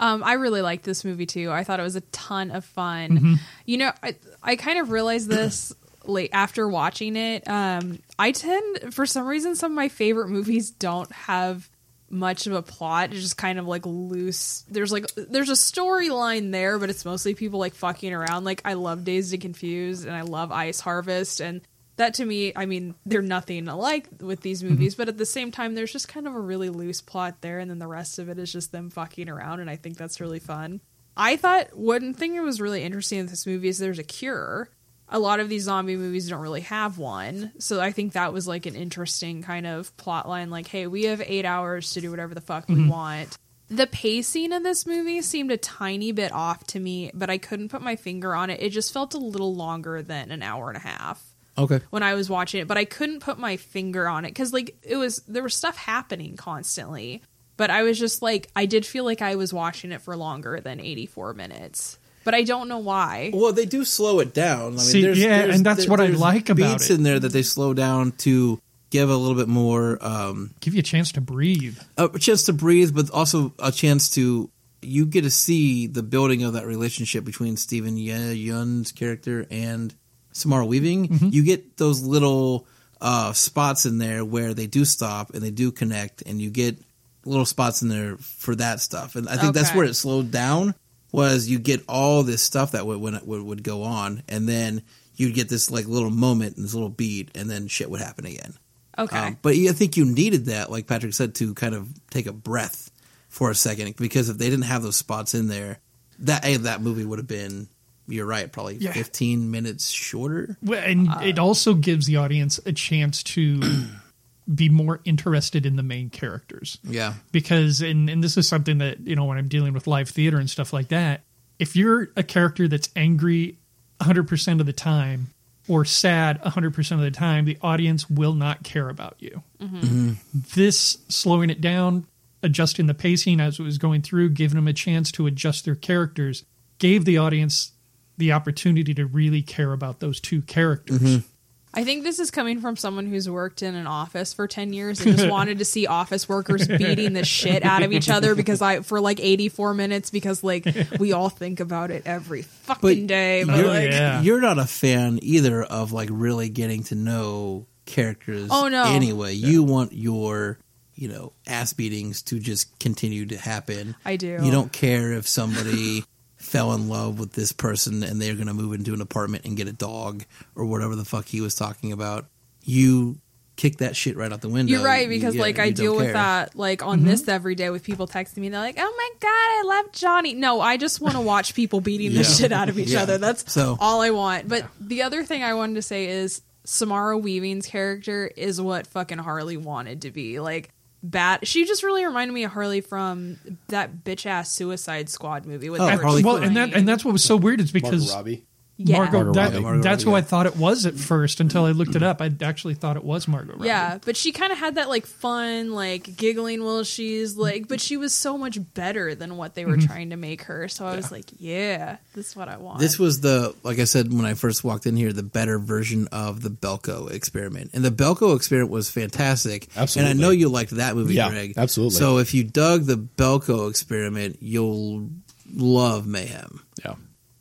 Um, 0.00 0.22
I 0.24 0.34
really 0.34 0.62
liked 0.62 0.84
this 0.84 1.04
movie 1.04 1.26
too. 1.26 1.50
I 1.50 1.64
thought 1.64 1.80
it 1.80 1.82
was 1.82 1.96
a 1.96 2.00
ton 2.02 2.50
of 2.52 2.64
fun. 2.64 3.10
Mm-hmm. 3.10 3.34
You 3.66 3.78
know, 3.78 3.92
I 4.02 4.16
I 4.42 4.56
kind 4.56 4.78
of 4.78 4.90
realized 4.90 5.28
this 5.28 5.72
late 6.04 6.30
after 6.32 6.68
watching 6.68 7.16
it. 7.16 7.46
Um, 7.48 7.98
I 8.18 8.30
tend, 8.32 8.94
for 8.94 9.04
some 9.06 9.26
reason, 9.26 9.56
some 9.56 9.72
of 9.72 9.76
my 9.76 9.88
favorite 9.88 10.28
movies 10.28 10.70
don't 10.70 11.10
have 11.12 11.68
much 12.10 12.46
of 12.46 12.54
a 12.54 12.62
plot. 12.62 13.10
It's 13.10 13.20
just 13.20 13.36
kind 13.36 13.58
of 13.58 13.66
like 13.66 13.84
loose. 13.84 14.64
There's 14.70 14.92
like 14.92 15.06
there's 15.16 15.50
a 15.50 15.54
storyline 15.54 16.52
there, 16.52 16.78
but 16.78 16.90
it's 16.90 17.04
mostly 17.04 17.34
people 17.34 17.58
like 17.58 17.74
fucking 17.74 18.12
around. 18.14 18.44
Like 18.44 18.62
I 18.64 18.74
love 18.74 19.04
Dazed 19.04 19.32
and 19.34 19.42
Confused, 19.42 20.06
and 20.06 20.14
I 20.14 20.22
love 20.22 20.52
Ice 20.52 20.78
Harvest, 20.80 21.40
and 21.40 21.60
that 21.98 22.14
to 22.14 22.24
me, 22.24 22.52
I 22.56 22.66
mean, 22.66 22.94
they're 23.04 23.22
nothing 23.22 23.68
alike 23.68 24.08
with 24.20 24.40
these 24.40 24.62
mm-hmm. 24.62 24.70
movies, 24.70 24.94
but 24.94 25.08
at 25.08 25.18
the 25.18 25.26
same 25.26 25.50
time, 25.50 25.74
there's 25.74 25.92
just 25.92 26.08
kind 26.08 26.26
of 26.26 26.34
a 26.34 26.40
really 26.40 26.70
loose 26.70 27.00
plot 27.00 27.40
there, 27.40 27.58
and 27.58 27.70
then 27.70 27.78
the 27.78 27.86
rest 27.86 28.18
of 28.18 28.28
it 28.28 28.38
is 28.38 28.52
just 28.52 28.72
them 28.72 28.90
fucking 28.90 29.28
around, 29.28 29.60
and 29.60 29.68
I 29.68 29.76
think 29.76 29.96
that's 29.96 30.20
really 30.20 30.38
fun. 30.38 30.80
I 31.16 31.36
thought 31.36 31.76
one 31.76 32.14
thing 32.14 32.36
that 32.36 32.42
was 32.42 32.60
really 32.60 32.82
interesting 32.82 33.18
in 33.18 33.26
this 33.26 33.46
movie 33.46 33.68
is 33.68 33.78
there's 33.78 33.98
a 33.98 34.04
cure. 34.04 34.70
A 35.08 35.18
lot 35.18 35.40
of 35.40 35.48
these 35.48 35.64
zombie 35.64 35.96
movies 35.96 36.28
don't 36.28 36.40
really 36.40 36.60
have 36.62 36.98
one, 36.98 37.52
so 37.58 37.80
I 37.80 37.92
think 37.92 38.12
that 38.12 38.32
was 38.32 38.46
like 38.46 38.66
an 38.66 38.76
interesting 38.76 39.42
kind 39.42 39.66
of 39.66 39.96
plot 39.96 40.28
line. 40.28 40.50
Like, 40.50 40.68
hey, 40.68 40.86
we 40.86 41.04
have 41.04 41.22
eight 41.24 41.44
hours 41.44 41.92
to 41.94 42.00
do 42.00 42.10
whatever 42.10 42.34
the 42.34 42.40
fuck 42.40 42.68
we 42.68 42.74
mm-hmm. 42.74 42.88
want. 42.88 43.38
The 43.70 43.86
pacing 43.86 44.52
in 44.52 44.62
this 44.62 44.86
movie 44.86 45.20
seemed 45.20 45.50
a 45.50 45.56
tiny 45.56 46.12
bit 46.12 46.32
off 46.32 46.64
to 46.68 46.80
me, 46.80 47.10
but 47.12 47.28
I 47.28 47.38
couldn't 47.38 47.68
put 47.68 47.82
my 47.82 47.96
finger 47.96 48.34
on 48.34 48.50
it. 48.50 48.62
It 48.62 48.70
just 48.70 48.94
felt 48.94 49.14
a 49.14 49.18
little 49.18 49.54
longer 49.54 50.00
than 50.02 50.30
an 50.30 50.42
hour 50.42 50.68
and 50.68 50.76
a 50.76 50.80
half 50.80 51.27
Okay. 51.58 51.80
when 51.90 52.02
I 52.02 52.14
was 52.14 52.30
watching 52.30 52.60
it, 52.60 52.68
but 52.68 52.78
I 52.78 52.84
couldn't 52.84 53.20
put 53.20 53.38
my 53.38 53.56
finger 53.56 54.06
on 54.08 54.24
it 54.24 54.28
because 54.28 54.52
like 54.52 54.76
it 54.82 54.96
was 54.96 55.22
there 55.28 55.42
was 55.42 55.54
stuff 55.54 55.76
happening 55.76 56.36
constantly. 56.36 57.22
But 57.56 57.70
I 57.70 57.82
was 57.82 57.98
just 57.98 58.22
like 58.22 58.48
I 58.54 58.66
did 58.66 58.86
feel 58.86 59.04
like 59.04 59.20
I 59.22 59.34
was 59.36 59.52
watching 59.52 59.90
it 59.92 60.00
for 60.02 60.16
longer 60.16 60.60
than 60.60 60.78
84 60.80 61.34
minutes. 61.34 61.98
But 62.24 62.34
I 62.34 62.42
don't 62.42 62.68
know 62.68 62.78
why. 62.78 63.30
Well, 63.32 63.52
they 63.52 63.64
do 63.64 63.84
slow 63.84 64.20
it 64.20 64.34
down. 64.34 64.60
I 64.66 64.68
mean, 64.70 64.78
See, 64.78 65.02
there's, 65.02 65.18
yeah, 65.18 65.38
there's- 65.38 65.56
and 65.56 65.64
that's 65.66 65.88
what 65.88 65.98
I 66.00 66.08
like 66.08 66.50
about 66.50 66.72
beats 66.78 66.90
it. 66.90 66.94
in 66.94 67.02
there 67.02 67.18
that 67.18 67.32
they 67.32 67.42
slow 67.42 67.72
down 67.74 68.12
to 68.18 68.60
give 68.90 69.08
a 69.10 69.16
little 69.16 69.34
bit 69.36 69.48
more 69.48 69.98
um, 70.04 70.50
Give 70.60 70.74
you 70.74 70.80
a 70.80 70.82
chance 70.82 71.12
to 71.12 71.20
breathe. 71.20 71.78
a 71.96 72.08
chance 72.18 72.44
to 72.44 72.52
breathe, 72.52 72.94
but 72.94 73.10
also 73.10 73.52
a 73.58 73.72
chance 73.72 74.10
to 74.10 74.50
you 74.82 75.06
get 75.06 75.22
to 75.22 75.30
see 75.30 75.86
the 75.88 76.02
building 76.02 76.42
of 76.44 76.52
that 76.52 76.66
relationship 76.66 77.24
between 77.24 77.56
Steven 77.56 77.96
Ye- 77.96 78.32
Yeun's 78.34 78.92
character 78.92 79.46
and 79.50 79.92
Samara 80.32 80.66
Weaving. 80.66 81.08
Mm-hmm. 81.08 81.28
You 81.32 81.44
get 81.44 81.76
those 81.76 82.02
little 82.02 82.66
uh, 83.00 83.32
spots 83.32 83.86
in 83.86 83.98
there 83.98 84.24
where 84.24 84.54
they 84.54 84.66
do 84.66 84.84
stop 84.84 85.34
and 85.34 85.42
they 85.42 85.50
do 85.50 85.72
connect, 85.72 86.22
and 86.22 86.40
you 86.40 86.50
get 86.50 86.78
little 87.24 87.46
spots 87.46 87.82
in 87.82 87.88
there 87.88 88.16
for 88.18 88.54
that 88.56 88.80
stuff. 88.80 89.16
And 89.16 89.28
I 89.28 89.36
think 89.36 89.54
that's 89.54 89.74
where 89.74 89.84
it 89.84 89.94
slowed 89.94 90.30
down 90.30 90.74
was 91.12 91.48
you 91.48 91.58
get 91.58 91.82
all 91.88 92.22
this 92.22 92.42
stuff 92.42 92.72
that 92.72 92.86
would 92.86 93.00
would, 93.00 93.42
would 93.42 93.62
go 93.62 93.82
on, 93.82 94.22
and 94.28 94.48
then 94.48 94.82
you'd 95.16 95.34
get 95.34 95.48
this 95.48 95.70
like 95.70 95.86
little 95.86 96.10
moment 96.10 96.56
and 96.56 96.64
this 96.64 96.74
little 96.74 96.88
beat, 96.88 97.30
and 97.34 97.50
then 97.50 97.68
shit 97.68 97.90
would 97.90 98.00
happen 98.00 98.26
again. 98.26 98.54
Okay. 98.98 99.16
Um, 99.16 99.38
but 99.42 99.54
I 99.54 99.72
think 99.72 99.96
you 99.96 100.04
needed 100.04 100.46
that, 100.46 100.70
like 100.70 100.86
Patrick 100.86 101.14
said, 101.14 101.36
to 101.36 101.54
kind 101.54 101.74
of 101.74 101.88
take 102.10 102.26
a 102.26 102.32
breath 102.32 102.90
for 103.28 103.50
a 103.50 103.54
second 103.54 103.96
because 103.96 104.28
if 104.28 104.38
they 104.38 104.50
didn't 104.50 104.64
have 104.64 104.82
those 104.82 104.96
spots 104.96 105.34
in 105.34 105.46
there, 105.46 105.78
that 106.20 106.44
A, 106.44 106.56
that 106.58 106.80
movie 106.80 107.04
would 107.04 107.18
have 107.18 107.28
been. 107.28 107.68
You're 108.08 108.26
right, 108.26 108.50
probably 108.50 108.76
Yeah. 108.78 108.92
15 108.92 109.50
minutes 109.50 109.90
shorter. 109.90 110.56
Well, 110.62 110.82
And 110.82 111.08
uh, 111.08 111.20
it 111.22 111.38
also 111.38 111.74
gives 111.74 112.06
the 112.06 112.16
audience 112.16 112.58
a 112.66 112.72
chance 112.72 113.22
to 113.24 113.60
be 114.54 114.68
more 114.70 115.00
interested 115.04 115.66
in 115.66 115.76
the 115.76 115.82
main 115.82 116.08
characters 116.08 116.78
Yeah. 116.82 117.14
because 117.32 117.82
and, 117.82 118.08
and 118.08 118.24
this 118.24 118.36
is 118.38 118.48
something 118.48 118.78
that 118.78 119.00
you 119.00 119.14
know 119.14 119.26
when 119.26 119.36
i'm 119.36 119.48
dealing 119.48 119.74
with 119.74 119.86
live 119.86 120.08
theater 120.08 120.38
and 120.38 120.48
stuff 120.48 120.72
like 120.72 120.88
that 120.88 121.20
if 121.58 121.76
you're 121.76 122.08
a 122.16 122.22
character 122.22 122.66
that's 122.66 122.88
angry 122.96 123.58
100% 124.00 124.60
of 124.60 124.64
the 124.64 124.72
time 124.72 125.26
or 125.68 125.84
sad 125.84 126.40
100% 126.42 126.90
of 126.92 127.00
the 127.00 127.10
time 127.10 127.44
the 127.44 127.58
audience 127.60 128.08
will 128.08 128.32
not 128.32 128.62
care 128.62 128.88
about 128.88 129.16
you 129.18 129.42
mm-hmm. 129.60 129.80
Mm-hmm. 129.80 130.14
this 130.54 130.96
slowing 131.08 131.50
it 131.50 131.60
down 131.60 132.06
adjusting 132.42 132.86
the 132.86 132.94
pacing 132.94 133.40
as 133.40 133.58
it 133.58 133.62
was 133.64 133.76
going 133.76 134.00
through 134.00 134.30
giving 134.30 134.56
them 134.56 134.68
a 134.68 134.72
chance 134.72 135.12
to 135.12 135.26
adjust 135.26 135.66
their 135.66 135.74
characters 135.74 136.44
gave 136.78 137.04
the 137.04 137.18
audience 137.18 137.72
the 138.18 138.32
opportunity 138.32 138.94
to 138.94 139.06
really 139.06 139.42
care 139.42 139.72
about 139.72 140.00
those 140.00 140.20
two 140.20 140.42
characters 140.42 141.00
mm-hmm. 141.00 141.26
I 141.74 141.84
think 141.84 142.02
this 142.02 142.18
is 142.18 142.30
coming 142.30 142.62
from 142.62 142.76
someone 142.76 143.06
who's 143.06 143.28
worked 143.28 143.62
in 143.62 143.74
an 143.74 143.86
office 143.86 144.32
for 144.32 144.48
10 144.48 144.72
years 144.72 145.04
and 145.04 145.16
just 145.16 145.30
wanted 145.30 145.58
to 145.58 145.66
see 145.66 145.86
office 145.86 146.26
workers 146.26 146.66
beating 146.66 147.12
the 147.12 147.26
shit 147.26 147.62
out 147.62 147.82
of 147.82 147.92
each 147.92 148.08
other 148.08 148.34
because 148.34 148.62
I 148.62 148.80
for 148.80 149.02
like 149.02 149.20
84 149.20 149.74
minutes 149.74 150.08
because 150.08 150.42
like 150.42 150.66
we 150.98 151.12
all 151.12 151.28
think 151.28 151.60
about 151.60 151.90
it 151.90 152.04
every 152.06 152.42
fucking 152.42 153.06
day 153.06 153.44
but 153.44 153.58
you're, 153.58 153.68
like 153.68 153.90
yeah. 153.90 154.22
you're 154.22 154.40
not 154.40 154.58
a 154.58 154.64
fan 154.64 155.18
either 155.20 155.62
of 155.62 155.92
like 155.92 156.08
really 156.10 156.48
getting 156.48 156.84
to 156.84 156.94
know 156.94 157.66
characters. 157.88 158.48
Oh, 158.52 158.68
no. 158.68 158.84
Anyway, 158.84 159.34
you 159.34 159.64
want 159.64 159.92
your 159.92 160.58
you 160.94 161.08
know 161.08 161.32
ass 161.46 161.72
beatings 161.72 162.22
to 162.22 162.38
just 162.38 162.78
continue 162.78 163.26
to 163.26 163.36
happen. 163.36 163.96
I 164.04 164.16
do. 164.16 164.38
You 164.42 164.50
don't 164.52 164.72
care 164.72 165.12
if 165.12 165.26
somebody 165.26 166.04
fell 166.38 166.72
in 166.72 166.88
love 166.88 167.18
with 167.18 167.32
this 167.32 167.52
person 167.52 168.02
and 168.02 168.20
they're 168.22 168.34
going 168.34 168.46
to 168.46 168.54
move 168.54 168.72
into 168.72 168.94
an 168.94 169.00
apartment 169.00 169.44
and 169.44 169.56
get 169.56 169.68
a 169.68 169.72
dog 169.72 170.24
or 170.54 170.64
whatever 170.64 170.96
the 170.96 171.04
fuck 171.04 171.26
he 171.26 171.40
was 171.40 171.54
talking 171.54 171.92
about. 171.92 172.26
You 172.64 173.18
kick 173.56 173.78
that 173.78 173.96
shit 173.96 174.16
right 174.16 174.32
out 174.32 174.40
the 174.40 174.48
window. 174.48 174.70
You're 174.70 174.84
right 174.84 175.02
You- 175.02 175.08
because 175.08 175.34
yeah, 175.34 175.42
like 175.42 175.58
I 175.58 175.64
you 175.64 175.72
deal 175.74 175.96
with 175.96 176.12
that 176.12 176.54
like 176.54 176.82
on 176.82 176.98
mm-hmm. 177.00 177.08
this 177.08 177.26
every 177.28 177.56
day 177.56 177.70
with 177.70 177.82
people 177.82 178.06
texting 178.06 178.38
me. 178.38 178.48
They're 178.48 178.60
like, 178.60 178.76
"Oh 178.78 178.94
my 178.96 179.10
god, 179.18 179.28
I 179.28 179.62
love 179.66 179.92
Johnny." 179.92 180.34
No, 180.34 180.60
I 180.60 180.76
just 180.76 181.00
want 181.00 181.16
to 181.16 181.20
watch 181.20 181.54
people 181.54 181.80
beating 181.80 182.14
the 182.14 182.22
shit 182.24 182.52
out 182.52 182.68
of 182.68 182.78
each 182.78 182.90
Yeah. 182.90 183.02
other. 183.02 183.18
That's 183.18 183.52
So- 183.52 183.76
all 183.80 184.00
I 184.00 184.10
want. 184.10 184.48
But 184.48 184.64
the 184.80 185.02
other 185.02 185.24
thing 185.24 185.42
I 185.42 185.54
wanted 185.54 185.74
to 185.74 185.82
say 185.82 186.06
is 186.06 186.40
Samara 186.64 187.18
Weaving's 187.18 187.66
character 187.66 188.30
is 188.36 188.60
what 188.60 188.86
fucking 188.86 189.18
Harley 189.18 189.56
wanted 189.56 190.02
to 190.02 190.12
be. 190.12 190.38
Like 190.38 190.70
bad. 191.02 191.46
She 191.46 191.64
just 191.64 191.82
really 191.82 192.04
reminded 192.04 192.32
me 192.32 192.44
of 192.44 192.52
Harley 192.52 192.80
from 192.80 193.38
that 193.68 194.04
bitch 194.04 194.26
ass 194.26 194.50
Suicide 194.52 195.08
Squad 195.08 195.46
movie 195.46 195.70
with 195.70 195.80
Oh, 195.80 195.96
Harley 195.96 196.22
well 196.24 196.36
and 196.36 196.56
that 196.56 196.74
and 196.74 196.88
that's 196.88 197.04
what 197.04 197.12
was 197.12 197.24
so 197.24 197.36
weird 197.36 197.60
is 197.60 197.72
Margot 197.72 197.90
because 197.90 198.12
Robbie. 198.14 198.44
Yeah. 198.80 198.98
Margot, 198.98 199.12
Margot 199.24 199.32
that, 199.32 199.50
Robbie. 199.52 199.60
Margot 199.60 199.82
that's 199.82 200.04
Robbie, 200.04 200.12
who 200.12 200.16
I 200.16 200.20
thought 200.22 200.46
it 200.46 200.56
was 200.56 200.86
at 200.86 200.94
first 200.94 201.40
until 201.40 201.64
I 201.64 201.72
looked 201.72 201.96
it 201.96 202.02
up. 202.04 202.22
I 202.22 202.30
actually 202.42 202.74
thought 202.74 202.96
it 202.96 203.02
was 203.02 203.26
Margot 203.26 203.54
Robbie. 203.54 203.66
Yeah, 203.66 203.98
but 204.04 204.16
she 204.16 204.30
kind 204.30 204.52
of 204.52 204.58
had 204.58 204.76
that 204.76 204.88
like 204.88 205.04
fun, 205.04 205.72
like 205.72 206.16
giggling 206.16 206.62
while 206.62 206.84
she's 206.84 207.36
like, 207.36 207.66
but 207.66 207.80
she 207.80 207.96
was 207.96 208.14
so 208.14 208.38
much 208.38 208.56
better 208.74 209.16
than 209.16 209.36
what 209.36 209.54
they 209.56 209.64
were 209.64 209.76
Mm-hmm. 209.76 209.86
trying 209.86 210.10
to 210.10 210.16
make 210.16 210.42
her. 210.42 210.68
So 210.68 210.86
I 210.86 210.94
was 210.94 211.10
like, 211.10 211.24
yeah, 211.38 211.96
this 212.14 212.28
is 212.28 212.36
what 212.36 212.48
I 212.48 212.56
want. 212.56 212.78
This 212.78 212.98
was 213.00 213.20
the 213.20 213.52
like 213.64 213.80
I 213.80 213.84
said 213.84 214.12
when 214.14 214.24
I 214.24 214.34
first 214.34 214.62
walked 214.62 214.86
in 214.86 214.96
here, 214.96 215.12
the 215.12 215.22
better 215.24 215.58
version 215.58 216.06
of 216.12 216.42
the 216.42 216.50
Belko 216.50 217.10
experiment, 217.10 217.70
and 217.74 217.84
the 217.84 217.90
Belko 217.90 218.36
experiment 218.36 218.70
was 218.70 218.88
fantastic. 218.90 219.66
Absolutely. 219.76 220.12
and 220.12 220.20
I 220.20 220.22
know 220.22 220.30
you 220.30 220.48
liked 220.48 220.70
that 220.76 220.94
movie, 220.94 221.14
Yeah, 221.14 221.30
Greg. 221.30 221.54
absolutely. 221.56 221.96
So 221.98 222.18
if 222.18 222.32
you 222.32 222.44
dug 222.44 222.84
the 222.84 222.96
Belko 222.96 223.68
experiment, 223.68 224.36
you'll 224.40 225.10
love 225.52 226.06
Mayhem. 226.06 226.62
Yeah. 226.84 226.94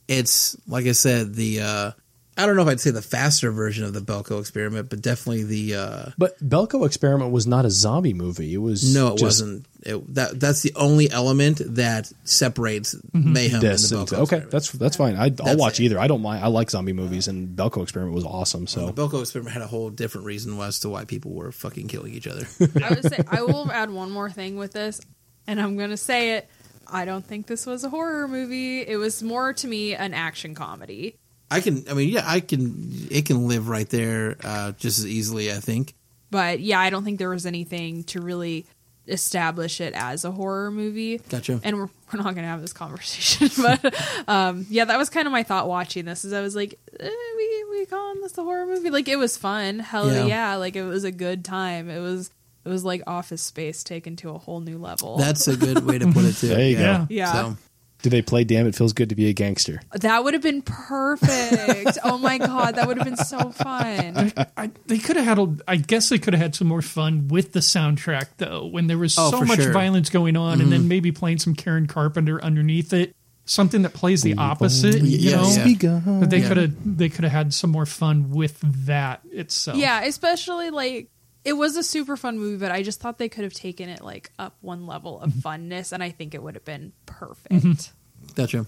It's 0.07 0.55
like 0.67 0.85
I 0.85 0.93
said, 0.93 1.35
the 1.35 1.61
uh, 1.61 1.91
I 2.39 2.45
don't 2.45 2.55
know 2.55 2.61
if 2.61 2.67
I'd 2.67 2.79
say 2.79 2.91
the 2.91 3.01
faster 3.01 3.51
version 3.51 3.83
of 3.83 3.93
the 3.93 3.99
Belko 3.99 4.39
experiment, 4.39 4.89
but 4.89 5.01
definitely 5.01 5.43
the 5.43 5.75
uh, 5.75 6.05
But 6.17 6.37
Belko 6.39 6.85
Experiment 6.85 7.31
was 7.31 7.47
not 7.47 7.65
a 7.65 7.69
zombie 7.71 8.13
movie. 8.13 8.53
It 8.53 8.57
was 8.57 8.93
no, 8.93 9.07
it 9.07 9.11
just 9.13 9.23
wasn't. 9.23 9.65
It, 9.81 10.15
that 10.15 10.39
that's 10.39 10.61
the 10.61 10.71
only 10.75 11.09
element 11.09 11.61
that 11.75 12.11
separates 12.25 12.95
Mayhem 13.13 13.59
This 13.59 13.89
and 13.91 13.97
the 13.97 14.01
into, 14.01 14.15
Belko 14.15 14.17
okay, 14.17 14.21
experiment. 14.23 14.51
that's 14.51 14.71
that's 14.71 14.95
fine. 14.97 15.15
I, 15.15 15.33
I'll 15.43 15.57
watch 15.57 15.79
it. 15.79 15.85
either. 15.85 15.99
I 15.99 16.07
don't 16.07 16.21
mind. 16.21 16.43
I 16.43 16.47
like 16.47 16.69
zombie 16.69 16.93
movies, 16.93 17.27
and 17.27 17.57
Belko 17.57 17.81
Experiment 17.83 18.13
was 18.13 18.23
awesome. 18.23 18.67
So 18.67 18.85
The 18.91 18.93
Belko 18.93 19.21
experiment 19.21 19.53
had 19.53 19.63
a 19.63 19.67
whole 19.67 19.89
different 19.89 20.25
reason 20.27 20.59
as 20.61 20.79
to 20.81 20.89
why 20.89 21.05
people 21.05 21.31
were 21.33 21.51
fucking 21.51 21.87
killing 21.87 22.13
each 22.13 22.27
other. 22.27 22.47
I 22.83 22.89
would 22.89 23.03
say 23.03 23.19
I 23.27 23.41
will 23.41 23.69
add 23.71 23.89
one 23.89 24.11
more 24.11 24.29
thing 24.29 24.57
with 24.57 24.73
this, 24.73 25.01
and 25.47 25.59
I'm 25.59 25.75
gonna 25.75 25.97
say 25.97 26.35
it. 26.37 26.47
I 26.89 27.05
don't 27.05 27.25
think 27.25 27.47
this 27.47 27.65
was 27.65 27.83
a 27.83 27.89
horror 27.89 28.27
movie. 28.27 28.81
It 28.81 28.97
was 28.97 29.21
more 29.23 29.53
to 29.53 29.67
me 29.67 29.95
an 29.95 30.13
action 30.13 30.55
comedy. 30.55 31.15
I 31.49 31.61
can, 31.61 31.85
I 31.89 31.93
mean, 31.93 32.09
yeah, 32.09 32.23
I 32.25 32.39
can. 32.41 33.07
It 33.09 33.25
can 33.25 33.47
live 33.47 33.69
right 33.69 33.89
there 33.89 34.35
uh, 34.43 34.73
just 34.73 34.99
as 34.99 35.07
easily. 35.07 35.51
I 35.51 35.55
think. 35.61 35.93
But 36.29 36.59
yeah, 36.59 36.79
I 36.79 36.89
don't 36.89 37.03
think 37.05 37.19
there 37.19 37.29
was 37.29 37.45
anything 37.45 38.03
to 38.05 38.19
really 38.21 38.65
establish 39.07 39.79
it 39.79 39.93
as 39.93 40.25
a 40.25 40.31
horror 40.31 40.69
movie. 40.71 41.19
Gotcha. 41.29 41.61
And 41.63 41.77
we're, 41.77 41.89
we're 42.13 42.17
not 42.21 42.23
going 42.35 42.43
to 42.43 42.49
have 42.49 42.61
this 42.61 42.73
conversation, 42.73 43.49
but 43.63 43.95
um, 44.27 44.65
yeah, 44.69 44.83
that 44.85 44.97
was 44.97 45.09
kind 45.09 45.25
of 45.25 45.31
my 45.31 45.43
thought 45.43 45.67
watching 45.67 46.05
this. 46.05 46.25
Is 46.25 46.33
I 46.33 46.41
was 46.41 46.55
like, 46.55 46.77
eh, 46.99 47.09
we 47.37 47.65
we 47.69 47.85
calling 47.85 48.21
this 48.21 48.37
a 48.37 48.43
horror 48.43 48.65
movie? 48.65 48.89
Like 48.89 49.07
it 49.07 49.15
was 49.17 49.37
fun, 49.37 49.79
hell 49.79 50.11
Yeah. 50.11 50.25
yeah. 50.25 50.55
Like 50.55 50.75
it 50.75 50.83
was 50.83 51.03
a 51.05 51.11
good 51.11 51.45
time. 51.45 51.89
It 51.89 51.99
was 51.99 52.29
it 52.67 52.71
was 52.71 52.83
like 52.85 53.01
Office 53.07 53.41
Space 53.41 53.83
taken 53.83 54.15
to 54.17 54.29
a 54.31 54.37
whole 54.37 54.59
new 54.59 54.77
level. 54.77 55.17
That's 55.17 55.47
a 55.47 55.55
good 55.57 55.85
way 55.85 55.97
to 55.97 56.07
put 56.11 56.25
it 56.25 56.33
too. 56.35 56.47
There 56.49 56.59
you 56.61 56.77
yeah. 56.77 56.97
go. 56.99 57.07
Yeah. 57.09 57.31
So, 57.33 57.57
do 58.03 58.09
they 58.11 58.21
play 58.21 58.43
"Damn 58.43 58.67
It 58.67 58.75
Feels 58.75 58.93
Good 58.93 59.09
to 59.09 59.15
Be 59.15 59.27
a 59.29 59.33
Gangster"? 59.33 59.81
that 59.93 60.23
would 60.23 60.33
have 60.35 60.43
been 60.43 60.61
perfect. 60.61 61.97
oh 62.03 62.17
my 62.17 62.37
god, 62.37 62.75
that 62.75 62.87
would 62.87 62.97
have 62.97 63.05
been 63.05 63.17
so 63.17 63.49
fun. 63.51 64.33
I, 64.55 64.71
they 64.85 64.99
could 64.99 65.15
have 65.15 65.25
had. 65.25 65.39
A, 65.39 65.55
I 65.67 65.75
guess 65.77 66.09
they 66.09 66.19
could 66.19 66.33
have 66.33 66.41
had 66.41 66.55
some 66.55 66.67
more 66.67 66.81
fun 66.81 67.27
with 67.27 67.53
the 67.53 67.59
soundtrack 67.59 68.27
though, 68.37 68.65
when 68.67 68.87
there 68.87 68.97
was 68.97 69.17
Oh, 69.17 69.31
so 69.31 69.41
much 69.41 69.57
sure. 69.57 69.65
Mm-hmm. 69.65 69.73
violence 69.73 70.09
going 70.09 70.35
on, 70.37 70.61
and 70.61 70.71
then 70.71 70.87
maybe 70.87 71.11
playing 71.11 71.39
some 71.39 71.55
Karen 71.55 71.87
Carpenter 71.87 72.43
underneath 72.43 72.93
it, 72.93 73.15
something 73.45 73.81
that 73.81 73.93
plays 73.93 74.21
the 74.21 74.35
opposite. 74.37 75.01
You 75.01 75.17
Yes, 75.31 75.57
know, 75.57 75.63
yeah. 75.65 75.99
but 76.19 76.29
they 76.29 76.39
Yeah. 76.41 76.47
could 76.47 76.57
have. 76.57 76.97
They 76.97 77.09
could 77.09 77.23
have 77.23 77.33
had 77.33 77.53
some 77.53 77.71
more 77.71 77.85
fun 77.87 78.29
with 78.29 78.59
that 78.85 79.21
itself. 79.31 79.77
Yeah, 79.77 80.03
especially 80.03 80.69
like 80.69 81.09
it 81.47 81.53
was 81.53 81.77
a 81.77 81.83
super 81.83 82.17
fun 82.17 82.37
movie, 82.37 82.57
but 82.57 82.73
I 82.73 82.83
just 82.83 82.99
thought 82.99 83.17
they 83.17 83.29
could 83.29 83.45
have 83.45 83.53
taken 83.53 83.87
it 83.87 84.01
like 84.03 84.31
up 84.37 84.57
one 84.59 84.85
level 84.85 85.21
of 85.21 85.31
mm-hmm. 85.31 85.71
funness, 85.71 85.93
and 85.93 86.03
I 86.03 86.09
think 86.09 86.35
it 86.35 86.43
would 86.43 86.55
have 86.55 86.65
been 86.65 86.91
perfect. 87.05 87.55
Mm-hmm. 87.55 88.33
gotcha. 88.35 88.65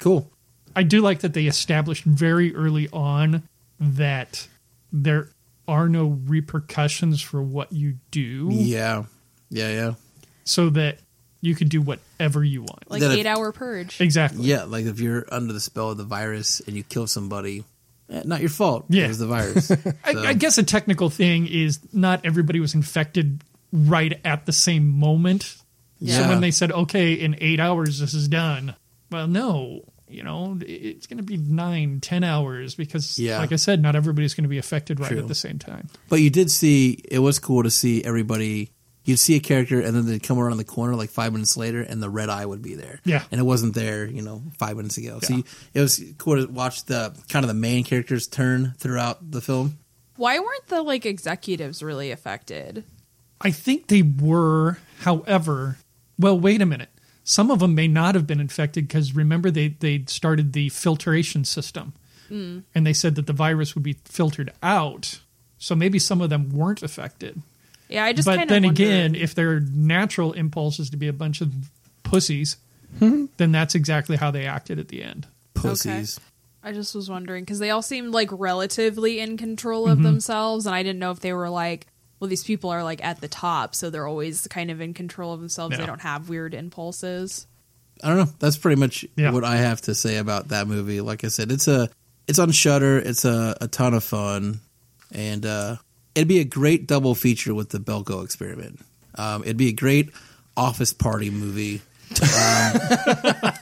Cool. 0.00 0.28
I 0.74 0.82
do 0.82 1.00
like 1.02 1.20
that 1.20 1.34
they 1.34 1.44
established 1.44 2.02
very 2.02 2.52
early 2.52 2.88
on 2.92 3.44
that 3.78 4.48
there 4.92 5.30
are 5.68 5.88
no 5.88 6.18
repercussions 6.26 7.22
for 7.22 7.40
what 7.40 7.72
you 7.72 7.98
do, 8.10 8.48
Yeah. 8.50 9.04
Yeah. 9.48 9.70
Yeah. 9.70 9.94
so 10.42 10.70
that 10.70 10.98
you 11.40 11.54
could 11.54 11.68
do 11.68 11.80
whatever 11.80 12.42
you 12.42 12.62
want. 12.62 12.90
Like 12.90 13.02
That 13.02 13.12
if- 13.12 13.18
eight 13.18 13.26
hour 13.26 13.52
purge. 13.52 14.00
Exactly. 14.00 14.46
Yeah. 14.46 14.64
Like 14.64 14.86
if 14.86 14.98
you're 14.98 15.26
under 15.30 15.52
the 15.52 15.60
spell 15.60 15.90
of 15.90 15.96
the 15.96 16.04
virus 16.04 16.58
and 16.66 16.76
you 16.76 16.82
kill 16.82 17.06
somebody, 17.06 17.62
Uh, 18.12 18.22
not 18.24 18.40
your 18.40 18.50
fault. 18.50 18.86
Yeah. 18.88 19.04
It 19.06 19.08
was 19.08 19.18
the 19.18 19.26
virus. 19.26 19.70
I, 20.04 20.12
So- 20.12 20.24
I 20.24 20.32
guess 20.34 20.58
a 20.58 20.62
technical 20.62 21.10
thing 21.10 21.46
is 21.46 21.80
not 21.92 22.24
everybody 22.24 22.60
was 22.60 22.74
infected 22.74 23.42
right 23.72 24.20
at 24.24 24.46
the 24.46 24.52
same 24.52 24.88
moment. 24.88 25.56
So 26.06 26.28
when 26.28 26.40
they 26.42 26.50
said, 26.50 26.70
okay, 26.72 27.14
in 27.14 27.36
eight 27.40 27.58
hours 27.58 27.98
this 28.00 28.12
is 28.12 28.28
done, 28.28 28.74
well, 29.10 29.26
no, 29.26 29.80
you 30.08 30.22
know, 30.22 30.58
it's 30.60 31.06
going 31.06 31.16
to 31.16 31.22
be 31.24 31.36
nine, 31.38 32.00
ten 32.00 32.22
hours 32.22 32.74
because, 32.74 33.18
Yeah. 33.18 33.38
like 33.38 33.50
I 33.50 33.56
said, 33.56 33.80
not 33.82 33.96
everybody's 33.96 34.34
going 34.34 34.44
to 34.44 34.48
be 34.48 34.58
affected 34.58 35.00
right 35.00 35.08
True. 35.08 35.18
at 35.20 35.26
the 35.28 35.34
same 35.34 35.58
time. 35.58 35.88
But 36.10 36.20
you 36.20 36.28
did 36.30 36.50
see 36.50 36.98
it 37.10 37.20
was 37.20 37.38
cool 37.38 37.62
to 37.62 37.70
see 37.70 38.04
everybody. 38.04 38.72
You'd 39.06 39.18
see 39.18 39.36
a 39.36 39.40
character, 39.40 39.80
and 39.80 39.94
then 39.94 40.04
they'd 40.04 40.22
come 40.22 40.38
around 40.38 40.56
the 40.56 40.64
corner 40.64 40.96
like 40.96 41.10
five 41.10 41.32
minutes 41.32 41.56
later, 41.56 41.80
and 41.80 42.02
the 42.02 42.10
red 42.10 42.28
eye 42.28 42.44
would 42.44 42.60
be 42.60 42.74
there. 42.74 43.00
Yeah. 43.04 43.22
and 43.30 43.40
it 43.40 43.44
wasn't 43.44 43.74
there, 43.74 44.04
you 44.04 44.20
know, 44.20 44.42
five 44.58 44.76
minutes 44.76 44.98
ago. 44.98 45.20
So 45.22 45.36
you, 45.36 45.44
it 45.72 45.80
was 45.80 46.02
cool 46.18 46.44
to 46.44 46.52
watch 46.52 46.84
the 46.86 47.16
kind 47.28 47.44
of 47.44 47.48
the 47.48 47.54
main 47.54 47.84
characters 47.84 48.26
turn 48.26 48.74
throughout 48.78 49.30
the 49.30 49.40
film. 49.40 49.78
Why 50.16 50.40
weren't 50.40 50.66
the 50.66 50.82
like 50.82 51.06
executives 51.06 51.84
really 51.84 52.10
affected? 52.10 52.82
I 53.40 53.52
think 53.52 53.86
they 53.86 54.02
were, 54.02 54.78
however, 55.00 55.76
well, 56.18 56.38
wait 56.38 56.60
a 56.60 56.66
minute. 56.66 56.88
Some 57.22 57.50
of 57.52 57.60
them 57.60 57.76
may 57.76 57.86
not 57.86 58.16
have 58.16 58.26
been 58.26 58.40
infected 58.40 58.88
because 58.88 59.14
remember 59.14 59.50
they 59.52 59.68
they 59.68 60.04
started 60.08 60.52
the 60.52 60.68
filtration 60.70 61.44
system, 61.44 61.92
hmm. 62.28 62.60
and 62.74 62.84
they 62.86 62.92
said 62.92 63.14
that 63.16 63.26
the 63.26 63.32
virus 63.32 63.74
would 63.74 63.84
be 63.84 63.98
filtered 64.04 64.52
out. 64.62 65.20
So 65.58 65.74
maybe 65.74 65.98
some 65.98 66.20
of 66.20 66.30
them 66.30 66.50
weren't 66.50 66.82
affected. 66.82 67.42
Yeah, 67.88 68.04
I 68.04 68.12
just 68.12 68.26
but 68.26 68.48
then 68.48 68.64
of 68.64 68.70
again, 68.72 69.14
if 69.14 69.34
their 69.34 69.60
natural 69.60 70.32
impulse 70.32 70.78
is 70.80 70.90
to 70.90 70.96
be 70.96 71.08
a 71.08 71.12
bunch 71.12 71.40
of 71.40 71.52
pussies, 72.02 72.56
then 73.00 73.28
that's 73.52 73.74
exactly 73.74 74.16
how 74.16 74.30
they 74.30 74.46
acted 74.46 74.78
at 74.78 74.88
the 74.88 75.02
end. 75.02 75.26
Pussies. 75.54 76.18
I 76.62 76.72
just 76.72 76.94
was 76.94 77.08
wondering 77.08 77.44
because 77.44 77.60
they 77.60 77.70
all 77.70 77.82
seemed 77.82 78.12
like 78.12 78.28
relatively 78.32 79.20
in 79.20 79.36
control 79.36 79.84
Mm-hmm. 79.84 79.92
of 79.92 80.02
themselves, 80.02 80.66
and 80.66 80.74
I 80.74 80.82
didn't 80.82 80.98
know 80.98 81.12
if 81.12 81.20
they 81.20 81.32
were 81.32 81.48
like, 81.48 81.86
well, 82.18 82.28
these 82.28 82.42
people 82.44 82.70
are 82.70 82.82
like 82.82 83.04
at 83.04 83.20
the 83.20 83.28
top, 83.28 83.74
so 83.74 83.88
they're 83.90 84.06
always 84.06 84.46
kind 84.48 84.70
of 84.70 84.80
in 84.80 84.92
control 84.94 85.32
of 85.32 85.38
themselves. 85.40 85.76
They 85.78 85.86
don't 85.86 86.00
have 86.00 86.28
weird 86.28 86.54
impulses. 86.54 87.46
I 88.02 88.08
don't 88.08 88.16
know. 88.18 88.32
That's 88.40 88.56
pretty 88.56 88.80
much 88.80 89.04
Yeah. 89.16 89.30
what 89.30 89.44
I 89.44 89.56
have 89.56 89.80
to 89.82 89.94
say 89.94 90.16
about 90.16 90.48
that 90.48 90.66
movie. 90.66 91.00
Like 91.00 91.24
I 91.24 91.28
said, 91.28 91.52
it's 91.52 91.68
a 91.68 91.88
it's 92.26 92.38
on 92.40 92.50
Shudder. 92.50 92.98
It's 92.98 93.24
a, 93.24 93.56
a 93.60 93.68
ton 93.68 93.94
of 93.94 94.02
fun, 94.02 94.60
and 95.12 95.46
uh, 95.46 95.76
it'd 96.16 96.26
be 96.28 96.40
a 96.40 96.44
great 96.44 96.86
double 96.88 97.14
feature 97.14 97.54
with 97.54 97.68
the 97.70 97.78
Belko 97.78 98.24
experiment. 98.24 98.80
Um, 99.14 99.42
it'd 99.44 99.56
be 99.56 99.68
a 99.68 99.72
great 99.72 100.10
office 100.56 100.92
party 100.92 101.30
movie. 101.30 101.80
Um, 102.10 102.80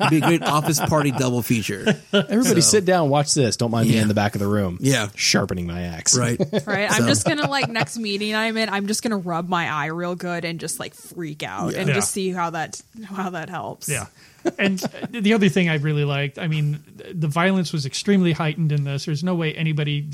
it'd 0.01 0.11
be 0.11 0.17
a 0.19 0.21
great 0.21 0.43
office 0.43 0.79
party 0.79 1.11
double 1.11 1.41
feature. 1.43 1.99
Everybody 2.13 2.61
So- 2.61 2.71
sit 2.73 2.85
down, 2.85 3.09
watch 3.09 3.33
this. 3.35 3.57
Don't 3.57 3.71
mind 3.71 3.89
me 3.89 3.97
in 3.99 4.09
the 4.09 4.15
back 4.15 4.35
of 4.35 4.39
the 4.41 4.47
room. 4.47 4.77
Yeah. 4.81 5.09
Sharpening 5.15 5.67
my 5.67 5.83
axe. 5.83 6.17
Right. 6.17 6.39
Right. 6.67 6.91
I'm 6.91 7.07
just 7.07 7.27
gonna 7.27 7.49
like 7.49 7.69
next 7.69 7.97
meeting 7.99 8.35
I'm 8.35 8.57
in, 8.57 8.69
I'm 8.69 8.87
just 8.87 9.03
gonna 9.03 9.17
rub 9.19 9.49
my 9.49 9.69
eye 9.71 9.87
real 9.87 10.15
good 10.15 10.45
and 10.45 10.61
just 10.61 10.79
like 10.79 10.95
freak 10.95 11.43
out 11.43 11.75
and 11.75 11.89
Yeah. 11.89 11.95
just 11.95 12.11
see 12.13 12.31
how 12.33 12.51
that 12.51 12.81
how 13.05 13.31
that 13.31 13.49
helps. 13.51 13.89
Yeah. 13.89 14.07
And 14.59 14.79
the 15.11 15.33
other 15.33 15.49
thing 15.49 15.69
I 15.71 15.77
really 15.77 16.05
liked, 16.05 16.39
I 16.39 16.47
mean, 16.49 16.85
the 17.15 17.29
violence 17.29 17.73
was 17.73 17.87
extremely 17.87 18.33
heightened 18.33 18.73
in 18.73 18.85
this. 18.85 19.07
There's 19.07 19.25
no 19.25 19.35
way 19.35 19.55
anybody. 19.55 20.07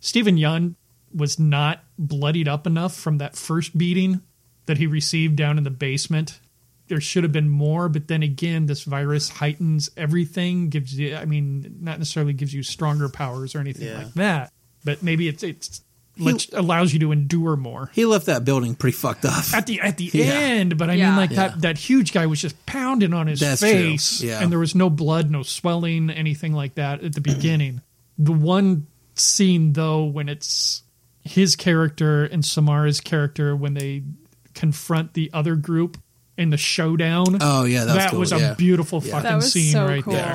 Steven 0.00 0.36
Yeun 0.36 0.74
was 1.14 1.38
not 1.38 1.84
bloodied 1.98 2.48
up 2.48 2.66
enough 2.66 2.94
from 2.96 3.18
that 3.18 3.36
first 3.36 3.76
beating 3.78 4.20
that 4.66 4.78
he 4.78 4.86
received 4.86 5.36
down 5.36 5.58
in 5.58 5.64
the 5.64 5.70
basement. 5.70 6.40
There 6.88 7.00
should 7.00 7.22
have 7.22 7.32
been 7.32 7.48
more, 7.48 7.88
but 7.88 8.08
then 8.08 8.22
again, 8.22 8.66
this 8.66 8.84
virus 8.84 9.28
heightens 9.30 9.90
everything. 9.96 10.68
Gives 10.68 10.98
you, 10.98 11.16
I 11.16 11.24
mean, 11.24 11.76
not 11.80 11.98
necessarily 11.98 12.32
gives 12.34 12.52
you 12.52 12.62
stronger 12.62 13.08
powers 13.08 13.54
or 13.54 13.60
anything 13.60 13.86
Yeah. 13.88 13.98
like 13.98 14.14
that, 14.14 14.52
but 14.84 15.02
maybe 15.02 15.28
it's 15.28 15.42
it's 15.42 15.80
lets, 16.18 16.48
allows 16.52 16.92
you 16.92 16.98
to 17.00 17.10
endure 17.10 17.56
more 17.56 17.90
He 17.92 18.04
left 18.04 18.26
that 18.26 18.44
building 18.44 18.74
pretty 18.76 18.96
fucked 18.96 19.24
up. 19.24 19.44
at 19.52 19.66
the 19.66 19.80
at 19.80 19.96
the 19.96 20.10
Yeah. 20.12 20.24
end, 20.24 20.76
but 20.78 20.88
I 20.90 20.96
mean 20.96 21.16
like 21.16 21.30
Yeah. 21.30 21.48
that 21.48 21.60
that 21.62 21.78
huge 21.78 22.12
guy 22.12 22.26
was 22.26 22.40
just 22.40 22.66
pounding 22.66 23.12
on 23.14 23.26
his 23.28 23.40
That's 23.40 23.60
face, 23.62 24.20
Yeah. 24.22 24.40
and 24.42 24.52
there 24.52 24.58
was 24.60 24.74
no 24.74 24.88
blood, 24.90 25.30
no 25.30 25.42
swelling, 25.42 26.10
anything 26.10 26.52
like 26.52 26.74
that 26.76 27.02
at 27.02 27.14
the 27.14 27.20
beginning. 27.20 27.80
the 28.18 28.32
one 28.32 28.86
scene 29.16 29.72
though, 29.72 30.04
when 30.04 30.28
it's 30.28 30.82
his 31.24 31.56
character 31.56 32.24
and 32.24 32.44
Samara's 32.44 33.00
character 33.00 33.56
when 33.56 33.74
they 33.74 34.02
confront 34.54 35.14
the 35.14 35.30
other 35.32 35.56
group 35.56 35.96
in 36.36 36.50
the 36.50 36.56
showdown, 36.56 37.38
Oh 37.40 37.64
yeah, 37.64 37.84
that 37.84 37.94
was, 37.96 38.06
cool. 38.10 38.18
was 38.20 38.32
yeah. 38.32 38.52
a 38.52 38.54
beautiful 38.56 39.00
Yeah. 39.02 39.12
fucking 39.12 39.30
That 39.30 39.36
was 39.36 39.52
scene 39.52 39.72
so 39.72 39.86
right 39.86 40.02
cool. 40.02 40.12
there. 40.14 40.34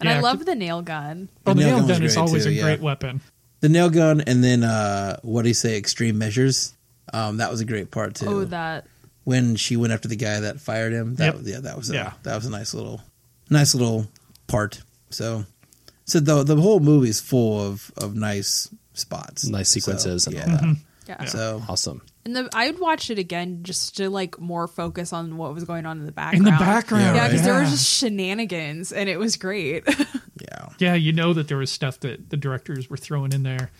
And 0.00 0.08
Yeah. 0.08 0.18
I 0.18 0.20
love 0.20 0.44
the 0.44 0.54
nail 0.54 0.82
gun. 0.82 1.28
Oh, 1.46 1.54
the 1.54 1.60
nail 1.60 1.68
nail 1.78 1.78
gun 1.80 1.88
gun 1.88 2.02
is 2.02 2.16
always 2.16 2.44
too, 2.44 2.50
a 2.50 2.52
yeah. 2.52 2.62
great 2.62 2.80
weapon. 2.80 3.20
the 3.60 3.68
nail 3.68 3.88
gun, 3.90 4.20
and 4.20 4.44
then 4.44 4.62
uh, 4.62 5.18
what 5.22 5.42
do 5.42 5.48
you 5.48 5.54
say? 5.54 5.76
Extreme 5.78 6.18
measures. 6.18 6.74
Um, 7.12 7.38
that 7.38 7.50
was 7.50 7.60
a 7.60 7.64
great 7.64 7.90
part 7.90 8.14
too. 8.14 8.26
Oh, 8.28 8.44
that 8.46 8.86
when 9.24 9.56
she 9.56 9.76
went 9.76 9.92
after 9.92 10.06
the 10.08 10.16
guy 10.16 10.40
that 10.40 10.60
fired 10.60 10.92
him. 10.92 11.14
That, 11.16 11.34
Yep. 11.36 11.42
Yeah, 11.44 11.60
that 11.60 11.76
was 11.76 11.90
a, 11.90 11.94
Yeah. 11.94 12.12
that 12.24 12.34
was 12.36 12.44
a 12.46 12.50
nice 12.50 12.74
little, 12.74 13.00
nice 13.50 13.74
little 13.74 14.06
part. 14.48 14.82
So, 15.10 15.46
so 16.04 16.20
the 16.20 16.42
the 16.44 16.56
whole 16.56 16.80
movie 16.80 17.08
is 17.08 17.20
full 17.20 17.60
of 17.66 17.90
of 17.96 18.14
nice 18.14 18.68
spots, 18.94 19.46
Nice 19.46 19.68
sequences 19.68 20.24
So, 20.24 20.30
and 20.30 20.38
yeah. 20.38 20.44
all 20.44 20.48
that. 20.56 20.76
yeah. 21.06 21.24
So 21.26 21.62
Awesome. 21.68 22.02
And 22.24 22.34
the, 22.34 22.48
I 22.54 22.70
would 22.70 22.80
watch 22.80 23.10
it 23.10 23.18
again 23.18 23.64
just 23.64 23.98
to 23.98 24.08
like 24.08 24.40
more 24.40 24.66
focus 24.66 25.12
on 25.12 25.36
what 25.36 25.52
was 25.52 25.64
going 25.64 25.84
on 25.84 25.98
in 25.98 26.06
the 26.06 26.12
background. 26.12 26.46
In 26.46 26.52
background. 26.52 26.60
the 26.60 26.72
background, 26.72 27.16
Yeah, 27.16 27.28
because 27.28 27.44
there 27.44 27.54
yeah. 27.54 27.60
was 27.60 27.70
just 27.70 27.86
shenanigans 27.86 28.92
and 28.92 29.08
it 29.10 29.18
was 29.18 29.36
great. 29.36 29.84
yeah, 30.40 30.68
yeah, 30.78 30.94
you 30.94 31.12
know 31.12 31.34
that 31.34 31.48
there 31.48 31.58
was 31.58 31.70
stuff 31.70 32.00
that 32.00 32.30
the 32.30 32.38
directors 32.38 32.88
were 32.88 32.96
throwing 32.96 33.32
in 33.32 33.42
there 33.42 33.70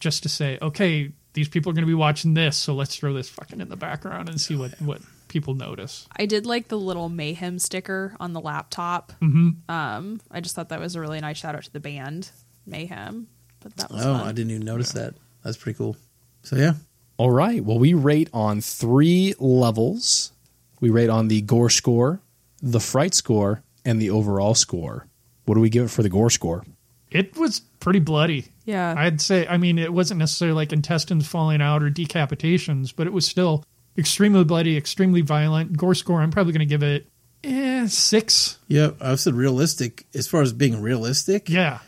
just 0.00 0.24
to 0.24 0.28
say, 0.28 0.58
okay, 0.60 1.12
these 1.34 1.48
people 1.48 1.70
are 1.70 1.74
going 1.74 1.84
to 1.84 1.90
be 1.90 1.94
watching 1.94 2.34
this, 2.34 2.56
so 2.56 2.74
let's 2.74 2.96
throw 2.96 3.12
this 3.12 3.28
fucking 3.28 3.60
in 3.60 3.68
the 3.68 3.76
background 3.76 4.28
and 4.28 4.40
see 4.40 4.56
what 4.56 4.72
what 4.82 5.00
people 5.28 5.54
notice. 5.54 6.06
I 6.14 6.26
did 6.26 6.44
like 6.44 6.68
the 6.68 6.76
little 6.78 7.08
mayhem 7.08 7.58
sticker 7.58 8.14
on 8.20 8.32
the 8.34 8.40
laptop. 8.40 9.12
Mm-hmm. 9.22 9.70
Um, 9.70 10.20
I 10.30 10.40
just 10.40 10.54
thought 10.54 10.68
that 10.70 10.80
was 10.80 10.94
a 10.96 11.00
really 11.00 11.20
nice 11.20 11.38
shout 11.38 11.54
out 11.54 11.62
to 11.62 11.72
the 11.72 11.80
band 11.80 12.30
Mayhem. 12.66 13.28
But 13.62 13.76
that 13.76 13.90
was 13.90 14.04
oh, 14.04 14.18
fun. 14.18 14.28
I 14.28 14.32
didn't 14.32 14.50
even 14.50 14.64
notice 14.64 14.92
that. 14.92 15.14
That's 15.44 15.56
pretty 15.56 15.76
cool. 15.76 15.96
So 16.42 16.56
yeah, 16.56 16.74
All 17.16 17.30
right. 17.30 17.64
Well, 17.64 17.78
we 17.78 17.94
rate 17.94 18.28
on 18.32 18.60
three 18.60 19.34
levels. 19.38 20.32
We 20.80 20.90
rate 20.90 21.10
on 21.10 21.28
the 21.28 21.40
gore 21.42 21.70
score, 21.70 22.20
the 22.60 22.80
fright 22.80 23.14
score, 23.14 23.62
and 23.84 24.00
the 24.00 24.10
overall 24.10 24.54
score. 24.54 25.06
What 25.44 25.54
do 25.54 25.60
we 25.60 25.70
give 25.70 25.84
it 25.84 25.90
for 25.90 26.02
the 26.02 26.08
gore 26.08 26.30
score? 26.30 26.64
It 27.10 27.36
was 27.36 27.60
pretty 27.78 28.00
bloody. 28.00 28.46
Yeah. 28.64 28.94
I'd 28.96 29.20
say. 29.20 29.46
I 29.46 29.56
mean, 29.58 29.78
it 29.78 29.92
wasn't 29.92 30.18
necessarily 30.18 30.56
like 30.56 30.72
intestines 30.72 31.26
falling 31.26 31.60
out 31.60 31.82
or 31.82 31.90
decapitations, 31.90 32.92
but 32.94 33.06
it 33.06 33.12
was 33.12 33.26
still 33.26 33.64
extremely 33.96 34.44
bloody, 34.44 34.76
extremely 34.76 35.20
violent. 35.20 35.76
Gore 35.76 35.94
score. 35.94 36.20
I'm 36.20 36.30
probably 36.30 36.52
going 36.52 36.60
to 36.60 36.66
give 36.66 36.82
it 36.82 37.06
eh, 37.44 37.86
six. 37.86 38.58
yeah. 38.66 38.90
I've 39.00 39.20
said 39.20 39.34
realistic 39.34 40.06
as 40.14 40.26
far 40.26 40.42
as 40.42 40.52
being 40.52 40.80
realistic. 40.80 41.48
Yeah. 41.48 41.80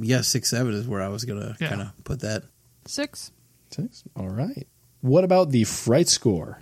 Yeah, 0.00 0.20
six 0.22 0.50
seven 0.50 0.74
is 0.74 0.86
where 0.88 1.02
I 1.02 1.08
was 1.08 1.24
gonna 1.24 1.56
Yeah. 1.60 1.68
kind 1.68 1.82
of 1.82 2.04
put 2.04 2.20
that. 2.20 2.44
Six. 2.86 3.30
Six. 3.70 4.02
All 4.16 4.28
right. 4.28 4.66
What 5.00 5.24
about 5.24 5.50
the 5.50 5.64
fright 5.64 6.08
score? 6.08 6.60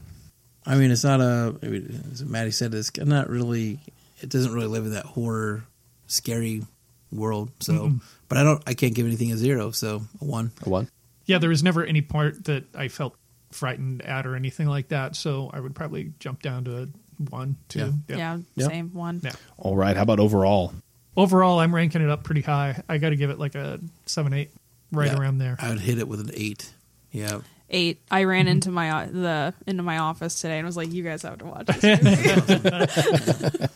I 0.67 0.77
mean, 0.77 0.91
it's 0.91 1.05
not 1.05 1.21
a. 1.21 1.57
I 1.63 1.67
mean, 1.67 2.03
as 2.13 2.25
Maddie 2.25 2.51
said, 2.51 2.75
it's 2.75 2.95
not 2.97 3.31
really. 3.31 3.79
It 4.21 4.29
doesn't 4.29 4.53
really 4.53 4.67
live 4.67 4.85
in 4.85 4.93
that 4.93 5.07
horror, 5.07 5.65
scary 6.07 6.63
world. 7.11 7.51
So, 7.61 7.93
but 8.29 8.37
I 8.39 8.43
don't. 8.45 8.63
I 8.67 8.75
can't 8.75 8.95
give 8.95 9.07
anything 9.07 9.33
a 9.33 9.37
zero. 9.37 9.71
So 9.71 10.03
a 10.21 10.25
one. 10.25 10.51
A 10.67 10.69
one. 10.69 10.89
Yeah. 11.25 11.39
There 11.39 11.49
was 11.51 11.63
never 11.63 11.85
any 11.85 12.03
part 12.03 12.45
that 12.45 12.65
I 12.75 12.89
felt 12.89 13.17
frightened 13.51 14.03
at 14.03 14.27
or 14.27 14.37
anything 14.37 14.67
like 14.67 14.89
that. 14.89 15.17
So 15.17 15.51
I 15.53 15.61
would 15.61 15.75
probably 15.75 16.13
jump 16.19 16.43
down 16.43 16.65
to 16.65 16.83
a 16.83 16.89
one, 17.31 17.57
two. 17.69 17.95
Yeah. 18.09 18.39
Yeah. 18.57 18.69
Same 18.69 18.93
one. 18.93 19.21
Yeah. 19.25 19.33
All 19.57 19.75
right. 19.77 19.97
How 19.97 20.03
about 20.03 20.21
overall? 20.21 20.75
Overall, 21.19 21.59
I'm 21.59 21.75
ranking 21.75 22.01
it 22.01 22.09
up 22.09 22.23
pretty 22.23 22.43
high. 22.43 22.81
I 22.89 22.99
got 22.99 23.11
to 23.11 23.17
give 23.17 23.31
it 23.31 23.39
like 23.39 23.55
a 23.57 23.81
seven, 24.07 24.33
eight, 24.33 24.51
right 24.93 25.11
Yeah. 25.11 25.19
around 25.19 25.39
there. 25.39 25.57
I 25.59 25.69
would 25.71 25.81
hit 25.81 25.99
it 25.99 26.07
with 26.09 26.21
an 26.21 26.31
eight. 26.33 26.71
Yeah. 27.11 27.41
Eight. 27.71 28.01
I 28.11 28.23
ran 28.25 28.45
Mm-hmm. 28.45 28.53
into 28.53 28.71
my 28.71 28.91
uh, 28.91 29.07
the 29.07 29.55
into 29.67 29.83
my 29.83 29.99
office 29.99 30.41
today 30.41 30.59
and 30.59 30.65
was 30.67 30.77
like, 30.77 30.91
"You 30.93 31.03
guys 31.03 31.23
have 31.23 31.39
to 31.39 31.45
watch 31.45 31.67
this." 31.67 32.03
movie." 33.63 33.67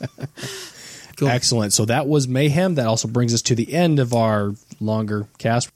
Cool. 1.16 1.28
Excellent. 1.28 1.72
So 1.72 1.84
that 1.84 2.06
was 2.08 2.26
mayhem. 2.26 2.76
That 2.76 2.86
also 2.86 3.06
brings 3.08 3.34
us 3.34 3.42
to 3.42 3.54
the 3.54 3.72
end 3.74 3.98
of 3.98 4.14
our 4.14 4.52
longer 4.80 5.26
cast. 5.38 5.70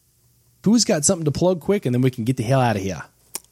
Who's 0.65 0.85
got 0.85 1.05
something 1.05 1.25
to 1.27 1.31
plug 1.31 1.61
quick, 1.61 1.85
and 1.87 1.95
then 1.95 2.01
we 2.03 2.11
can 2.11 2.25
get 2.25 2.37
the 2.39 2.43
hell 2.43 2.61
out 2.61 2.77
of 2.77 2.83
here. 2.83 3.03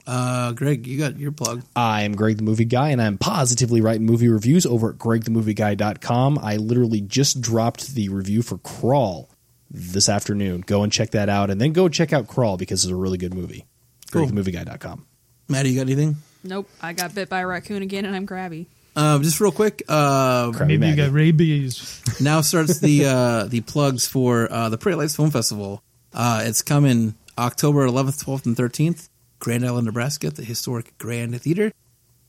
Uh, 0.07 0.53
Greg, 0.53 0.87
you 0.87 0.99
got 0.99 1.19
your 1.19 1.33
plug. 1.33 1.63
I 1.75 2.03
am 2.03 2.15
Greg 2.15 2.37
the 2.37 2.43
Movie 2.43 2.67
Guy, 2.67 2.91
and 2.91 3.01
I'm 3.01 3.17
positively 3.17 3.81
writing 3.81 4.05
movie 4.07 4.29
reviews 4.29 4.67
over 4.67 4.91
at 4.91 4.97
gregthemovieguy.com. 4.97 6.39
I 6.43 6.57
literally 6.57 7.01
just 7.01 7.41
dropped 7.41 7.95
the 7.95 8.09
review 8.11 8.43
for 8.43 8.59
Crawl 8.59 9.31
this 9.71 10.09
afternoon. 10.09 10.63
Go 10.67 10.83
and 10.83 10.93
check 10.93 11.11
that 11.11 11.29
out, 11.29 11.51
and 11.51 11.61
then 11.61 11.73
go 11.73 11.89
check 11.89 12.13
out 12.13 12.29
Crawl 12.29 12.57
because 12.57 12.85
it's 12.85 12.93
a 12.93 12.97
really 12.97 13.19
good 13.19 13.35
movie. 13.35 13.65
Cool. 14.11 14.27
GregTheMovieGuy.com. 14.27 15.07
Maddie, 15.49 15.71
you 15.71 15.77
got 15.77 15.83
anything? 15.83 16.17
nope. 16.43 16.69
I 16.81 16.93
got 16.93 17.15
bit 17.15 17.29
by 17.29 17.41
a 17.41 17.47
raccoon 17.47 17.83
again, 17.83 18.05
and 18.05 18.15
I'm 18.15 18.27
crabby. 18.27 18.69
Um, 18.97 19.23
just 19.23 19.41
real 19.41 19.51
quick. 19.51 19.83
Uh, 19.89 20.53
Krabby 20.53 20.67
Maybe 20.79 20.87
you 20.89 20.97
got 20.97 21.13
rabies. 21.13 22.01
now 22.21 22.43
starts 22.43 22.79
the 22.79 23.07
uh, 23.07 23.45
the 23.47 23.61
plugs 23.63 24.07
for 24.07 24.51
uh, 24.53 24.69
the 24.69 24.79
Prairie 24.79 24.97
Lights 24.97 25.17
Film 25.17 25.31
Festival. 25.31 25.83
Uh, 26.13 26.45
it's 26.47 26.63
coming 26.63 27.15
October 27.37 27.89
11th, 27.89 28.25
12th, 28.25 28.47
and 28.47 28.57
13th. 28.57 29.09
Grand 29.39 29.65
Island, 29.65 29.87
Nebraska, 29.87 30.29
at 30.29 30.37
the 30.37 30.45
historic 30.45 30.97
Grand 30.99 31.41
Theater. 31.41 31.73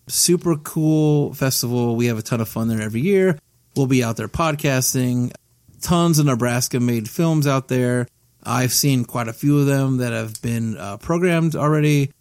Super 0.08 0.56
cool 0.58 1.34
festival. 1.34 1.96
We 1.96 2.08
have 2.08 2.18
a 2.18 2.22
ton 2.22 2.42
of 2.42 2.50
fun 2.50 2.68
there 2.68 2.82
every 2.82 3.02
year. 3.02 3.40
We'll 3.76 3.88
be 3.88 4.04
out 4.04 4.18
there 4.18 4.28
podcasting. 4.28 5.34
Tons 5.82 6.20
of 6.20 6.26
Nebraska 6.26 6.80
made 6.80 7.10
films 7.10 7.48
out 7.48 7.68
there. 7.68 8.08
I've 8.44 8.72
seen 8.72 9.06
quite 9.06 9.28
a 9.28 9.34
few 9.34 9.60
of 9.60 9.66
them 9.66 9.98
that 9.98 10.14
have 10.14 10.42
been 10.42 10.78
uh, 10.78 10.98
programmed 10.98 11.56
already. 11.56 12.12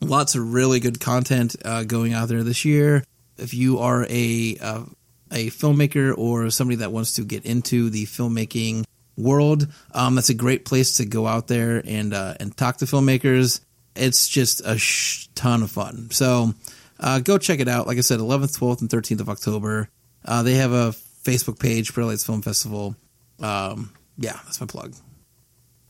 Lots 0.00 0.34
of 0.34 0.52
really 0.52 0.80
good 0.80 1.00
content 1.00 1.56
uh, 1.64 1.84
going 1.84 2.12
out 2.12 2.28
there 2.28 2.42
this 2.42 2.64
year. 2.64 3.04
If 3.38 3.54
you 3.54 3.78
are 3.78 4.06
a 4.08 4.56
uh, 4.60 4.84
a 5.32 5.46
filmmaker 5.48 6.16
or 6.16 6.50
somebody 6.50 6.76
that 6.76 6.92
wants 6.92 7.14
to 7.14 7.24
get 7.24 7.44
into 7.44 7.90
the 7.90 8.04
filmmaking 8.04 8.84
world, 9.16 9.66
um, 9.92 10.14
that's 10.14 10.28
a 10.28 10.34
great 10.34 10.64
place 10.64 10.98
to 10.98 11.06
go 11.06 11.26
out 11.26 11.48
there 11.48 11.82
and 11.84 12.12
uh, 12.12 12.34
and 12.38 12.54
talk 12.56 12.76
to 12.78 12.84
filmmakers. 12.84 13.60
It's 13.96 14.28
just 14.28 14.60
a 14.64 14.78
sh- 14.78 15.28
ton 15.34 15.62
of 15.62 15.70
fun. 15.70 16.10
So 16.10 16.54
uh, 16.98 17.20
go 17.20 17.38
check 17.38 17.60
it 17.60 17.68
out. 17.68 17.86
Like 17.86 17.98
I 17.98 18.02
said, 18.02 18.20
11th, 18.20 18.58
12th, 18.58 18.80
and 18.80 18.90
13th 18.90 19.20
of 19.20 19.28
October. 19.28 19.88
Uh, 20.24 20.42
they 20.42 20.54
have 20.54 20.72
a 20.72 20.94
Facebook 21.24 21.58
page, 21.58 21.92
Prairie 21.92 22.08
Lights 22.08 22.24
Film 22.24 22.42
Festival. 22.42 22.96
Um, 23.40 23.92
yeah, 24.16 24.38
that's 24.44 24.60
my 24.60 24.66
plug. 24.66 24.94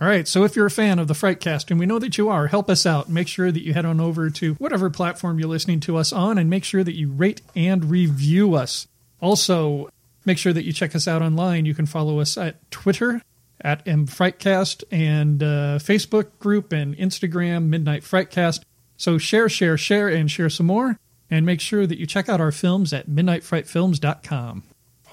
All 0.01 0.09
right, 0.09 0.27
so 0.27 0.43
if 0.43 0.57
you're 0.57 0.67
a 0.67 0.71
fan 0.73 0.99
of 0.99 1.07
the 1.07 1.15
Frightcast, 1.15 1.71
and 1.71 1.79
we 1.79 1.87
know 1.87 2.01
that 2.01 2.19
you 2.19 2.29
are, 2.29 2.49
help 2.49 2.69
us 2.69 2.85
out. 2.85 3.09
Make 3.09 3.29
sure 3.29 3.53
that 3.53 3.63
you 3.63 3.75
head 3.75 3.85
on 3.85 4.01
over 4.01 4.29
to 4.29 4.55
whatever 4.55 4.91
platform 4.91 5.39
you're 5.39 5.49
listening 5.49 5.79
to 5.81 5.97
us 5.97 6.13
on 6.13 6.37
and 6.37 6.51
make 6.51 6.65
sure 6.65 6.83
that 6.83 6.97
you 6.97 7.13
rate 7.13 7.43
and 7.55 7.85
review 7.85 8.55
us. 8.55 8.89
Also, 9.21 9.89
make 10.25 10.37
sure 10.37 10.53
that 10.53 10.65
you 10.65 10.73
check 10.73 10.97
us 10.97 11.07
out 11.07 11.23
online. 11.23 11.65
You 11.65 11.75
can 11.75 11.87
follow 11.87 12.19
us 12.19 12.37
at 12.37 12.69
Twitter 12.73 13.23
at 13.61 13.85
mfrightcast 13.87 14.85
and 14.91 15.43
uh, 15.43 15.79
Facebook 15.79 16.39
group 16.39 16.73
and 16.73 16.97
Instagram, 16.97 17.67
Midnight 17.67 18.03
Frightcast. 18.03 18.63
So 18.97 19.19
share, 19.19 19.49
share, 19.49 19.77
share, 19.77 20.09
and 20.09 20.31
share 20.31 20.51
some 20.51 20.67
more. 20.67 20.99
And 21.31 21.47
make 21.47 21.61
sure 21.61 21.87
that 21.87 21.99
you 21.99 22.07
check 22.07 22.29
out 22.29 22.41
our 22.41 22.53
films 22.53 22.93
at 22.93 23.09
midnightfrightfilms.com. 23.09 24.63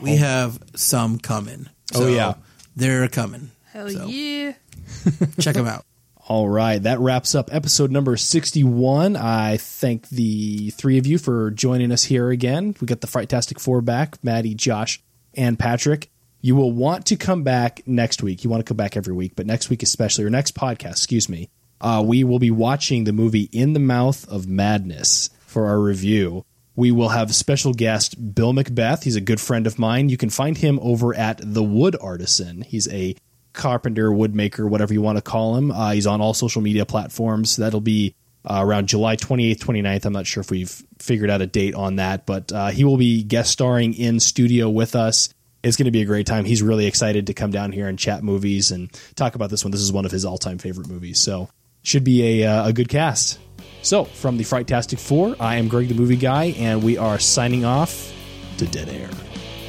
We 0.02 0.18
have 0.18 0.60
some 0.76 1.20
coming. 1.20 1.68
Oh, 1.96 2.08
yeah. 2.08 2.36
they're 2.76 3.08
coming. 3.08 3.52
Hell 3.72 3.90
So. 3.90 4.06
yeah. 4.08 4.54
Check 5.40 5.56
them 5.56 5.68
out. 5.68 5.86
All 6.28 6.48
right, 6.48 6.82
that 6.84 7.00
wraps 7.00 7.36
up 7.36 7.54
episode 7.54 7.92
number 7.92 8.16
61. 8.16 9.16
I 9.16 9.58
thank 9.58 10.08
the 10.10 10.70
three 10.72 10.98
of 10.98 11.06
you 11.06 11.18
for 11.18 11.52
joining 11.52 11.92
us 11.92 12.04
here 12.04 12.30
again. 12.30 12.76
We 12.80 12.88
got 12.88 13.02
the 13.02 13.08
Frightastic 13.08 13.60
Four 13.60 13.82
back 13.82 14.24
Maddie, 14.24 14.54
Josh, 14.56 15.02
and 15.34 15.58
Patrick. 15.58 16.10
You 16.42 16.56
will 16.56 16.72
want 16.72 17.06
to 17.08 17.16
come 17.16 17.44
back 17.44 17.82
next 17.86 18.24
week. 18.24 18.44
You 18.44 18.50
want 18.50 18.66
to 18.66 18.70
come 18.70 18.78
back 18.78 18.98
every 18.98 19.14
week, 19.14 19.34
but 19.36 19.46
next 19.46 19.70
week 19.70 19.84
especially, 19.84 20.26
or 20.26 20.30
next 20.30 20.56
podcast, 20.56 20.92
excuse 20.92 21.30
me, 21.30 21.50
uh, 21.80 22.04
we 22.06 22.24
will 22.24 22.40
be 22.40 22.52
watching 22.52 23.04
the 23.04 23.14
movie 23.14 23.50
In 23.52 23.74
the 23.74 23.80
Mouth 23.80 24.28
of 24.28 24.48
Madness 24.48 25.30
for 25.46 25.68
our 25.68 25.80
review. 25.80 26.46
We 26.76 26.92
will 26.92 27.10
have 27.10 27.36
special 27.36 27.74
guest 27.74 28.34
Bill 28.34 28.54
Macbeth. 28.54 29.04
He's 29.04 29.16
a 29.16 29.22
good 29.22 29.42
friend 29.42 29.68
of 29.68 29.78
mine. 29.78 30.10
You 30.10 30.18
can 30.18 30.30
find 30.30 30.58
him 30.58 30.80
over 30.82 31.14
at 31.14 31.40
The 31.44 31.64
Wood 31.64 31.96
Artisan. 32.00 32.62
He's 32.62 32.88
a 32.88 33.16
carpenter, 33.54 34.10
woodmaker, 34.10 34.70
whatever 34.70 34.94
you 34.94 35.02
want 35.02 35.18
to 35.18 35.22
call 35.22 35.58
him. 35.58 35.72
Uh, 35.72 35.92
he's 35.92 36.08
on 36.08 36.22
all 36.22 36.34
social 36.34 36.62
media 36.62 36.86
platforms. 36.86 37.58
That'll 37.58 37.82
be 37.82 38.16
uh, 38.50 38.62
around 38.64 38.88
July 38.88 39.16
28th, 39.16 39.60
29th. 39.60 40.06
I'm 40.06 40.14
not 40.14 40.26
sure 40.26 40.42
if 40.42 40.50
we've 40.50 40.84
figured 41.00 41.30
out 41.30 41.42
a 41.42 41.48
date 41.48 41.76
on 41.76 41.98
that, 41.98 42.26
but 42.26 42.52
uh, 42.52 42.70
he 42.70 42.84
will 42.84 42.98
be 42.98 43.24
guest 43.24 43.52
starring 43.52 43.94
in 43.94 44.20
studio 44.20 44.70
with 44.70 44.96
us. 44.96 45.30
It's 45.64 45.78
going 45.78 45.86
to 45.86 45.92
be 45.92 46.02
a 46.02 46.06
great 46.06 46.26
time. 46.26 46.46
He's 46.46 46.64
really 46.64 46.88
excited 46.88 47.28
to 47.28 47.34
come 47.34 47.52
down 47.52 47.72
here 47.72 47.88
and 47.88 47.98
chat 47.98 48.24
movies 48.24 48.72
and 48.72 48.92
talk 49.16 49.36
about 49.36 49.50
this 49.50 49.64
one. 49.64 49.72
This 49.72 49.82
is 49.82 49.92
one 49.92 50.06
of 50.06 50.12
his 50.12 50.26
all 50.26 50.38
time 50.38 50.58
favorite 50.58 50.88
movies. 50.88 51.20
So, 51.20 51.50
should 51.84 52.04
be 52.04 52.42
a, 52.42 52.48
uh, 52.48 52.68
a 52.68 52.74
good 52.74 52.90
cast. 52.90 53.40
So, 53.84 54.06
from 54.06 54.38
the 54.38 54.44
Frightastic 54.44 55.00
Four, 55.00 55.36
I 55.40 55.56
am 55.56 55.68
Greg 55.68 55.88
the 55.88 55.96
Movie 55.96 56.16
Guy, 56.16 56.56
and 56.58 56.84
we 56.84 56.98
are 56.98 57.18
signing 57.20 57.66
off 57.66 58.14
to 58.58 58.66
Dead 58.68 58.90
Air. 58.90 59.10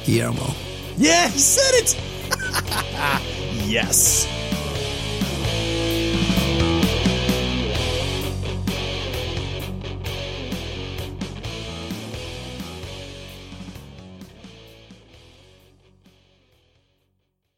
Guillermo. 0.05 0.53
Yeah, 0.97 1.27
he 1.29 1.39
said 1.39 1.73
it! 1.73 1.95
yes. 3.67 4.27